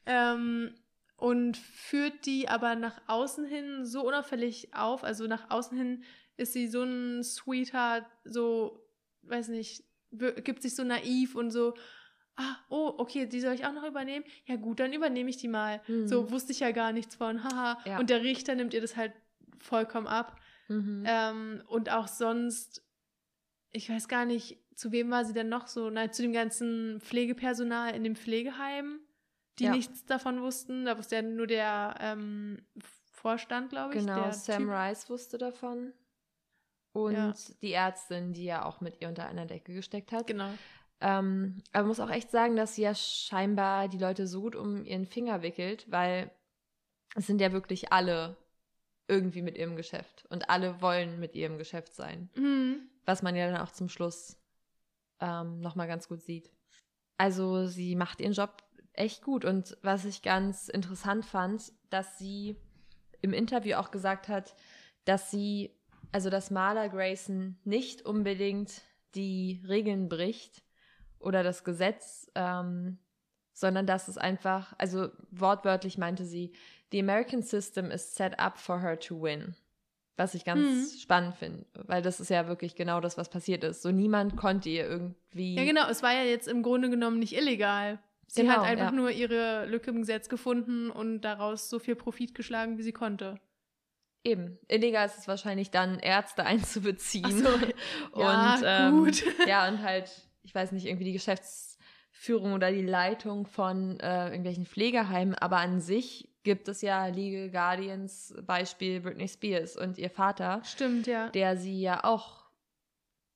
ähm, 0.07 0.75
und 1.17 1.57
führt 1.57 2.27
die 2.27 2.49
aber 2.49 2.75
nach 2.77 3.01
außen 3.07 3.45
hin 3.45 3.85
so 3.85 4.07
unauffällig 4.07 4.75
auf. 4.75 5.05
Also 5.05 5.27
nach 5.27 5.51
außen 5.51 5.77
hin 5.77 6.05
ist 6.37 6.53
sie 6.53 6.69
so 6.69 6.83
ein 6.83 7.23
Sweetheart, 7.25 8.07
so, 8.25 8.87
weiß 9.23 9.49
nicht, 9.49 9.85
gibt 10.11 10.63
sich 10.63 10.75
so 10.75 10.85
naiv 10.85 11.35
und 11.35 11.51
so, 11.51 11.75
ah, 12.37 12.57
oh, 12.69 12.95
okay, 12.99 13.27
die 13.27 13.41
soll 13.41 13.55
ich 13.55 13.67
auch 13.67 13.73
noch 13.73 13.85
übernehmen? 13.85 14.25
Ja 14.47 14.57
gut, 14.57 14.81
dann 14.81 14.93
übernehme 14.93 15.29
ich 15.29 15.37
die 15.37 15.49
mal. 15.49 15.83
Mhm. 15.89 16.07
So 16.07 16.31
wusste 16.31 16.53
ich 16.53 16.61
ja 16.61 16.71
gar 16.71 16.93
nichts 16.93 17.17
von, 17.17 17.43
haha. 17.43 17.79
Ja. 17.85 17.99
Und 17.99 18.11
der 18.11 18.23
Richter 18.23 18.55
nimmt 18.55 18.73
ihr 18.73 18.81
das 18.81 18.97
halt 18.97 19.13
vollkommen 19.59 20.07
ab. 20.07 20.41
Mhm. 20.69 21.05
Ähm, 21.07 21.63
und 21.67 21.91
auch 21.91 22.07
sonst, 22.07 22.85
ich 23.73 23.91
weiß 23.91 24.07
gar 24.09 24.25
nicht, 24.25 24.59
zu 24.79 24.93
wem 24.93 25.11
war 25.11 25.25
sie 25.25 25.33
denn 25.33 25.49
noch 25.49 25.67
so? 25.67 25.91
Nein, 25.91 26.13
zu 26.13 26.23
dem 26.23 26.33
ganzen 26.33 27.01
Pflegepersonal 27.01 27.95
in 27.97 28.05
dem 28.05 28.15
Pflegeheim, 28.15 29.01
die 29.59 29.65
Ja. 29.65 29.73
nichts 29.73 30.05
davon 30.05 30.41
wussten. 30.41 30.85
Da 30.85 30.97
wusste 30.97 31.17
ja 31.17 31.23
nur 31.23 31.49
der 31.49 31.97
ähm, 31.99 32.65
Vorstand, 33.11 33.71
glaube 33.71 33.95
ich. 33.95 34.01
Genau, 34.01 34.31
Sam 34.31 34.63
Typ. 34.65 34.71
Rice 34.73 35.11
wusste 35.11 35.37
davon. 35.37 35.93
Und 36.93 37.13
Ja. 37.15 37.35
die 37.61 37.73
Ärztin, 37.73 38.33
die 38.33 38.45
ja 38.45 38.65
auch 38.65 38.81
mit 38.81 39.01
ihr 39.01 39.09
unter 39.09 39.27
einer 39.27 39.47
Decke 39.47 39.75
gesteckt 39.75 40.13
hat. 40.13 40.29
Genau. 40.29 40.51
Ähm, 41.01 41.61
aber 41.73 41.83
man 41.83 41.89
muss 41.89 42.01
auch 42.01 42.11
echt 42.11 42.31
sagen, 42.31 42.55
dass 42.55 42.77
sie 42.77 42.83
ja 42.83 42.95
scheinbar 42.95 43.89
die 43.89 43.99
Leute 43.99 44.29
so 44.29 44.43
gut 44.43 44.55
um 44.55 44.85
ihren 44.85 45.07
Finger 45.07 45.43
wickelt, 45.43 45.91
weil 45.91 46.31
es 47.17 47.27
sind 47.27 47.41
ja 47.41 47.51
wirklich 47.51 47.93
alle 47.93 48.37
irgendwie 49.09 49.43
mit 49.43 49.59
ihrem 49.59 49.75
Geschäft. 49.75 50.25
Und 50.31 50.51
alle 50.51 50.81
wollen 50.81 51.19
mit 51.19 51.35
ihrem 51.35 51.59
Geschäft 51.59 51.95
sein. 51.95 52.31
Mhm. 52.37 52.89
Was 53.07 53.23
man 53.23 53.35
ja 53.35 53.51
dann 53.51 53.61
auch 53.61 53.73
zum 53.73 53.89
Schluss 53.89 54.38
ähm, 55.21 55.61
nochmal 55.61 55.89
ganz 55.89 56.09
gut 56.09 56.23
sieht. 56.23 56.51
Also 57.17 57.67
sie 57.67 57.97
macht 57.97 58.21
ihren 58.21 58.33
Job 58.33 58.63
echt 58.93 59.23
gut. 59.23 59.45
Und 59.45 59.77
was 59.83 60.05
ich 60.05 60.23
ganz 60.23 60.69
interessant 60.69 61.25
fand, 61.25 61.73
dass 61.91 62.19
sie 62.19 62.57
im 63.23 63.33
Interview 63.33 63.77
auch 63.77 63.91
gesagt 63.91 64.29
hat, 64.29 64.55
dass 65.05 65.31
sie, 65.31 65.75
also 66.13 66.31
dass 66.31 66.51
Marla 66.51 66.89
Grayson 66.89 67.59
nicht 67.65 68.03
unbedingt 68.03 68.83
die 69.15 69.63
Regeln 69.67 70.09
bricht 70.09 70.63
oder 71.19 71.43
das 71.43 71.65
Gesetz, 71.65 72.31
ähm, 72.35 72.99
sondern 73.53 73.87
dass 73.87 74.07
es 74.07 74.19
einfach, 74.19 74.75
also 74.79 75.09
wortwörtlich 75.31 75.99
meinte 75.99 76.25
sie, 76.25 76.53
the 76.93 77.01
American 77.01 77.43
system 77.43 77.91
is 77.91 78.15
set 78.15 78.39
up 78.39 78.59
for 78.59 78.81
her 78.81 78.99
to 78.99 79.21
win. 79.21 79.57
Was 80.19 80.35
ich 80.35 80.45
ganz 80.45 80.61
Mhm. 80.61 80.99
spannend 81.01 81.35
finde, 81.37 81.65
weil 81.87 82.03
das 82.03 82.19
ist 82.21 82.29
ja 82.29 82.49
wirklich 82.49 82.75
genau 82.75 83.01
das, 83.01 83.17
was 83.17 83.31
passiert 83.31 83.63
ist. 83.65 83.83
So 83.83 83.91
niemand 83.93 84.37
konnte 84.37 84.69
ihr 84.69 84.85
irgendwie. 84.87 85.55
Ja, 85.55 85.65
genau. 85.65 85.89
Es 85.89 86.03
war 86.03 86.13
ja 86.13 86.25
jetzt 86.25 86.49
im 86.49 86.63
Grunde 86.63 86.91
genommen 86.91 87.19
nicht 87.21 87.35
illegal. 87.37 88.01
Sie 88.27 88.43
Genau, 88.43 88.55
hat 88.57 88.65
einfach 88.65 88.87
ja. 88.87 88.91
nur 88.93 89.11
ihre 89.11 89.65
Lücke 89.67 89.91
im 89.91 89.99
Gesetz 90.01 90.29
gefunden 90.29 90.91
und 90.91 91.21
daraus 91.23 91.71
so 91.71 91.79
viel 91.79 91.95
Profit 91.97 92.35
geschlagen, 92.35 92.77
wie 92.77 92.83
sie 92.83 92.93
konnte. 92.93 93.41
Eben. 94.25 94.59
Illegal 94.67 95.07
ist 95.07 95.19
es 95.19 95.29
wahrscheinlich 95.29 95.71
dann, 95.71 95.99
Ärzte 96.01 96.45
einzubeziehen. 96.85 97.31
So. 97.45 97.49
und 97.51 98.21
Ja, 98.21 98.89
ähm, 98.89 99.05
gut. 99.05 99.25
ja, 99.47 99.69
und 99.69 99.83
halt, 99.83 100.11
ich 100.43 100.55
weiß 100.55 100.73
nicht, 100.73 100.87
irgendwie 100.87 101.05
die 101.05 101.13
Geschäftsführung 101.13 102.53
oder 102.55 102.71
die 102.73 102.83
Leitung 102.85 103.47
von 103.47 103.99
äh, 104.01 104.27
irgendwelchen 104.27 104.67
Pflegeheimen, 104.67 105.35
aber 105.37 105.59
an 105.59 105.81
sich 105.81 106.28
gibt 106.43 106.69
es 106.69 106.81
ja 106.83 107.07
Legal 107.07 107.51
Guardians, 107.51 108.35
Beispiel 108.47 109.01
Britney 109.01 109.29
Spears 109.29 109.77
und 109.77 109.99
ihr 109.99 110.11
Vater, 110.11 110.63
Stimmt, 110.65 111.07
ja. 111.07 111.29
der 111.31 111.57
sie 111.57 111.81
ja 111.81 112.05
auch 112.05 112.49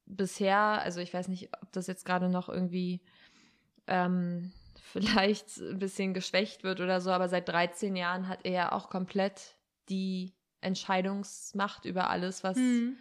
bisher, 0.06 0.56
also 0.58 1.00
ich 1.00 1.12
weiß 1.12 1.28
nicht, 1.28 1.50
ob 1.62 1.72
das 1.72 1.86
jetzt 1.86 2.04
gerade 2.04 2.28
noch 2.28 2.48
irgendwie 2.48 3.00
ähm, 3.86 4.52
vielleicht 4.82 5.58
ein 5.58 5.78
bisschen 5.78 6.14
geschwächt 6.14 6.64
wird 6.64 6.80
oder 6.80 7.00
so, 7.00 7.10
aber 7.10 7.28
seit 7.28 7.48
13 7.48 7.96
Jahren 7.96 8.28
hat 8.28 8.40
er 8.44 8.52
ja 8.52 8.72
auch 8.72 8.90
komplett 8.90 9.56
die 9.88 10.34
Entscheidungsmacht 10.60 11.84
über 11.84 12.10
alles, 12.10 12.44
was 12.44 12.56
Hm. 12.56 12.96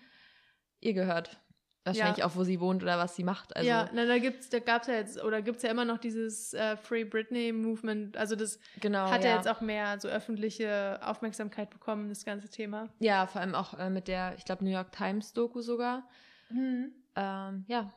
ihr 0.79 0.93
gehört. 0.93 1.39
Wahrscheinlich 1.83 2.23
auch, 2.23 2.35
wo 2.35 2.43
sie 2.43 2.59
wohnt 2.59 2.83
oder 2.83 2.99
was 2.99 3.15
sie 3.15 3.23
macht. 3.23 3.55
Also, 3.55 3.67
ja, 3.67 3.89
na, 3.91 4.05
da 4.05 4.19
gibt's, 4.19 4.49
da 4.49 4.59
gab's 4.59 4.85
ja 4.85 4.93
jetzt, 4.93 5.23
oder 5.23 5.41
gibt's 5.41 5.63
ja 5.63 5.71
immer 5.71 5.83
noch 5.83 5.97
dieses 5.97 6.53
äh, 6.53 6.77
Free 6.77 7.03
Britney 7.03 7.51
Movement. 7.51 8.17
Also 8.17 8.35
das 8.35 8.59
genau. 8.79 9.09
hat 9.09 9.23
ja. 9.23 9.31
ja 9.31 9.35
jetzt 9.37 9.47
auch 9.47 9.61
mehr 9.61 9.99
so 9.99 10.07
öffentliche 10.07 10.99
Aufmerksamkeit 11.03 11.71
bekommen, 11.71 12.09
das 12.09 12.23
ganze 12.23 12.49
Thema. 12.49 12.89
Ja, 12.99 13.25
vor 13.25 13.41
allem 13.41 13.55
auch 13.55 13.73
äh, 13.79 13.89
mit 13.89 14.07
der, 14.07 14.35
ich 14.37 14.45
glaube, 14.45 14.63
New 14.63 14.69
York 14.69 14.91
Times 14.91 15.33
Doku 15.33 15.61
sogar. 15.61 16.07
Hm. 16.49 16.91
Ähm, 17.15 17.65
ja, 17.67 17.91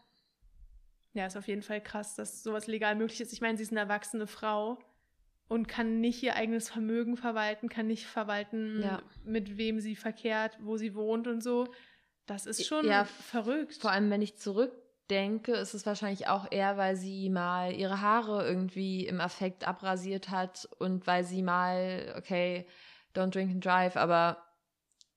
Ja, 1.13 1.27
ist 1.27 1.37
auf 1.37 1.47
jeden 1.47 1.63
Fall 1.63 1.81
krass, 1.83 2.15
dass 2.17 2.43
sowas 2.43 2.67
legal 2.67 2.95
möglich 2.97 3.21
ist. 3.21 3.33
Ich 3.35 3.41
meine, 3.41 3.57
sie 3.59 3.65
ist 3.65 3.71
eine 3.71 3.81
erwachsene 3.81 4.27
Frau 4.27 4.79
und 5.47 5.69
kann 5.69 6.01
nicht 6.01 6.23
ihr 6.23 6.37
eigenes 6.37 6.71
Vermögen 6.71 7.17
verwalten, 7.19 7.69
kann 7.69 7.87
nicht 7.87 8.07
verwalten, 8.07 8.81
Ja. 8.83 9.03
mit 9.25 9.59
wem 9.59 9.79
sie 9.81 9.95
verkehrt, 9.95 10.59
wo 10.63 10.79
sie 10.79 10.95
wohnt 10.95 11.29
und 11.29 11.43
so. 11.43 11.69
Das 12.27 12.47
ist 12.47 12.67
schon 12.67 12.87
Ja, 12.87 13.05
verrückt. 13.05 13.75
vor 13.75 13.91
allem, 13.91 14.11
wenn 14.11 14.23
ich 14.23 14.37
zurückdenke, 14.39 15.53
ist 15.53 15.75
es 15.75 15.85
wahrscheinlich 15.85 16.29
auch 16.29 16.51
eher, 16.51 16.77
weil 16.77 16.97
sie 16.97 17.29
mal 17.29 17.73
ihre 17.73 18.01
Haare 18.01 18.47
irgendwie 18.47 19.07
im 19.07 19.21
Affekt 19.21 19.67
abrasiert 19.67 20.31
hat 20.31 20.69
und 20.79 21.07
weil 21.07 21.25
sie 21.25 21.43
mal, 21.43 22.15
okay, 22.17 22.67
don't 23.15 23.31
drink 23.31 23.51
and 23.51 23.65
drive, 23.65 23.97
aber 23.97 24.39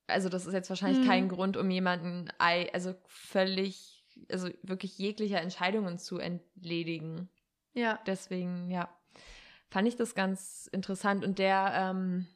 also 0.08 0.30
das 0.30 0.46
ist 0.46 0.54
jetzt 0.54 0.70
wahrscheinlich 0.70 1.00
Hm. 1.00 1.08
kein 1.08 1.30
Grund, 1.30 1.58
um 1.58 1.70
jemanden, 1.70 2.30
also 2.38 2.96
völlig, 3.08 4.06
also 4.32 4.50
wirklich 4.64 4.98
jeglicher 4.98 5.42
Entscheidungen 5.42 5.98
zu 5.98 6.18
entledigen. 6.18 7.30
ja. 7.74 8.00
deswegen, 8.06 8.70
ja, 8.72 8.90
fand 9.70 9.88
ich 9.88 9.96
das 9.96 10.16
ganz 10.16 10.70
interessant. 10.72 11.24
Und 11.26 11.40
der, 11.40 11.74
ähm, 11.76 12.28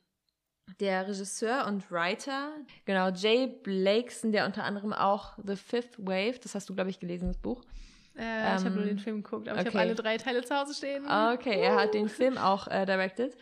der 0.79 1.07
Regisseur 1.07 1.65
und 1.67 1.91
Writer, 1.91 2.51
genau, 2.85 3.09
Jay 3.09 3.47
Blakeson, 3.47 4.31
der 4.31 4.45
unter 4.45 4.63
anderem 4.63 4.93
auch 4.93 5.33
The 5.43 5.55
Fifth 5.55 5.97
Wave, 5.99 6.39
das 6.41 6.55
hast 6.55 6.69
du, 6.69 6.75
glaube 6.75 6.89
ich, 6.89 6.99
gelesen, 6.99 7.27
das 7.27 7.37
Buch. 7.37 7.63
Äh, 8.17 8.55
ich 8.55 8.63
habe 8.65 8.71
nur 8.71 8.83
Ähm, 8.83 8.89
den 8.89 8.99
Film 8.99 9.23
geguckt, 9.23 9.47
aber 9.47 9.59
ich 9.61 9.67
okay. 9.67 9.77
habe 9.77 9.87
alle 9.87 9.95
drei 9.95 10.17
Teile 10.17 10.43
zu 10.43 10.55
Hause 10.55 10.73
stehen. 10.73 11.05
Okay, 11.05 11.59
er 11.61 11.75
hat 11.75 11.93
den 11.93 12.09
Film 12.09 12.37
auch 12.37 12.67
äh, 12.67 12.85
directed. 12.85 13.37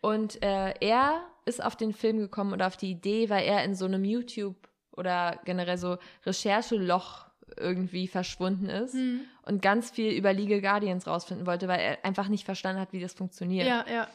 Und 0.00 0.42
äh, 0.42 0.74
er 0.80 1.22
ist 1.44 1.62
auf 1.62 1.76
den 1.76 1.92
Film 1.92 2.18
gekommen 2.18 2.52
oder 2.52 2.66
auf 2.66 2.76
die 2.76 2.90
Idee, 2.90 3.28
weil 3.30 3.44
er 3.44 3.64
in 3.64 3.74
so 3.74 3.84
einem 3.84 4.04
YouTube 4.04 4.56
oder 4.92 5.38
generell 5.44 5.78
so 5.78 5.98
Rechercheloch 6.44 7.26
irgendwie 7.56 8.06
verschwunden 8.08 8.68
ist 8.68 8.94
Hm. 8.94 9.20
und 9.42 9.60
ganz 9.60 9.90
viel 9.90 10.12
über 10.12 10.32
Legal 10.32 10.60
Guardians 10.60 11.06
rausfinden 11.06 11.46
wollte, 11.46 11.68
weil 11.68 11.80
er 11.80 12.04
einfach 12.04 12.28
nicht 12.28 12.44
verstanden 12.44 12.80
hat, 12.80 12.92
wie 12.92 13.00
das 13.00 13.12
funktioniert. 13.14 13.66
Ja, 13.66 13.84
ja. 13.92 14.08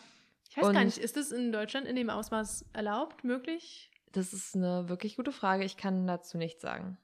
Ich 0.55 0.61
weiß 0.61 0.67
Und- 0.69 0.73
gar 0.75 0.83
nicht, 0.85 0.97
ist 0.97 1.17
das 1.17 1.31
in 1.31 1.51
Deutschland 1.51 1.85
in 1.87 1.95
dem 1.97 2.09
Ausmaß 2.09 2.65
erlaubt, 2.73 3.23
möglich? 3.23 3.91
Das 4.13 4.31
ist 4.31 4.55
eine 4.55 4.87
wirklich 4.87 5.17
gute 5.17 5.33
Frage. 5.33 5.65
Ich 5.65 5.75
kann 5.75 6.07
dazu 6.07 6.37
nichts 6.37 6.61
sagen. 6.61 6.97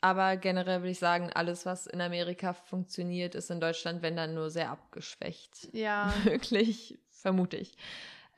Aber 0.00 0.36
generell 0.36 0.80
würde 0.80 0.90
ich 0.90 0.98
sagen, 0.98 1.30
alles, 1.32 1.64
was 1.64 1.86
in 1.86 2.00
Amerika 2.00 2.52
funktioniert, 2.52 3.34
ist 3.34 3.50
in 3.50 3.60
Deutschland, 3.60 4.02
wenn 4.02 4.16
dann 4.16 4.34
nur 4.34 4.50
sehr 4.50 4.70
abgeschwächt. 4.70 5.68
Ja. 5.72 6.12
Wirklich, 6.24 6.98
vermute 7.08 7.56
ich. 7.56 7.76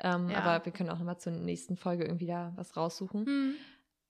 Ähm, 0.00 0.28
Ja. 0.28 0.42
Aber 0.42 0.64
wir 0.66 0.72
können 0.72 0.90
auch 0.90 0.98
nochmal 0.98 1.18
zur 1.18 1.32
nächsten 1.32 1.76
Folge 1.76 2.04
irgendwie 2.04 2.26
da 2.26 2.52
was 2.56 2.76
raussuchen. 2.76 3.24
Hm. 3.26 3.54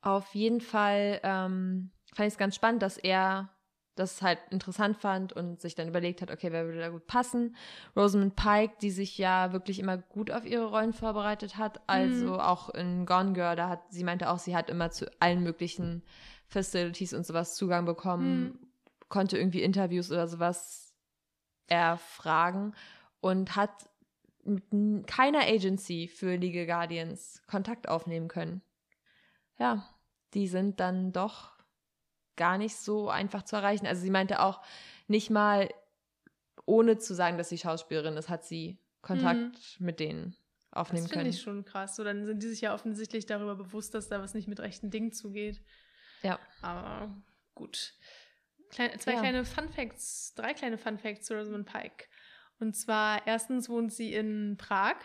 Auf 0.03 0.35
jeden 0.35 0.61
Fall 0.61 1.21
ähm, 1.23 1.93
fand 2.13 2.27
ich 2.27 2.35
es 2.35 2.39
ganz 2.39 2.57
spannend, 2.57 2.83
dass 2.83 2.99
er 2.99 3.49
das 3.97 4.23
halt 4.23 4.39
interessant 4.51 4.99
fand 4.99 5.33
und 5.33 5.61
sich 5.61 5.75
dann 5.75 5.89
überlegt 5.89 6.23
hat, 6.23 6.31
okay, 6.31 6.53
wer 6.53 6.67
würde 6.67 6.79
da 6.79 6.91
gut 6.91 7.07
passen. 7.07 7.57
Rosamund 7.97 8.37
Pike, 8.37 8.75
die 8.81 8.91
sich 8.91 9.19
ja 9.19 9.53
wirklich 9.53 9.79
immer 9.81 9.97
gut 9.97 10.31
auf 10.31 10.45
ihre 10.47 10.67
Rollen 10.67 10.93
vorbereitet 10.93 11.57
hat, 11.57 11.81
also 11.89 12.27
Mhm. 12.35 12.41
auch 12.41 12.69
in 12.71 13.07
Gone 13.07 13.33
Girl, 13.33 13.57
da 13.57 13.69
hat 13.69 13.81
sie 13.91 14.05
meinte 14.05 14.31
auch, 14.31 14.39
sie 14.39 14.55
hat 14.55 14.71
immer 14.71 14.91
zu 14.91 15.11
allen 15.21 15.43
möglichen 15.43 16.03
Facilities 16.47 17.13
und 17.15 17.27
sowas 17.27 17.57
Zugang 17.57 17.85
bekommen, 17.87 18.45
Mhm. 18.45 18.59
konnte 19.09 19.39
irgendwie 19.39 19.63
Interviews 19.63 20.13
oder 20.13 20.29
sowas 20.29 20.95
erfragen 21.69 22.75
und 23.21 23.57
hat 23.57 23.71
mit 24.45 25.07
keiner 25.09 25.41
Agency 25.41 26.07
für 26.07 26.37
Legal 26.37 26.67
Guardians 26.67 27.43
Kontakt 27.49 27.89
aufnehmen 27.89 28.29
können. 28.29 28.63
Ja, 29.59 29.89
die 30.35 30.47
sind 30.47 30.81
dann 30.81 31.13
doch 31.13 31.56
gar 32.37 32.59
nicht 32.59 32.77
so 32.77 33.09
einfach 33.09 33.43
zu 33.43 33.57
erreichen. 33.57 33.87
Also 33.87 34.03
sie 34.03 34.11
meinte 34.11 34.41
auch, 34.41 34.63
nicht 35.09 35.31
mal 35.31 35.69
ohne 36.65 36.99
zu 36.99 37.15
sagen, 37.15 37.39
dass 37.39 37.49
sie 37.49 37.59
Schauspielerin 37.59 38.17
ist, 38.17 38.29
hat 38.29 38.45
sie 38.45 38.79
Kontakt 39.03 39.77
mit 39.79 40.01
denen 40.01 40.37
aufnehmen 40.73 41.05
Das 41.05 41.11
finde 41.13 41.25
können. 41.25 41.31
ich 41.35 41.41
schon 41.41 41.65
krass. 41.65 41.97
So, 41.97 42.03
dann 42.05 42.27
sind 42.27 42.43
die 42.43 42.49
sich 42.49 42.61
ja 42.61 42.75
offensichtlich 42.75 43.25
darüber 43.27 43.55
bewusst, 43.55 43.95
dass 43.95 44.09
da 44.09 44.21
was 44.21 44.35
nicht 44.35 44.49
mit 44.49 44.61
rechten 44.61 44.91
Dingen 44.91 45.13
zugeht. 45.13 45.63
Ja. 46.23 46.39
Aber 46.63 47.15
gut. 47.55 47.95
Kleine, 48.71 48.99
zwei 48.99 49.13
Ja. 49.13 49.21
kleine 49.21 49.45
Fun 49.45 49.69
Facts, 49.69 50.35
drei 50.35 50.55
kleine 50.55 50.77
Fun 50.77 50.99
Facts 50.99 51.27
zu 51.27 51.35
Rosamund 51.39 51.67
Pike. 51.67 52.07
Und 52.59 52.75
zwar 52.75 53.27
erstens 53.27 53.69
wohnt 53.69 53.93
sie 53.93 54.13
in 54.13 54.57
Prag. 54.59 54.97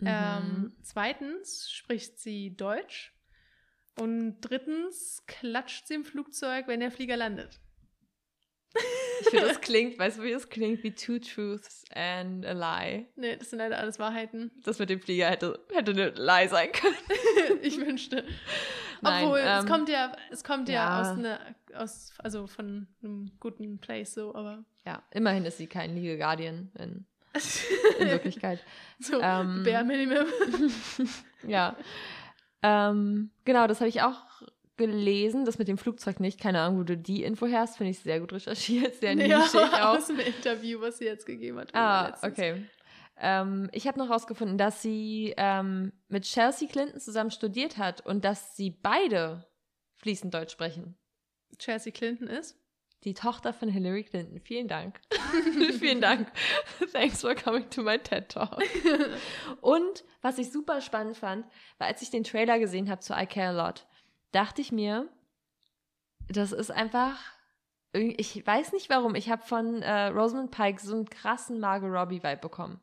Mhm. 0.00 0.06
Ähm, 0.08 0.76
zweitens 0.82 1.70
spricht 1.70 2.18
sie 2.18 2.56
Deutsch. 2.56 3.14
Und 3.98 4.40
drittens 4.40 5.22
klatscht 5.26 5.86
sie 5.86 5.94
im 5.94 6.04
Flugzeug, 6.04 6.66
wenn 6.66 6.80
der 6.80 6.90
Flieger 6.90 7.16
landet. 7.16 7.60
ich 9.20 9.28
finde, 9.28 9.48
das 9.48 9.60
klingt, 9.60 9.98
weißt 9.98 10.18
du, 10.18 10.22
wie 10.22 10.32
es 10.32 10.48
klingt? 10.48 10.82
Wie 10.82 10.94
Two 10.94 11.18
Truths 11.18 11.84
and 11.94 12.46
a 12.46 12.52
Lie. 12.52 13.06
Nee, 13.16 13.36
das 13.36 13.50
sind 13.50 13.58
leider 13.58 13.78
alles 13.78 13.98
Wahrheiten. 13.98 14.50
Das 14.64 14.78
mit 14.78 14.88
dem 14.88 15.00
Flieger 15.00 15.28
hätte, 15.28 15.60
hätte 15.74 15.90
eine 15.90 16.10
Lie 16.10 16.48
sein 16.48 16.72
können. 16.72 16.96
ich 17.62 17.78
wünschte. 17.78 18.24
Nein, 19.02 19.24
Obwohl, 19.24 19.40
es 19.40 19.62
ähm, 19.62 19.68
kommt 19.68 19.88
ja, 19.88 20.12
es 20.30 20.44
kommt 20.44 20.68
ja, 20.68 20.74
ja. 20.74 21.00
aus 21.00 21.18
einer, 21.18 21.40
aus, 21.74 22.12
also 22.18 22.46
von 22.46 22.86
einem 23.02 23.32
guten 23.40 23.78
Place 23.78 24.14
so, 24.14 24.34
aber. 24.34 24.64
Ja, 24.86 25.02
immerhin 25.10 25.44
ist 25.44 25.58
sie 25.58 25.66
kein 25.66 25.94
Legal 25.94 26.18
Guardian 26.18 26.70
in, 26.78 27.04
in 27.98 28.08
Wirklichkeit. 28.08 28.64
so, 29.00 29.20
Ähm, 29.20 29.64
Bare 29.64 29.84
Minimum. 29.84 30.26
ja. 31.46 31.76
Ähm, 32.62 33.30
genau, 33.44 33.66
das 33.66 33.80
habe 33.80 33.88
ich 33.88 34.02
auch 34.02 34.42
gelesen. 34.76 35.44
Das 35.44 35.58
mit 35.58 35.68
dem 35.68 35.78
Flugzeug 35.78 36.20
nicht. 36.20 36.40
Keine 36.40 36.60
Ahnung, 36.60 36.80
wo 36.80 36.82
du 36.84 36.96
die 36.96 37.22
Info 37.22 37.46
herst. 37.46 37.76
Finde 37.76 37.90
ich 37.90 38.00
sehr 38.00 38.20
gut 38.20 38.32
recherchiert. 38.32 38.96
Sehr 38.96 39.12
ja, 39.16 39.38
nischig 39.38 39.60
auch. 39.72 39.96
aus 39.96 40.06
dem 40.06 40.18
Interview, 40.18 40.80
was 40.80 40.98
sie 40.98 41.04
jetzt 41.04 41.26
gegeben 41.26 41.58
hat. 41.58 41.74
Ah, 41.74 42.08
letztens. 42.08 42.32
okay. 42.32 42.66
Ähm, 43.18 43.68
ich 43.72 43.86
habe 43.86 43.98
noch 43.98 44.08
herausgefunden, 44.08 44.58
dass 44.58 44.82
sie 44.82 45.34
ähm, 45.36 45.92
mit 46.08 46.24
Chelsea 46.24 46.68
Clinton 46.68 46.98
zusammen 46.98 47.30
studiert 47.30 47.78
hat 47.78 48.04
und 48.04 48.24
dass 48.24 48.56
sie 48.56 48.70
beide 48.70 49.46
fließend 49.96 50.32
Deutsch 50.32 50.52
sprechen. 50.52 50.96
Chelsea 51.58 51.92
Clinton 51.92 52.26
ist. 52.26 52.58
Die 53.04 53.14
Tochter 53.14 53.52
von 53.52 53.68
Hillary 53.68 54.04
Clinton. 54.04 54.40
Vielen 54.40 54.68
Dank. 54.68 55.00
Vielen 55.78 56.00
Dank. 56.00 56.30
Thanks 56.92 57.20
for 57.20 57.34
coming 57.34 57.68
to 57.70 57.82
my 57.82 57.98
TED 57.98 58.28
Talk. 58.28 58.62
Und 59.60 60.04
was 60.20 60.38
ich 60.38 60.52
super 60.52 60.80
spannend 60.80 61.16
fand, 61.16 61.46
war, 61.78 61.88
als 61.88 62.02
ich 62.02 62.10
den 62.10 62.22
Trailer 62.22 62.58
gesehen 62.58 62.88
habe 62.88 63.00
zu 63.00 63.12
I 63.14 63.26
Care 63.26 63.48
a 63.48 63.66
Lot, 63.66 63.86
dachte 64.30 64.60
ich 64.60 64.70
mir, 64.70 65.08
das 66.28 66.52
ist 66.52 66.70
einfach, 66.70 67.18
ich 67.92 68.46
weiß 68.46 68.72
nicht 68.72 68.88
warum, 68.88 69.16
ich 69.16 69.30
habe 69.30 69.42
von 69.42 69.82
äh, 69.82 70.06
Rosamund 70.06 70.52
Pike 70.52 70.80
so 70.80 70.94
einen 70.94 71.10
krassen 71.10 71.58
Margot 71.58 71.90
Robbie-Vibe 71.90 72.40
bekommen. 72.40 72.80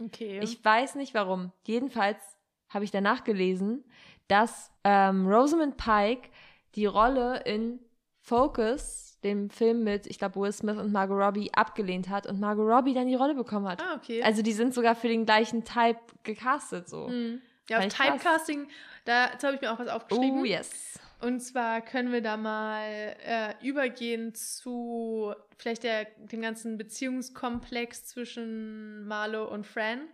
Okay. 0.00 0.40
Ich 0.42 0.64
weiß 0.64 0.94
nicht 0.94 1.14
warum. 1.14 1.52
Jedenfalls 1.66 2.20
habe 2.68 2.84
ich 2.84 2.90
danach 2.90 3.24
gelesen, 3.24 3.84
dass 4.28 4.72
ähm, 4.82 5.26
Rosamund 5.26 5.76
Pike 5.76 6.30
die 6.74 6.86
Rolle 6.86 7.42
in 7.44 7.80
Focus, 8.18 9.13
dem 9.24 9.50
Film 9.50 9.82
mit, 9.84 10.06
ich 10.06 10.18
glaube, 10.18 10.36
Will 10.40 10.52
Smith 10.52 10.76
und 10.78 10.92
Margot 10.92 11.18
Robbie, 11.18 11.50
abgelehnt 11.54 12.08
hat 12.08 12.26
und 12.26 12.38
Margot 12.40 12.66
Robbie 12.68 12.94
dann 12.94 13.06
die 13.08 13.14
Rolle 13.14 13.34
bekommen 13.34 13.66
hat. 13.66 13.82
ah, 13.82 13.96
okay. 13.96 14.22
Also 14.22 14.42
die 14.42 14.52
sind 14.52 14.74
sogar 14.74 14.94
für 14.94 15.08
den 15.08 15.24
gleichen 15.26 15.64
Type 15.64 15.98
gecastet 16.22 16.88
so. 16.88 17.08
Mhm. 17.08 17.40
Ja, 17.68 17.78
auf. 17.78 17.88
Typecasting, 17.88 18.68
da 19.06 19.28
dazu 19.28 19.46
habe 19.46 19.56
ich 19.56 19.62
mir 19.62 19.72
auch 19.72 19.78
was 19.78 19.88
aufgeschrieben. 19.88 20.40
Oh 20.40 20.44
yes. 20.44 21.00
Und 21.22 21.40
zwar 21.40 21.80
können 21.80 22.12
wir 22.12 22.20
da 22.20 22.36
mal 22.36 23.16
äh, 23.24 23.54
übergehen 23.66 24.34
zu 24.34 25.32
vielleicht 25.56 25.82
der, 25.84 26.04
dem 26.18 26.42
ganzen 26.42 26.76
Beziehungskomplex 26.76 28.06
zwischen 28.06 29.06
Marlo 29.06 29.44
und 29.50 29.66
Fran. 29.66 30.08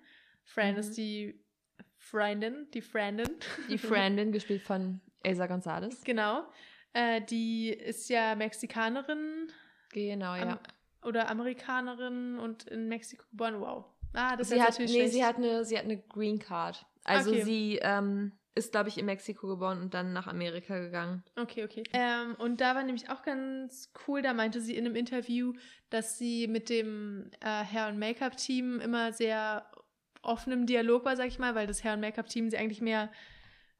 Fran 0.45 0.75
Mhm. 0.75 0.79
ist 0.79 0.97
die 0.97 1.41
Freundin, 1.99 2.69
die 2.73 2.81
Freundin. 2.83 3.29
Die 3.69 3.79
Frandin, 3.79 4.31
gespielt 4.33 4.63
von 4.63 5.01
Elsa 5.23 5.47
Gonzalez. 5.47 6.03
genau. 6.05 6.45
Äh, 6.93 7.21
die 7.23 7.71
ist 7.71 8.09
ja 8.11 8.35
Mexikanerin 8.35 9.49
Genau, 9.93 10.35
ja. 10.35 10.43
am, 10.43 10.59
oder 11.09 11.29
Amerikanerin 11.31 12.39
und 12.39 12.65
in 12.65 12.89
Mexiko 12.89 13.25
geboren. 13.31 13.61
Wow. 13.61 13.85
Ah, 14.13 14.37
das 14.37 14.49
sie 14.49 14.57
ist 14.57 14.61
hat, 14.61 14.71
natürlich 14.71 14.91
nee, 14.93 14.99
schlecht. 14.99 15.13
sie 15.15 15.25
hat 15.25 15.37
eine, 15.37 15.65
sie 15.65 15.77
hat 15.79 15.85
eine 15.85 15.99
Green 15.99 16.39
Card. 16.39 16.85
Also 17.05 17.31
Okay. 17.31 17.43
sie 17.43 17.79
ähm, 17.83 18.33
ist, 18.55 18.73
glaube 18.73 18.89
ich, 18.89 18.99
in 18.99 19.07
Mexiko 19.07 19.47
geboren 19.47 19.81
und 19.81 19.95
dann 19.95 20.13
nach 20.13 20.27
Amerika 20.27 20.79
gegangen. 20.79 21.23
Okay, 21.37 21.65
okay. 21.65 21.85
Ähm, 21.93 22.35
und 22.39 22.61
da 22.61 22.75
war 22.75 22.83
nämlich 22.83 23.09
auch 23.09 23.23
ganz 23.23 23.93
cool, 24.07 24.21
da 24.23 24.33
meinte 24.35 24.61
sie 24.61 24.77
in 24.77 24.85
einem 24.85 24.97
Interview, 24.97 25.53
dass 25.91 26.19
sie 26.19 26.49
mit 26.49 26.69
dem 26.69 27.31
äh, 27.41 27.47
Hair- 27.47 27.89
und 27.89 27.99
Make-up-Team 27.99 28.81
immer 28.81 29.13
sehr 29.13 29.65
offen 30.23 30.53
im 30.53 30.67
Dialog 30.67 31.05
war, 31.05 31.17
sag 31.17 31.29
ich 31.29 31.39
mal, 31.39 31.55
weil 31.55 31.67
das 31.69 31.83
Hair- 31.85 31.95
und 31.95 32.01
Make-up-Team 32.01 32.51
sie 32.51 32.59
eigentlich 32.59 32.81
mehr 32.83 33.11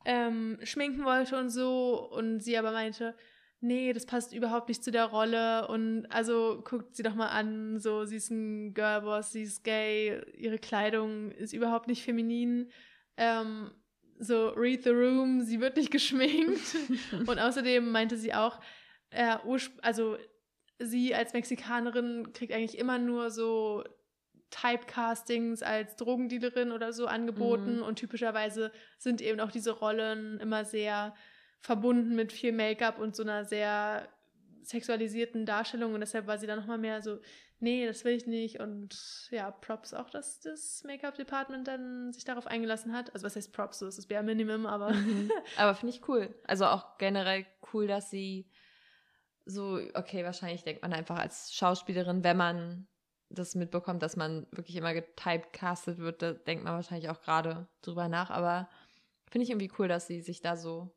ähm, 0.05 0.59
schminken 0.63 1.05
wollte 1.05 1.39
und 1.39 1.51
so. 1.51 2.09
Und 2.11 2.41
sie 2.41 2.57
aber 2.57 2.73
meinte, 2.73 3.15
nee, 3.61 3.93
das 3.93 4.07
passt 4.07 4.33
überhaupt 4.33 4.69
nicht 4.69 4.83
zu 4.83 4.91
der 4.91 5.07
Rolle. 5.07 5.69
Und 5.69 6.07
also 6.11 6.63
guckt 6.65 6.97
sie 6.97 7.03
doch 7.03 7.15
mal 7.15 7.29
an, 7.29 7.79
so, 7.79 8.05
sie 8.05 8.17
ist 8.17 8.31
ein 8.31 8.75
Girlboss, 8.75 9.33
sie 9.33 9.43
ist 9.43 9.65
gay, 9.65 10.21
ihre 10.37 10.59
Kleidung 10.59 11.31
ist 11.33 11.53
überhaupt 11.53 11.87
nicht 11.87 12.03
feminin. 12.03 12.71
Ähm, 13.17 13.71
so, 14.19 14.49
read 14.51 14.85
the 14.85 14.91
room, 14.91 15.43
sie 15.43 15.61
wird 15.61 15.77
nicht 15.77 15.91
geschminkt. 15.93 16.77
Und 17.27 17.39
außerdem 17.39 17.91
meinte 17.91 18.17
sie 18.17 18.35
auch, 18.35 18.61
äh, 19.11 19.37
also 19.83 20.17
sie 20.79 21.15
als 21.15 21.35
Mexikanerin 21.35 22.33
kriegt 22.33 22.53
eigentlich 22.53 22.79
immer 22.79 22.99
nur 22.99 23.31
so 23.31 23.85
Typecastings 24.51 25.63
als 25.63 25.97
Drogendealerin 25.97 26.73
oder 26.73 26.93
so 26.93 27.07
angeboten 27.07 27.77
Mhm. 27.77 27.83
und 27.83 27.97
typischerweise 27.97 28.73
sind 28.99 29.21
eben 29.21 29.41
auch 29.41 29.51
diese 29.51 29.71
Rollen 29.73 30.39
immer 30.41 30.65
sehr 30.65 31.15
verbunden 31.61 32.15
mit 32.17 32.33
viel 32.33 32.53
Make-up 32.53 32.99
und 32.99 33.15
so 33.15 33.23
einer 33.23 33.45
sehr 33.45 34.09
sexualisierten 34.63 35.47
Darstellung 35.47 35.95
und 35.95 36.01
deshalb 36.01 36.27
war 36.27 36.39
sie 36.39 36.47
dann 36.47 36.59
nochmal 36.59 36.79
mehr 36.79 37.03
so, 37.03 37.19
nee, 37.59 37.87
das 37.87 38.05
will 38.05 38.13
ich 38.15 38.27
nicht 38.27 38.61
und 38.61 39.29
ja, 39.31 39.51
Props 39.51 39.93
auch, 39.95 40.11
dass 40.11 40.41
das 40.41 40.83
Make-up-Department 40.85 41.67
dann 41.67 42.13
sich 42.13 42.25
darauf 42.25 42.47
eingelassen 42.47 42.93
hat. 42.93 43.13
Also 43.15 43.25
was 43.27 43.37
heißt 43.37 43.53
Props, 43.53 43.79
so 43.81 43.87
ist 43.89 43.99
das 43.99 44.07
bare 44.07 44.23
Minimum, 44.23 44.67
aber 44.67 44.93
Mhm. 44.93 45.31
Aber 45.59 45.75
finde 45.75 45.95
ich 45.95 46.09
cool. 46.09 46.35
Also 46.47 46.67
auch 46.67 46.99
generell 46.99 47.47
cool, 47.73 47.87
dass 47.87 48.11
sie 48.11 48.49
so, 49.45 49.81
okay, 49.95 50.25
wahrscheinlich 50.25 50.63
denkt 50.63 50.83
man 50.83 50.93
einfach 50.93 51.19
als 51.19 51.53
Schauspielerin, 51.55 52.23
wenn 52.23 52.37
man 52.37 52.87
das 53.31 53.55
mitbekommt, 53.55 54.03
dass 54.03 54.17
man 54.17 54.47
wirklich 54.51 54.77
immer 54.77 54.93
getypecastet 54.93 55.99
wird, 55.99 56.21
da 56.23 56.33
denkt 56.33 56.65
man 56.65 56.75
wahrscheinlich 56.75 57.09
auch 57.11 57.21
gerade 57.21 57.69
drüber 57.83 58.09
nach. 58.09 58.31
Aber 58.31 58.69
finde 59.31 59.45
ich 59.45 59.51
irgendwie 59.51 59.71
cool, 59.79 59.89
dass 59.89 60.07
sie 60.07 60.21
sich 60.21 60.41
da 60.43 60.57
so 60.57 60.95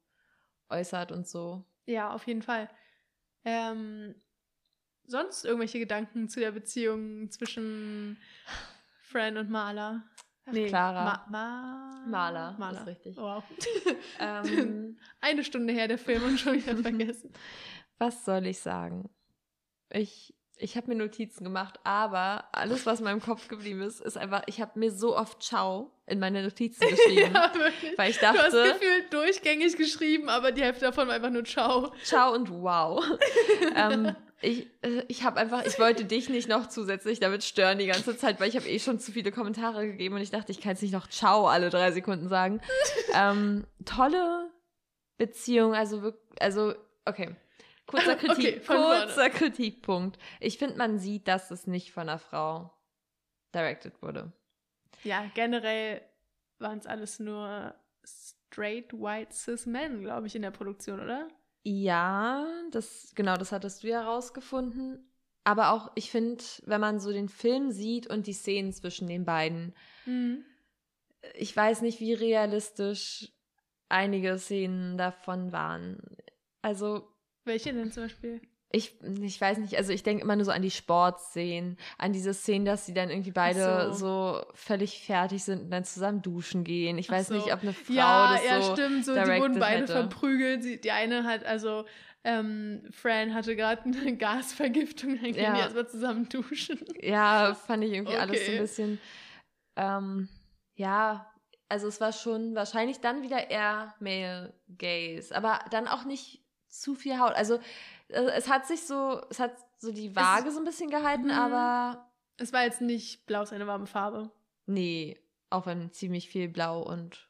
äußert 0.69 1.11
und 1.11 1.27
so. 1.27 1.63
Ja, 1.85 2.11
auf 2.13 2.25
jeden 2.27 2.41
Fall. 2.41 2.69
Ähm, 3.45 4.15
sonst 5.05 5.45
irgendwelche 5.45 5.79
Gedanken 5.79 6.29
zu 6.29 6.39
der 6.39 6.51
Beziehung 6.51 7.29
zwischen 7.29 8.17
Fran 9.01 9.37
und 9.37 9.49
Marla? 9.49 10.03
Ach, 10.45 10.51
Clara. 10.53 11.03
Ma 11.05 11.25
Ma 11.29 12.05
Marla, 12.07 12.55
Marla. 12.57 12.79
ist 12.81 12.87
richtig. 12.87 13.17
Wow. 13.17 13.43
Ähm, 14.19 14.97
Eine 15.21 15.43
Stunde 15.43 15.73
her 15.73 15.87
der 15.87 15.97
Film 15.97 16.23
und 16.23 16.39
schon 16.39 16.53
wieder 16.55 16.75
vergessen. 16.81 17.31
was 17.97 18.25
soll 18.25 18.45
ich 18.47 18.59
sagen? 18.59 19.09
Ich, 19.89 20.33
ich 20.57 20.77
habe 20.77 20.87
mir 20.87 20.95
Notizen 20.95 21.43
gemacht, 21.43 21.79
aber 21.83 22.45
alles, 22.51 22.85
was 22.85 22.99
in 22.99 23.05
meinem 23.05 23.21
Kopf 23.21 23.47
geblieben 23.47 23.81
ist, 23.81 23.99
ist 23.99 24.17
einfach, 24.17 24.43
ich 24.45 24.61
habe 24.61 24.77
mir 24.79 24.91
so 24.91 25.17
oft 25.17 25.41
Ciao 25.41 25.91
in 26.05 26.19
meine 26.19 26.43
Notizen 26.43 26.81
geschrieben. 26.89 27.33
ja, 27.33 27.51
wirklich. 27.53 27.97
Weil 27.97 28.11
ich 28.11 28.19
Du 28.19 28.27
hast 28.27 28.53
dachte, 28.53 28.73
gefühlt 28.79 29.13
durchgängig 29.13 29.77
geschrieben, 29.77 30.29
aber 30.29 30.51
die 30.51 30.61
Hälfte 30.61 30.85
davon 30.85 31.07
war 31.07 31.15
einfach 31.15 31.31
nur 31.31 31.43
Ciao. 31.43 31.91
Ciao 32.03 32.33
und 32.33 32.49
wow. 32.49 33.03
ähm, 33.75 34.15
ich 34.41 34.67
äh, 34.81 35.03
ich 35.07 35.23
habe 35.23 35.39
einfach, 35.39 35.65
ich 35.65 35.79
wollte 35.79 36.05
dich 36.05 36.29
nicht 36.29 36.49
noch 36.49 36.67
zusätzlich 36.67 37.19
damit 37.19 37.43
stören 37.43 37.79
die 37.79 37.87
ganze 37.87 38.15
Zeit, 38.17 38.39
weil 38.39 38.49
ich 38.49 38.55
habe 38.55 38.67
eh 38.67 38.79
schon 38.79 38.99
zu 38.99 39.11
viele 39.11 39.31
Kommentare 39.31 39.87
gegeben 39.87 40.15
und 40.15 40.21
ich 40.21 40.31
dachte, 40.31 40.51
ich 40.51 40.61
kann 40.61 40.71
jetzt 40.71 40.81
nicht 40.81 40.93
noch 40.93 41.07
Ciao 41.09 41.47
alle 41.47 41.69
drei 41.69 41.91
Sekunden 41.91 42.27
sagen. 42.27 42.61
ähm, 43.13 43.65
tolle 43.85 44.51
Beziehung, 45.17 45.73
also 45.73 46.03
wirklich, 46.03 46.41
also 46.41 46.73
okay. 47.05 47.35
Kurzer, 47.85 48.15
Kritik, 48.17 48.61
Okay, 48.61 48.61
kurzer 48.65 49.29
Kritikpunkt. 49.29 50.17
Ich 50.39 50.57
finde, 50.57 50.77
man 50.77 50.99
sieht, 50.99 51.27
dass 51.27 51.51
es 51.51 51.67
nicht 51.67 51.91
von 51.91 52.03
einer 52.09 52.19
Frau 52.19 52.71
directed 53.53 54.01
wurde. 54.01 54.31
Ja, 55.03 55.25
generell 55.35 56.01
waren 56.59 56.77
es 56.79 56.85
alles 56.87 57.19
nur 57.19 57.75
straight 58.05 58.93
white 58.93 59.33
cis 59.33 59.65
men, 59.65 60.01
glaube 60.01 60.27
ich, 60.27 60.35
in 60.35 60.41
der 60.43 60.51
Produktion, 60.51 60.99
oder? 60.99 61.27
Ja, 61.63 62.45
das, 62.71 63.13
genau, 63.15 63.35
das 63.35 63.51
hattest 63.51 63.83
du 63.83 63.87
ja 63.87 64.03
rausgefunden. 64.03 65.09
Aber 65.45 65.71
auch, 65.71 65.91
ich 65.95 66.09
finde, 66.09 66.43
wenn 66.65 66.79
man 66.79 66.99
so 66.99 67.11
den 67.11 67.27
Film 67.29 67.71
sieht 67.71 68.07
und 68.07 68.27
die 68.27 68.33
Szenen 68.33 68.71
zwischen 68.71 69.07
den 69.07 69.25
beiden, 69.25 69.75
Mhm. 70.05 70.45
ich 71.35 71.55
weiß 71.55 71.81
nicht, 71.81 71.99
wie 71.99 72.13
realistisch 72.13 73.31
einige 73.89 74.37
Szenen 74.37 74.97
davon 74.97 75.51
waren. 75.51 75.99
Also, 76.61 77.12
Welche 77.45 77.73
denn 77.73 77.91
zum 77.91 78.03
Beispiel? 78.03 78.41
ich, 78.75 78.99
ich 79.21 79.39
weiß 79.39 79.59
nicht, 79.59 79.77
also 79.77 79.93
ich 79.93 80.01
denke 80.01 80.23
immer 80.23 80.35
nur 80.35 80.45
so 80.45 80.51
an 80.51 80.63
die 80.63 80.71
Sportszenen, 80.71 81.77
an 81.99 82.11
diese 82.11 82.33
Szenen, 82.33 82.65
dass 82.65 82.87
sie 82.87 82.93
dann 82.95 83.11
irgendwie 83.11 83.29
beide 83.31 83.89
Ach 83.91 83.93
so. 83.93 84.41
völlig 84.55 85.05
fertig 85.05 85.43
sind 85.43 85.65
und 85.65 85.69
dann 85.69 85.85
zusammen 85.85 86.23
duschen 86.23 86.63
gehen. 86.63 86.97
Ich 86.97 87.07
weiß 87.07 87.27
so. 87.27 87.35
nicht, 87.35 87.53
ob 87.53 87.61
eine 87.61 87.73
Frau 87.73 87.93
ja, 87.93 88.33
das 88.33 88.45
ja, 88.45 88.61
so 88.63 88.73
stimmt. 88.73 89.05
So, 89.05 89.13
die 89.13 89.21
wurden 89.39 89.59
beide 89.59 89.81
hätte. 89.83 89.93
verprügelt. 89.93 90.63
Sie, 90.63 90.81
die 90.81 90.89
eine 90.89 91.23
hat, 91.23 91.45
also 91.45 91.85
ähm, 92.23 92.81
Fran 92.89 93.35
hatte 93.35 93.55
gerade 93.55 93.83
eine 93.85 94.17
Gasvergiftung, 94.17 95.21
dann 95.21 95.33
gehen 95.33 95.35
Ja. 95.43 95.53
die 95.53 95.59
erstmal 95.59 95.87
zusammen 95.87 96.27
duschen. 96.29 96.79
Ja, 96.99 97.53
fand 97.53 97.83
ich 97.83 97.93
irgendwie 97.93 98.15
alles 98.17 98.39
so 98.39 98.51
ein 98.53 98.55
Okay. 98.55 98.59
bisschen. 98.59 98.99
Ähm, 99.75 100.29
ja, 100.73 101.31
also 101.69 101.87
es 101.87 102.01
war 102.01 102.11
schon 102.11 102.55
wahrscheinlich 102.55 103.01
dann 103.01 103.21
wieder 103.21 103.51
eher 103.51 103.93
Male 103.99 104.55
Gaze, 104.79 105.35
aber 105.35 105.59
dann 105.69 105.87
auch 105.87 106.05
nicht 106.05 106.42
zu 106.81 106.95
viel 106.95 107.19
Haut. 107.19 107.33
Also 107.33 107.55
äh, 108.09 108.21
es 108.35 108.49
hat 108.49 108.65
sich 108.67 108.83
so, 108.83 109.21
es 109.29 109.39
hat 109.39 109.55
so 109.77 109.91
die 109.91 110.15
Waage 110.15 110.51
so 110.51 110.59
ein 110.59 110.65
bisschen 110.65 110.89
gehalten, 110.89 111.25
Mhm. 111.25 111.31
aber 111.31 112.09
Es 112.37 112.51
war 112.53 112.63
jetzt 112.63 112.81
nicht 112.81 113.25
blau, 113.25 113.43
ist 113.43 113.53
eine 113.53 113.67
warme 113.67 113.85
Farbe. 113.87 114.31
nee, 114.65 115.19
auch 115.49 115.65
wenn 115.67 115.91
ziemlich 115.91 116.29
viel 116.29 116.47
Blau 116.49 116.81
und 116.81 117.29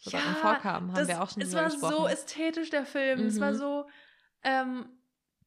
sogar 0.00 0.20
Ja, 0.20 0.34
Vorkam 0.34 0.88
haben 0.88 0.94
das, 0.96 1.06
wir 1.08 1.22
auch 1.22 1.30
schon 1.30 1.42
Es 1.42 1.54
war 1.54 1.64
gesprochen. 1.66 1.94
so 1.96 2.06
ästhetisch, 2.08 2.70
der 2.70 2.84
Film. 2.84 3.20
Es 3.26 3.38
war 3.38 3.52
Mhm. 3.52 3.56
so, 3.56 3.86
ähm, 4.42 4.88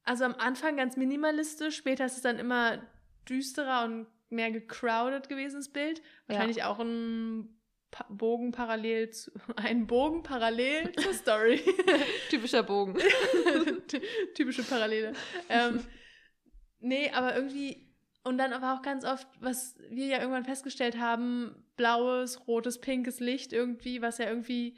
also 0.04 0.24
am 0.24 0.36
Anfang 0.36 0.78
ganz 0.78 0.96
minimalistisch, 0.96 1.76
später 1.76 2.06
ist 2.06 2.16
es 2.16 2.22
dann 2.22 2.40
immer 2.40 2.82
düsterer 3.28 3.84
und 3.84 4.08
mehr 4.30 4.50
gecrowded 4.52 5.28
gewesen, 5.28 5.58
das 5.58 5.70
Bild. 5.70 6.02
Wahrscheinlich 6.28 6.64
auch 6.64 6.80
ein 6.80 7.59
pa 7.92 8.06
Bogen 8.10 8.52
parallel 8.52 9.10
zu, 9.12 9.32
ein 9.56 9.88
Bogen 9.88 10.24
parallel 10.24 10.92
zur 10.96 11.14
Story. 11.24 11.62
Typischer 12.30 12.64
Bogen. 12.64 12.98
Ty- 13.88 14.02
Typische 14.36 14.64
Parallele. 14.64 15.14
Ähm, 15.50 15.84
nee, 16.80 17.10
aber 17.12 17.36
irgendwie, 17.36 17.88
und 18.24 18.38
dann 18.38 18.54
aber 18.54 18.74
auch 18.76 18.82
ganz 18.82 19.06
oft, 19.06 19.28
was 19.40 19.76
wir 19.90 20.06
ja 20.08 20.20
irgendwann 20.20 20.46
festgestellt 20.46 20.98
haben, 21.00 21.64
blaues, 21.78 22.48
rotes, 22.48 22.80
pinkes 22.80 23.20
Licht 23.20 23.54
irgendwie, 23.54 24.02
was 24.02 24.18
ja 24.18 24.28
irgendwie, 24.28 24.78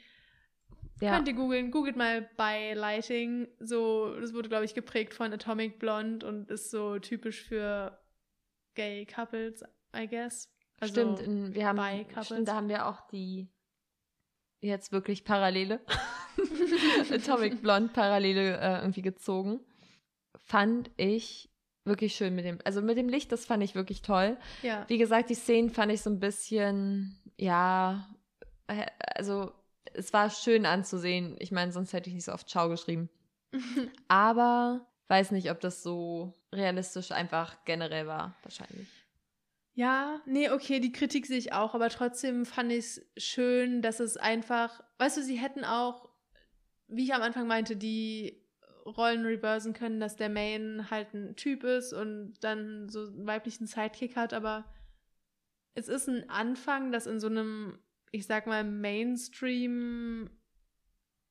Ja. 1.01 1.15
könnt 1.15 1.27
ihr 1.27 1.33
googeln, 1.33 1.71
googelt 1.71 1.95
mal 1.95 2.29
bei 2.37 2.73
Lighting, 2.73 3.47
so, 3.59 4.15
das 4.19 4.33
wurde, 4.33 4.49
glaube 4.49 4.65
ich, 4.65 4.73
geprägt 4.75 5.13
von 5.13 5.33
Atomic 5.33 5.79
Blonde 5.79 6.25
und 6.25 6.49
ist 6.51 6.69
so 6.71 6.99
typisch 6.99 7.41
für 7.43 7.99
gay 8.75 9.05
couples, 9.05 9.63
I 9.95 10.07
guess. 10.07 10.50
Also, 10.81 10.93
stimmt, 10.93 11.19
in, 11.19 11.53
wir 11.53 11.67
haben, 11.67 12.05
stimmt, 12.23 12.47
da 12.47 12.55
haben 12.55 12.67
wir 12.67 12.87
auch 12.87 13.07
die 13.09 13.47
jetzt 14.61 14.91
wirklich 14.91 15.23
Parallele, 15.23 15.79
Atomic 17.11 17.61
Blonde 17.61 17.93
Parallele 17.93 18.59
äh, 18.59 18.79
irgendwie 18.79 19.01
gezogen. 19.01 19.59
Fand 20.35 20.89
ich 20.97 21.49
wirklich 21.85 22.15
schön 22.15 22.35
mit 22.35 22.45
dem, 22.45 22.59
also 22.65 22.81
mit 22.81 22.97
dem 22.97 23.09
Licht, 23.09 23.31
das 23.31 23.45
fand 23.45 23.63
ich 23.63 23.75
wirklich 23.75 24.01
toll. 24.01 24.37
ja. 24.61 24.85
Wie 24.87 24.97
gesagt, 24.97 25.29
die 25.29 25.35
Szenen 25.35 25.69
fand 25.69 25.91
ich 25.91 26.01
so 26.01 26.09
ein 26.09 26.19
bisschen, 26.19 27.15
ja, 27.37 28.07
äh, 28.67 28.85
also 29.15 29.51
es 29.93 30.13
war 30.13 30.29
schön 30.29 30.65
anzusehen. 30.65 31.35
Ich 31.39 31.51
meine, 31.51 31.71
sonst 31.71 31.93
hätte 31.93 32.09
ich 32.09 32.15
nicht 32.15 32.25
so 32.25 32.33
oft 32.33 32.49
Ciao 32.49 32.69
geschrieben. 32.69 33.09
Aber 34.07 34.87
weiß 35.07 35.31
nicht, 35.31 35.51
ob 35.51 35.59
das 35.59 35.83
so 35.83 36.33
realistisch 36.53 37.11
einfach 37.11 37.65
generell 37.65 38.07
war, 38.07 38.35
wahrscheinlich. 38.43 38.87
Ja, 39.73 40.21
nee, 40.25 40.49
okay, 40.49 40.79
die 40.79 40.91
Kritik 40.91 41.25
sehe 41.25 41.37
ich 41.37 41.53
auch, 41.53 41.73
aber 41.73 41.89
trotzdem 41.89 42.45
fand 42.45 42.71
ich 42.71 42.79
es 42.79 43.05
schön, 43.17 43.81
dass 43.81 43.99
es 43.99 44.17
einfach, 44.17 44.83
weißt 44.97 45.17
du, 45.17 45.23
sie 45.23 45.37
hätten 45.37 45.63
auch, 45.63 46.09
wie 46.87 47.05
ich 47.05 47.13
am 47.13 47.21
Anfang 47.21 47.47
meinte, 47.47 47.77
die 47.77 48.43
Rollen 48.85 49.25
reversen 49.25 49.73
können, 49.73 49.99
dass 49.99 50.15
der 50.17 50.29
Main 50.29 50.87
halt 50.91 51.13
ein 51.13 51.35
Typ 51.35 51.63
ist 51.63 51.93
und 51.93 52.33
dann 52.41 52.89
so 52.89 53.07
einen 53.07 53.25
weiblichen 53.27 53.65
Sidekick 53.67 54.15
hat, 54.15 54.33
aber 54.33 54.65
es 55.73 55.87
ist 55.87 56.09
ein 56.09 56.29
Anfang, 56.29 56.91
das 56.91 57.07
in 57.07 57.19
so 57.19 57.27
einem, 57.27 57.79
ich 58.11 58.25
sag 58.27 58.47
mal, 58.47 58.63
Mainstream, 58.65 60.29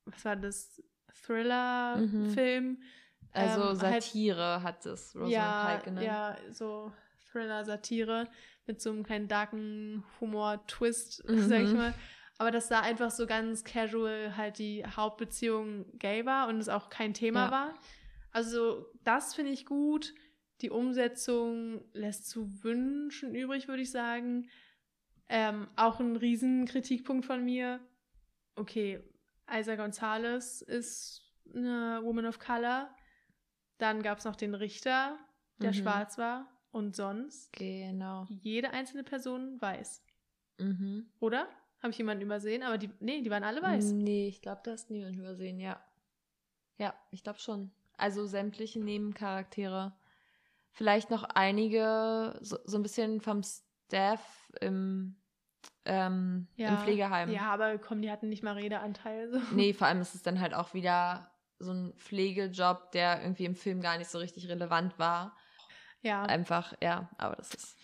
was 0.05 0.25
war 0.25 0.35
das, 0.35 0.81
Thriller-Film, 1.25 2.81
Also 3.33 3.61
ähm, 3.61 3.81
halt- 3.81 4.03
Satire 4.03 4.63
hat 4.63 4.85
es 4.85 5.13
Rosamund 5.13 5.31
ja, 5.31 5.67
Pike 5.75 5.85
genannt. 5.85 6.05
Ja, 6.07 6.37
so 6.51 6.91
Thriller-Satire 7.31 8.27
mit 8.65 8.81
so 8.81 8.91
einem 8.91 9.03
kleinen 9.03 9.27
darken 9.27 10.03
Humor-Twist, 10.19 11.23
Mhm. 11.27 11.37
sag 11.49 11.61
ich 11.61 11.73
mal. 11.73 11.93
Aber 12.37 12.51
dass 12.51 12.69
da 12.69 12.79
einfach 12.81 13.11
so 13.11 13.27
ganz 13.27 13.63
casual 13.63 14.35
halt 14.35 14.57
die 14.57 14.83
Hauptbeziehung 14.85 15.85
gay 15.99 16.25
war 16.25 16.47
und 16.47 16.57
es 16.57 16.69
auch 16.69 16.89
kein 16.89 17.13
Thema 17.13 17.45
Ja. 17.45 17.51
war. 17.51 17.73
Also 18.31 18.87
das 19.03 19.35
finde 19.35 19.51
ich 19.51 19.65
gut. 19.65 20.13
Die 20.61 20.69
Umsetzung 20.69 21.83
lässt 21.93 22.29
zu 22.29 22.63
wünschen 22.63 23.35
übrig, 23.35 23.67
würde 23.67 23.81
ich 23.81 23.91
sagen. 23.91 24.49
Ähm, 25.29 25.67
auch 25.75 25.99
ein 25.99 26.15
riesen 26.15 26.65
Kritikpunkt 26.65 27.25
von 27.25 27.43
mir. 27.43 27.79
Okay, 28.55 28.99
Isa 29.51 29.75
Gonzalez 29.75 30.61
ist 30.61 31.21
eine 31.53 31.99
Woman 32.03 32.25
of 32.25 32.39
Color. 32.39 32.93
Dann 33.77 34.01
gab 34.03 34.17
es 34.19 34.25
noch 34.25 34.35
den 34.35 34.53
Richter, 34.55 35.17
der 35.61 35.71
Mhm. 35.71 35.75
schwarz 35.75 36.17
war. 36.17 36.50
Und 36.71 36.95
sonst 36.95 37.51
Genau. 37.53 38.27
jede 38.41 38.71
einzelne 38.71 39.03
Person 39.03 39.59
weiß. 39.61 40.01
Mhm. 40.57 41.07
Oder? 41.19 41.47
Habe 41.81 41.91
ich 41.91 41.97
jemanden 41.97 42.23
übersehen? 42.23 42.63
Aber 42.63 42.77
die, 42.77 42.89
nee, 42.99 43.21
die 43.21 43.29
waren 43.29 43.43
alle 43.43 43.61
weiß. 43.61 43.93
Nee, 43.93 44.27
ich 44.27 44.41
glaube, 44.41 44.61
da 44.63 44.71
hast 44.71 44.89
niemand 44.89 45.17
übersehen, 45.17 45.59
ja. 45.59 45.83
Ja, 46.77 46.93
ich 47.11 47.23
glaube 47.23 47.39
schon. 47.39 47.71
Also 47.97 48.25
sämtliche 48.25 48.79
Nebencharaktere. 48.79 49.93
Vielleicht 50.71 51.09
noch 51.11 51.23
einige, 51.23 52.37
so, 52.41 52.57
so 52.63 52.77
ein 52.77 52.83
bisschen 52.83 53.19
vom 53.19 53.41
Staff 53.43 54.51
im, 54.61 55.17
ähm, 55.85 56.47
im 56.55 56.77
Pflegeheim. 56.77 57.31
Ja, 57.31 57.51
aber 57.51 57.77
komm, 57.77 58.01
die 58.01 58.09
hatten 58.09 58.29
nicht 58.29 58.43
mal 58.43 58.53
Redeanteil. 58.53 59.29
So. 59.31 59.39
Nee, 59.53 59.73
vor 59.73 59.87
allem 59.87 60.01
ist 60.01 60.15
es 60.15 60.23
dann 60.23 60.39
halt 60.39 60.53
auch 60.53 60.73
wieder 60.73 61.31
so 61.59 61.73
ein 61.73 61.93
Pflegejob, 61.97 62.91
der 62.91 63.21
irgendwie 63.21 63.45
im 63.45 63.55
Film 63.55 63.81
gar 63.81 63.97
nicht 63.97 64.09
so 64.09 64.17
richtig 64.19 64.47
relevant 64.47 64.97
war. 64.97 65.35
Ja, 66.01 66.23
Einfach, 66.23 66.73
ja, 66.81 67.09
aber 67.17 67.35
das 67.35 67.53
ist. 67.53 67.77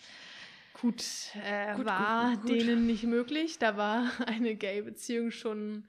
gut, 0.80 1.04
äh, 1.44 1.74
Gut, 1.76 1.86
war 1.86 2.30
gut, 2.32 2.42
gut, 2.42 2.50
denen 2.50 2.86
nicht 2.86 3.04
möglich. 3.04 3.58
Da 3.58 3.76
war 3.76 4.10
eine 4.26 4.56
Gay-Beziehung 4.56 5.30
schon 5.30 5.86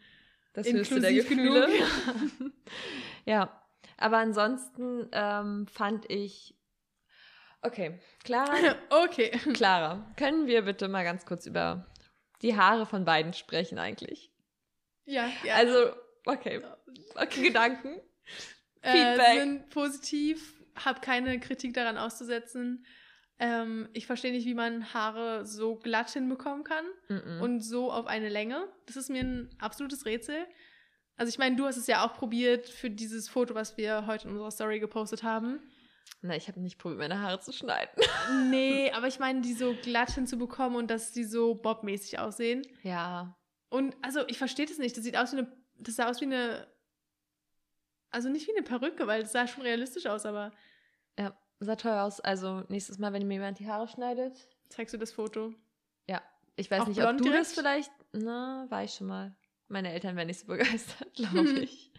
Das 0.53 0.67
inklusiv 0.67 1.27
genug. 1.27 1.69
ja, 3.25 3.61
aber 3.97 4.17
ansonsten 4.17 5.09
ähm, 5.11 5.67
fand 5.67 6.09
ich. 6.11 6.55
Okay, 7.61 7.99
Clara, 8.23 8.75
okay. 8.89 9.31
Clara, 9.53 10.05
können 10.15 10.47
wir 10.47 10.61
bitte 10.61 10.87
mal 10.87 11.03
ganz 11.03 11.25
kurz 11.25 11.45
über 11.45 11.85
die 12.41 12.55
Haare 12.55 12.85
von 12.85 13.03
beiden 13.05 13.33
sprechen 13.33 13.79
eigentlich? 13.79 14.31
Ja, 15.05 15.29
ja. 15.43 15.55
Also, 15.55 15.91
okay, 16.25 16.61
okay, 17.15 17.41
Gedanken. 17.47 17.99
äh, 18.81 18.91
Feedback. 18.91 19.39
sind 19.41 19.69
positiv, 19.71 20.58
habe 20.85 21.01
keine 21.01 21.39
Kritik 21.39 21.73
daran 21.73 21.97
auszusetzen. 21.97 22.85
Ähm, 23.39 23.87
ich 23.93 24.05
verstehe 24.05 24.31
nicht, 24.31 24.45
wie 24.45 24.53
man 24.53 24.93
Haare 24.93 25.45
so 25.45 25.75
glatt 25.75 26.09
hinbekommen 26.09 26.63
kann. 26.63 26.85
Mhm. 27.07 27.41
und 27.41 27.61
so 27.61 27.91
auf 27.91 28.05
eine 28.07 28.29
Länge. 28.29 28.67
Das 28.85 28.95
ist 28.97 29.09
mir 29.09 29.23
ein 29.23 29.49
absolutes 29.59 30.05
Rätsel. 30.05 30.45
Also 31.15 31.29
ich 31.29 31.37
meine, 31.37 31.55
du 31.55 31.65
hast 31.65 31.77
es 31.77 31.87
ja 31.87 32.05
auch 32.05 32.13
probiert 32.13 32.67
für 32.67 32.89
dieses 32.89 33.27
Foto, 33.29 33.53
was 33.53 33.77
wir 33.77 34.07
heute 34.07 34.27
in 34.27 34.31
unserer 34.31 34.51
Story 34.51 34.79
gepostet 34.79 35.23
haben. 35.23 35.59
Na, 36.21 36.35
ich 36.35 36.47
habe 36.47 36.59
nicht 36.59 36.77
probiert, 36.77 36.99
meine 36.99 37.21
Haare 37.21 37.39
zu 37.39 37.51
schneiden. 37.53 37.91
Nee, 38.49 38.91
aber 38.95 39.07
ich 39.07 39.19
meine, 39.19 39.41
die 39.41 39.53
so 39.53 39.73
glatt 39.73 40.11
hinzubekommen 40.11 40.77
und 40.77 40.89
dass 40.89 41.11
die 41.11 41.23
so 41.23 41.55
bobmäßig 41.55 42.19
aussehen. 42.19 42.61
Ja, 42.83 43.37
Und 43.69 43.95
also 44.01 44.27
ich 44.27 44.37
verstehe 44.37 44.65
das 44.65 44.77
nicht. 44.77 44.95
Das 44.97 45.03
sieht 45.03 45.17
aus 45.17 45.33
wie 45.33 45.39
eine, 45.39 45.51
das 45.77 45.95
sah 45.95 46.09
aus 46.09 46.19
wie 46.21 46.25
eine, 46.25 46.67
also 48.11 48.29
nicht 48.29 48.47
wie 48.47 48.55
eine 48.55 48.63
Perücke, 48.63 49.07
weil 49.07 49.21
das 49.21 49.31
sah 49.31 49.47
schon 49.47 49.63
realistisch 49.63 50.05
aus, 50.07 50.25
aber 50.25 50.51
sah 51.59 51.75
toll 51.75 51.93
aus. 51.93 52.19
Also 52.19 52.63
nächstes 52.69 52.97
Mal, 52.99 53.13
wenn 53.13 53.27
mir 53.27 53.35
jemand 53.35 53.59
die 53.59 53.67
Haare 53.67 53.87
schneidet, 53.87 54.33
zeigst 54.69 54.93
du 54.93 54.97
das 54.97 55.11
Foto? 55.11 55.53
Ja, 56.07 56.21
ich 56.55 56.69
weiß 56.71 56.81
Auch 56.83 56.87
nicht, 56.87 57.03
ob 57.03 57.17
du 57.17 57.23
direkt? 57.25 57.41
das 57.41 57.53
vielleicht. 57.53 57.91
Na, 58.11 58.65
war 58.69 58.83
ich 58.83 58.93
schon 58.93 59.07
mal. 59.07 59.35
Meine 59.67 59.91
Eltern 59.93 60.15
wären 60.15 60.27
nicht 60.27 60.39
so 60.39 60.47
begeistert, 60.47 61.13
glaube 61.13 61.49
ich. 61.59 61.91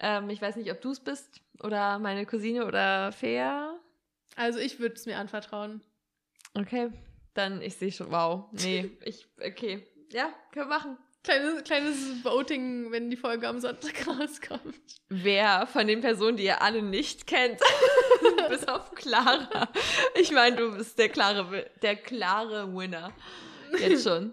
ähm, 0.00 0.30
ich 0.30 0.40
weiß 0.40 0.56
nicht, 0.56 0.70
ob 0.70 0.80
du 0.80 0.90
es 0.90 1.00
bist 1.00 1.40
oder 1.62 1.98
meine 1.98 2.26
Cousine 2.26 2.66
oder 2.66 3.10
Fea. 3.12 3.78
Also 4.36 4.58
ich 4.58 4.78
würde 4.80 4.94
es 4.94 5.06
mir 5.06 5.18
anvertrauen. 5.18 5.80
Okay, 6.54 6.90
dann 7.34 7.60
ich 7.62 7.76
sehe 7.76 7.90
schon. 7.92 8.10
Wow, 8.12 8.46
nee, 8.52 8.90
ich 9.04 9.26
okay, 9.44 9.86
ja, 10.12 10.28
können 10.52 10.66
wir 10.68 10.76
machen. 10.76 10.98
Kleines, 11.24 11.64
kleines 11.64 12.22
Voting, 12.22 12.92
wenn 12.92 13.08
die 13.08 13.16
Folge 13.16 13.48
am 13.48 13.58
Sonntag 13.58 14.06
rauskommt. 14.06 15.00
Wer 15.08 15.66
von 15.66 15.86
den 15.86 16.02
Personen, 16.02 16.36
die 16.36 16.44
ihr 16.44 16.60
alle 16.60 16.82
nicht 16.82 17.26
kennt, 17.26 17.60
bis 18.48 18.66
auf 18.68 18.92
Clara. 18.94 19.68
Ich 20.14 20.30
meine, 20.32 20.56
du 20.56 20.76
bist 20.76 20.98
der 20.98 21.08
klare, 21.08 21.70
der 21.82 21.96
klare 21.96 22.74
Winner. 22.74 23.12
Jetzt 23.78 24.04
schon. 24.08 24.32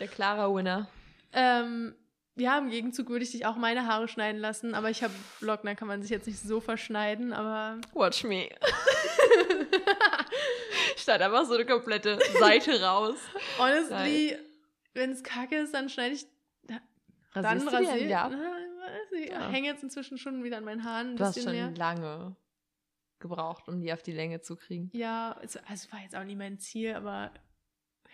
Der 0.00 0.08
klare 0.08 0.52
Winner. 0.54 0.88
Ähm, 1.32 1.94
ja, 2.36 2.58
im 2.58 2.70
Gegenzug 2.70 3.08
würde 3.10 3.24
ich 3.24 3.32
dich 3.32 3.46
auch 3.46 3.56
meine 3.56 3.86
Haare 3.86 4.08
schneiden 4.08 4.40
lassen, 4.40 4.74
aber 4.74 4.90
ich 4.90 5.02
habe 5.02 5.12
Locken, 5.40 5.66
da 5.66 5.74
kann 5.74 5.88
man 5.88 6.02
sich 6.02 6.10
jetzt 6.10 6.26
nicht 6.26 6.40
so 6.40 6.60
verschneiden, 6.60 7.32
aber. 7.32 7.78
Watch 7.94 8.24
me. 8.24 8.48
Statt 10.96 11.20
einfach 11.20 11.44
so 11.44 11.54
eine 11.54 11.66
komplette 11.66 12.18
Seite 12.38 12.80
raus. 12.82 13.16
Honestly, 13.58 14.36
wenn 14.94 15.10
es 15.12 15.22
kacke 15.22 15.56
ist, 15.58 15.74
dann 15.74 15.88
schneide 15.88 16.14
ich. 16.14 16.26
Dann 17.34 17.44
Rasierst 17.44 17.70
die 17.70 17.74
rasiere 17.76 17.98
ich 17.98 18.10
Ja. 19.30 19.48
hänge 19.50 19.66
jetzt 19.68 19.82
inzwischen 19.82 20.18
schon 20.18 20.44
wieder 20.44 20.58
an 20.58 20.64
meinen 20.64 20.84
Haaren 20.84 21.10
ein 21.12 21.16
Du 21.16 21.24
hast 21.24 21.42
schon 21.42 21.52
mehr. 21.52 21.70
lange 21.76 22.36
gebraucht, 23.22 23.66
um 23.68 23.80
die 23.80 23.90
auf 23.92 24.02
die 24.02 24.12
Länge 24.12 24.42
zu 24.42 24.56
kriegen. 24.56 24.90
Ja, 24.92 25.32
also, 25.40 25.58
also 25.66 25.90
war 25.92 26.00
jetzt 26.00 26.14
auch 26.14 26.24
nicht 26.24 26.36
mein 26.36 26.58
Ziel, 26.58 26.92
aber 26.94 27.32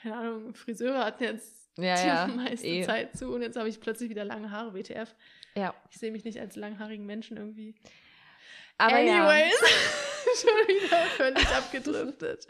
keine 0.01 0.17
Ahnung, 0.17 0.55
Friseure 0.55 1.05
hatten 1.05 1.25
jetzt 1.25 1.69
Ja, 1.77 1.95
die 2.01 2.07
ja. 2.07 2.27
meiste 2.29 2.67
eh. 2.67 2.83
Zeit 2.85 3.17
zu 3.17 3.33
und 3.35 3.43
jetzt 3.43 3.57
habe 3.57 3.69
ich 3.69 3.81
plötzlich 3.81 4.11
wieder 4.11 4.25
lange 4.25 4.51
Haare, 4.53 4.73
WTF. 4.75 5.17
Ja. 5.57 5.75
Ich 5.91 5.99
sehe 5.99 6.13
mich 6.13 6.25
nicht 6.25 6.39
als 6.39 6.55
langhaarigen 6.55 7.05
Menschen 7.07 7.37
irgendwie. 7.37 7.75
Aber 8.77 8.99
ja. 9.01 9.27
Anyways, 9.27 9.59
schon 10.41 10.69
wieder 10.69 10.97
völlig 11.17 11.49
abgedriftet. 11.49 12.47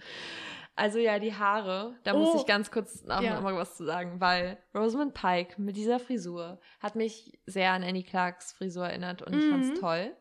Also 0.77 0.99
ja, 0.99 1.19
die 1.19 1.35
Haare, 1.35 1.97
da 2.05 2.15
muss 2.15 2.35
Oh. 2.35 2.39
ich 2.39 2.47
ganz 2.47 2.71
kurz 2.71 3.03
noch 3.05 3.21
Ja. 3.23 3.41
mal 3.41 3.57
was 3.57 3.77
zu 3.77 3.85
sagen, 3.85 4.21
weil 4.21 4.59
Rosamund 4.75 5.13
Pike 5.15 5.61
mit 5.61 5.77
dieser 5.77 5.99
Frisur 5.99 6.61
hat 6.81 6.95
mich 6.95 7.39
sehr 7.47 7.73
an 7.73 7.83
Annie 7.83 8.05
Clarks 8.05 8.53
Frisur 8.53 8.87
erinnert 8.87 9.23
und 9.23 9.35
ich 9.37 9.45
Mhm. 9.45 9.51
fand's 9.51 9.81
toll. 9.81 10.15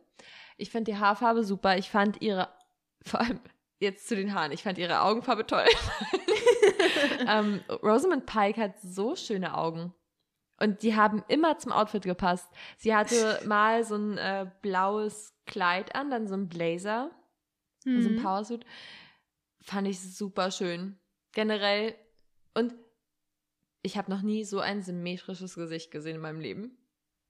Ich 0.57 0.71
fand 0.71 0.87
die 0.87 0.97
Haarfarbe 0.97 1.43
super. 1.43 1.77
Ich 1.77 1.89
fand 1.89 2.21
ihre, 2.21 2.49
vor 3.03 3.21
allem 3.21 3.39
jetzt 3.79 4.07
zu 4.07 4.15
den 4.15 4.33
Haaren, 4.33 4.51
ich 4.51 4.63
fand 4.63 4.77
ihre 4.77 5.01
Augenfarbe 5.01 5.45
toll. 5.45 5.65
ähm, 7.27 7.61
Rosamund 7.83 8.25
Pike 8.25 8.59
hat 8.59 8.79
so 8.81 9.15
schöne 9.15 9.55
Augen. 9.55 9.93
Und 10.59 10.81
die 10.81 10.95
haben 10.95 11.23
immer 11.27 11.59
zum 11.59 11.71
Outfit 11.71 12.03
gepasst. 12.03 12.49
Sie 12.77 12.95
hatte 12.95 13.39
mal 13.45 13.83
so 13.83 13.95
ein 13.95 14.17
äh, 14.17 14.49
blaues 14.61 15.33
Kleid 15.45 15.93
an, 15.95 16.09
dann 16.09 16.27
so 16.27 16.33
ein 16.33 16.49
Blazer, 16.49 17.11
so 17.83 17.91
ein 17.91 18.15
Mhm. 18.15 18.21
Powersuit. 18.23 18.65
Fand 19.61 19.87
ich 19.87 19.99
super 19.99 20.49
schön. 20.51 20.99
Generell. 21.33 21.95
Und 22.55 22.73
ich 23.83 23.97
habe 23.97 24.09
noch 24.11 24.23
nie 24.23 24.43
so 24.43 24.59
ein 24.59 24.81
symmetrisches 24.81 25.55
Gesicht 25.55 25.91
gesehen 25.91 26.15
in 26.15 26.21
meinem 26.21 26.39
Leben. 26.41 26.77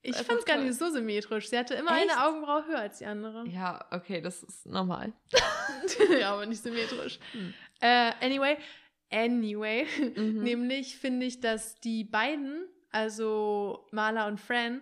Ich 0.08 0.16
Einfach 0.16 0.26
fand 0.26 0.38
es 0.40 0.44
gar 0.46 0.56
nicht 0.58 0.78
so 0.78 0.90
symmetrisch. 0.90 1.48
Sie 1.48 1.58
hatte 1.58 1.74
immer 1.74 1.96
Echt? 1.96 2.10
eine 2.10 2.26
Augenbraue 2.26 2.66
höher 2.66 2.78
als 2.80 2.98
die 2.98 3.06
andere. 3.06 3.46
Ja, 3.48 3.84
okay, 3.90 4.20
das 4.20 4.42
ist 4.42 4.66
normal. 4.66 5.12
ja, 6.20 6.32
aber 6.32 6.46
nicht 6.46 6.62
symmetrisch. 6.62 7.18
Hm. 7.32 7.54
Äh, 7.80 8.12
anyway, 8.20 8.56
anyway, 9.10 9.86
Mhm. 10.16 10.42
nämlich 10.42 10.96
finde 10.98 11.26
ich, 11.26 11.40
dass 11.40 11.76
die 11.80 12.04
beiden, 12.04 12.66
also 12.90 13.86
Marla 13.92 14.26
und 14.28 14.38
Fran, 14.40 14.80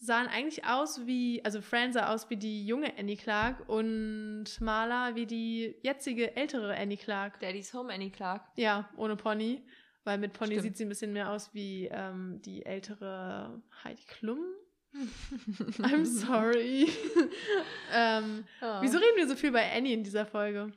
sahen 0.00 0.28
eigentlich 0.28 0.64
aus 0.64 1.06
wie, 1.06 1.44
also 1.44 1.60
Fran 1.60 1.92
sah 1.92 2.12
aus 2.14 2.30
wie 2.30 2.36
die 2.36 2.64
junge 2.66 2.96
Annie 2.98 3.16
Clark 3.16 3.68
und 3.68 4.44
Marla 4.60 5.16
wie 5.16 5.26
die 5.26 5.74
jetzige 5.82 6.36
ältere 6.36 6.76
Annie 6.76 6.96
Clark. 6.96 7.40
Daddy's 7.40 7.74
Home, 7.74 7.92
Annie 7.92 8.10
Clark. 8.10 8.42
Ja, 8.54 8.88
ohne 8.96 9.16
Pony. 9.16 9.60
Weil 10.08 10.16
mit 10.16 10.32
Pony 10.32 10.52
Stimmt. 10.52 10.62
sieht 10.62 10.76
sie 10.78 10.86
ein 10.86 10.88
bisschen 10.88 11.12
mehr 11.12 11.30
aus 11.30 11.52
wie 11.52 11.86
ähm, 11.92 12.40
die 12.40 12.64
ältere 12.64 13.60
Heidi 13.84 14.04
Klum. 14.06 14.38
I'm 15.80 16.06
sorry. 16.06 16.88
ähm, 17.92 18.46
Oh. 18.62 18.80
wieso 18.80 18.96
reden 18.96 19.16
wir 19.18 19.28
so 19.28 19.36
viel 19.36 19.52
bei 19.52 19.70
Annie 19.70 19.92
in 19.92 20.04
dieser 20.04 20.24
Folge? 20.24 20.72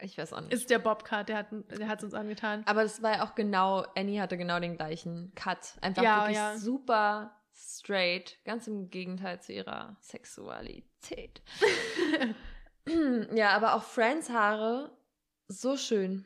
Ich 0.00 0.18
weiß 0.18 0.32
auch 0.32 0.40
nicht. 0.40 0.52
Ist 0.52 0.68
der 0.68 0.80
Bobcat, 0.80 1.28
der 1.28 1.36
hat 1.36 1.46
der 1.52 1.86
hat's 1.86 2.02
uns 2.02 2.12
angetan. 2.12 2.64
Aber 2.66 2.82
das 2.82 3.00
war 3.02 3.12
ja 3.18 3.24
auch 3.24 3.36
genau, 3.36 3.86
Annie 3.94 4.20
hatte 4.20 4.36
genau 4.36 4.58
den 4.58 4.76
gleichen 4.76 5.30
Cut. 5.36 5.76
Einfach 5.80 6.02
Ja, 6.02 6.22
wirklich 6.22 6.36
ja. 6.36 6.58
super 6.58 7.40
straight. 7.54 8.36
Ganz 8.44 8.66
im 8.66 8.90
Gegenteil 8.90 9.40
zu 9.40 9.52
ihrer 9.52 9.96
Sexualität. 10.00 11.40
ja, 13.32 13.50
aber 13.50 13.74
auch 13.74 13.84
Friends 13.84 14.28
Haare, 14.28 14.90
so 15.46 15.76
schön. 15.76 16.24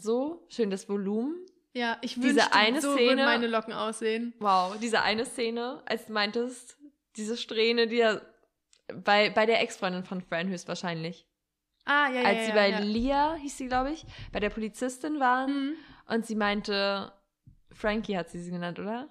So 0.00 0.46
schön, 0.48 0.70
das 0.70 0.88
Volumen. 0.88 1.44
Ja, 1.74 1.98
ich 2.00 2.14
Diese 2.14 2.36
wünschte, 2.36 2.52
eine 2.52 2.80
so 2.80 2.92
Szene- 2.94 3.08
würden 3.10 3.24
meine 3.24 3.46
Locken 3.46 3.72
aussehen. 3.72 4.34
Wow, 4.40 4.76
diese 4.80 5.02
eine 5.02 5.24
Szene, 5.26 5.82
als 5.86 6.06
du 6.06 6.12
meintest, 6.12 6.76
diese 7.16 7.36
Strähne, 7.36 7.86
die 7.86 7.96
ja 7.96 8.20
bei, 9.04 9.30
bei 9.30 9.44
der 9.46 9.60
Ex-Freundin 9.60 10.04
von 10.04 10.20
Fran 10.22 10.48
höchstwahrscheinlich. 10.48 11.26
Ah, 11.84 12.08
ja, 12.08 12.20
ja, 12.20 12.26
als 12.28 12.38
ja, 12.38 12.44
sie 12.46 12.52
bei 12.52 12.70
ja. 12.70 12.78
Lia, 12.80 13.34
hieß 13.34 13.58
sie, 13.58 13.66
glaube 13.68 13.92
ich, 13.92 14.04
bei 14.32 14.40
der 14.40 14.50
Polizistin 14.50 15.20
waren 15.20 15.50
Mhm. 15.70 15.74
und 16.08 16.26
sie 16.26 16.34
meinte, 16.36 17.12
Frankie 17.72 18.16
hat 18.16 18.30
sie 18.30 18.40
sie 18.40 18.50
genannt, 18.50 18.78
oder? 18.78 19.08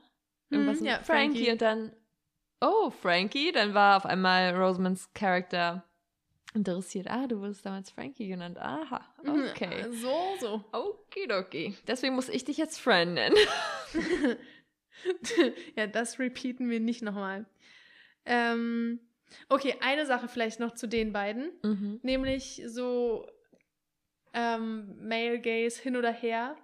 Irgendwas 0.50 0.80
Mhm, 0.80 0.86
ja, 0.88 1.00
Frankie. 1.00 1.06
Frankie. 1.46 1.52
und 1.52 1.62
dann, 1.62 1.92
oh, 2.62 2.90
Frankie, 2.90 3.52
dann 3.52 3.74
war 3.74 3.98
auf 3.98 4.06
einmal 4.06 4.56
Rosamonds 4.56 5.12
Charakter 5.14 5.84
interessiert. 6.54 7.08
Ah, 7.10 7.28
du 7.28 7.40
wurdest 7.40 7.66
damals 7.66 7.90
Frankie 7.92 8.28
genannt. 8.28 8.58
Aha, 8.58 9.02
okay. 9.20 9.88
Mhm, 9.88 9.94
So, 9.94 10.18
so. 10.40 10.64
Okidoki. 10.72 11.76
Deswegen 11.88 12.16
muss 12.16 12.30
ich 12.30 12.46
dich 12.46 12.58
jetzt 12.58 12.80
Fran 12.80 13.14
nennen. 13.14 13.36
ja, 15.76 15.88
das 15.88 16.20
repeaten 16.20 16.70
wir 16.70 16.80
nicht 16.80 17.02
nochmal. 17.02 17.46
Ähm, 18.26 19.00
okay, 19.50 19.76
eine 19.82 20.06
Sache 20.06 20.28
vielleicht 20.28 20.60
noch 20.60 20.74
zu 20.74 20.88
den 20.88 21.14
beiden. 21.14 21.52
Mhm. 21.64 22.00
Nämlich 22.04 22.62
so 22.66 23.28
ähm, 24.34 24.96
Male 25.08 25.40
Gaze 25.40 25.82
hin 25.82 25.96
oder 25.96 26.12
her. 26.12 26.56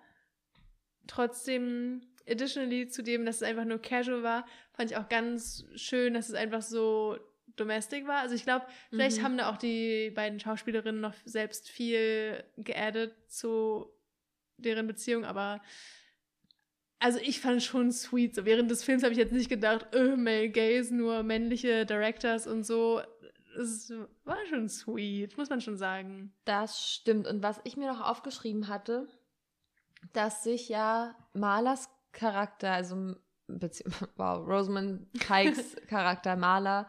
Trotzdem, 1.08 2.02
additionally 2.28 2.88
zu 2.88 3.04
dem, 3.04 3.26
dass 3.26 3.38
es 3.38 3.44
einfach 3.44 3.66
nur 3.66 3.80
casual 3.82 4.24
war, 4.24 4.46
fand 4.74 4.92
ich 4.92 4.98
auch 4.98 5.10
ganz 5.10 5.66
schön, 5.76 6.14
dass 6.14 6.30
es 6.30 6.36
einfach 6.36 6.62
so 6.62 7.18
domestic 7.56 8.08
war. 8.08 8.20
Also 8.20 8.36
ich 8.36 8.44
glaube, 8.44 8.66
vielleicht 8.90 9.20
Mhm. 9.20 9.24
haben 9.24 9.38
da 9.38 9.50
auch 9.52 9.58
die 9.58 10.12
beiden 10.12 10.40
Schauspielerinnen 10.40 11.02
noch 11.02 11.14
selbst 11.26 11.70
viel 11.70 12.44
geaddet 12.58 13.14
zu 13.32 13.88
deren 14.58 14.88
Beziehung, 14.88 15.26
aber 15.26 15.62
also 17.00 17.20
ich 17.20 17.42
fand 17.42 17.58
es 17.58 17.66
schon 17.66 17.92
sweet. 17.92 18.34
So 18.36 18.46
während 18.46 18.72
des 18.72 18.84
Films 18.84 19.04
habe 19.04 19.12
ich 19.12 19.18
jetzt 19.20 19.34
nicht 19.34 19.50
gedacht, 19.50 19.94
äh, 19.94 20.16
Male 20.16 20.50
Gaze, 20.50 20.96
nur 20.96 21.22
männliche 21.24 21.86
Directors 21.86 22.48
und 22.48 22.64
so. 22.64 23.02
Es 23.60 23.92
war 24.24 24.38
schon 24.48 24.70
sweet, 24.70 25.38
muss 25.38 25.50
man 25.50 25.60
schon 25.62 25.78
sagen. 25.78 26.34
Das 26.46 26.82
stimmt. 26.92 27.28
Und 27.28 27.44
was 27.44 27.60
ich 27.66 27.76
mir 27.78 27.88
noch 27.92 28.02
aufgeschrieben 28.02 28.68
hatte, 28.70 29.08
dass 30.14 30.44
sich 30.44 30.70
ja 30.70 31.16
Malers 31.34 31.90
Charakter, 32.14 32.72
also 32.72 33.16
wow, 34.16 34.48
Rosamund 34.48 35.12
Pikes 35.14 35.76
Charakter 35.88 36.36
Maler, 36.36 36.88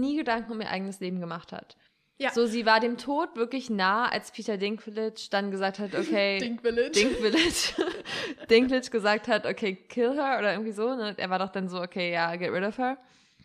nie 0.00 0.16
Gedanken 0.16 0.52
um 0.52 0.60
ihr 0.60 0.70
eigenes 0.70 1.00
Leben 1.00 1.20
gemacht 1.20 1.52
hat. 1.52 1.76
Ja. 2.18 2.30
So, 2.30 2.46
sie 2.46 2.64
war 2.64 2.80
dem 2.80 2.96
Tod 2.96 3.36
wirklich 3.36 3.68
nah, 3.68 4.08
als 4.08 4.30
Peter 4.30 4.56
Dinklage 4.56 5.28
dann 5.30 5.50
gesagt 5.50 5.78
hat, 5.78 5.94
okay, 5.94 6.38
Dink 6.38 6.62
Village. 6.62 6.90
Dinklage, 6.94 7.94
Dinklage 8.50 8.90
gesagt 8.90 9.28
hat, 9.28 9.44
okay, 9.44 9.74
kill 9.74 10.14
her 10.14 10.36
oder 10.38 10.52
irgendwie 10.52 10.72
so. 10.72 10.94
Ne? 10.94 11.14
Er 11.18 11.28
war 11.28 11.38
doch 11.38 11.50
dann 11.50 11.68
so, 11.68 11.80
okay, 11.80 12.12
ja, 12.12 12.34
get 12.36 12.50
rid 12.52 12.64
of 12.64 12.78
her. 12.78 12.96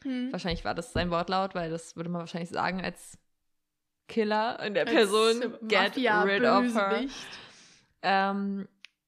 Hm. 0.04 0.32
Wahrscheinlich 0.32 0.64
war 0.64 0.74
das 0.74 0.94
sein 0.94 1.12
Wortlaut, 1.12 1.54
weil 1.54 1.70
das 1.70 1.98
würde 1.98 2.10
man 2.10 2.22
wahrscheinlich 2.22 2.50
sagen 2.50 2.82
als 2.82 3.18
Killer 4.08 4.60
in 4.64 4.74
der 4.74 4.88
Als 4.88 4.94
Person, 4.94 5.42
get 5.68 5.98
rid 5.98 6.44
of 6.44 6.74
her. 6.74 7.06
Ähm, 8.04 8.68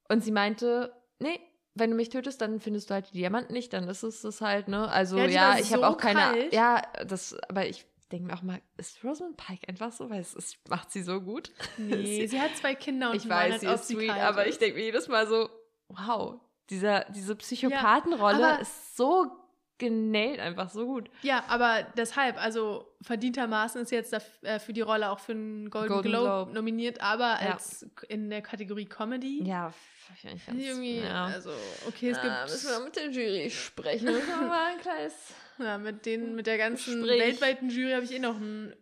und 0.10 0.24
sie 0.24 0.32
meinte, 0.32 0.94
nee, 1.20 1.40
wenn 1.76 1.90
du 1.90 1.96
mich 1.96 2.10
tötest, 2.10 2.42
dann 2.42 2.60
findest 2.60 2.90
du 2.90 2.94
halt 2.94 3.10
die 3.10 3.18
Diamanten 3.18 3.54
nicht, 3.54 3.74
dann 3.74 3.88
ist 3.88 4.04
es 4.04 4.22
das 4.22 4.42
halt, 4.42 4.68
ne? 4.68 4.90
Also 4.90 5.18
Ja, 5.18 5.26
ja, 5.26 5.58
ich 5.58 5.72
habe 5.72 5.82
so 5.82 5.88
auch 5.88 5.98
keine, 5.98 6.20
kalt. 6.20 6.54
ja, 6.54 6.82
das, 7.08 7.36
aber 7.50 7.66
ich 7.68 7.86
denke 8.12 8.28
mir 8.28 8.34
auch 8.38 8.44
mal, 8.44 8.62
ist 8.78 9.04
Rosamund 9.04 9.38
Pike 9.38 9.68
einfach 9.68 9.92
so, 9.92 10.10
weil 10.10 10.22
es 10.22 10.34
ist, 10.36 10.58
macht 10.70 10.92
sie 10.92 11.02
so 11.02 11.20
gut. 11.20 11.52
Nee, 11.78 12.28
sie 12.28 12.40
hat 12.40 12.56
zwei 12.56 12.76
Kinder 12.76 13.10
und 13.10 13.16
ich 13.18 13.28
weiß, 13.28 13.62
sie 13.62 13.68
ist 13.68 13.88
sweet, 13.88 14.12
aber 14.12 14.46
ist. 14.46 14.54
ich 14.54 14.60
denke 14.60 14.78
mir 14.78 14.86
jedes 14.86 15.08
Mal 15.08 15.26
so, 15.28 15.50
wow, 15.88 16.40
dieser, 16.70 17.06
diese 17.06 17.36
Psychopathenrolle 17.36 18.54
aber- 18.54 18.62
ist 18.62 18.96
so 18.96 19.32
genäht, 19.78 20.40
einfach 20.40 20.70
so 20.70 20.86
gut. 20.86 21.10
Ja, 21.24 21.44
aber 21.48 21.86
deshalb, 21.98 22.42
also 22.42 22.88
verdientermaßen 23.02 23.82
ist 23.82 23.92
jetzt 23.92 24.14
äh, 24.44 24.60
für 24.60 24.74
die 24.74 24.82
Rolle 24.82 25.10
auch 25.10 25.20
für 25.20 25.34
einen 25.34 25.70
Golden, 25.70 25.88
Golden 25.90 26.10
Globe, 26.10 26.28
Globe. 26.28 26.54
nominiert, 26.54 27.02
aber 27.02 27.38
Ja. 27.44 27.54
als 27.54 27.86
in 28.08 28.30
der 28.30 28.42
Kategorie 28.42 28.86
Comedy. 28.86 29.44
Ja, 29.46 29.74
fand 30.22 30.36
ich 30.36 30.46
ganz, 30.46 30.62
Irgendwie, 30.62 31.00
ja. 31.00 31.26
also, 31.26 31.52
okay, 31.88 32.10
es 32.12 32.18
Ah, 32.18 32.22
gibt 32.22 32.52
müssen 32.52 32.70
wir 32.70 32.80
mit 32.86 32.96
der 32.96 33.10
Jury 33.10 33.50
sprechen. 33.50 34.06
Müssen 34.06 34.28
wir 34.28 34.48
mal 34.48 34.74
ein 34.74 34.80
kleines 34.80 35.14
ja, 35.60 35.78
mit, 35.78 36.06
den, 36.06 36.34
mit 36.36 36.48
der 36.48 36.58
ganzen 36.58 37.04
Sprich. 37.04 37.20
weltweiten 37.20 37.70
Jury 37.70 37.92
habe 37.94 38.04
ich 38.06 38.12
eh 38.14 38.20
noch 38.20 38.36
ein 38.38 38.74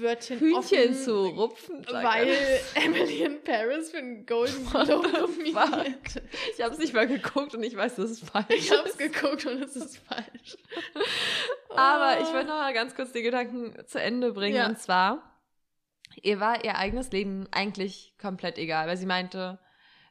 Wörtchen 0.00 0.38
Hühnchen 0.38 0.58
offen, 0.90 0.94
zu 0.94 1.26
rupfen. 1.26 1.86
weil 1.90 2.28
er. 2.28 2.60
Emily 2.84 3.22
in 3.24 3.42
Paris 3.42 3.90
für 3.90 3.98
einen 3.98 4.24
Golden 4.26 4.64
Globe 4.70 5.08
nominiert. 5.08 6.22
Ich 6.56 6.62
habe 6.62 6.72
es 6.72 6.78
nicht 6.78 6.94
mal 6.94 7.06
geguckt 7.06 7.54
und 7.54 7.62
ich 7.62 7.76
weiß, 7.76 7.96
das 7.96 8.10
ist 8.12 8.24
falsch. 8.28 8.46
Ich 8.50 8.70
habe 8.70 8.88
es 8.88 8.96
geguckt 8.96 9.44
und 9.46 9.62
es 9.62 9.76
ist 9.76 9.98
falsch. 9.98 10.56
Aber 11.70 12.20
ich 12.20 12.26
Ah. 12.28 12.32
wollte 12.34 12.46
noch 12.48 12.58
mal 12.58 12.72
ganz 12.74 12.94
kurz 12.94 13.12
die 13.12 13.22
Gedanken 13.22 13.74
zu 13.86 14.00
Ende 14.00 14.32
bringen. 14.32 14.56
Ja. 14.56 14.66
Und 14.68 14.78
zwar, 14.78 15.40
ihr 16.22 16.40
war 16.40 16.64
ihr 16.64 16.76
eigenes 16.76 17.10
Leben 17.12 17.46
eigentlich 17.50 18.14
komplett 18.20 18.58
egal, 18.58 18.86
weil 18.88 18.96
sie 18.96 19.06
meinte 19.06 19.58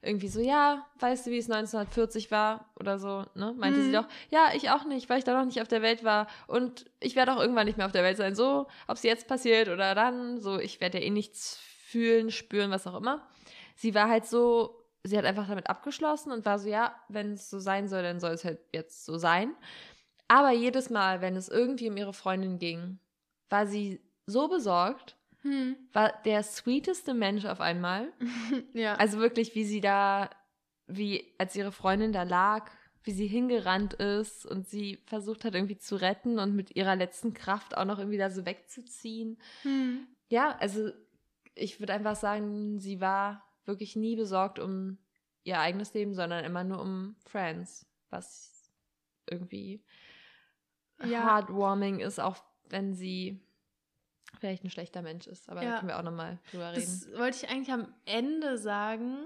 irgendwie 0.01 0.29
so, 0.29 0.39
ja, 0.39 0.87
weißt 0.99 1.27
du, 1.27 1.31
wie 1.31 1.37
es 1.37 1.47
1940 1.47 2.31
war 2.31 2.71
oder 2.79 2.97
so, 2.97 3.25
ne? 3.35 3.53
Meinte 3.57 3.81
sie 3.81 3.89
Mhm. 3.89 3.93
doch, 3.93 4.07
ja, 4.29 4.49
ich 4.55 4.69
auch 4.71 4.83
nicht, 4.85 5.09
weil 5.09 5.19
ich 5.19 5.23
da 5.23 5.37
noch 5.37 5.45
nicht 5.45 5.61
auf 5.61 5.67
der 5.67 5.81
Welt 5.81 6.03
war 6.03 6.27
und 6.47 6.85
ich 6.99 7.15
werde 7.15 7.33
auch 7.33 7.39
irgendwann 7.39 7.67
nicht 7.67 7.77
mehr 7.77 7.85
auf 7.85 7.91
der 7.91 8.03
Welt 8.03 8.17
sein. 8.17 8.33
So, 8.35 8.67
ob 8.87 8.97
es 8.97 9.03
jetzt 9.03 9.27
passiert 9.27 9.69
oder 9.69 9.93
dann, 9.93 10.39
so, 10.39 10.57
ich 10.59 10.81
werde 10.81 10.99
ja 10.99 11.05
eh 11.05 11.09
nichts 11.11 11.59
fühlen, 11.85 12.31
spüren, 12.31 12.71
was 12.71 12.87
auch 12.87 12.95
immer. 12.95 13.27
Sie 13.75 13.93
war 13.93 14.09
halt 14.09 14.25
so, 14.25 14.85
sie 15.03 15.17
hat 15.17 15.25
einfach 15.25 15.47
damit 15.47 15.69
abgeschlossen 15.69 16.31
und 16.31 16.45
war 16.45 16.57
so, 16.57 16.67
ja, 16.69 16.95
wenn 17.07 17.33
es 17.33 17.49
so 17.49 17.59
sein 17.59 17.87
soll, 17.87 18.01
dann 18.01 18.19
soll 18.19 18.31
es 18.31 18.43
halt 18.43 18.59
jetzt 18.73 19.05
so 19.05 19.17
sein. 19.17 19.53
Aber 20.27 20.51
jedes 20.51 20.89
Mal, 20.89 21.21
wenn 21.21 21.35
es 21.35 21.49
irgendwie 21.49 21.89
um 21.89 21.97
ihre 21.97 22.13
Freundin 22.13 22.57
ging, 22.57 22.99
war 23.49 23.67
sie 23.67 24.01
so 24.25 24.47
besorgt, 24.47 25.17
Hm. 25.43 25.75
war 25.93 26.13
der 26.25 26.43
sweeteste 26.43 27.13
Mensch 27.13 27.45
auf 27.45 27.61
einmal. 27.61 28.11
ja. 28.73 28.95
Also 28.95 29.19
wirklich, 29.19 29.55
wie 29.55 29.63
sie 29.65 29.81
da, 29.81 30.29
wie 30.87 31.33
als 31.37 31.55
ihre 31.55 31.71
Freundin 31.71 32.11
da 32.13 32.23
lag, 32.23 32.69
wie 33.03 33.11
sie 33.11 33.27
hingerannt 33.27 33.95
ist 33.95 34.45
und 34.45 34.67
sie 34.67 34.99
versucht 35.05 35.43
hat 35.43 35.55
irgendwie 35.55 35.77
zu 35.77 35.95
retten 35.95 36.37
und 36.37 36.55
mit 36.55 36.75
ihrer 36.75 36.95
letzten 36.95 37.33
Kraft 37.33 37.75
auch 37.75 37.85
noch 37.85 37.97
irgendwie 37.97 38.19
da 38.19 38.29
so 38.29 38.45
wegzuziehen. 38.45 39.39
hm. 39.63 40.07
Ja, 40.29 40.55
also 40.59 40.91
ich 41.55 41.79
würde 41.79 41.93
einfach 41.93 42.15
sagen, 42.15 42.79
sie 42.79 43.01
war 43.01 43.43
wirklich 43.65 43.95
nie 43.95 44.15
besorgt 44.15 44.59
um 44.59 44.97
ihr 45.43 45.59
eigenes 45.59 45.93
Leben, 45.93 46.13
sondern 46.13 46.45
immer 46.45 46.63
nur 46.63 46.79
um 46.81 47.15
Friends, 47.25 47.85
was 48.09 48.71
irgendwie 49.29 49.83
Ja. 51.03 51.25
heartwarming 51.25 51.99
ist, 51.99 52.19
auch 52.19 52.37
wenn 52.69 52.93
sie 52.93 53.41
vielleicht 54.39 54.63
ein 54.63 54.69
schlechter 54.69 55.01
Mensch 55.01 55.27
ist. 55.27 55.49
Aber 55.49 55.61
Ja. 55.63 55.71
da 55.71 55.77
können 55.77 55.89
wir 55.89 55.99
auch 55.99 56.03
nochmal 56.03 56.39
drüber 56.51 56.71
reden. 56.71 56.81
Das 56.81 57.07
wollte 57.19 57.37
ich 57.45 57.49
eigentlich 57.51 57.71
am 57.71 57.93
Ende 58.05 58.57
sagen, 58.57 59.17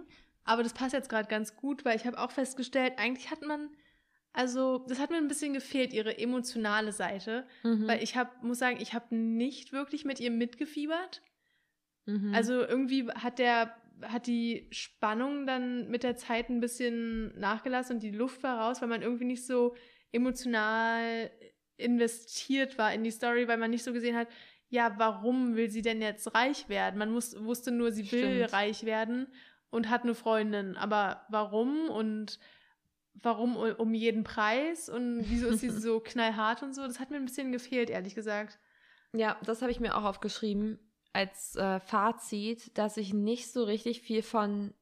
aber 0.44 0.64
das 0.64 0.74
passt 0.74 0.94
jetzt 0.94 1.10
gerade 1.10 1.28
ganz 1.28 1.56
gut, 1.56 1.86
weil 1.86 1.96
ich 1.96 2.06
habe 2.06 2.20
auch 2.20 2.32
festgestellt, 2.32 2.94
eigentlich 2.98 3.32
hat 3.32 3.42
man, 3.42 3.70
also 4.34 4.80
das 4.88 5.00
hat 5.00 5.10
mir 5.12 5.18
ein 5.18 5.28
bisschen 5.28 5.54
gefehlt, 5.54 5.94
ihre 5.94 6.18
emotionale 6.18 6.92
Seite, 6.92 7.48
Mhm. 7.64 7.88
weil 7.88 8.04
ich 8.04 8.16
hab, 8.18 8.44
muss 8.44 8.60
sagen, 8.60 8.78
ich 8.82 8.94
habe 8.94 9.16
nicht 9.16 9.72
wirklich 9.74 10.06
mit 10.06 10.20
ihr 10.20 10.32
mitgefiebert. 10.32 11.22
Mhm. 12.06 12.34
Also 12.36 12.54
irgendwie 12.62 13.08
hat 13.10 13.40
der 13.40 13.76
hat 14.02 14.28
die 14.28 14.68
Spannung 14.74 15.48
dann 15.48 15.90
mit 15.90 16.04
der 16.04 16.18
Zeit 16.18 16.50
ein 16.50 16.60
bisschen 16.60 17.28
nachgelassen 17.40 17.96
und 17.96 18.04
die 18.04 18.12
Luft 18.12 18.44
war 18.44 18.60
raus, 18.60 18.82
weil 18.82 18.90
man 18.90 19.02
irgendwie 19.02 19.24
nicht 19.24 19.46
so 19.46 19.74
emotional 20.12 21.32
investiert 21.78 22.78
war 22.78 22.94
in 22.94 23.06
die 23.06 23.12
Story, 23.12 23.48
weil 23.48 23.58
man 23.58 23.72
nicht 23.72 23.84
so 23.86 23.94
gesehen 23.94 24.18
hat, 24.18 24.28
ja, 24.70 24.94
warum 24.98 25.56
will 25.56 25.70
sie 25.70 25.82
denn 25.82 26.02
jetzt 26.02 26.34
reich 26.34 26.70
werden? 26.70 26.98
Man 26.98 27.12
muss, 27.12 27.42
wusste 27.44 27.72
nur, 27.72 27.92
sie 27.92 28.12
will 28.12 28.38
Stimmt. 28.46 28.54
reich 28.54 28.84
werden 28.86 29.28
und 29.70 29.90
hat 29.90 30.04
eine 30.04 30.16
Freundin. 30.16 30.76
Aber 30.78 31.26
warum 31.30 31.90
und 31.90 32.40
warum 33.14 33.56
um 33.56 33.94
jeden 33.94 34.24
Preis 34.24 34.90
und 34.90 35.24
wieso 35.30 35.48
ist 35.48 35.60
sie 35.62 35.70
so 35.70 36.00
knallhart 36.00 36.64
und 36.64 36.74
so? 36.74 36.82
Das 36.86 37.00
hat 37.00 37.12
mir 37.12 37.18
ein 37.18 37.26
bisschen 37.26 37.52
gefehlt, 37.52 37.90
ehrlich 37.90 38.16
gesagt. 38.16 38.60
Ja, 39.14 39.38
das 39.44 39.62
habe 39.62 39.72
ich 39.72 39.80
mir 39.80 39.96
auch 39.96 40.04
aufgeschrieben 40.04 40.80
als 41.14 41.56
äh, 41.56 41.80
Fazit, 41.80 42.78
dass 42.78 42.98
ich 42.98 43.14
nicht 43.14 43.52
so 43.52 43.64
richtig 43.64 44.02
viel 44.02 44.22
von 44.22 44.74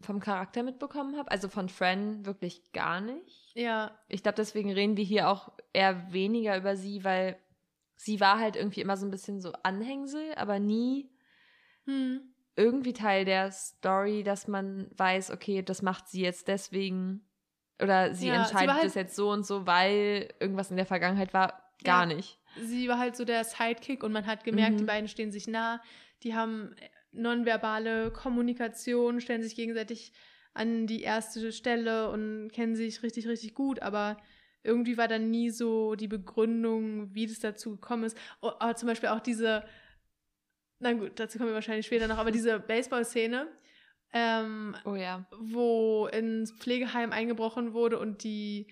vom 0.00 0.20
Charakter 0.20 0.62
mitbekommen 0.62 1.16
habe. 1.16 1.30
Also 1.30 1.48
von 1.48 1.68
Fran 1.68 2.26
wirklich 2.26 2.72
gar 2.72 3.00
nicht. 3.00 3.52
Ja, 3.54 3.96
Ich 4.08 4.22
glaube, 4.22 4.36
deswegen 4.36 4.72
reden 4.72 4.96
wir 4.96 5.04
hier 5.04 5.28
auch 5.28 5.52
eher 5.72 6.12
weniger 6.12 6.56
über 6.58 6.76
sie, 6.76 7.04
weil 7.04 7.38
sie 7.96 8.20
war 8.20 8.38
halt 8.38 8.56
irgendwie 8.56 8.80
immer 8.80 8.96
so 8.96 9.06
ein 9.06 9.10
bisschen 9.10 9.40
so 9.40 9.52
Anhängsel, 9.62 10.34
aber 10.36 10.58
nie 10.58 11.10
hm. 11.86 12.20
irgendwie 12.56 12.92
Teil 12.92 13.24
der 13.24 13.50
Story, 13.52 14.22
dass 14.22 14.48
man 14.48 14.90
weiß, 14.96 15.30
okay, 15.30 15.62
das 15.62 15.82
macht 15.82 16.08
sie 16.08 16.22
jetzt 16.22 16.48
deswegen 16.48 17.26
oder 17.82 18.14
sie 18.14 18.28
Ja, 18.28 18.34
sie 18.34 18.40
entscheidet 18.40 18.68
war 18.68 18.74
halt- 18.76 18.84
das 18.86 18.94
jetzt 18.94 19.16
so 19.16 19.30
und 19.30 19.44
so, 19.44 19.66
weil 19.66 20.32
irgendwas 20.40 20.70
in 20.70 20.76
der 20.76 20.86
Vergangenheit 20.86 21.34
war. 21.34 21.60
Gar 21.82 22.08
Ja. 22.08 22.14
nicht. 22.14 22.38
sie 22.56 22.88
war 22.88 22.98
halt 23.00 23.16
so 23.16 23.24
der 23.24 23.42
Sidekick 23.42 24.04
und 24.04 24.12
man 24.12 24.26
hat 24.26 24.44
gemerkt, 24.44 24.74
Mhm. 24.74 24.78
die 24.78 24.84
beiden 24.84 25.08
stehen 25.08 25.32
sich 25.32 25.48
nah, 25.48 25.82
die 26.22 26.34
haben 26.36 26.74
nonverbale 27.10 28.12
Kommunikation, 28.12 29.20
stellen 29.20 29.42
sich 29.42 29.56
gegenseitig 29.56 30.12
an 30.52 30.86
die 30.86 31.02
erste 31.02 31.50
Stelle 31.52 32.10
und 32.10 32.50
kennen 32.52 32.76
sich 32.76 33.02
richtig, 33.02 33.26
richtig 33.26 33.54
gut, 33.54 33.80
aber 33.82 34.16
irgendwie 34.64 34.96
war 34.96 35.06
dann 35.08 35.30
nie 35.30 35.50
so 35.50 35.94
die 35.94 36.08
Begründung, 36.08 37.14
wie 37.14 37.26
das 37.26 37.38
dazu 37.38 37.72
gekommen 37.72 38.04
ist. 38.04 38.18
Oh, 38.40 38.50
aber 38.58 38.74
zum 38.74 38.88
Beispiel 38.88 39.10
auch 39.10 39.20
diese, 39.20 39.64
na 40.80 40.92
gut, 40.94 41.12
dazu 41.20 41.38
kommen 41.38 41.50
wir 41.50 41.54
wahrscheinlich 41.54 41.86
später 41.86 42.08
noch, 42.08 42.18
aber 42.18 42.30
diese 42.32 42.58
Baseball-Szene, 42.58 43.46
ähm, 44.12 44.74
Oh 44.84 44.94
ja. 44.94 45.26
wo 45.38 46.06
ins 46.08 46.52
Pflegeheim 46.52 47.12
eingebrochen 47.12 47.72
wurde 47.72 47.98
und 47.98 48.24
die 48.24 48.66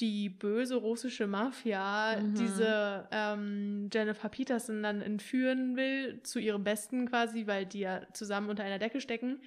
die 0.00 0.28
böse 0.28 0.74
russische 0.74 1.26
Mafia 1.28 2.16
Mhm. 2.20 2.34
diese 2.34 3.08
ähm, 3.12 3.88
Jennifer 3.92 4.28
Peterson 4.28 4.82
dann 4.82 5.00
entführen 5.00 5.76
will, 5.76 6.20
zu 6.24 6.40
ihrem 6.40 6.64
Besten 6.64 7.08
quasi, 7.08 7.46
weil 7.46 7.64
die 7.64 7.80
ja 7.80 8.02
zusammen 8.12 8.50
unter 8.50 8.64
einer 8.64 8.80
Decke 8.80 9.00
stecken, 9.00 9.40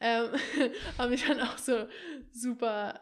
ähm, 0.00 0.28
habe 0.98 1.14
ich 1.14 1.26
dann 1.26 1.40
auch 1.40 1.58
so 1.58 1.88
super 2.30 3.00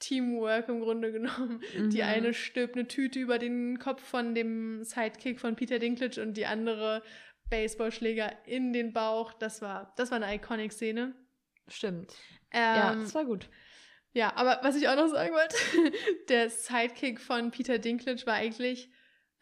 Teamwork 0.00 0.68
im 0.68 0.80
Grunde 0.80 1.12
genommen. 1.12 1.62
Die 1.74 1.98
Mhm. 1.98 2.08
eine 2.08 2.34
stülpt 2.34 2.74
eine 2.74 2.88
Tüte 2.88 3.20
über 3.20 3.38
den 3.38 3.78
Kopf 3.78 4.02
von 4.02 4.34
dem 4.34 4.82
Sidekick 4.82 5.38
von 5.38 5.54
Peter 5.54 5.78
Dinklage 5.78 6.20
und 6.22 6.34
die 6.36 6.46
andere 6.46 7.02
Baseballschläger 7.50 8.32
in 8.46 8.72
den 8.72 8.92
Bauch. 8.92 9.32
Das 9.34 9.62
war, 9.62 9.92
das 9.96 10.10
war 10.10 10.20
eine 10.20 10.34
Iconic-Szene. 10.34 11.14
Stimmt. 11.68 12.12
Ähm, 12.52 12.76
ja, 12.76 12.94
das 12.96 13.14
war 13.14 13.24
gut. 13.24 13.48
ja, 14.12 14.32
aber 14.34 14.58
was 14.62 14.76
ich 14.76 14.88
auch 14.88 14.96
noch 14.96 15.08
sagen 15.08 15.32
wollte, 15.32 15.56
der 16.28 16.50
Sidekick 16.50 17.20
von 17.20 17.50
Peter 17.52 17.78
Dinklage 17.78 18.26
war 18.26 18.34
eigentlich 18.34 18.90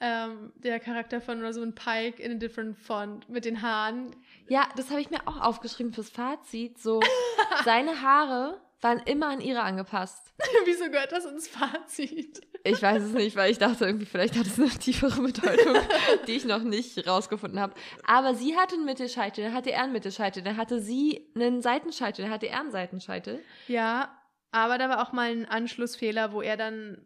ähm, 0.01 0.52
der 0.56 0.78
Charakter 0.78 1.20
von 1.20 1.43
Rosamund 1.44 1.74
Pike 1.74 2.22
in 2.22 2.32
a 2.32 2.35
different 2.35 2.78
font 2.78 3.28
mit 3.28 3.44
den 3.44 3.62
Haaren. 3.62 4.14
Ja, 4.48 4.68
das 4.76 4.90
habe 4.90 5.01
ich 5.01 5.10
mir 5.10 5.26
auch 5.26 5.40
aufgeschrieben 5.40 5.93
fürs 5.93 6.10
Fazit. 6.10 6.78
So, 6.78 7.01
seine 7.64 8.01
Haare 8.02 8.60
waren 8.81 9.01
immer 9.01 9.29
an 9.29 9.41
ihre 9.41 9.63
angepasst. 9.63 10.33
Wieso 10.65 10.91
gehört 10.91 11.13
das 11.13 11.25
ins 11.25 11.49
Fazit? 11.49 12.41
Ich 12.65 12.81
weiß 12.81 13.03
es 13.03 13.13
nicht, 13.13 13.37
weil 13.37 13.51
ich 13.51 13.59
dachte 13.59 13.87
irgendwie, 13.87 14.07
vielleicht 14.07 14.37
hat 14.37 14.47
es 14.47 14.59
eine 14.59 14.69
tiefere 14.69 15.21
Bedeutung, 15.21 15.77
die 16.27 16.33
ich 16.33 16.45
noch 16.45 16.63
nicht 16.63 17.07
rausgefunden 17.07 17.61
habe. 17.61 17.75
Aber 18.07 18.35
sie 18.35 18.57
hatte 18.57 18.75
einen 18.75 18.85
Mittelscheitel, 18.85 19.45
dann 19.45 19.55
hatte 19.55 19.73
er 19.73 19.83
einen 19.83 19.93
Mittelscheitel, 19.93 20.43
dann 20.43 20.57
hatte 20.57 20.81
sie 20.81 21.31
einen 21.35 21.63
Seitenscheitel, 21.63 22.25
dann 22.25 22.33
hatte 22.33 22.49
er 22.49 22.61
einen 22.61 22.71
Seitenscheitel. 22.71 23.43
Ja, 23.67 24.17
aber 24.51 24.79
da 24.79 24.89
war 24.89 25.03
auch 25.03 25.13
mal 25.13 25.31
ein 25.31 25.47
Anschlussfehler, 25.47 26.33
wo 26.33 26.43
er 26.43 26.57
dann 26.57 27.05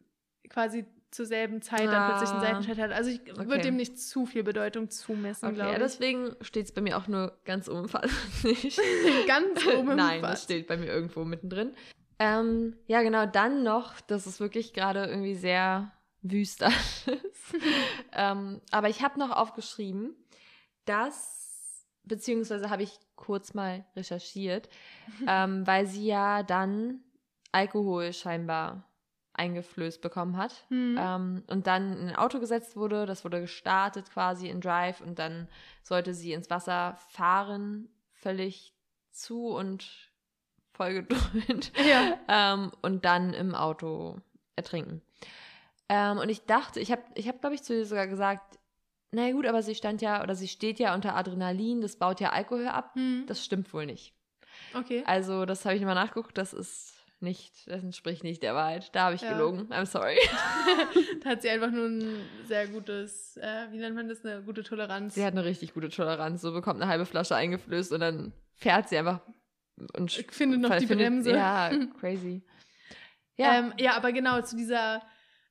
quasi 0.49 0.85
zur 1.13 1.27
selben 1.27 1.63
Zeit 1.63 1.87
dann 1.87 2.09
plötzlich 2.11 2.31
einen 2.31 2.39
Ah, 2.39 2.47
Seitenscheitel 2.47 2.83
hat. 2.85 2.93
Also 2.93 3.11
ich 3.11 3.21
okay. 3.21 3.47
würde 3.47 3.61
dem 3.61 3.77
nicht 3.77 3.99
zu 4.01 4.27
viel 4.27 4.43
Bedeutung 4.43 4.91
zumessen, 4.91 5.47
Okay, 5.47 5.55
glaube 5.57 5.71
ja, 5.71 5.77
ich. 5.77 5.83
deswegen 5.83 6.35
steht 6.41 6.67
es 6.67 6.73
bei 6.73 6.81
mir 6.81 6.97
auch 6.97 7.07
nur 7.07 7.39
ganz 7.45 7.69
oben 7.69 7.89
Fazit 7.89 8.11
nicht. 8.45 8.81
Ganz 9.27 9.67
oben 9.67 9.97
Nein, 9.97 10.23
das 10.23 10.43
steht 10.45 10.67
bei 10.67 10.77
mir 10.77 10.87
irgendwo 10.87 11.25
mittendrin. 11.25 11.75
Ähm, 12.19 12.77
ja, 12.87 13.03
genau, 13.03 13.27
dann 13.27 13.63
noch, 13.63 14.01
das 14.01 14.27
ist 14.27 14.41
wirklich 14.41 14.73
gerade 14.73 15.05
irgendwie 15.07 15.35
sehr 15.35 15.93
wüst 16.23 16.63
alles. 16.63 17.05
ähm, 18.13 18.61
aber 18.71 18.89
ich 18.89 19.03
habe 19.03 19.19
noch 19.19 19.31
aufgeschrieben, 19.31 20.15
dass, 20.85 21.87
beziehungsweise 22.05 22.71
habe 22.71 22.83
ich 22.85 22.99
kurz 23.17 23.55
mal 23.55 23.85
recherchiert, 23.97 24.69
ähm, 25.27 25.67
weil 25.67 25.87
sie 25.87 26.07
ja 26.07 26.43
dann 26.43 27.01
Alkohol 27.53 28.13
scheinbar 28.13 28.89
eingeflößt 29.35 30.03
bekommen 30.03 30.37
hat 30.37 30.65
Hm. 30.69 30.97
ähm, 30.99 31.43
und 31.49 31.67
dann 31.67 31.97
in 31.97 32.09
ein 32.11 32.17
Auto 32.17 32.39
gesetzt 32.39 32.77
wurde. 32.77 33.07
Das 33.07 33.25
wurde 33.25 33.41
gestartet 33.41 34.11
quasi 34.11 34.49
in 34.49 34.61
Drive 34.61 35.01
und 35.01 35.19
dann 35.19 35.49
sollte 35.83 36.15
sie 36.15 36.33
ins 36.33 36.51
Wasser 36.51 36.97
fahren, 37.09 37.89
völlig 38.13 38.75
zu 39.11 39.49
und 39.49 40.11
voll 40.73 40.95
gedröhnt 40.95 41.73
ja. 41.87 42.19
ähm, 42.29 42.73
und 42.83 43.05
dann 43.05 43.35
im 43.35 43.55
Auto 43.55 44.21
ertrinken. 44.57 45.03
Ähm, 45.89 46.19
und 46.19 46.29
ich 46.29 46.45
dachte, 46.47 46.81
ich 46.81 46.91
habe, 46.91 47.03
ich 47.15 47.29
hab, 47.29 47.41
glaube 47.41 47.55
ich, 47.55 47.63
zu 47.63 47.75
ihr 47.75 47.87
sogar 47.87 48.07
gesagt, 48.07 48.59
naja 49.11 49.33
gut, 49.35 49.47
aber 49.47 49.63
sie 49.63 49.75
stand 49.75 50.01
ja 50.01 50.23
oder 50.23 50.35
sie 50.35 50.49
steht 50.49 50.79
ja 50.79 50.95
unter 50.95 51.15
Adrenalin, 51.15 51.83
das 51.83 51.97
baut 51.97 52.21
ja 52.21 52.31
Alkohol 52.31 52.69
ab. 52.69 52.95
Hm. 52.95 53.25
Das 53.27 53.45
stimmt 53.45 53.73
wohl 53.75 53.85
nicht. 53.85 54.15
Okay. 54.75 55.03
Also, 55.07 55.45
das 55.45 55.65
habe 55.65 55.77
ich 55.77 55.83
mal 55.83 55.95
nachgeguckt, 55.95 56.39
das 56.39 56.53
ist 56.55 57.02
nicht, 57.23 57.71
das 57.71 57.83
entspricht 57.83 58.25
nicht 58.25 58.43
der 58.43 58.55
Wahrheit. 58.55 58.95
Da 58.95 59.05
habe 59.05 59.15
ich 59.15 59.23
Ja. 59.23 59.33
gelogen. 59.33 59.69
I'm 59.73 59.87
sorry. 59.87 60.17
da 61.23 61.31
hat 61.31 61.43
sie 61.43 61.51
einfach 61.51 61.71
nur 61.71 61.87
ein 61.87 62.21
sehr 62.47 62.67
gutes, 62.69 63.37
äh, 63.39 63.67
wie 63.71 63.79
nennt 63.79 63.95
man 63.97 64.09
das, 64.09 64.25
eine 64.25 64.43
gute 64.43 64.63
Toleranz. 64.63 65.15
Sie 65.15 65.25
hat 65.25 65.33
eine 65.33 65.45
richtig 65.45 65.75
gute 65.75 65.89
Toleranz. 65.89 66.41
So 66.43 66.53
bekommt 66.53 66.81
eine 66.83 66.91
halbe 66.91 67.07
Flasche 67.07 67.35
eingeflößt 67.37 67.93
und 67.93 68.01
dann 68.01 68.33
fährt 68.55 68.89
sie 68.89 68.99
einfach 68.99 69.21
und 69.97 70.17
Ich 70.19 70.31
finde 70.31 70.59
noch 70.59 70.77
die 70.77 70.87
findet- 70.87 71.07
Bremse. 71.09 71.31
Ja, 71.33 71.71
crazy. 72.01 72.43
Ja, 73.37 73.59
Ähm, 73.59 73.73
ja, 73.79 73.97
aber 73.97 74.13
genau 74.13 74.41
zu 74.43 74.57
dieser 74.57 75.03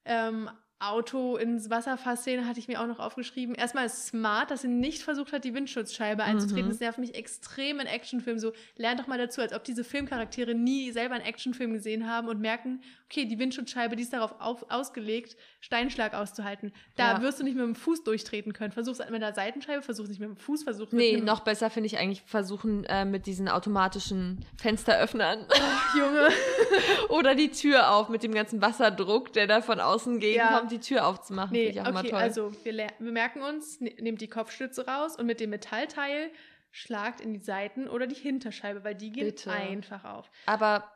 ähm, 0.05 0.49
Auto 0.81 1.37
ins 1.37 1.69
Wasserfass-Szene 1.69 2.47
hatte 2.47 2.59
ich 2.59 2.67
mir 2.67 2.81
auch 2.81 2.87
noch 2.87 2.99
aufgeschrieben. 2.99 3.55
Erstmal 3.55 3.87
smart, 3.89 4.49
dass 4.51 4.61
sie 4.63 4.67
nicht 4.67 5.01
versucht 5.03 5.31
hat, 5.31 5.43
die 5.43 5.53
Windschutzscheibe 5.53 6.23
einzutreten. 6.23 6.65
Mhm. 6.65 6.69
Das 6.69 6.79
nervt 6.79 6.97
mich 6.97 7.15
extrem 7.15 7.79
in 7.79 7.87
Actionfilmen. 7.87 8.39
So, 8.39 8.53
lernt 8.77 8.99
doch 8.99 9.07
mal 9.07 9.17
dazu, 9.17 9.41
als 9.41 9.53
ob 9.53 9.63
diese 9.63 9.83
Filmcharaktere 9.83 10.55
nie 10.55 10.91
selber 10.91 11.15
einen 11.15 11.25
Actionfilm 11.25 11.73
gesehen 11.73 12.09
haben 12.09 12.27
und 12.27 12.39
merken, 12.39 12.81
okay, 13.09 13.25
die 13.25 13.37
Windschutzscheibe, 13.39 13.95
die 13.95 14.03
ist 14.03 14.13
darauf 14.13 14.35
auf, 14.39 14.65
ausgelegt, 14.71 15.35
Steinschlag 15.59 16.13
auszuhalten. 16.13 16.71
Da 16.95 17.13
Ja. 17.17 17.21
wirst 17.21 17.39
du 17.39 17.43
nicht 17.43 17.55
mit 17.55 17.63
dem 17.65 17.75
Fuß 17.75 18.03
durchtreten 18.03 18.53
können. 18.53 18.71
Versuch's 18.71 18.99
mit 19.09 19.21
der 19.21 19.33
Seitenscheibe, 19.33 19.81
versuch's 19.81 20.09
nicht 20.09 20.19
mit 20.19 20.29
dem 20.29 20.37
Fuß, 20.37 20.63
versuch 20.63 20.91
Nee, 20.91 21.15
einem- 21.17 21.25
noch 21.25 21.41
besser 21.41 21.69
finde 21.69 21.87
ich 21.87 21.97
eigentlich 21.99 22.23
versuchen 22.23 22.85
äh, 22.85 23.05
mit 23.05 23.25
diesen 23.27 23.47
automatischen 23.49 24.43
Fensteröffnern 24.59 25.45
Junge. 25.97 26.29
oder 27.09 27.35
die 27.35 27.51
Tür 27.51 27.91
auf 27.93 28.09
mit 28.09 28.23
dem 28.23 28.33
ganzen 28.33 28.61
Wasserdruck, 28.61 29.33
der 29.33 29.47
da 29.47 29.61
von 29.61 29.79
außen 29.79 30.19
gegenkommt, 30.19 30.70
die 30.71 30.79
Tür 30.79 31.05
aufzumachen. 31.05 31.51
Nee, 31.51 31.71
Finde 31.71 31.81
ich 31.89 31.95
auch 31.95 31.99
okay, 31.99 32.09
toll. 32.09 32.19
also 32.19 32.51
wir, 32.63 32.73
wir 32.99 33.11
merken 33.11 33.41
uns, 33.41 33.79
ne, 33.79 33.93
nehmt 33.99 34.21
die 34.21 34.27
Kopfstütze 34.29 34.85
raus 34.87 35.15
und 35.17 35.25
mit 35.25 35.39
dem 35.39 35.49
Metallteil 35.51 36.31
schlagt 36.71 37.21
in 37.21 37.33
die 37.33 37.39
Seiten 37.41 37.87
oder 37.89 38.07
die 38.07 38.15
Hinterscheibe, 38.15 38.83
weil 38.83 38.95
die 38.95 39.11
geht 39.11 39.25
Bitte. 39.37 39.51
einfach 39.51 40.05
auf. 40.05 40.31
Aber 40.45 40.89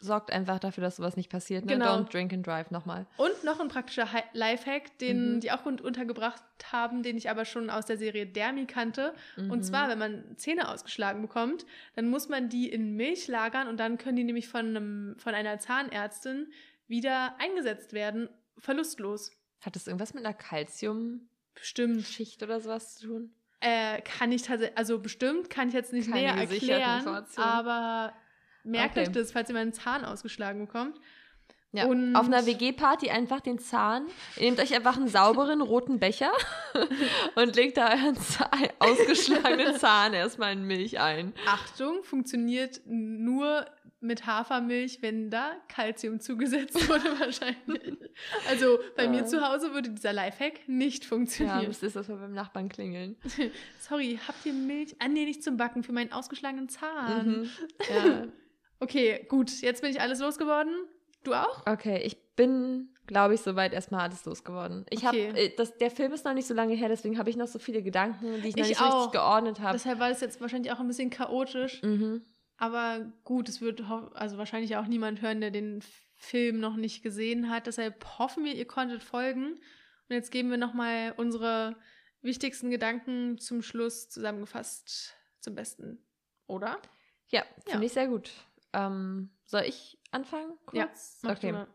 sorgt 0.00 0.32
einfach 0.32 0.58
dafür, 0.58 0.82
dass 0.82 0.96
sowas 0.96 1.16
nicht 1.16 1.30
passiert. 1.30 1.64
Ne? 1.64 1.74
Genau. 1.74 1.94
Don't 1.98 2.10
drink 2.12 2.32
and 2.32 2.44
drive 2.44 2.72
nochmal. 2.72 3.06
Und 3.18 3.44
noch 3.44 3.60
ein 3.60 3.68
praktischer 3.68 4.08
Lifehack, 4.32 4.98
den 4.98 5.34
Mhm. 5.36 5.40
die 5.40 5.52
auch 5.52 5.64
untergebracht 5.64 6.42
haben, 6.72 7.04
den 7.04 7.16
ich 7.16 7.30
aber 7.30 7.44
schon 7.44 7.70
aus 7.70 7.86
der 7.86 7.96
Serie 7.98 8.26
Dermi 8.26 8.66
kannte. 8.66 9.14
Und 9.36 9.48
Mhm. 9.50 9.62
zwar, 9.62 9.88
wenn 9.88 9.98
man 10.00 10.36
Zähne 10.36 10.68
ausgeschlagen 10.68 11.22
bekommt, 11.22 11.66
dann 11.94 12.10
muss 12.10 12.28
man 12.28 12.48
die 12.48 12.68
in 12.68 12.96
Milch 12.96 13.28
lagern 13.28 13.68
und 13.68 13.78
dann 13.78 13.96
können 13.96 14.16
die 14.16 14.24
nämlich 14.24 14.48
von, 14.48 14.66
einem, 14.74 15.14
von 15.18 15.34
einer 15.36 15.60
Zahnärztin 15.60 16.50
wieder 16.88 17.36
eingesetzt 17.38 17.92
werden, 17.92 18.28
verlustlos. 18.58 19.32
Hat 19.60 19.76
das 19.76 19.86
irgendwas 19.86 20.14
mit 20.14 20.24
einer 20.24 20.34
Calcium-Schicht 20.34 22.42
oder 22.42 22.60
sowas 22.60 22.96
zu 22.96 23.06
tun? 23.08 23.32
Äh, 23.60 24.00
kann 24.02 24.32
ich 24.32 24.42
tatsächlich, 24.42 24.76
also 24.76 24.98
bestimmt 24.98 25.50
kann 25.50 25.68
ich 25.68 25.74
jetzt 25.74 25.92
nicht 25.92 26.10
Keine 26.10 26.22
näher 26.22 26.34
erklären, 26.50 27.24
aber 27.36 28.12
merkt 28.64 28.96
Okay. 28.96 29.06
euch 29.06 29.12
das, 29.12 29.30
falls 29.32 29.48
ihr 29.50 29.54
mal 29.54 29.60
einen 29.60 29.72
Zahn 29.72 30.04
ausgeschlagen 30.04 30.66
bekommt. 30.66 30.98
Ja, 31.74 31.86
Und- 31.86 32.16
auf 32.16 32.26
einer 32.26 32.44
WG-Party 32.44 33.08
einfach 33.10 33.40
den 33.40 33.58
Zahn. 33.58 34.06
Ihr 34.36 34.42
nehmt 34.42 34.60
euch 34.60 34.74
einfach 34.74 34.96
einen 34.96 35.08
sauberen 35.08 35.62
roten 35.62 35.98
Becher 36.00 36.30
und 37.36 37.56
legt 37.56 37.78
da 37.78 37.90
euren 37.92 38.16
Zahn, 38.16 38.68
ausgeschlagenen 38.78 39.76
Zahn 39.78 40.12
erstmal 40.12 40.52
in 40.52 40.64
Milch 40.66 41.00
ein. 41.00 41.32
Achtung, 41.46 42.02
funktioniert 42.04 42.82
nur 42.84 43.64
mit 44.02 44.26
Hafermilch, 44.26 44.98
wenn 45.00 45.30
da 45.30 45.52
Kalzium 45.68 46.20
zugesetzt 46.20 46.88
wurde 46.88 47.04
wahrscheinlich. 47.20 47.96
Also 48.48 48.78
bei 48.96 49.08
mir 49.08 49.20
Ja. 49.20 49.26
zu 49.26 49.40
Hause 49.48 49.72
würde 49.74 49.90
dieser 49.90 50.12
Lifehack 50.12 50.60
nicht 50.68 51.04
Ja, 51.04 51.08
funktionieren. 51.08 51.64
das 51.66 51.82
ist, 51.82 51.96
dass 51.96 52.08
wir 52.08 52.16
beim 52.16 52.32
Nachbarn 52.34 52.68
klingeln. 52.68 53.16
Sorry, 53.80 54.18
habt 54.26 54.44
ihr 54.44 54.52
Milch? 54.52 54.96
Ah, 54.98 55.08
nee, 55.08 55.24
nicht 55.24 55.42
zum 55.44 55.56
Backen, 55.56 55.82
für 55.82 55.92
meinen 55.92 56.12
ausgeschlagenen 56.12 56.68
Zahn. 56.68 57.26
Mhm. 57.42 57.50
Ja. 57.94 58.24
Okay, 58.80 59.24
gut, 59.28 59.60
jetzt 59.62 59.80
bin 59.80 59.92
ich 59.92 60.00
alles 60.00 60.18
losgeworden. 60.18 60.74
Du 61.22 61.34
auch? 61.34 61.64
Okay, 61.68 62.02
ich 62.04 62.16
bin, 62.34 62.88
glaube 63.06 63.34
ich, 63.34 63.40
soweit 63.40 63.72
erstmal 63.72 64.00
alles 64.00 64.24
losgeworden. 64.24 64.84
Ich 64.90 65.06
Okay. 65.06 65.28
habe, 65.28 65.38
äh, 65.38 65.54
das- 65.56 65.78
der 65.78 65.92
Film 65.92 66.10
ist 66.12 66.24
noch 66.24 66.34
nicht 66.34 66.48
so 66.48 66.54
lange 66.54 66.74
her, 66.74 66.88
deswegen 66.88 67.16
habe 67.16 67.30
ich 67.30 67.36
noch 67.36 67.46
so 67.46 67.60
viele 67.60 67.80
Gedanken, 67.84 68.42
die 68.42 68.48
ich 68.48 68.56
noch 68.56 68.64
Ich 68.64 68.70
nicht 68.70 68.80
auch. 68.80 68.96
richtig 69.04 69.12
geordnet 69.12 69.60
habe. 69.60 69.74
Deshalb 69.74 70.00
war 70.00 70.08
das 70.08 70.20
jetzt 70.20 70.40
wahrscheinlich 70.40 70.72
auch 70.72 70.80
ein 70.80 70.88
bisschen 70.88 71.10
chaotisch. 71.10 71.80
Mhm. 71.84 72.22
Aber 72.62 73.12
gut, 73.24 73.48
es 73.48 73.60
wird 73.60 73.82
also 74.14 74.38
wahrscheinlich 74.38 74.76
auch 74.76 74.86
niemand 74.86 75.20
hören, 75.20 75.40
der 75.40 75.50
den 75.50 75.82
Film 76.14 76.60
noch 76.60 76.76
nicht 76.76 77.02
gesehen 77.02 77.50
hat. 77.50 77.66
Deshalb 77.66 78.20
hoffen 78.20 78.44
wir, 78.44 78.54
ihr 78.54 78.68
konntet 78.68 79.02
folgen. 79.02 79.54
Und 79.54 80.14
jetzt 80.14 80.30
geben 80.30 80.48
wir 80.48 80.58
nochmal 80.58 81.12
unsere 81.16 81.74
wichtigsten 82.20 82.70
Gedanken 82.70 83.36
zum 83.38 83.62
Schluss 83.62 84.08
zusammengefasst 84.10 85.16
zum 85.40 85.56
Besten. 85.56 86.06
Oder? 86.46 86.78
Ja, 87.26 87.42
finde 87.64 87.80
Ja. 87.80 87.86
ich 87.86 87.92
sehr 87.94 88.06
gut. 88.06 88.30
Ähm, 88.72 89.30
soll 89.44 89.62
ich 89.62 89.98
anfangen? 90.12 90.52
Ja, 90.72 90.86
Kurz? 90.86 91.18
Mach 91.22 91.32
okay. 91.38 91.66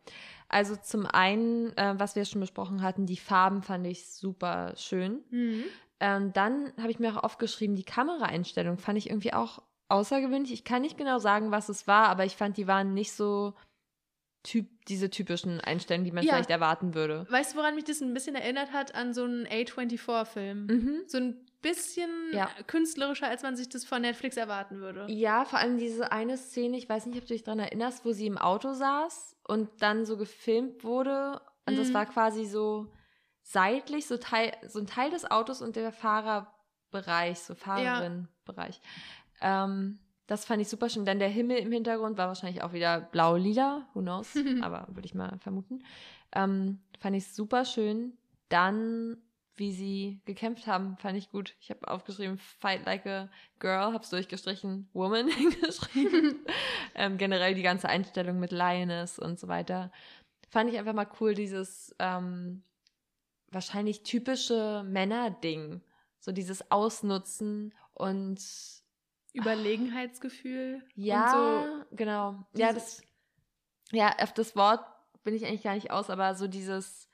Also 0.47 0.77
zum 0.77 1.05
einen, 1.05 1.75
äh, 1.75 1.95
was 1.97 2.15
wir 2.15 2.23
schon 2.23 2.39
besprochen 2.39 2.81
hatten, 2.81 3.05
die 3.05 3.17
Farben 3.17 3.61
fand 3.61 3.85
ich 3.85 4.07
super 4.07 4.73
schön. 4.77 5.21
Mhm. 5.31 5.65
Ähm, 5.99 6.31
dann 6.31 6.71
habe 6.77 6.91
ich 6.91 6.99
mir 6.99 7.11
auch 7.11 7.23
aufgeschrieben, 7.25 7.75
die 7.75 7.83
Kameraeinstellung 7.83 8.77
fand 8.77 8.97
ich 8.97 9.09
irgendwie 9.09 9.33
auch 9.33 9.61
außergewöhnlich. 9.89 10.51
Ich 10.53 10.63
kann 10.63 10.81
nicht 10.81 10.97
genau 10.97 11.19
sagen, 11.19 11.51
was 11.51 11.69
es 11.69 11.87
war, 11.87 12.07
aber 12.09 12.25
ich 12.25 12.35
fand, 12.35 12.57
die 12.57 12.67
waren 12.67 12.93
nicht 12.93 13.11
so 13.13 13.53
typ, 14.43 14.67
diese 14.85 15.09
typischen 15.09 15.59
Einstellungen, 15.61 16.05
die 16.05 16.11
man 16.11 16.23
Ja. 16.23 16.33
vielleicht 16.33 16.49
erwarten 16.49 16.93
würde. 16.93 17.25
Weißt 17.29 17.53
du, 17.53 17.57
woran 17.57 17.75
mich 17.75 17.83
das 17.83 18.01
ein 18.01 18.13
bisschen 18.13 18.35
erinnert 18.35 18.71
hat? 18.71 18.95
An 18.95 19.13
so 19.13 19.23
einen 19.23 19.45
A24-Film. 19.47 20.67
Mhm. 20.67 21.01
So 21.07 21.17
ein 21.17 21.45
bisschen 21.61 22.09
Ja. 22.31 22.49
künstlerischer, 22.67 23.27
als 23.27 23.43
man 23.43 23.55
sich 23.57 23.67
das 23.67 23.83
von 23.83 24.01
Netflix 24.01 24.37
erwarten 24.37 24.79
würde. 24.79 25.05
Ja, 25.11 25.43
vor 25.43 25.59
allem 25.59 25.77
diese 25.77 26.11
eine 26.11 26.37
Szene, 26.37 26.77
ich 26.77 26.87
weiß 26.87 27.07
nicht, 27.07 27.17
ob 27.17 27.25
du 27.27 27.33
dich 27.33 27.43
daran 27.43 27.59
erinnerst, 27.59 28.05
wo 28.05 28.13
sie 28.13 28.27
im 28.27 28.37
Auto 28.37 28.73
saß 28.73 29.35
und 29.47 29.69
dann 29.81 30.05
so 30.05 30.15
gefilmt 30.17 30.83
wurde. 30.83 31.41
Und 31.65 31.77
das 31.77 31.89
Mhm. 31.89 31.93
war 31.95 32.05
quasi 32.05 32.45
so 32.45 32.93
seitlich, 33.41 34.05
so, 34.07 34.17
Teil, 34.17 34.53
so 34.67 34.79
ein 34.79 34.87
Teil 34.87 35.09
des 35.09 35.29
Autos 35.29 35.61
und 35.61 35.75
der 35.75 35.91
Fahrerbereich, 35.91 37.39
so 37.39 37.55
Fahrerinnenbereich. 37.55 38.79
Ähm, 39.41 39.99
das 40.27 40.43
fand 40.43 40.61
ich 40.61 40.67
super 40.67 40.89
schön. 40.89 41.05
Dann 41.05 41.19
der 41.19 41.29
Himmel 41.29 41.57
im 41.57 41.71
Hintergrund 41.71 42.17
war 42.17 42.27
wahrscheinlich 42.27 42.61
auch 42.61 42.73
wieder 42.73 42.99
blau-lila, 42.99 43.87
who 43.93 44.01
knows, 44.01 44.35
aber 44.61 44.87
würde 44.89 45.05
ich 45.05 45.15
mal 45.15 45.39
vermuten. 45.39 45.83
Ähm, 46.33 46.79
fand 46.99 47.15
ich 47.15 47.27
super 47.33 47.65
schön. 47.65 48.17
Dann, 48.49 49.17
wie 49.55 49.71
sie 49.71 50.21
gekämpft 50.25 50.67
haben, 50.67 50.97
fand 50.97 51.17
ich 51.17 51.31
gut. 51.31 51.55
Ich 51.61 51.69
habe 51.69 51.87
aufgeschrieben, 51.87 52.37
fight 52.37 52.85
like 52.85 53.05
a 53.07 53.29
girl, 53.59 53.93
hab's 53.93 54.09
durchgestrichen, 54.09 54.89
woman 54.93 55.27
hingeschrieben. 55.29 56.45
ähm, 56.95 57.17
generell 57.17 57.55
die 57.55 57.63
ganze 57.63 57.87
Einstellung 57.87 58.39
mit 58.39 58.51
Lioness 58.51 59.19
und 59.19 59.39
so 59.39 59.47
weiter. 59.47 59.91
Fand 60.49 60.69
ich 60.69 60.77
einfach 60.77 60.93
mal 60.93 61.09
cool, 61.19 61.33
dieses 61.33 61.95
ähm, 61.99 62.63
wahrscheinlich 63.49 64.03
typische 64.03 64.83
Männerding. 64.85 65.81
So 66.19 66.33
dieses 66.33 66.71
Ausnutzen 66.71 67.73
und 67.93 68.41
Überlegenheitsgefühl. 69.37 70.83
ja, 70.95 71.29
so 71.89 71.95
genau. 71.95 72.45
Ja, 72.55 72.73
das, 72.73 73.01
ja, 73.91 74.15
auf 74.19 74.33
das 74.33 74.55
Wort 74.55 74.83
bin 75.23 75.33
ich 75.35 75.45
eigentlich 75.45 75.63
gar 75.63 75.75
nicht 75.75 75.91
aus, 75.91 76.09
aber 76.09 76.35
so 76.35 76.47
dieses 76.47 77.09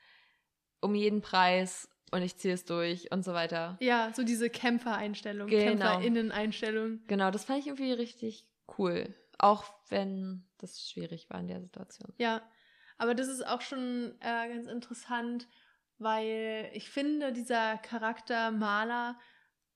um 0.82 0.96
jeden 0.96 1.22
Preis 1.22 1.90
und 2.12 2.22
ich 2.22 2.38
ziehe 2.38 2.54
es 2.54 2.66
durch 2.66 3.12
und 3.12 3.24
so 3.24 3.34
weiter. 3.34 3.78
Ja, 3.80 4.12
so 4.14 4.24
diese 4.24 4.50
Kämpfereinstellung, 4.50 5.48
Genau. 5.48 5.86
Kämpferinnen-Einstellung. 5.92 7.02
Genau, 7.08 7.32
das 7.32 7.46
fand 7.46 7.60
ich 7.60 7.68
irgendwie 7.68 7.94
richtig 7.94 8.46
cool. 8.78 9.14
Auch 9.40 9.66
wenn 9.90 10.46
das 10.60 10.90
schwierig 10.90 11.30
war 11.30 11.40
in 11.40 11.48
der 11.48 11.62
Situation. 11.62 12.14
Ja, 12.18 12.42
aber 12.98 13.16
das 13.16 13.28
ist 13.28 13.46
auch 13.48 13.62
schon 13.62 14.14
äh, 14.20 14.48
ganz 14.50 14.68
interessant, 14.68 15.48
weil 15.98 16.70
ich 16.74 16.90
finde, 16.90 17.34
dieser 17.34 17.78
Charakter 17.78 18.52
Maler 18.52 19.18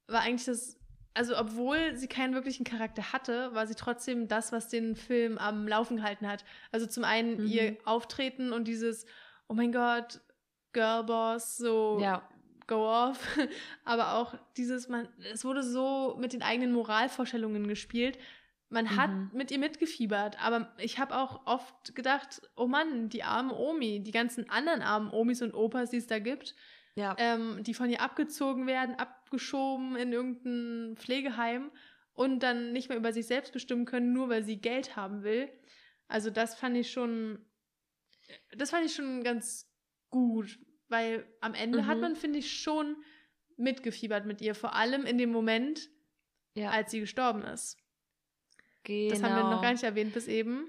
war 0.08 0.22
eigentlich 0.22 0.46
das, 0.46 0.78
also 1.18 1.38
obwohl 1.38 1.96
sie 1.96 2.08
keinen 2.08 2.34
wirklichen 2.34 2.64
Charakter 2.64 3.12
hatte, 3.12 3.54
war 3.54 3.68
sie 3.68 3.76
trotzdem 3.76 4.28
das, 4.28 4.52
was 4.52 4.70
den 4.70 4.96
Film 4.96 5.38
am 5.38 5.68
Laufen 5.68 5.98
gehalten 5.98 6.28
hat. 6.28 6.46
Also 6.72 6.86
zum 6.86 7.04
einen 7.04 7.42
Mhm. 7.42 7.48
ihr 7.48 7.78
Auftreten 7.86 8.54
und 8.54 8.68
dieses, 8.68 9.06
oh 9.48 9.54
mein 9.54 9.72
Gott, 9.72 10.22
Girlboss, 10.74 11.58
so 11.58 11.98
Ja, 12.02 12.22
go 12.68 12.88
off, 12.88 13.20
aber 13.84 14.14
auch 14.14 14.36
dieses, 14.58 14.88
man, 14.90 15.08
es 15.34 15.44
wurde 15.46 15.64
so 15.64 16.16
mit 16.20 16.34
den 16.34 16.42
eigenen 16.44 16.72
Moralvorstellungen 16.74 17.68
gespielt. 17.68 18.18
Man 18.70 18.98
hat 18.98 19.10
Mhm. 19.10 19.32
mit 19.34 19.50
ihr 19.52 19.60
mitgefiebert, 19.60 20.44
aber 20.44 20.74
ich 20.78 21.00
habe 21.00 21.16
auch 21.16 21.46
oft 21.46 21.96
gedacht, 21.96 22.42
oh 22.58 22.68
Mann, 22.68 23.08
die 23.10 23.24
arme 23.24 23.56
Omi, 23.56 24.02
die 24.04 24.12
ganzen 24.12 24.50
anderen 24.50 24.82
armen 24.82 25.10
Omis 25.10 25.42
und 25.42 25.54
Opas, 25.54 25.90
die 25.92 25.98
es 25.98 26.08
da 26.08 26.20
gibt, 26.20 26.54
ja. 26.98 27.16
ähm, 27.20 27.64
die 27.64 27.74
von 27.74 27.90
ihr 27.90 28.02
abgezogen 28.02 28.66
werden, 28.68 28.96
abgeschoben 28.96 29.96
in 29.96 30.12
irgendein 30.12 30.98
Pflegeheim 30.98 31.72
und 32.14 32.42
dann 32.42 32.74
nicht 32.74 32.90
mehr 32.90 32.98
über 32.98 33.14
sich 33.14 33.28
selbst 33.28 33.54
bestimmen 33.54 33.86
können, 33.86 34.12
nur 34.14 34.30
weil 34.30 34.44
sie 34.44 34.60
Geld 34.60 34.96
haben 34.96 35.24
will. 35.24 35.48
Also 36.08 36.30
das 36.32 36.56
fand 36.56 36.76
ich 36.76 36.92
schon, 36.92 37.46
das 38.58 38.72
fand 38.72 38.86
ich 38.86 38.96
schon 38.96 39.24
ganz 39.24 39.70
gut, 40.10 40.58
weil 40.90 41.26
am 41.42 41.54
Ende 41.54 41.86
hat 41.86 41.98
Mhm. 41.98 42.02
man, 42.02 42.16
finde 42.16 42.40
ich, 42.40 42.60
schon 42.60 42.96
mitgefiebert 43.58 44.26
mit 44.26 44.42
ihr, 44.42 44.56
vor 44.56 44.74
allem 44.74 45.06
in 45.06 45.18
dem 45.18 45.32
Moment, 45.32 45.90
ja. 46.56 46.70
als 46.72 46.92
sie 46.92 47.00
gestorben 47.00 47.44
ist. 47.44 47.78
genau. 48.84 49.10
Das 49.12 49.22
haben 49.24 49.36
wir 49.36 49.44
noch 49.56 49.62
gar 49.62 49.72
nicht 49.72 49.84
erwähnt 49.84 50.14
bis 50.14 50.28
eben, 50.28 50.68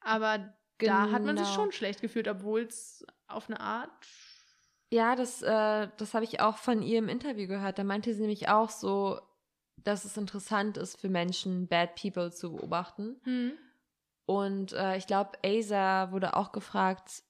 aber 0.00 0.54
da 0.78 1.10
hat 1.10 1.24
man 1.24 1.36
sich 1.36 1.46
Genau. 1.46 1.54
schon 1.56 1.72
schlecht 1.72 2.00
gefühlt, 2.00 2.28
obwohl 2.28 2.62
es 2.62 3.04
auf 3.26 3.48
eine 3.50 3.60
Art 3.60 4.06
Ja, 4.90 5.14
das, 5.16 5.42
äh, 5.42 5.88
das 5.96 6.14
habe 6.14 6.24
ich 6.24 6.40
auch 6.40 6.56
von 6.56 6.82
ihr 6.82 6.98
im 6.98 7.08
Interview 7.08 7.46
gehört. 7.46 7.78
Da 7.78 7.84
meinte 7.84 8.12
sie 8.14 8.20
nämlich 8.20 8.48
auch 8.48 8.70
so, 8.70 9.20
dass 9.84 10.04
es 10.04 10.16
interessant 10.16 10.76
ist 10.76 10.98
für 11.00 11.08
Menschen, 11.08 11.68
Bad 11.68 11.94
People 12.00 12.32
zu 12.32 12.52
beobachten. 12.52 13.20
hm, 13.24 13.52
Und 14.26 14.72
äh, 14.72 14.96
ich 14.96 15.06
glaube, 15.06 15.32
Asa 15.44 16.10
wurde 16.12 16.36
auch 16.36 16.52
gefragt, 16.52 17.22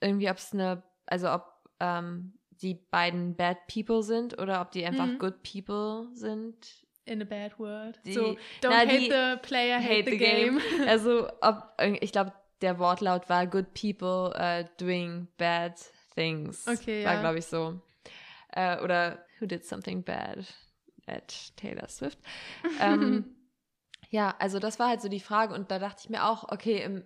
irgendwie, 0.00 0.30
ob 0.30 0.36
es 0.38 0.52
eine, 0.52 0.82
also 1.06 1.30
ob 1.30 1.44
ähm, 1.80 2.38
die 2.50 2.74
beiden 2.74 3.36
Bad 3.36 3.58
People 3.72 4.02
sind 4.02 4.38
oder 4.40 4.60
ob 4.60 4.70
die 4.72 4.84
einfach 4.84 5.06
Mhm. 5.06 5.18
Good 5.18 5.42
People 5.42 6.08
sind. 6.14 6.56
In 7.04 7.20
a 7.20 7.24
bad 7.24 7.58
word. 7.58 7.98
Die- 8.04 8.14
so, 8.14 8.36
don't 8.60 8.70
na, 8.70 8.78
hate 8.80 8.98
die- 8.98 9.10
the 9.10 9.36
player, 9.48 9.80
hate, 9.80 10.10
the, 10.10 10.16
game. 10.16 10.60
Also, 10.86 11.28
ob, 11.40 11.72
ich 12.00 12.12
glaube, 12.12 12.32
der 12.60 12.78
Wortlaut 12.78 13.28
war 13.28 13.46
Good 13.46 13.74
People 13.74 14.32
uh, 14.38 14.64
doing 14.78 15.26
bad 15.36 15.74
things. 16.14 16.66
Okay, 16.66 17.04
War, 17.04 17.14
ja. 17.14 17.20
glaube 17.20 17.38
ich, 17.38 17.46
so. 17.46 17.80
Äh, 18.52 18.80
oder 18.82 19.24
Who 19.38 19.46
did 19.46 19.64
something 19.64 20.02
bad 20.02 20.46
at 21.06 21.56
Taylor 21.56 21.88
Swift. 21.88 22.18
ähm, 22.80 23.24
ja, 24.10 24.34
also 24.38 24.58
das 24.58 24.78
war 24.78 24.88
halt 24.88 25.00
so 25.02 25.08
die 25.08 25.20
Frage 25.20 25.54
und 25.54 25.70
da 25.70 25.78
dachte 25.78 26.02
ich 26.04 26.10
mir 26.10 26.24
auch, 26.26 26.48
okay, 26.50 26.82
im 26.82 27.04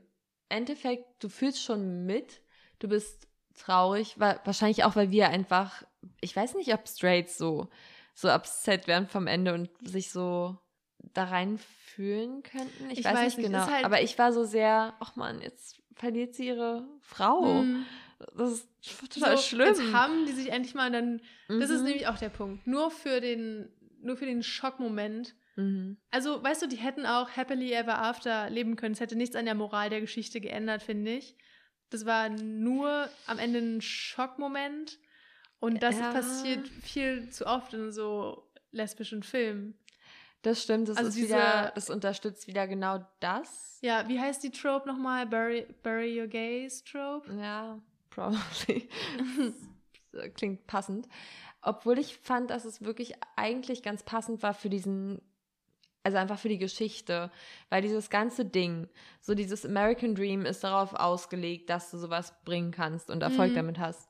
Endeffekt, 0.48 1.22
du 1.22 1.28
fühlst 1.28 1.62
schon 1.62 2.04
mit, 2.06 2.40
du 2.78 2.88
bist 2.88 3.28
traurig, 3.54 4.18
weil, 4.18 4.38
wahrscheinlich 4.44 4.84
auch, 4.84 4.96
weil 4.96 5.10
wir 5.10 5.28
einfach, 5.28 5.82
ich 6.20 6.36
weiß 6.36 6.54
nicht, 6.54 6.72
ob 6.74 6.86
Straits 6.88 7.38
so, 7.38 7.68
so 8.14 8.30
upset 8.30 8.86
werden 8.86 9.08
vom 9.08 9.26
Ende 9.26 9.54
und 9.54 9.70
sich 9.88 10.10
so 10.10 10.58
da 11.14 11.24
rein 11.24 11.58
fühlen 11.58 12.42
könnten. 12.42 12.90
Ich, 12.90 12.98
Ich 13.00 13.04
weiß, 13.04 13.14
weiß 13.14 13.36
nicht 13.38 13.46
genau. 13.46 13.66
halt- 13.66 13.84
aber 13.84 14.02
ich 14.02 14.18
war 14.18 14.32
so 14.32 14.44
sehr, 14.44 14.94
ach 15.00 15.16
man, 15.16 15.40
jetzt 15.40 15.80
verliert 15.94 16.34
sie 16.34 16.48
ihre 16.48 16.86
Frau. 17.00 17.62
Mhm. 17.62 17.86
Das 18.36 18.50
ist 18.52 18.68
total 19.12 19.36
so, 19.36 19.42
schlimm. 19.42 19.68
Jetzt 19.68 19.92
haben 19.92 20.24
die 20.26 20.32
sich 20.32 20.50
endlich 20.50 20.74
mal 20.74 20.90
dann. 20.90 21.20
Das 21.48 21.70
ist 21.70 21.80
Mhm. 21.80 21.86
nämlich 21.88 22.06
auch 22.08 22.18
der 22.18 22.30
Punkt. 22.30 22.66
Nur 22.66 22.90
für 22.90 23.20
den, 23.20 23.68
nur 24.00 24.16
für 24.16 24.26
den 24.26 24.42
Schockmoment. 24.42 25.34
Mhm. 25.56 25.96
Also, 26.10 26.42
weißt 26.42 26.62
du, 26.62 26.66
die 26.66 26.76
hätten 26.76 27.04
auch 27.06 27.30
happily 27.36 27.72
ever 27.72 27.98
after 27.98 28.48
leben 28.50 28.76
können. 28.76 28.92
Es 28.94 29.00
hätte 29.00 29.16
nichts 29.16 29.36
an 29.36 29.44
der 29.44 29.54
Moral 29.54 29.90
der 29.90 30.00
Geschichte 30.00 30.40
geändert, 30.40 30.82
finde 30.82 31.12
ich. 31.12 31.36
Das 31.90 32.04
war 32.06 32.28
nur 32.30 33.08
am 33.26 33.38
Ende 33.38 33.58
ein 33.60 33.80
Schockmoment. 33.80 34.98
Und 35.60 35.82
das 35.82 35.98
Ja. 35.98 36.12
passiert 36.12 36.68
viel 36.68 37.30
zu 37.30 37.46
oft 37.46 37.72
in 37.74 37.90
so 37.92 38.50
lesbischen 38.72 39.22
Filmen. 39.22 39.78
Das 40.42 40.62
stimmt, 40.62 40.88
das 40.88 40.96
Also 40.98 41.08
ist 41.08 41.16
diese- 41.16 41.28
wieder, 41.34 41.72
das 41.74 41.90
unterstützt 41.90 42.46
wieder 42.46 42.68
genau 42.68 43.06
das. 43.20 43.78
Ja, 43.82 44.06
wie 44.08 44.20
heißt 44.20 44.42
die 44.44 44.50
Trope 44.50 44.86
nochmal? 44.86 45.26
Bury, 45.26 45.66
bury 45.82 46.20
your 46.20 46.26
gays 46.28 46.84
Trope? 46.84 47.32
Ja, 47.34 47.80
probably. 48.16 48.88
Klingt 50.34 50.66
passend. 50.66 51.06
Obwohl 51.62 51.98
ich 51.98 52.16
fand, 52.16 52.50
dass 52.50 52.64
es 52.64 52.82
wirklich 52.82 53.14
eigentlich 53.36 53.82
ganz 53.82 54.02
passend 54.02 54.42
war 54.42 54.54
für 54.54 54.70
diesen, 54.70 55.20
also 56.02 56.16
einfach 56.18 56.38
für 56.38 56.48
die 56.48 56.58
Geschichte. 56.58 57.30
Weil 57.68 57.82
dieses 57.82 58.08
ganze 58.08 58.44
Ding, 58.44 58.88
so 59.20 59.34
dieses 59.34 59.66
American 59.66 60.14
Dream 60.14 60.46
ist 60.46 60.64
darauf 60.64 60.94
ausgelegt, 60.94 61.68
dass 61.68 61.90
du 61.90 61.98
sowas 61.98 62.34
bringen 62.44 62.70
kannst 62.70 63.10
und 63.10 63.22
Erfolg 63.22 63.52
Mhm. 63.52 63.56
damit 63.56 63.78
hast. 63.78 64.08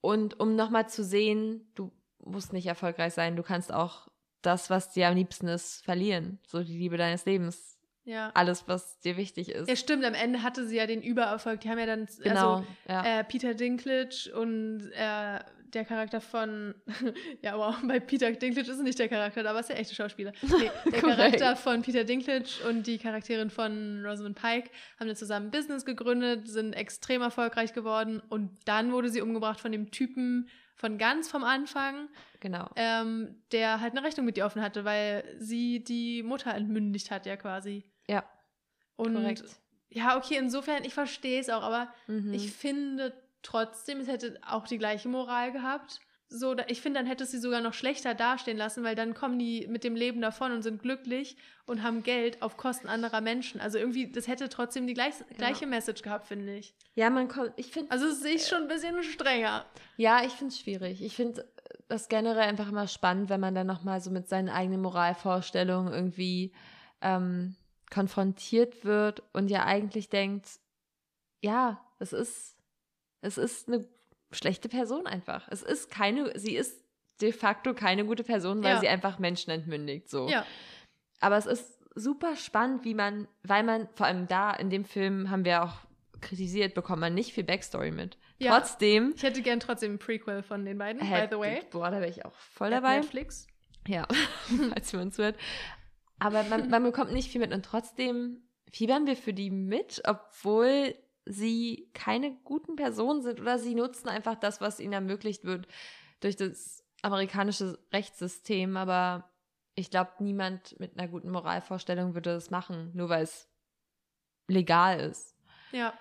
Und 0.00 0.38
um 0.38 0.54
nochmal 0.54 0.88
zu 0.88 1.02
sehen, 1.02 1.66
du 1.74 1.90
musst 2.18 2.52
nicht 2.52 2.66
erfolgreich 2.66 3.14
sein, 3.14 3.36
du 3.36 3.42
kannst 3.42 3.72
auch 3.72 4.08
das, 4.42 4.68
was 4.70 4.90
dir 4.92 5.08
am 5.08 5.14
liebsten 5.16 5.48
ist, 5.48 5.82
verlieren. 5.84 6.38
So 6.46 6.62
die 6.62 6.76
Liebe 6.78 6.98
deines 6.98 7.24
Lebens. 7.24 7.73
Ja. 8.04 8.30
Alles, 8.34 8.68
was 8.68 9.00
dir 9.00 9.16
wichtig 9.16 9.48
ist. 9.50 9.68
Ja, 9.68 9.76
stimmt. 9.76 10.04
Am 10.04 10.14
Ende 10.14 10.42
hatte 10.42 10.66
sie 10.66 10.76
ja 10.76 10.86
den 10.86 11.02
Übererfolg. 11.02 11.60
Die 11.60 11.70
haben 11.70 11.78
ja 11.78 11.86
dann, 11.86 12.06
genau. 12.22 12.56
also 12.56 12.66
ja. 12.88 13.20
äh, 13.20 13.24
Peter 13.24 13.54
Dinklage 13.54 14.30
und 14.34 14.90
äh, 14.92 15.40
der 15.74 15.84
Charakter 15.84 16.20
von, 16.20 16.74
ja, 17.42 17.56
wow, 17.56 17.74
bei 17.82 18.00
Peter 18.00 18.30
Dinklage 18.30 18.70
ist 18.70 18.76
es 18.76 18.82
nicht 18.82 18.98
der 18.98 19.08
Charakter, 19.08 19.48
aber 19.48 19.60
ist 19.60 19.70
der 19.70 19.78
echte 19.78 19.94
Schauspieler. 19.94 20.32
Nee, 20.42 20.70
der. 20.90 21.00
Charakter 21.00 21.56
von 21.56 21.82
Peter 21.82 22.04
Dinklage 22.04 22.68
und 22.68 22.86
die 22.86 22.98
Charakterin 22.98 23.50
von 23.50 24.04
Rosamund 24.04 24.40
Pike 24.40 24.70
haben 25.00 25.08
dann 25.08 25.16
zusammen 25.16 25.46
ein 25.46 25.50
Business 25.50 25.84
gegründet, 25.84 26.48
sind 26.48 26.74
extrem 26.74 27.22
erfolgreich 27.22 27.72
geworden 27.72 28.22
und 28.28 28.50
dann 28.66 28.92
wurde 28.92 29.08
sie 29.08 29.20
umgebracht 29.20 29.60
von 29.60 29.72
dem 29.72 29.90
Typen 29.90 30.48
von 30.76 30.98
ganz 30.98 31.30
vom 31.30 31.44
Anfang, 31.44 32.08
genau. 32.40 32.68
ähm, 32.76 33.36
der 33.52 33.80
halt 33.80 33.92
eine 33.92 34.04
Rechnung 34.04 34.26
mit 34.26 34.36
ihr 34.36 34.44
offen 34.44 34.62
hatte, 34.62 34.84
weil 34.84 35.24
sie 35.38 35.82
die 35.82 36.22
Mutter 36.22 36.52
entmündigt 36.54 37.10
hat, 37.10 37.26
ja 37.26 37.36
quasi. 37.36 37.84
Ja, 38.08 38.24
Und 38.96 39.14
korrekt. 39.14 39.44
ja, 39.90 40.16
okay, 40.16 40.36
insofern, 40.38 40.84
ich 40.84 40.94
verstehe 40.94 41.40
es 41.40 41.48
auch, 41.50 41.62
aber 41.62 41.88
Mhm. 42.06 42.34
ich 42.34 42.52
finde 42.52 43.12
trotzdem, 43.42 44.00
es 44.00 44.08
hätte 44.08 44.38
auch 44.48 44.66
die 44.66 44.78
gleiche 44.78 45.08
Moral 45.08 45.52
gehabt. 45.52 46.00
So, 46.28 46.56
ich 46.66 46.80
finde, 46.80 46.98
dann 47.00 47.06
hätte 47.06 47.24
es 47.24 47.30
sie 47.30 47.38
sogar 47.38 47.60
noch 47.60 47.74
schlechter 47.74 48.14
dastehen 48.14 48.56
lassen, 48.56 48.82
weil 48.82 48.94
dann 48.96 49.14
kommen 49.14 49.38
die 49.38 49.66
mit 49.68 49.84
dem 49.84 49.94
Leben 49.94 50.20
davon 50.20 50.52
und 50.52 50.62
sind 50.62 50.82
glücklich 50.82 51.36
und 51.66 51.82
haben 51.82 52.02
Geld 52.02 52.40
auf 52.42 52.56
Kosten 52.56 52.88
anderer 52.88 53.20
Menschen. 53.20 53.60
Also 53.60 53.78
irgendwie, 53.78 54.10
das 54.10 54.26
hätte 54.26 54.48
trotzdem 54.48 54.86
die 54.86 54.94
gleich, 54.94 55.14
gleiche 55.36 55.66
Message 55.66 56.02
gehabt, 56.02 56.26
finde 56.26 56.56
ich. 56.56 56.74
ja, 56.94 57.10
man 57.10 57.28
kommt, 57.28 57.52
ich 57.56 57.70
finde, 57.70 57.90
Also 57.92 58.06
das 58.08 58.20
sehe 58.20 58.34
ich 58.34 58.46
schon 58.48 58.62
ein 58.62 58.68
bisschen 58.68 59.00
strenger. 59.04 59.64
ja, 59.96 60.24
ich 60.24 60.32
finde 60.32 60.52
es 60.52 60.58
schwierig. 60.60 61.02
Ich 61.04 61.14
finde 61.14 61.46
das 61.88 62.08
generell 62.08 62.42
einfach 62.48 62.68
immer 62.68 62.88
spannend, 62.88 63.28
wenn 63.28 63.40
man 63.40 63.54
dann 63.54 63.66
nochmal 63.66 64.00
so 64.00 64.10
mit 64.10 64.26
seinen 64.28 64.48
eigenen 64.48 64.80
Moralvorstellungen 64.80 65.92
irgendwie 65.92 66.52
ähm, 67.02 67.54
konfrontiert 67.90 68.84
wird 68.84 69.22
und 69.32 69.48
ja 69.48 69.64
eigentlich 69.64 70.08
denkt, 70.08 70.48
ja, 71.42 71.80
es 71.98 72.12
ist, 72.12 72.56
es 73.20 73.38
ist 73.38 73.68
eine 73.68 73.86
schlechte 74.32 74.68
Person 74.68 75.06
einfach. 75.06 75.46
Es 75.50 75.62
ist 75.62 75.90
keine, 75.90 76.38
sie 76.38 76.56
ist 76.56 76.82
de 77.20 77.32
facto 77.32 77.74
keine 77.74 78.04
gute 78.04 78.24
Person, 78.24 78.62
weil 78.62 78.74
Ja. 78.74 78.80
sie 78.80 78.88
einfach 78.88 79.18
Menschen 79.18 79.50
entmündigt, 79.50 80.08
so. 80.10 80.28
Ja, 80.28 80.44
Aber 81.20 81.36
es 81.36 81.46
ist 81.46 81.78
super 81.94 82.34
spannend, 82.36 82.84
wie 82.84 82.94
man, 82.94 83.28
weil 83.44 83.62
man, 83.62 83.88
vor 83.94 84.06
allem 84.06 84.26
da 84.26 84.50
in 84.52 84.68
dem 84.70 84.84
Film 84.84 85.30
haben 85.30 85.44
wir 85.44 85.62
auch 85.62 85.74
kritisiert, 86.20 86.74
bekommt 86.74 87.00
man 87.00 87.14
nicht 87.14 87.32
viel 87.32 87.44
Backstory 87.44 87.90
mit. 87.92 88.18
Ja. 88.38 88.50
Trotzdem, 88.58 89.12
ich 89.14 89.22
hätte 89.22 89.42
gern 89.42 89.60
trotzdem 89.60 89.92
ein 89.94 89.98
Prequel 89.98 90.42
von 90.42 90.64
den 90.64 90.76
beiden, 90.78 91.00
by 91.00 91.26
the 91.30 91.38
way. 91.38 91.62
boah, 91.70 91.90
da 91.90 92.00
wäre 92.00 92.10
ich 92.10 92.24
auch 92.24 92.34
voll 92.34 92.70
dabei. 92.70 92.96
Netflix. 92.96 93.46
Ja, 93.86 94.08
falls 94.70 94.92
wir 94.92 95.00
uns 95.00 95.18
wird. 95.18 95.36
Aber 96.18 96.42
man, 96.44 96.70
man 96.70 96.82
bekommt 96.82 97.12
nicht 97.12 97.30
viel 97.30 97.40
mit 97.40 97.52
und 97.52 97.64
trotzdem 97.64 98.42
fiebern 98.72 99.06
wir 99.06 99.16
für 99.16 99.32
die 99.34 99.50
mit, 99.50 100.02
obwohl 100.06 100.94
sie 101.26 101.90
keine 101.94 102.34
guten 102.44 102.76
Personen 102.76 103.22
sind 103.22 103.40
oder 103.40 103.58
sie 103.58 103.74
nutzen 103.74 104.08
einfach 104.08 104.34
das, 104.34 104.60
was 104.60 104.80
ihnen 104.80 104.92
ermöglicht 104.92 105.44
wird 105.44 105.66
durch 106.20 106.36
das 106.36 106.84
amerikanische 107.02 107.78
Rechtssystem. 107.92 108.76
Aber 108.76 109.30
ich 109.74 109.90
glaube, 109.90 110.12
niemand 110.20 110.78
mit 110.80 110.98
einer 110.98 111.08
guten 111.08 111.30
Moralvorstellung 111.30 112.14
würde 112.14 112.34
das 112.34 112.50
machen, 112.50 112.90
nur 112.94 113.08
weil 113.08 113.24
es 113.24 113.48
legal 114.48 115.00
ist. 115.00 115.34
Ja, 115.72 115.94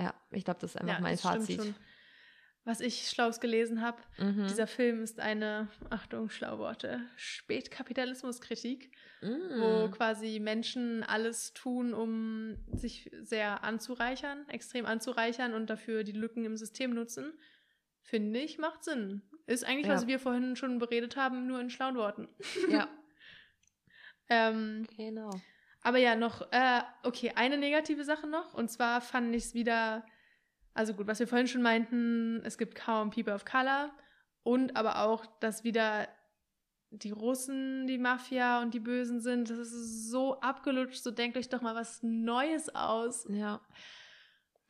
Ja, 0.00 0.14
ich 0.30 0.44
glaube, 0.44 0.60
das 0.60 0.74
ist 0.74 0.80
einfach 0.80 0.96
ja 0.96 1.00
mein 1.00 1.16
Fazit. 1.18 1.60
schon. 1.60 1.74
Was 2.66 2.80
ich 2.80 3.08
Schlaues 3.10 3.40
gelesen 3.40 3.82
habe, 3.82 4.00
Mhm. 4.18 4.46
dieser 4.48 4.66
Film 4.66 5.02
ist 5.02 5.20
eine, 5.20 5.68
Achtung, 5.90 6.30
Schlauworte, 6.30 7.00
Spätkapitalismuskritik. 7.16 8.90
Mm. 9.22 9.60
wo 9.60 9.88
quasi 9.90 10.38
Menschen 10.38 11.02
alles 11.02 11.54
tun, 11.54 11.94
um 11.94 12.58
sich 12.74 13.10
sehr 13.22 13.64
anzureichern, 13.64 14.46
extrem 14.50 14.84
anzureichern 14.84 15.54
und 15.54 15.70
dafür 15.70 16.04
die 16.04 16.12
Lücken 16.12 16.44
im 16.44 16.58
System 16.58 16.92
nutzen, 16.92 17.32
finde 18.02 18.40
ich, 18.40 18.58
macht 18.58 18.84
Sinn. 18.84 19.22
Ist 19.46 19.64
eigentlich, 19.64 19.86
Ja. 19.86 19.94
was 19.94 20.06
wir 20.06 20.18
vorhin 20.18 20.56
schon 20.56 20.78
beredet 20.78 21.16
haben, 21.16 21.46
nur 21.46 21.58
in 21.58 21.70
schlauen 21.70 21.96
Worten. 21.96 22.28
Ja, 22.68 22.88
Ähm, 24.28 24.86
genau. 24.96 25.30
aber 25.82 25.98
ja, 25.98 26.16
noch, 26.16 26.42
äh, 26.52 26.82
okay, 27.02 27.32
eine 27.34 27.56
negative 27.56 28.04
Sache 28.04 28.26
noch. 28.26 28.52
Und 28.54 28.70
zwar 28.70 29.00
fand 29.00 29.34
ich 29.34 29.44
es 29.44 29.54
wieder, 29.54 30.04
also 30.74 30.92
gut, 30.94 31.06
was 31.06 31.20
wir 31.20 31.26
vorhin 31.28 31.46
schon 31.48 31.62
meinten, 31.62 32.42
es 32.44 32.58
gibt 32.58 32.74
kaum 32.74 33.10
People 33.10 33.34
of 33.34 33.44
Color. 33.44 33.90
Und 34.42 34.76
aber 34.76 35.00
auch, 35.00 35.24
dass 35.40 35.64
wieder 35.64 36.06
die 36.90 37.10
Russen, 37.10 37.86
die 37.86 37.98
Mafia 37.98 38.60
und 38.60 38.74
die 38.74 38.80
Bösen 38.80 39.20
sind. 39.20 39.48
Das 39.50 39.58
ist 39.58 40.10
so 40.10 40.38
abgelutscht. 40.40 41.02
So 41.02 41.10
denkt 41.10 41.36
euch 41.36 41.48
doch 41.48 41.62
mal 41.62 41.74
was 41.74 42.02
Neues 42.02 42.72
aus. 42.74 43.26
Ja. 43.30 43.60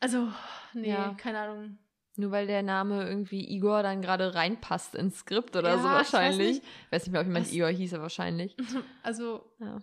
Also, 0.01 0.29
nee, 0.75 0.91
Ja. 0.91 1.15
keine 1.19 1.39
Ahnung. 1.41 1.79
Nur 2.17 2.31
weil 2.31 2.47
der 2.47 2.63
Name 2.63 3.09
irgendwie 3.09 3.45
Igor 3.53 3.83
dann 3.83 4.01
gerade 4.01 4.35
reinpasst 4.37 4.95
ins 4.95 5.19
Skript 5.19 5.57
oder 5.57 5.71
Ja, 5.71 5.75
so 5.79 5.81
ich 5.81 5.85
weiß 5.85 6.13
wahrscheinlich. 6.13 6.49
nicht. 6.57 6.63
Ich 6.87 6.93
weiß 6.93 7.03
nicht 7.07 7.13
mehr, 7.13 7.21
ob 7.23 7.27
jemand 7.27 7.53
Igor 7.53 7.69
hieß, 7.69 7.93
er 7.95 8.01
wahrscheinlich. 8.03 8.57
Also, 9.03 9.45
Ja. 9.59 9.83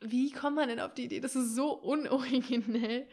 wie 0.00 0.32
kommt 0.32 0.56
man 0.56 0.68
denn 0.68 0.80
auf 0.80 0.94
die 0.94 1.04
Idee? 1.04 1.20
Das 1.20 1.36
ist 1.36 1.54
so 1.54 1.72
unoriginell. 1.74 3.06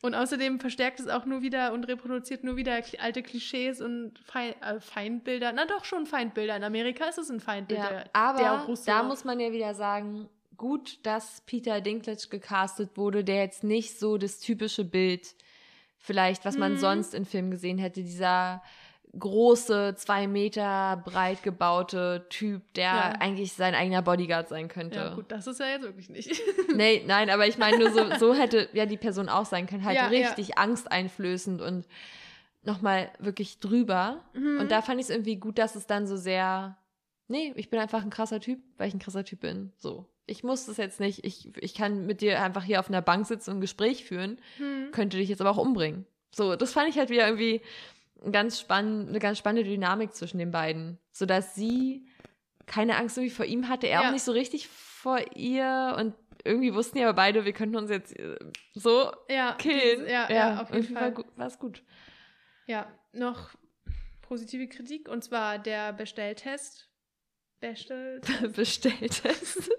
Und 0.00 0.14
außerdem 0.14 0.60
verstärkt 0.60 1.00
es 1.00 1.08
auch 1.08 1.24
nur 1.24 1.42
wieder 1.42 1.72
und 1.72 1.84
reproduziert 1.88 2.44
nur 2.44 2.56
wieder 2.56 2.80
alte 3.00 3.22
Klischees 3.22 3.80
und 3.80 4.12
äh, 4.34 4.78
Feindbilder. 4.80 5.52
Na 5.52 5.66
doch 5.66 5.84
schon 5.84 6.06
Feindbilder. 6.06 6.56
In 6.56 6.62
Amerika 6.62 7.06
ist 7.06 7.18
es 7.18 7.30
ein 7.30 7.40
Feindbild. 7.40 7.80
ja. 7.80 7.88
der- 7.88 8.04
der 8.04 8.10
Aber 8.14 8.64
Russe. 8.66 8.86
da 8.86 9.02
muss 9.02 9.24
man 9.24 9.40
ja 9.40 9.50
wieder 9.50 9.74
sagen, 9.74 10.28
gut, 10.56 11.04
dass 11.04 11.40
Peter 11.46 11.80
Dinklage 11.80 12.28
gecastet 12.30 12.96
wurde, 12.96 13.24
der 13.24 13.42
jetzt 13.42 13.64
nicht 13.64 13.98
so 13.98 14.18
das 14.18 14.38
typische 14.38 14.84
Bild 14.84 15.34
vielleicht, 15.98 16.44
was 16.44 16.56
man 16.56 16.74
Mhm. 16.74 16.78
sonst 16.78 17.14
in 17.14 17.24
Filmen 17.24 17.50
gesehen 17.50 17.78
hätte, 17.78 18.02
dieser 18.04 18.62
große, 19.18 19.94
zwei 19.96 20.26
Meter 20.26 21.02
breit 21.04 21.42
gebaute 21.42 22.26
Typ, 22.30 22.62
der 22.74 22.84
Ja. 22.84 23.12
eigentlich 23.20 23.52
sein 23.52 23.74
eigener 23.74 24.02
Bodyguard 24.02 24.48
sein 24.48 24.68
könnte. 24.68 24.98
Ja, 24.98 25.14
gut, 25.14 25.26
das 25.32 25.46
ist 25.46 25.60
ja 25.60 25.66
jetzt 25.66 25.82
wirklich 25.82 26.08
nicht. 26.08 26.40
Nee, 26.74 27.02
nein, 27.06 27.30
aber 27.30 27.46
ich 27.46 27.58
meine 27.58 27.78
nur 27.78 27.90
so, 27.90 28.04
so 28.18 28.34
hätte 28.34 28.68
ja 28.72 28.86
die 28.86 28.96
Person 28.98 29.28
auch 29.28 29.46
sein 29.46 29.66
können. 29.66 29.84
Halt 29.84 29.96
Ja, 29.96 30.10
ja. 30.12 30.28
richtig 30.28 30.58
angsteinflößend 30.58 31.60
und 31.62 31.86
nochmal 32.62 33.10
wirklich 33.18 33.58
drüber. 33.60 34.22
Mhm. 34.34 34.60
Und 34.60 34.70
da 34.70 34.82
fand 34.82 35.00
ich 35.00 35.04
es 35.06 35.10
irgendwie 35.10 35.36
gut, 35.36 35.58
dass 35.58 35.74
es 35.76 35.86
dann 35.86 36.06
so 36.06 36.16
sehr, 36.16 36.76
nee, 37.28 37.52
ich 37.56 37.70
bin 37.70 37.80
einfach 37.80 38.02
ein 38.02 38.10
krasser 38.10 38.40
Typ, 38.40 38.60
weil 38.76 38.88
ich 38.88 38.94
ein 38.94 38.98
krasser 39.00 39.24
Typ 39.24 39.40
bin. 39.40 39.72
So. 39.78 40.06
Ich 40.26 40.44
muss 40.44 40.66
das 40.66 40.76
jetzt 40.76 41.00
nicht, 41.00 41.24
ich, 41.24 41.50
ich 41.58 41.74
kann 41.74 42.04
mit 42.06 42.20
dir 42.20 42.42
einfach 42.42 42.62
hier 42.64 42.80
auf 42.80 42.88
einer 42.88 43.00
Bank 43.00 43.26
sitzen 43.26 43.50
und 43.52 43.56
ein 43.58 43.60
Gespräch 43.62 44.04
führen, 44.04 44.38
Hm. 44.58 44.90
könnte 44.92 45.16
dich 45.16 45.28
jetzt 45.30 45.40
aber 45.40 45.50
auch 45.50 45.56
umbringen. 45.56 46.04
So, 46.34 46.54
das 46.54 46.72
fand 46.72 46.88
ich 46.90 46.98
halt 46.98 47.08
wieder 47.08 47.26
irgendwie 47.26 47.62
ganz 48.32 48.60
spann 48.60 49.08
eine 49.08 49.18
ganz 49.18 49.38
spannende 49.38 49.68
Dynamik 49.68 50.14
zwischen 50.14 50.38
den 50.38 50.50
beiden. 50.50 50.98
Sodass 51.12 51.54
sie 51.54 52.08
keine 52.66 52.96
Angst 52.96 53.16
irgendwie 53.16 53.34
vor 53.34 53.46
ihm 53.46 53.68
hatte, 53.68 53.86
er 53.88 54.02
Ja. 54.02 54.08
auch 54.08 54.12
nicht 54.12 54.24
so 54.24 54.32
richtig 54.32 54.68
vor 54.68 55.18
ihr 55.36 55.94
und 55.98 56.14
irgendwie 56.44 56.74
wussten 56.74 56.98
ja 56.98 57.08
aber 57.08 57.16
beide, 57.16 57.44
wir 57.44 57.52
könnten 57.52 57.76
uns 57.76 57.90
jetzt 57.90 58.16
äh, 58.18 58.36
so 58.74 59.10
Ja, 59.28 59.54
killen. 59.54 60.00
dieses- 60.00 60.10
Ja, 60.10 60.30
ja, 60.32 60.62
auf 60.62 60.72
jeden 60.72 60.94
Fall. 60.94 61.14
War 61.36 61.46
es 61.46 61.58
gut. 61.58 61.82
Ja, 62.66 62.86
noch 63.12 63.50
positive 64.22 64.68
Kritik 64.68 65.08
und 65.08 65.24
zwar 65.24 65.58
der 65.58 65.92
Bestelltest. 65.92 66.90
Bestell 67.60 68.20
Bestelltest. 68.54 69.58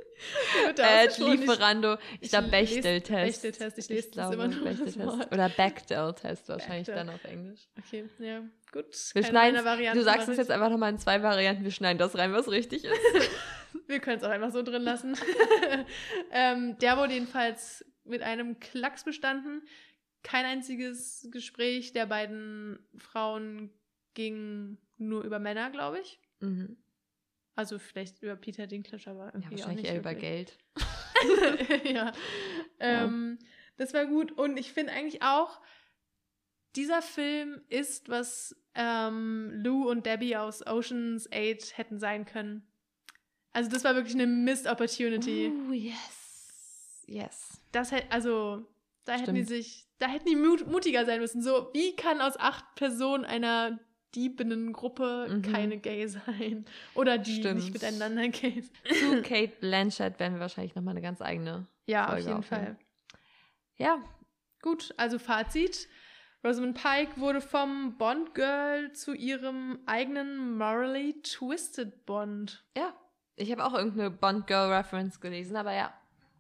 Ausgesprochen. 0.78 1.34
Ich- 1.34 1.40
Lieferando. 1.40 1.94
Ich, 1.94 2.24
ich 2.24 2.30
glaube, 2.30 2.50
Bechteltest. 2.50 3.42
Bechteltest, 3.42 3.78
ich 3.78 3.90
lese 3.90 4.08
das 4.08 4.12
glaube, 4.12 4.34
immer 4.34 4.48
nur, 4.50 4.70
das. 4.74 4.98
Oder 5.32 5.48
Bechdel-Test 5.50 6.50
wahrscheinlich 6.50 6.88
Bechdel. 6.88 6.96
dann 7.06 7.10
auf 7.16 7.24
Englisch. 7.24 7.62
Okay, 7.78 8.10
ja, 8.20 8.42
gut. 8.74 8.86
Wir 9.14 9.24
schneiden 9.24 9.94
Du 9.94 10.04
sagst 10.04 10.28
es 10.28 10.38
jetzt 10.38 10.52
einfach 10.52 10.70
nochmal 10.70 10.92
in 10.92 11.00
zwei 11.00 11.24
Varianten. 11.24 11.64
Wir 11.64 11.72
schneiden 11.72 11.98
das 12.00 12.18
rein, 12.18 12.34
was 12.34 12.50
richtig 12.52 12.84
ist. 12.84 12.94
Wir 13.88 14.00
können 14.00 14.18
es 14.18 14.24
auch 14.24 14.30
einfach 14.30 14.52
so 14.52 14.62
drin 14.62 14.82
lassen. 14.82 15.16
ähm, 16.32 16.78
der 16.80 16.98
wurde 16.98 17.14
jedenfalls 17.14 17.86
mit 18.04 18.22
einem 18.22 18.60
Klacks 18.60 19.04
bestanden. 19.06 19.62
Kein 20.24 20.46
einziges 20.46 21.30
Gespräch 21.32 21.94
der 21.94 22.08
beiden 22.08 22.80
Frauen 22.98 23.70
ging 24.16 24.78
nur 24.98 25.24
über 25.24 25.40
Männer, 25.40 25.70
glaube 25.70 26.00
ich. 26.00 26.20
mhm. 26.42 26.76
Also 27.60 27.78
vielleicht 27.78 28.24
über 28.24 28.38
Peter 28.38 28.68
Dinklage, 28.68 29.10
aber 29.10 29.26
Ja, 29.26 29.32
irgendwie 29.34 29.48
auch 29.48 29.52
wahrscheinlich 29.52 29.84
nicht 29.84 29.92
eher 29.92 30.00
über. 30.00 30.16
Geld. 30.16 30.58
ja. 31.84 32.14
Ähm, 32.80 33.38
das 33.76 33.94
war 33.94 34.06
gut. 34.06 34.32
Und 34.32 34.56
ich 34.56 34.72
finde 34.72 34.94
eigentlich 34.94 35.24
auch, 35.24 35.60
dieser 36.78 37.02
Film 37.02 37.62
ist, 37.68 38.08
was 38.08 38.56
ähm, 38.76 39.52
Lou 39.62 39.90
und 39.90 40.06
Debbie 40.06 40.38
aus 40.38 40.66
Ocean's 40.66 41.28
8 41.34 41.78
hätten 41.78 42.00
sein 42.00 42.24
können. 42.24 42.66
Also 43.52 43.70
das 43.70 43.84
war 43.84 43.94
wirklich 43.94 44.16
eine 44.16 44.26
Missed 44.26 44.66
Opportunity. 44.66 45.52
Oh, 45.68 45.74
yes. 45.74 47.04
Yes. 47.08 47.62
Das 47.74 47.92
hätte, 47.92 48.10
also, 48.10 48.66
da 49.04 49.16
hätten 49.16 49.36
die 49.36 49.44
Stimmt. 49.44 49.66
sich, 49.66 49.86
da 49.98 50.08
hätten 50.08 50.30
die 50.30 50.38
mut 50.38 50.66
mutiger 50.66 51.06
sein 51.06 51.20
müssen. 51.20 51.42
So, 51.42 51.72
wie 51.74 51.94
kann 51.98 52.22
aus 52.22 52.38
acht 52.40 52.64
Personen 52.76 53.26
einer 53.26 53.82
Diebenen-Gruppe 54.16 55.28
Mhm. 55.30 55.42
keine 55.42 55.78
Gay 55.78 56.08
sein? 56.08 56.66
Oder 56.96 57.18
die 57.18 57.36
Stimmt. 57.40 57.56
nicht 57.56 57.74
miteinander 57.74 58.28
gay. 58.30 58.64
Zu 59.00 59.22
Kate 59.22 59.54
Blanchett 59.60 60.20
werden 60.20 60.34
wir 60.36 60.42
wahrscheinlich 60.42 60.76
nochmal 60.76 60.94
eine 60.94 61.02
ganz 61.02 61.22
eigene. 61.22 61.68
Ja, 61.86 62.04
auf 62.06 62.10
Folge 62.12 62.24
jeden 62.28 62.38
aufnehmen. 62.40 62.66
Fall. 62.66 62.78
Ja, 63.78 64.04
Gut, 64.62 64.94
also 64.98 65.20
Fazit. 65.20 65.88
Rosamund 66.44 66.76
Pike 66.82 67.18
wurde 67.20 67.40
vom 67.40 67.98
Bond 67.98 68.36
Girl 68.36 68.92
zu 68.92 69.14
ihrem 69.14 69.80
eigenen 69.86 70.58
morally 70.58 71.22
twisted 71.22 72.06
Bond. 72.06 72.64
ja. 72.78 72.94
Ich 73.42 73.54
habe 73.54 73.64
auch 73.64 73.74
irgendeine 73.74 74.12
Bond-Girl-Reference 74.12 75.22
gelesen, 75.22 75.56
aber 75.56 75.72
ja. 75.74 75.94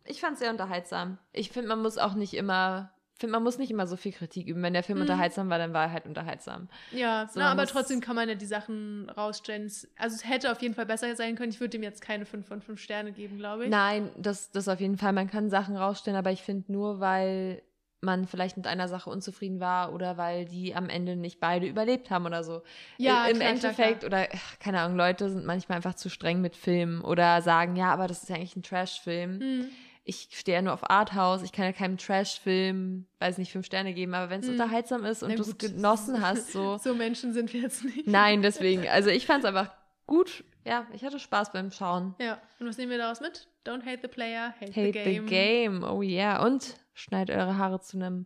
Ich 0.03 0.19
fand 0.19 0.33
es 0.33 0.39
sehr 0.39 0.51
unterhaltsam. 0.51 1.17
Ich 1.31 1.49
finde, 1.49 1.69
man 1.69 1.81
muss 1.81 1.97
auch 1.97 2.13
nicht 2.13 2.33
immer. 2.33 2.93
Finde, 3.19 3.33
man 3.33 3.43
muss 3.43 3.57
nicht 3.57 3.69
immer 3.71 3.85
so 3.87 3.95
viel 3.97 4.11
Kritik 4.11 4.47
üben. 4.47 4.61
Wenn 4.63 4.73
der 4.73 4.83
Film 4.83 4.97
Mhm. 4.97 5.03
unterhaltsam 5.03 5.49
war, 5.49 5.57
dann 5.57 5.73
war 5.73 5.85
er 5.85 5.91
halt 5.91 6.05
unterhaltsam. 6.05 6.67
Ja, 6.91 7.27
So, 7.31 7.39
na, 7.39 7.51
aber 7.51 7.65
trotzdem 7.67 8.01
kann 8.01 8.15
man 8.15 8.27
ja 8.29 8.35
die 8.35 8.45
Sachen 8.45 9.09
rausstellen. 9.09 9.71
Also 9.97 10.15
es 10.15 10.27
hätte 10.27 10.51
auf 10.51 10.61
jeden 10.61 10.73
Fall 10.73 10.85
besser 10.85 11.15
sein 11.15 11.35
können. 11.35 11.51
Ich 11.51 11.59
würde 11.59 11.71
dem 11.71 11.83
jetzt 11.83 12.01
keine 12.01 12.25
5 12.25 12.47
von 12.47 12.61
5 12.61 12.79
Sterne 12.81 13.11
geben, 13.11 13.37
glaube 13.37 13.65
ich. 13.65 13.69
Nein, 13.69 14.09
das, 14.17 14.51
das 14.51 14.67
auf 14.67 14.79
jeden 14.79 14.97
Fall. 14.97 15.13
Man 15.13 15.29
kann 15.29 15.49
Sachen 15.49 15.75
rausstellen, 15.77 16.17
aber 16.17 16.31
ich 16.31 16.41
finde 16.41 16.71
nur, 16.71 16.99
weil 16.99 17.61
man 18.01 18.27
vielleicht 18.27 18.55
mit 18.55 18.65
einer 18.65 18.87
Sache 18.87 19.09
unzufrieden 19.09 19.59
war 19.59 19.91
oder 19.93 20.15
weil 20.17 20.45
die 20.45 20.73
am 20.73 20.87
Ende 20.87 21.17
nicht 21.17 21.41
beide 21.41 21.67
überlebt 21.67 22.09
haben 22.09 22.25
oder 22.25 22.45
so. 22.45 22.61
Ja, 22.97 23.25
Im 23.25 23.39
klar, 23.39 23.39
klar, 23.39 23.49
Endeffekt, 23.49 23.99
klar. 23.99 24.07
oder 24.07 24.27
ach, 24.33 24.59
keine 24.59 24.79
Ahnung, 24.79 24.95
Leute 24.97 25.29
sind 25.29 25.45
manchmal 25.45 25.75
einfach 25.75 25.95
zu 25.95 26.09
streng 26.09 26.39
mit 26.39 26.55
Filmen 26.55 27.01
oder 27.01 27.41
sagen, 27.41 27.75
ja, 27.75 27.91
aber 27.91 28.07
das 28.07 28.23
ist 28.23 28.29
ja 28.29 28.37
eigentlich 28.37 28.55
ein 28.55 28.63
Trash-Film. 28.63 29.39
Hm. 29.41 29.65
Ich 30.09 30.29
stehe 30.31 30.57
ja 30.57 30.61
nur 30.63 30.73
auf 30.73 30.89
Arthouse, 30.89 31.43
ich 31.43 31.51
kann 31.51 31.65
ja 31.65 31.71
keinem 31.71 31.97
Trash-Film, 31.97 33.05
weiß 33.19 33.37
nicht, 33.37 33.51
fünf 33.51 33.65
Sterne 33.67 33.93
geben, 33.93 34.15
aber 34.15 34.29
wenn 34.31 34.39
es 34.39 34.47
Hm. 34.47 34.53
unterhaltsam 34.53 35.05
ist 35.05 35.21
und 35.21 35.37
du 35.37 35.43
es 35.43 35.57
genossen 35.57 36.21
hast, 36.21 36.51
so. 36.51 36.77
So 36.83 36.95
Menschen 36.95 37.31
sind 37.33 37.53
wir 37.53 37.61
jetzt 37.61 37.83
nicht. 37.85 38.07
Nein, 38.07 38.41
deswegen. 38.41 38.87
Also 38.89 39.09
ich 39.11 39.25
fand 39.27 39.43
es 39.43 39.47
einfach 39.47 39.71
gut. 40.07 40.43
Ja, 40.65 40.87
ich 40.93 41.03
hatte 41.05 41.19
Spaß 41.19 41.51
beim 41.51 41.71
Schauen. 41.71 42.15
Ja, 42.19 42.39
und 42.59 42.67
was 42.67 42.77
nehmen 42.77 42.89
wir 42.91 42.97
daraus 42.97 43.21
mit? 43.21 43.47
Don't 43.65 43.85
hate 43.85 43.99
the 44.01 44.07
player, 44.07 44.53
hate, 44.59 44.71
Hate 44.71 44.85
the 44.85 44.91
game. 44.91 45.27
the 45.27 45.29
game. 45.29 45.83
Oh 45.83 46.01
yeah. 46.01 46.43
Und 46.43 46.75
schneidet 46.95 47.35
eure 47.35 47.57
Haare 47.57 47.79
zu 47.79 47.97
einem 47.97 48.25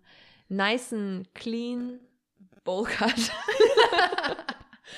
nicen, 0.49 1.27
clean 1.33 1.99
Bowlcut. 2.63 3.13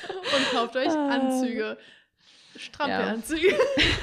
Und 0.09 0.51
kauft 0.51 0.75
euch 0.75 0.89
Ah. 0.89 1.07
Anzüge. 1.09 1.77
Strampelanzüge. 2.57 3.57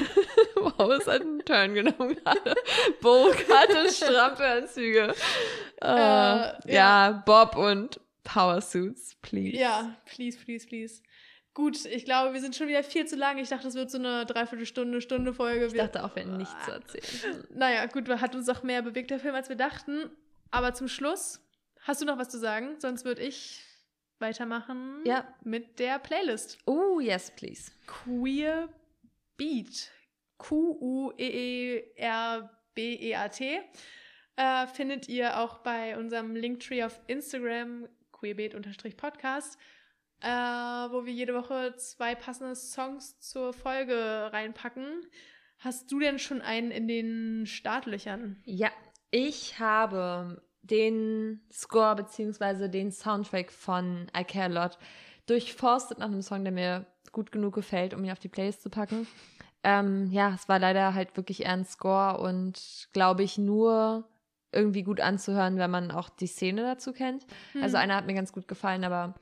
wow, 0.56 0.90
es 0.92 1.06
hat 1.06 1.22
einen 1.22 1.44
Turn 1.44 1.74
genommen 1.74 2.16
gerade. 2.16 2.54
Bowlcut 3.00 3.70
und 3.70 3.90
Strampelanzüge. 3.90 5.14
Äh, 5.80 5.86
ja. 5.86 6.58
ja. 6.66 7.22
Bob 7.26 7.56
und 7.56 8.00
Powersuits, 8.24 9.16
please. 9.22 9.56
Ja, 9.56 9.96
please, 10.04 10.38
please, 10.38 10.66
please. 10.66 11.02
Gut, 11.54 11.84
ich 11.84 12.06
glaube, 12.06 12.32
wir 12.32 12.40
sind 12.40 12.56
schon 12.56 12.68
wieder 12.68 12.82
viel 12.82 13.06
zu 13.06 13.16
lang. 13.16 13.36
Ich 13.36 13.50
dachte, 13.50 13.64
das 13.64 13.74
wird 13.74 13.90
so 13.90 13.98
eine 13.98 14.24
Dreiviertelstunde, 14.24 15.02
Stunde 15.02 15.34
Folge. 15.34 15.66
Ich 15.66 15.74
dachte 15.74 16.02
auch, 16.02 16.14
wir 16.16 16.22
hätten 16.22 16.38
nichts 16.38 16.54
zu 16.64 16.70
erzählen. 16.70 17.44
Naja, 17.54 17.84
gut, 17.86 18.08
hat 18.08 18.34
uns 18.34 18.48
auch 18.48 18.62
mehr 18.62 18.80
bewegt, 18.80 19.10
der 19.10 19.20
Film, 19.20 19.34
als 19.34 19.50
wir 19.50 19.56
dachten. 19.56 20.10
Aber 20.50 20.72
zum 20.72 20.88
Schluss, 20.88 21.40
hast 21.82 22.00
du 22.00 22.06
noch 22.06 22.16
was 22.16 22.30
zu 22.30 22.38
sagen? 22.38 22.76
Sonst 22.78 23.04
würde 23.04 23.22
ich 23.22 23.62
weitermachen 24.22 25.02
Ja. 25.04 25.26
mit 25.44 25.78
der 25.78 25.98
Playlist. 25.98 26.56
Oh, 26.66 26.98
yes, 27.00 27.30
please. 27.36 27.70
Queer 27.86 28.70
Beat. 29.36 29.90
Q-U-E-E-R-B-E-A-T. 32.22 33.60
Äh, 34.36 34.66
findet 34.68 35.08
ihr 35.08 35.38
auch 35.38 35.58
bei 35.58 35.96
unserem 35.98 36.34
Linktree 36.34 36.82
auf 36.84 36.98
Instagram, 37.06 37.86
queerbeat-podcast, 38.12 39.58
äh, 40.20 40.26
wo 40.26 41.04
wir 41.04 41.12
jede 41.12 41.34
Woche 41.34 41.74
zwei 41.76 42.14
passende 42.14 42.54
Songs 42.56 43.18
zur 43.20 43.52
Folge 43.52 44.30
reinpacken. 44.32 45.04
Hast 45.58 45.92
du 45.92 45.98
denn 46.00 46.18
schon 46.18 46.40
einen 46.40 46.70
in 46.70 46.88
den 46.88 47.46
Startlöchern? 47.46 48.40
Ja, 48.44 48.70
ich 49.10 49.58
habe 49.58 50.42
den 50.62 51.40
Score 51.52 51.96
bzw. 51.96 52.68
den 52.68 52.92
Soundtrack 52.92 53.50
von 53.50 54.06
I 54.16 54.24
Care 54.24 54.44
A 54.46 54.64
Lot 54.64 54.78
durchforstet 55.26 55.98
nach 55.98 56.06
einem 56.06 56.22
Song, 56.22 56.44
der 56.44 56.52
mir 56.52 56.86
gut 57.12 57.32
genug 57.32 57.54
gefällt, 57.54 57.94
um 57.94 58.04
ihn 58.04 58.10
auf 58.12 58.18
die 58.18 58.28
Playlist 58.28 58.62
zu 58.62 58.70
packen. 58.70 59.06
Ähm, 59.64 60.10
ja, 60.10 60.32
es 60.34 60.48
war 60.48 60.58
leider 60.58 60.94
halt 60.94 61.16
wirklich 61.16 61.42
eher 61.42 61.52
ein 61.52 61.64
Score 61.64 62.18
und 62.18 62.88
glaube 62.92 63.22
ich 63.22 63.38
nur 63.38 64.08
irgendwie 64.50 64.82
gut 64.82 65.00
anzuhören, 65.00 65.56
wenn 65.56 65.70
man 65.70 65.90
auch 65.90 66.08
die 66.10 66.26
Szene 66.26 66.62
dazu 66.62 66.92
kennt. 66.92 67.26
Also 67.60 67.76
Hm. 67.76 67.84
einer 67.84 67.96
hat 67.96 68.06
mir 68.06 68.14
ganz 68.14 68.32
gut 68.32 68.48
gefallen, 68.48 68.84
aber 68.84 69.14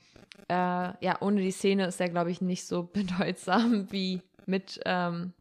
äh, 0.49 1.05
ja, 1.05 1.19
ohne 1.21 1.41
die 1.41 1.53
Szene 1.53 1.87
ist 1.87 2.01
er, 2.01 2.09
glaube 2.09 2.31
ich, 2.31 2.41
nicht 2.41 2.67
so 2.67 2.83
bedeutsam 2.93 3.91
wie 3.93 4.23
mit 4.47 4.81
ähm, 4.85 5.33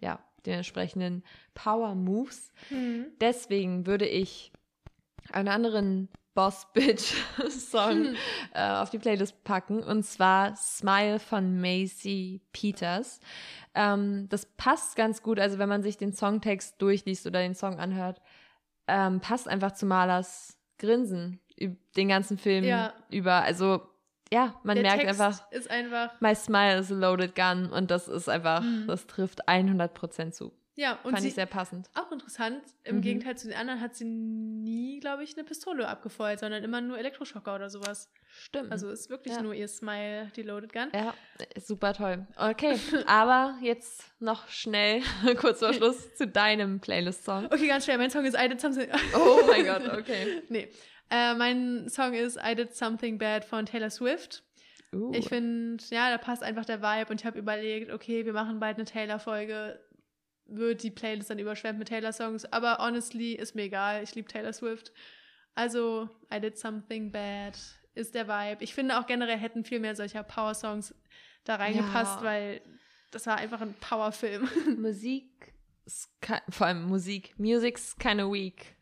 ja, 0.00 0.20
den 0.46 0.54
entsprechenden 0.54 1.24
Power 1.54 1.94
Moves. 1.94 2.52
Hm. 2.68 3.06
Deswegen 3.20 3.86
würde 3.86 4.06
ich 4.06 4.52
einen 5.32 5.48
anderen 5.48 6.08
Boss 6.34 6.66
Bitch 6.72 7.14
Song 7.48 7.90
Hm. 8.06 8.16
äh, 8.54 8.68
auf 8.70 8.90
die 8.90 8.98
Playlist 8.98 9.44
packen 9.44 9.82
und 9.82 10.02
zwar 10.04 10.56
Smile 10.56 11.18
von 11.20 11.60
Macy 11.60 12.40
Peters. 12.52 13.20
Ähm, 13.74 14.28
das 14.30 14.46
passt 14.56 14.96
ganz 14.96 15.22
gut, 15.22 15.38
also 15.38 15.58
wenn 15.58 15.68
man 15.68 15.82
sich 15.82 15.96
den 15.96 16.12
Songtext 16.12 16.80
durchliest 16.82 17.26
oder 17.26 17.40
den 17.40 17.54
Song 17.54 17.78
anhört, 17.78 18.20
ähm, 18.88 19.20
passt 19.20 19.48
einfach 19.48 19.72
zu 19.72 19.86
Malers 19.86 20.58
Grinsen 20.78 21.40
den 21.96 22.08
ganzen 22.08 22.36
Film 22.36 22.64
Ja. 22.64 22.92
über. 23.10 23.34
Also 23.42 23.82
ja, 24.32 24.54
man 24.64 24.74
Der 24.74 24.82
merkt 24.82 25.02
Text 25.04 25.20
einfach, 25.20 25.50
ist 25.52 25.70
einfach. 25.70 26.20
My 26.20 26.34
Smile 26.34 26.78
is 26.78 26.90
a 26.90 26.94
loaded 26.96 27.36
gun 27.36 27.70
und 27.70 27.92
das 27.92 28.08
ist 28.08 28.28
einfach, 28.28 28.60
Mhm. 28.62 28.88
das 28.88 29.06
trifft 29.06 29.46
100% 29.48 30.32
zu. 30.34 30.52
Ja, 30.76 30.98
und 31.04 31.12
Fand 31.12 31.22
sie, 31.22 31.28
ich 31.28 31.34
sehr 31.34 31.46
passend. 31.46 31.88
auch 31.94 32.10
interessant, 32.10 32.60
im 32.82 32.96
Mhm. 32.96 33.00
Gegenteil 33.02 33.36
zu 33.38 33.46
den 33.46 33.56
anderen 33.56 33.80
hat 33.80 33.94
sie 33.94 34.04
nie, 34.04 34.98
glaube 34.98 35.22
ich, 35.22 35.36
eine 35.36 35.44
Pistole 35.44 35.86
abgefeuert, 35.86 36.40
sondern 36.40 36.64
immer 36.64 36.80
nur 36.80 36.98
Elektroschocker 36.98 37.54
oder 37.54 37.70
sowas. 37.70 38.10
Stimmt. 38.26 38.72
Also 38.72 38.90
ist 38.90 39.08
wirklich 39.08 39.36
Ja. 39.36 39.42
nur 39.42 39.54
ihr 39.54 39.68
Smile, 39.68 40.32
die 40.34 40.42
Loaded 40.42 40.72
Gun. 40.72 40.88
Ja, 40.92 41.14
super 41.60 41.92
toll. 41.94 42.26
Okay, 42.36 42.74
aber 43.06 43.56
jetzt 43.60 44.02
noch 44.20 44.48
schnell, 44.48 45.00
kurz 45.38 45.60
vor 45.60 45.72
Schluss, 45.74 46.12
zu 46.16 46.26
deinem 46.26 46.80
Playlist-Song. 46.80 47.46
Okay, 47.46 47.68
ganz 47.68 47.84
schnell, 47.84 47.98
mein 47.98 48.10
Song 48.10 48.24
ist. 48.24 48.36
Jetzt 48.36 48.64
haben 48.64 48.72
sie. 48.72 48.88
Oh 49.14 49.40
mein 49.46 49.64
Gott, 49.64 49.88
okay. 49.96 50.42
nee. 50.48 50.68
Äh, 51.10 51.34
mein 51.34 51.88
Song 51.88 52.14
ist 52.14 52.36
I 52.44 52.56
Did 52.56 52.74
Something 52.74 53.18
Bad 53.18 53.44
von 53.44 53.66
Taylor 53.66 53.90
Swift. 53.90 54.42
Uh. 54.92 55.12
Ich 55.14 55.28
finde, 55.28 55.82
ja, 55.90 56.10
da 56.10 56.18
passt 56.18 56.42
einfach 56.42 56.64
der 56.64 56.80
Vibe 56.82 57.10
und 57.12 57.20
ich 57.20 57.26
habe 57.26 57.38
überlegt, 57.38 57.92
okay, 57.92 58.24
wir 58.24 58.32
machen 58.32 58.58
bald 58.58 58.76
eine 58.78 58.86
Taylor-Folge. 58.86 59.78
Wird 60.56 60.82
die 60.82 60.90
Playlist 60.90 61.30
dann 61.30 61.38
überschwemmt 61.38 61.78
mit 61.78 61.88
Taylor-Songs? 61.88 62.44
Aber 62.52 62.78
honestly, 62.78 63.32
ist 63.32 63.54
mir 63.54 63.62
egal. 63.62 64.02
Ich 64.02 64.14
liebe 64.14 64.28
Taylor 64.28 64.52
Swift. 64.52 64.92
Also, 65.54 66.08
I 66.32 66.40
Did 66.40 66.58
Something 66.58 67.10
Bad 67.12 67.58
ist 67.94 68.14
der 68.14 68.26
Vibe. 68.26 68.62
Ich 68.64 68.74
finde 68.74 68.98
auch 68.98 69.06
generell 69.06 69.38
hätten 69.38 69.64
viel 69.64 69.80
mehr 69.80 69.94
solcher 69.94 70.22
Power-Songs 70.22 70.94
da 71.44 71.56
reingepasst, 71.56 72.18
Ja. 72.20 72.24
weil 72.24 72.60
das 73.10 73.26
war 73.26 73.36
einfach 73.36 73.60
ein 73.60 73.74
Power-Film. 73.80 74.48
Musik, 74.80 75.52
vor 76.50 76.66
allem 76.66 76.84
Musik, 76.84 77.38
Music's 77.38 77.96
kinda 77.98 78.24
weak, 78.30 78.74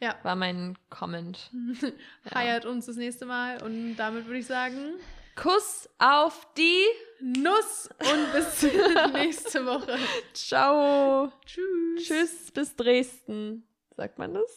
ja. 0.00 0.14
war 0.22 0.36
mein 0.36 0.76
Comment. 0.90 1.50
Ja. 1.82 1.88
Feiert 2.30 2.66
uns 2.66 2.86
das 2.86 2.96
nächste 2.96 3.26
Mal 3.26 3.62
und 3.62 3.96
damit 3.96 4.26
würde 4.26 4.38
ich 4.38 4.46
sagen, 4.46 4.76
Kuss 5.36 5.88
auf 5.98 6.48
die 6.56 6.84
Nuss 7.20 7.88
und 8.00 8.32
bis 8.32 8.62
nächste 9.12 9.64
Woche. 9.66 9.98
Ciao. 10.32 11.30
Tschüss. 11.44 12.06
Tschüss, 12.06 12.50
bis 12.52 12.74
Dresden. 12.74 13.66
Sagt 13.96 14.18
man 14.18 14.34
das? 14.34 14.50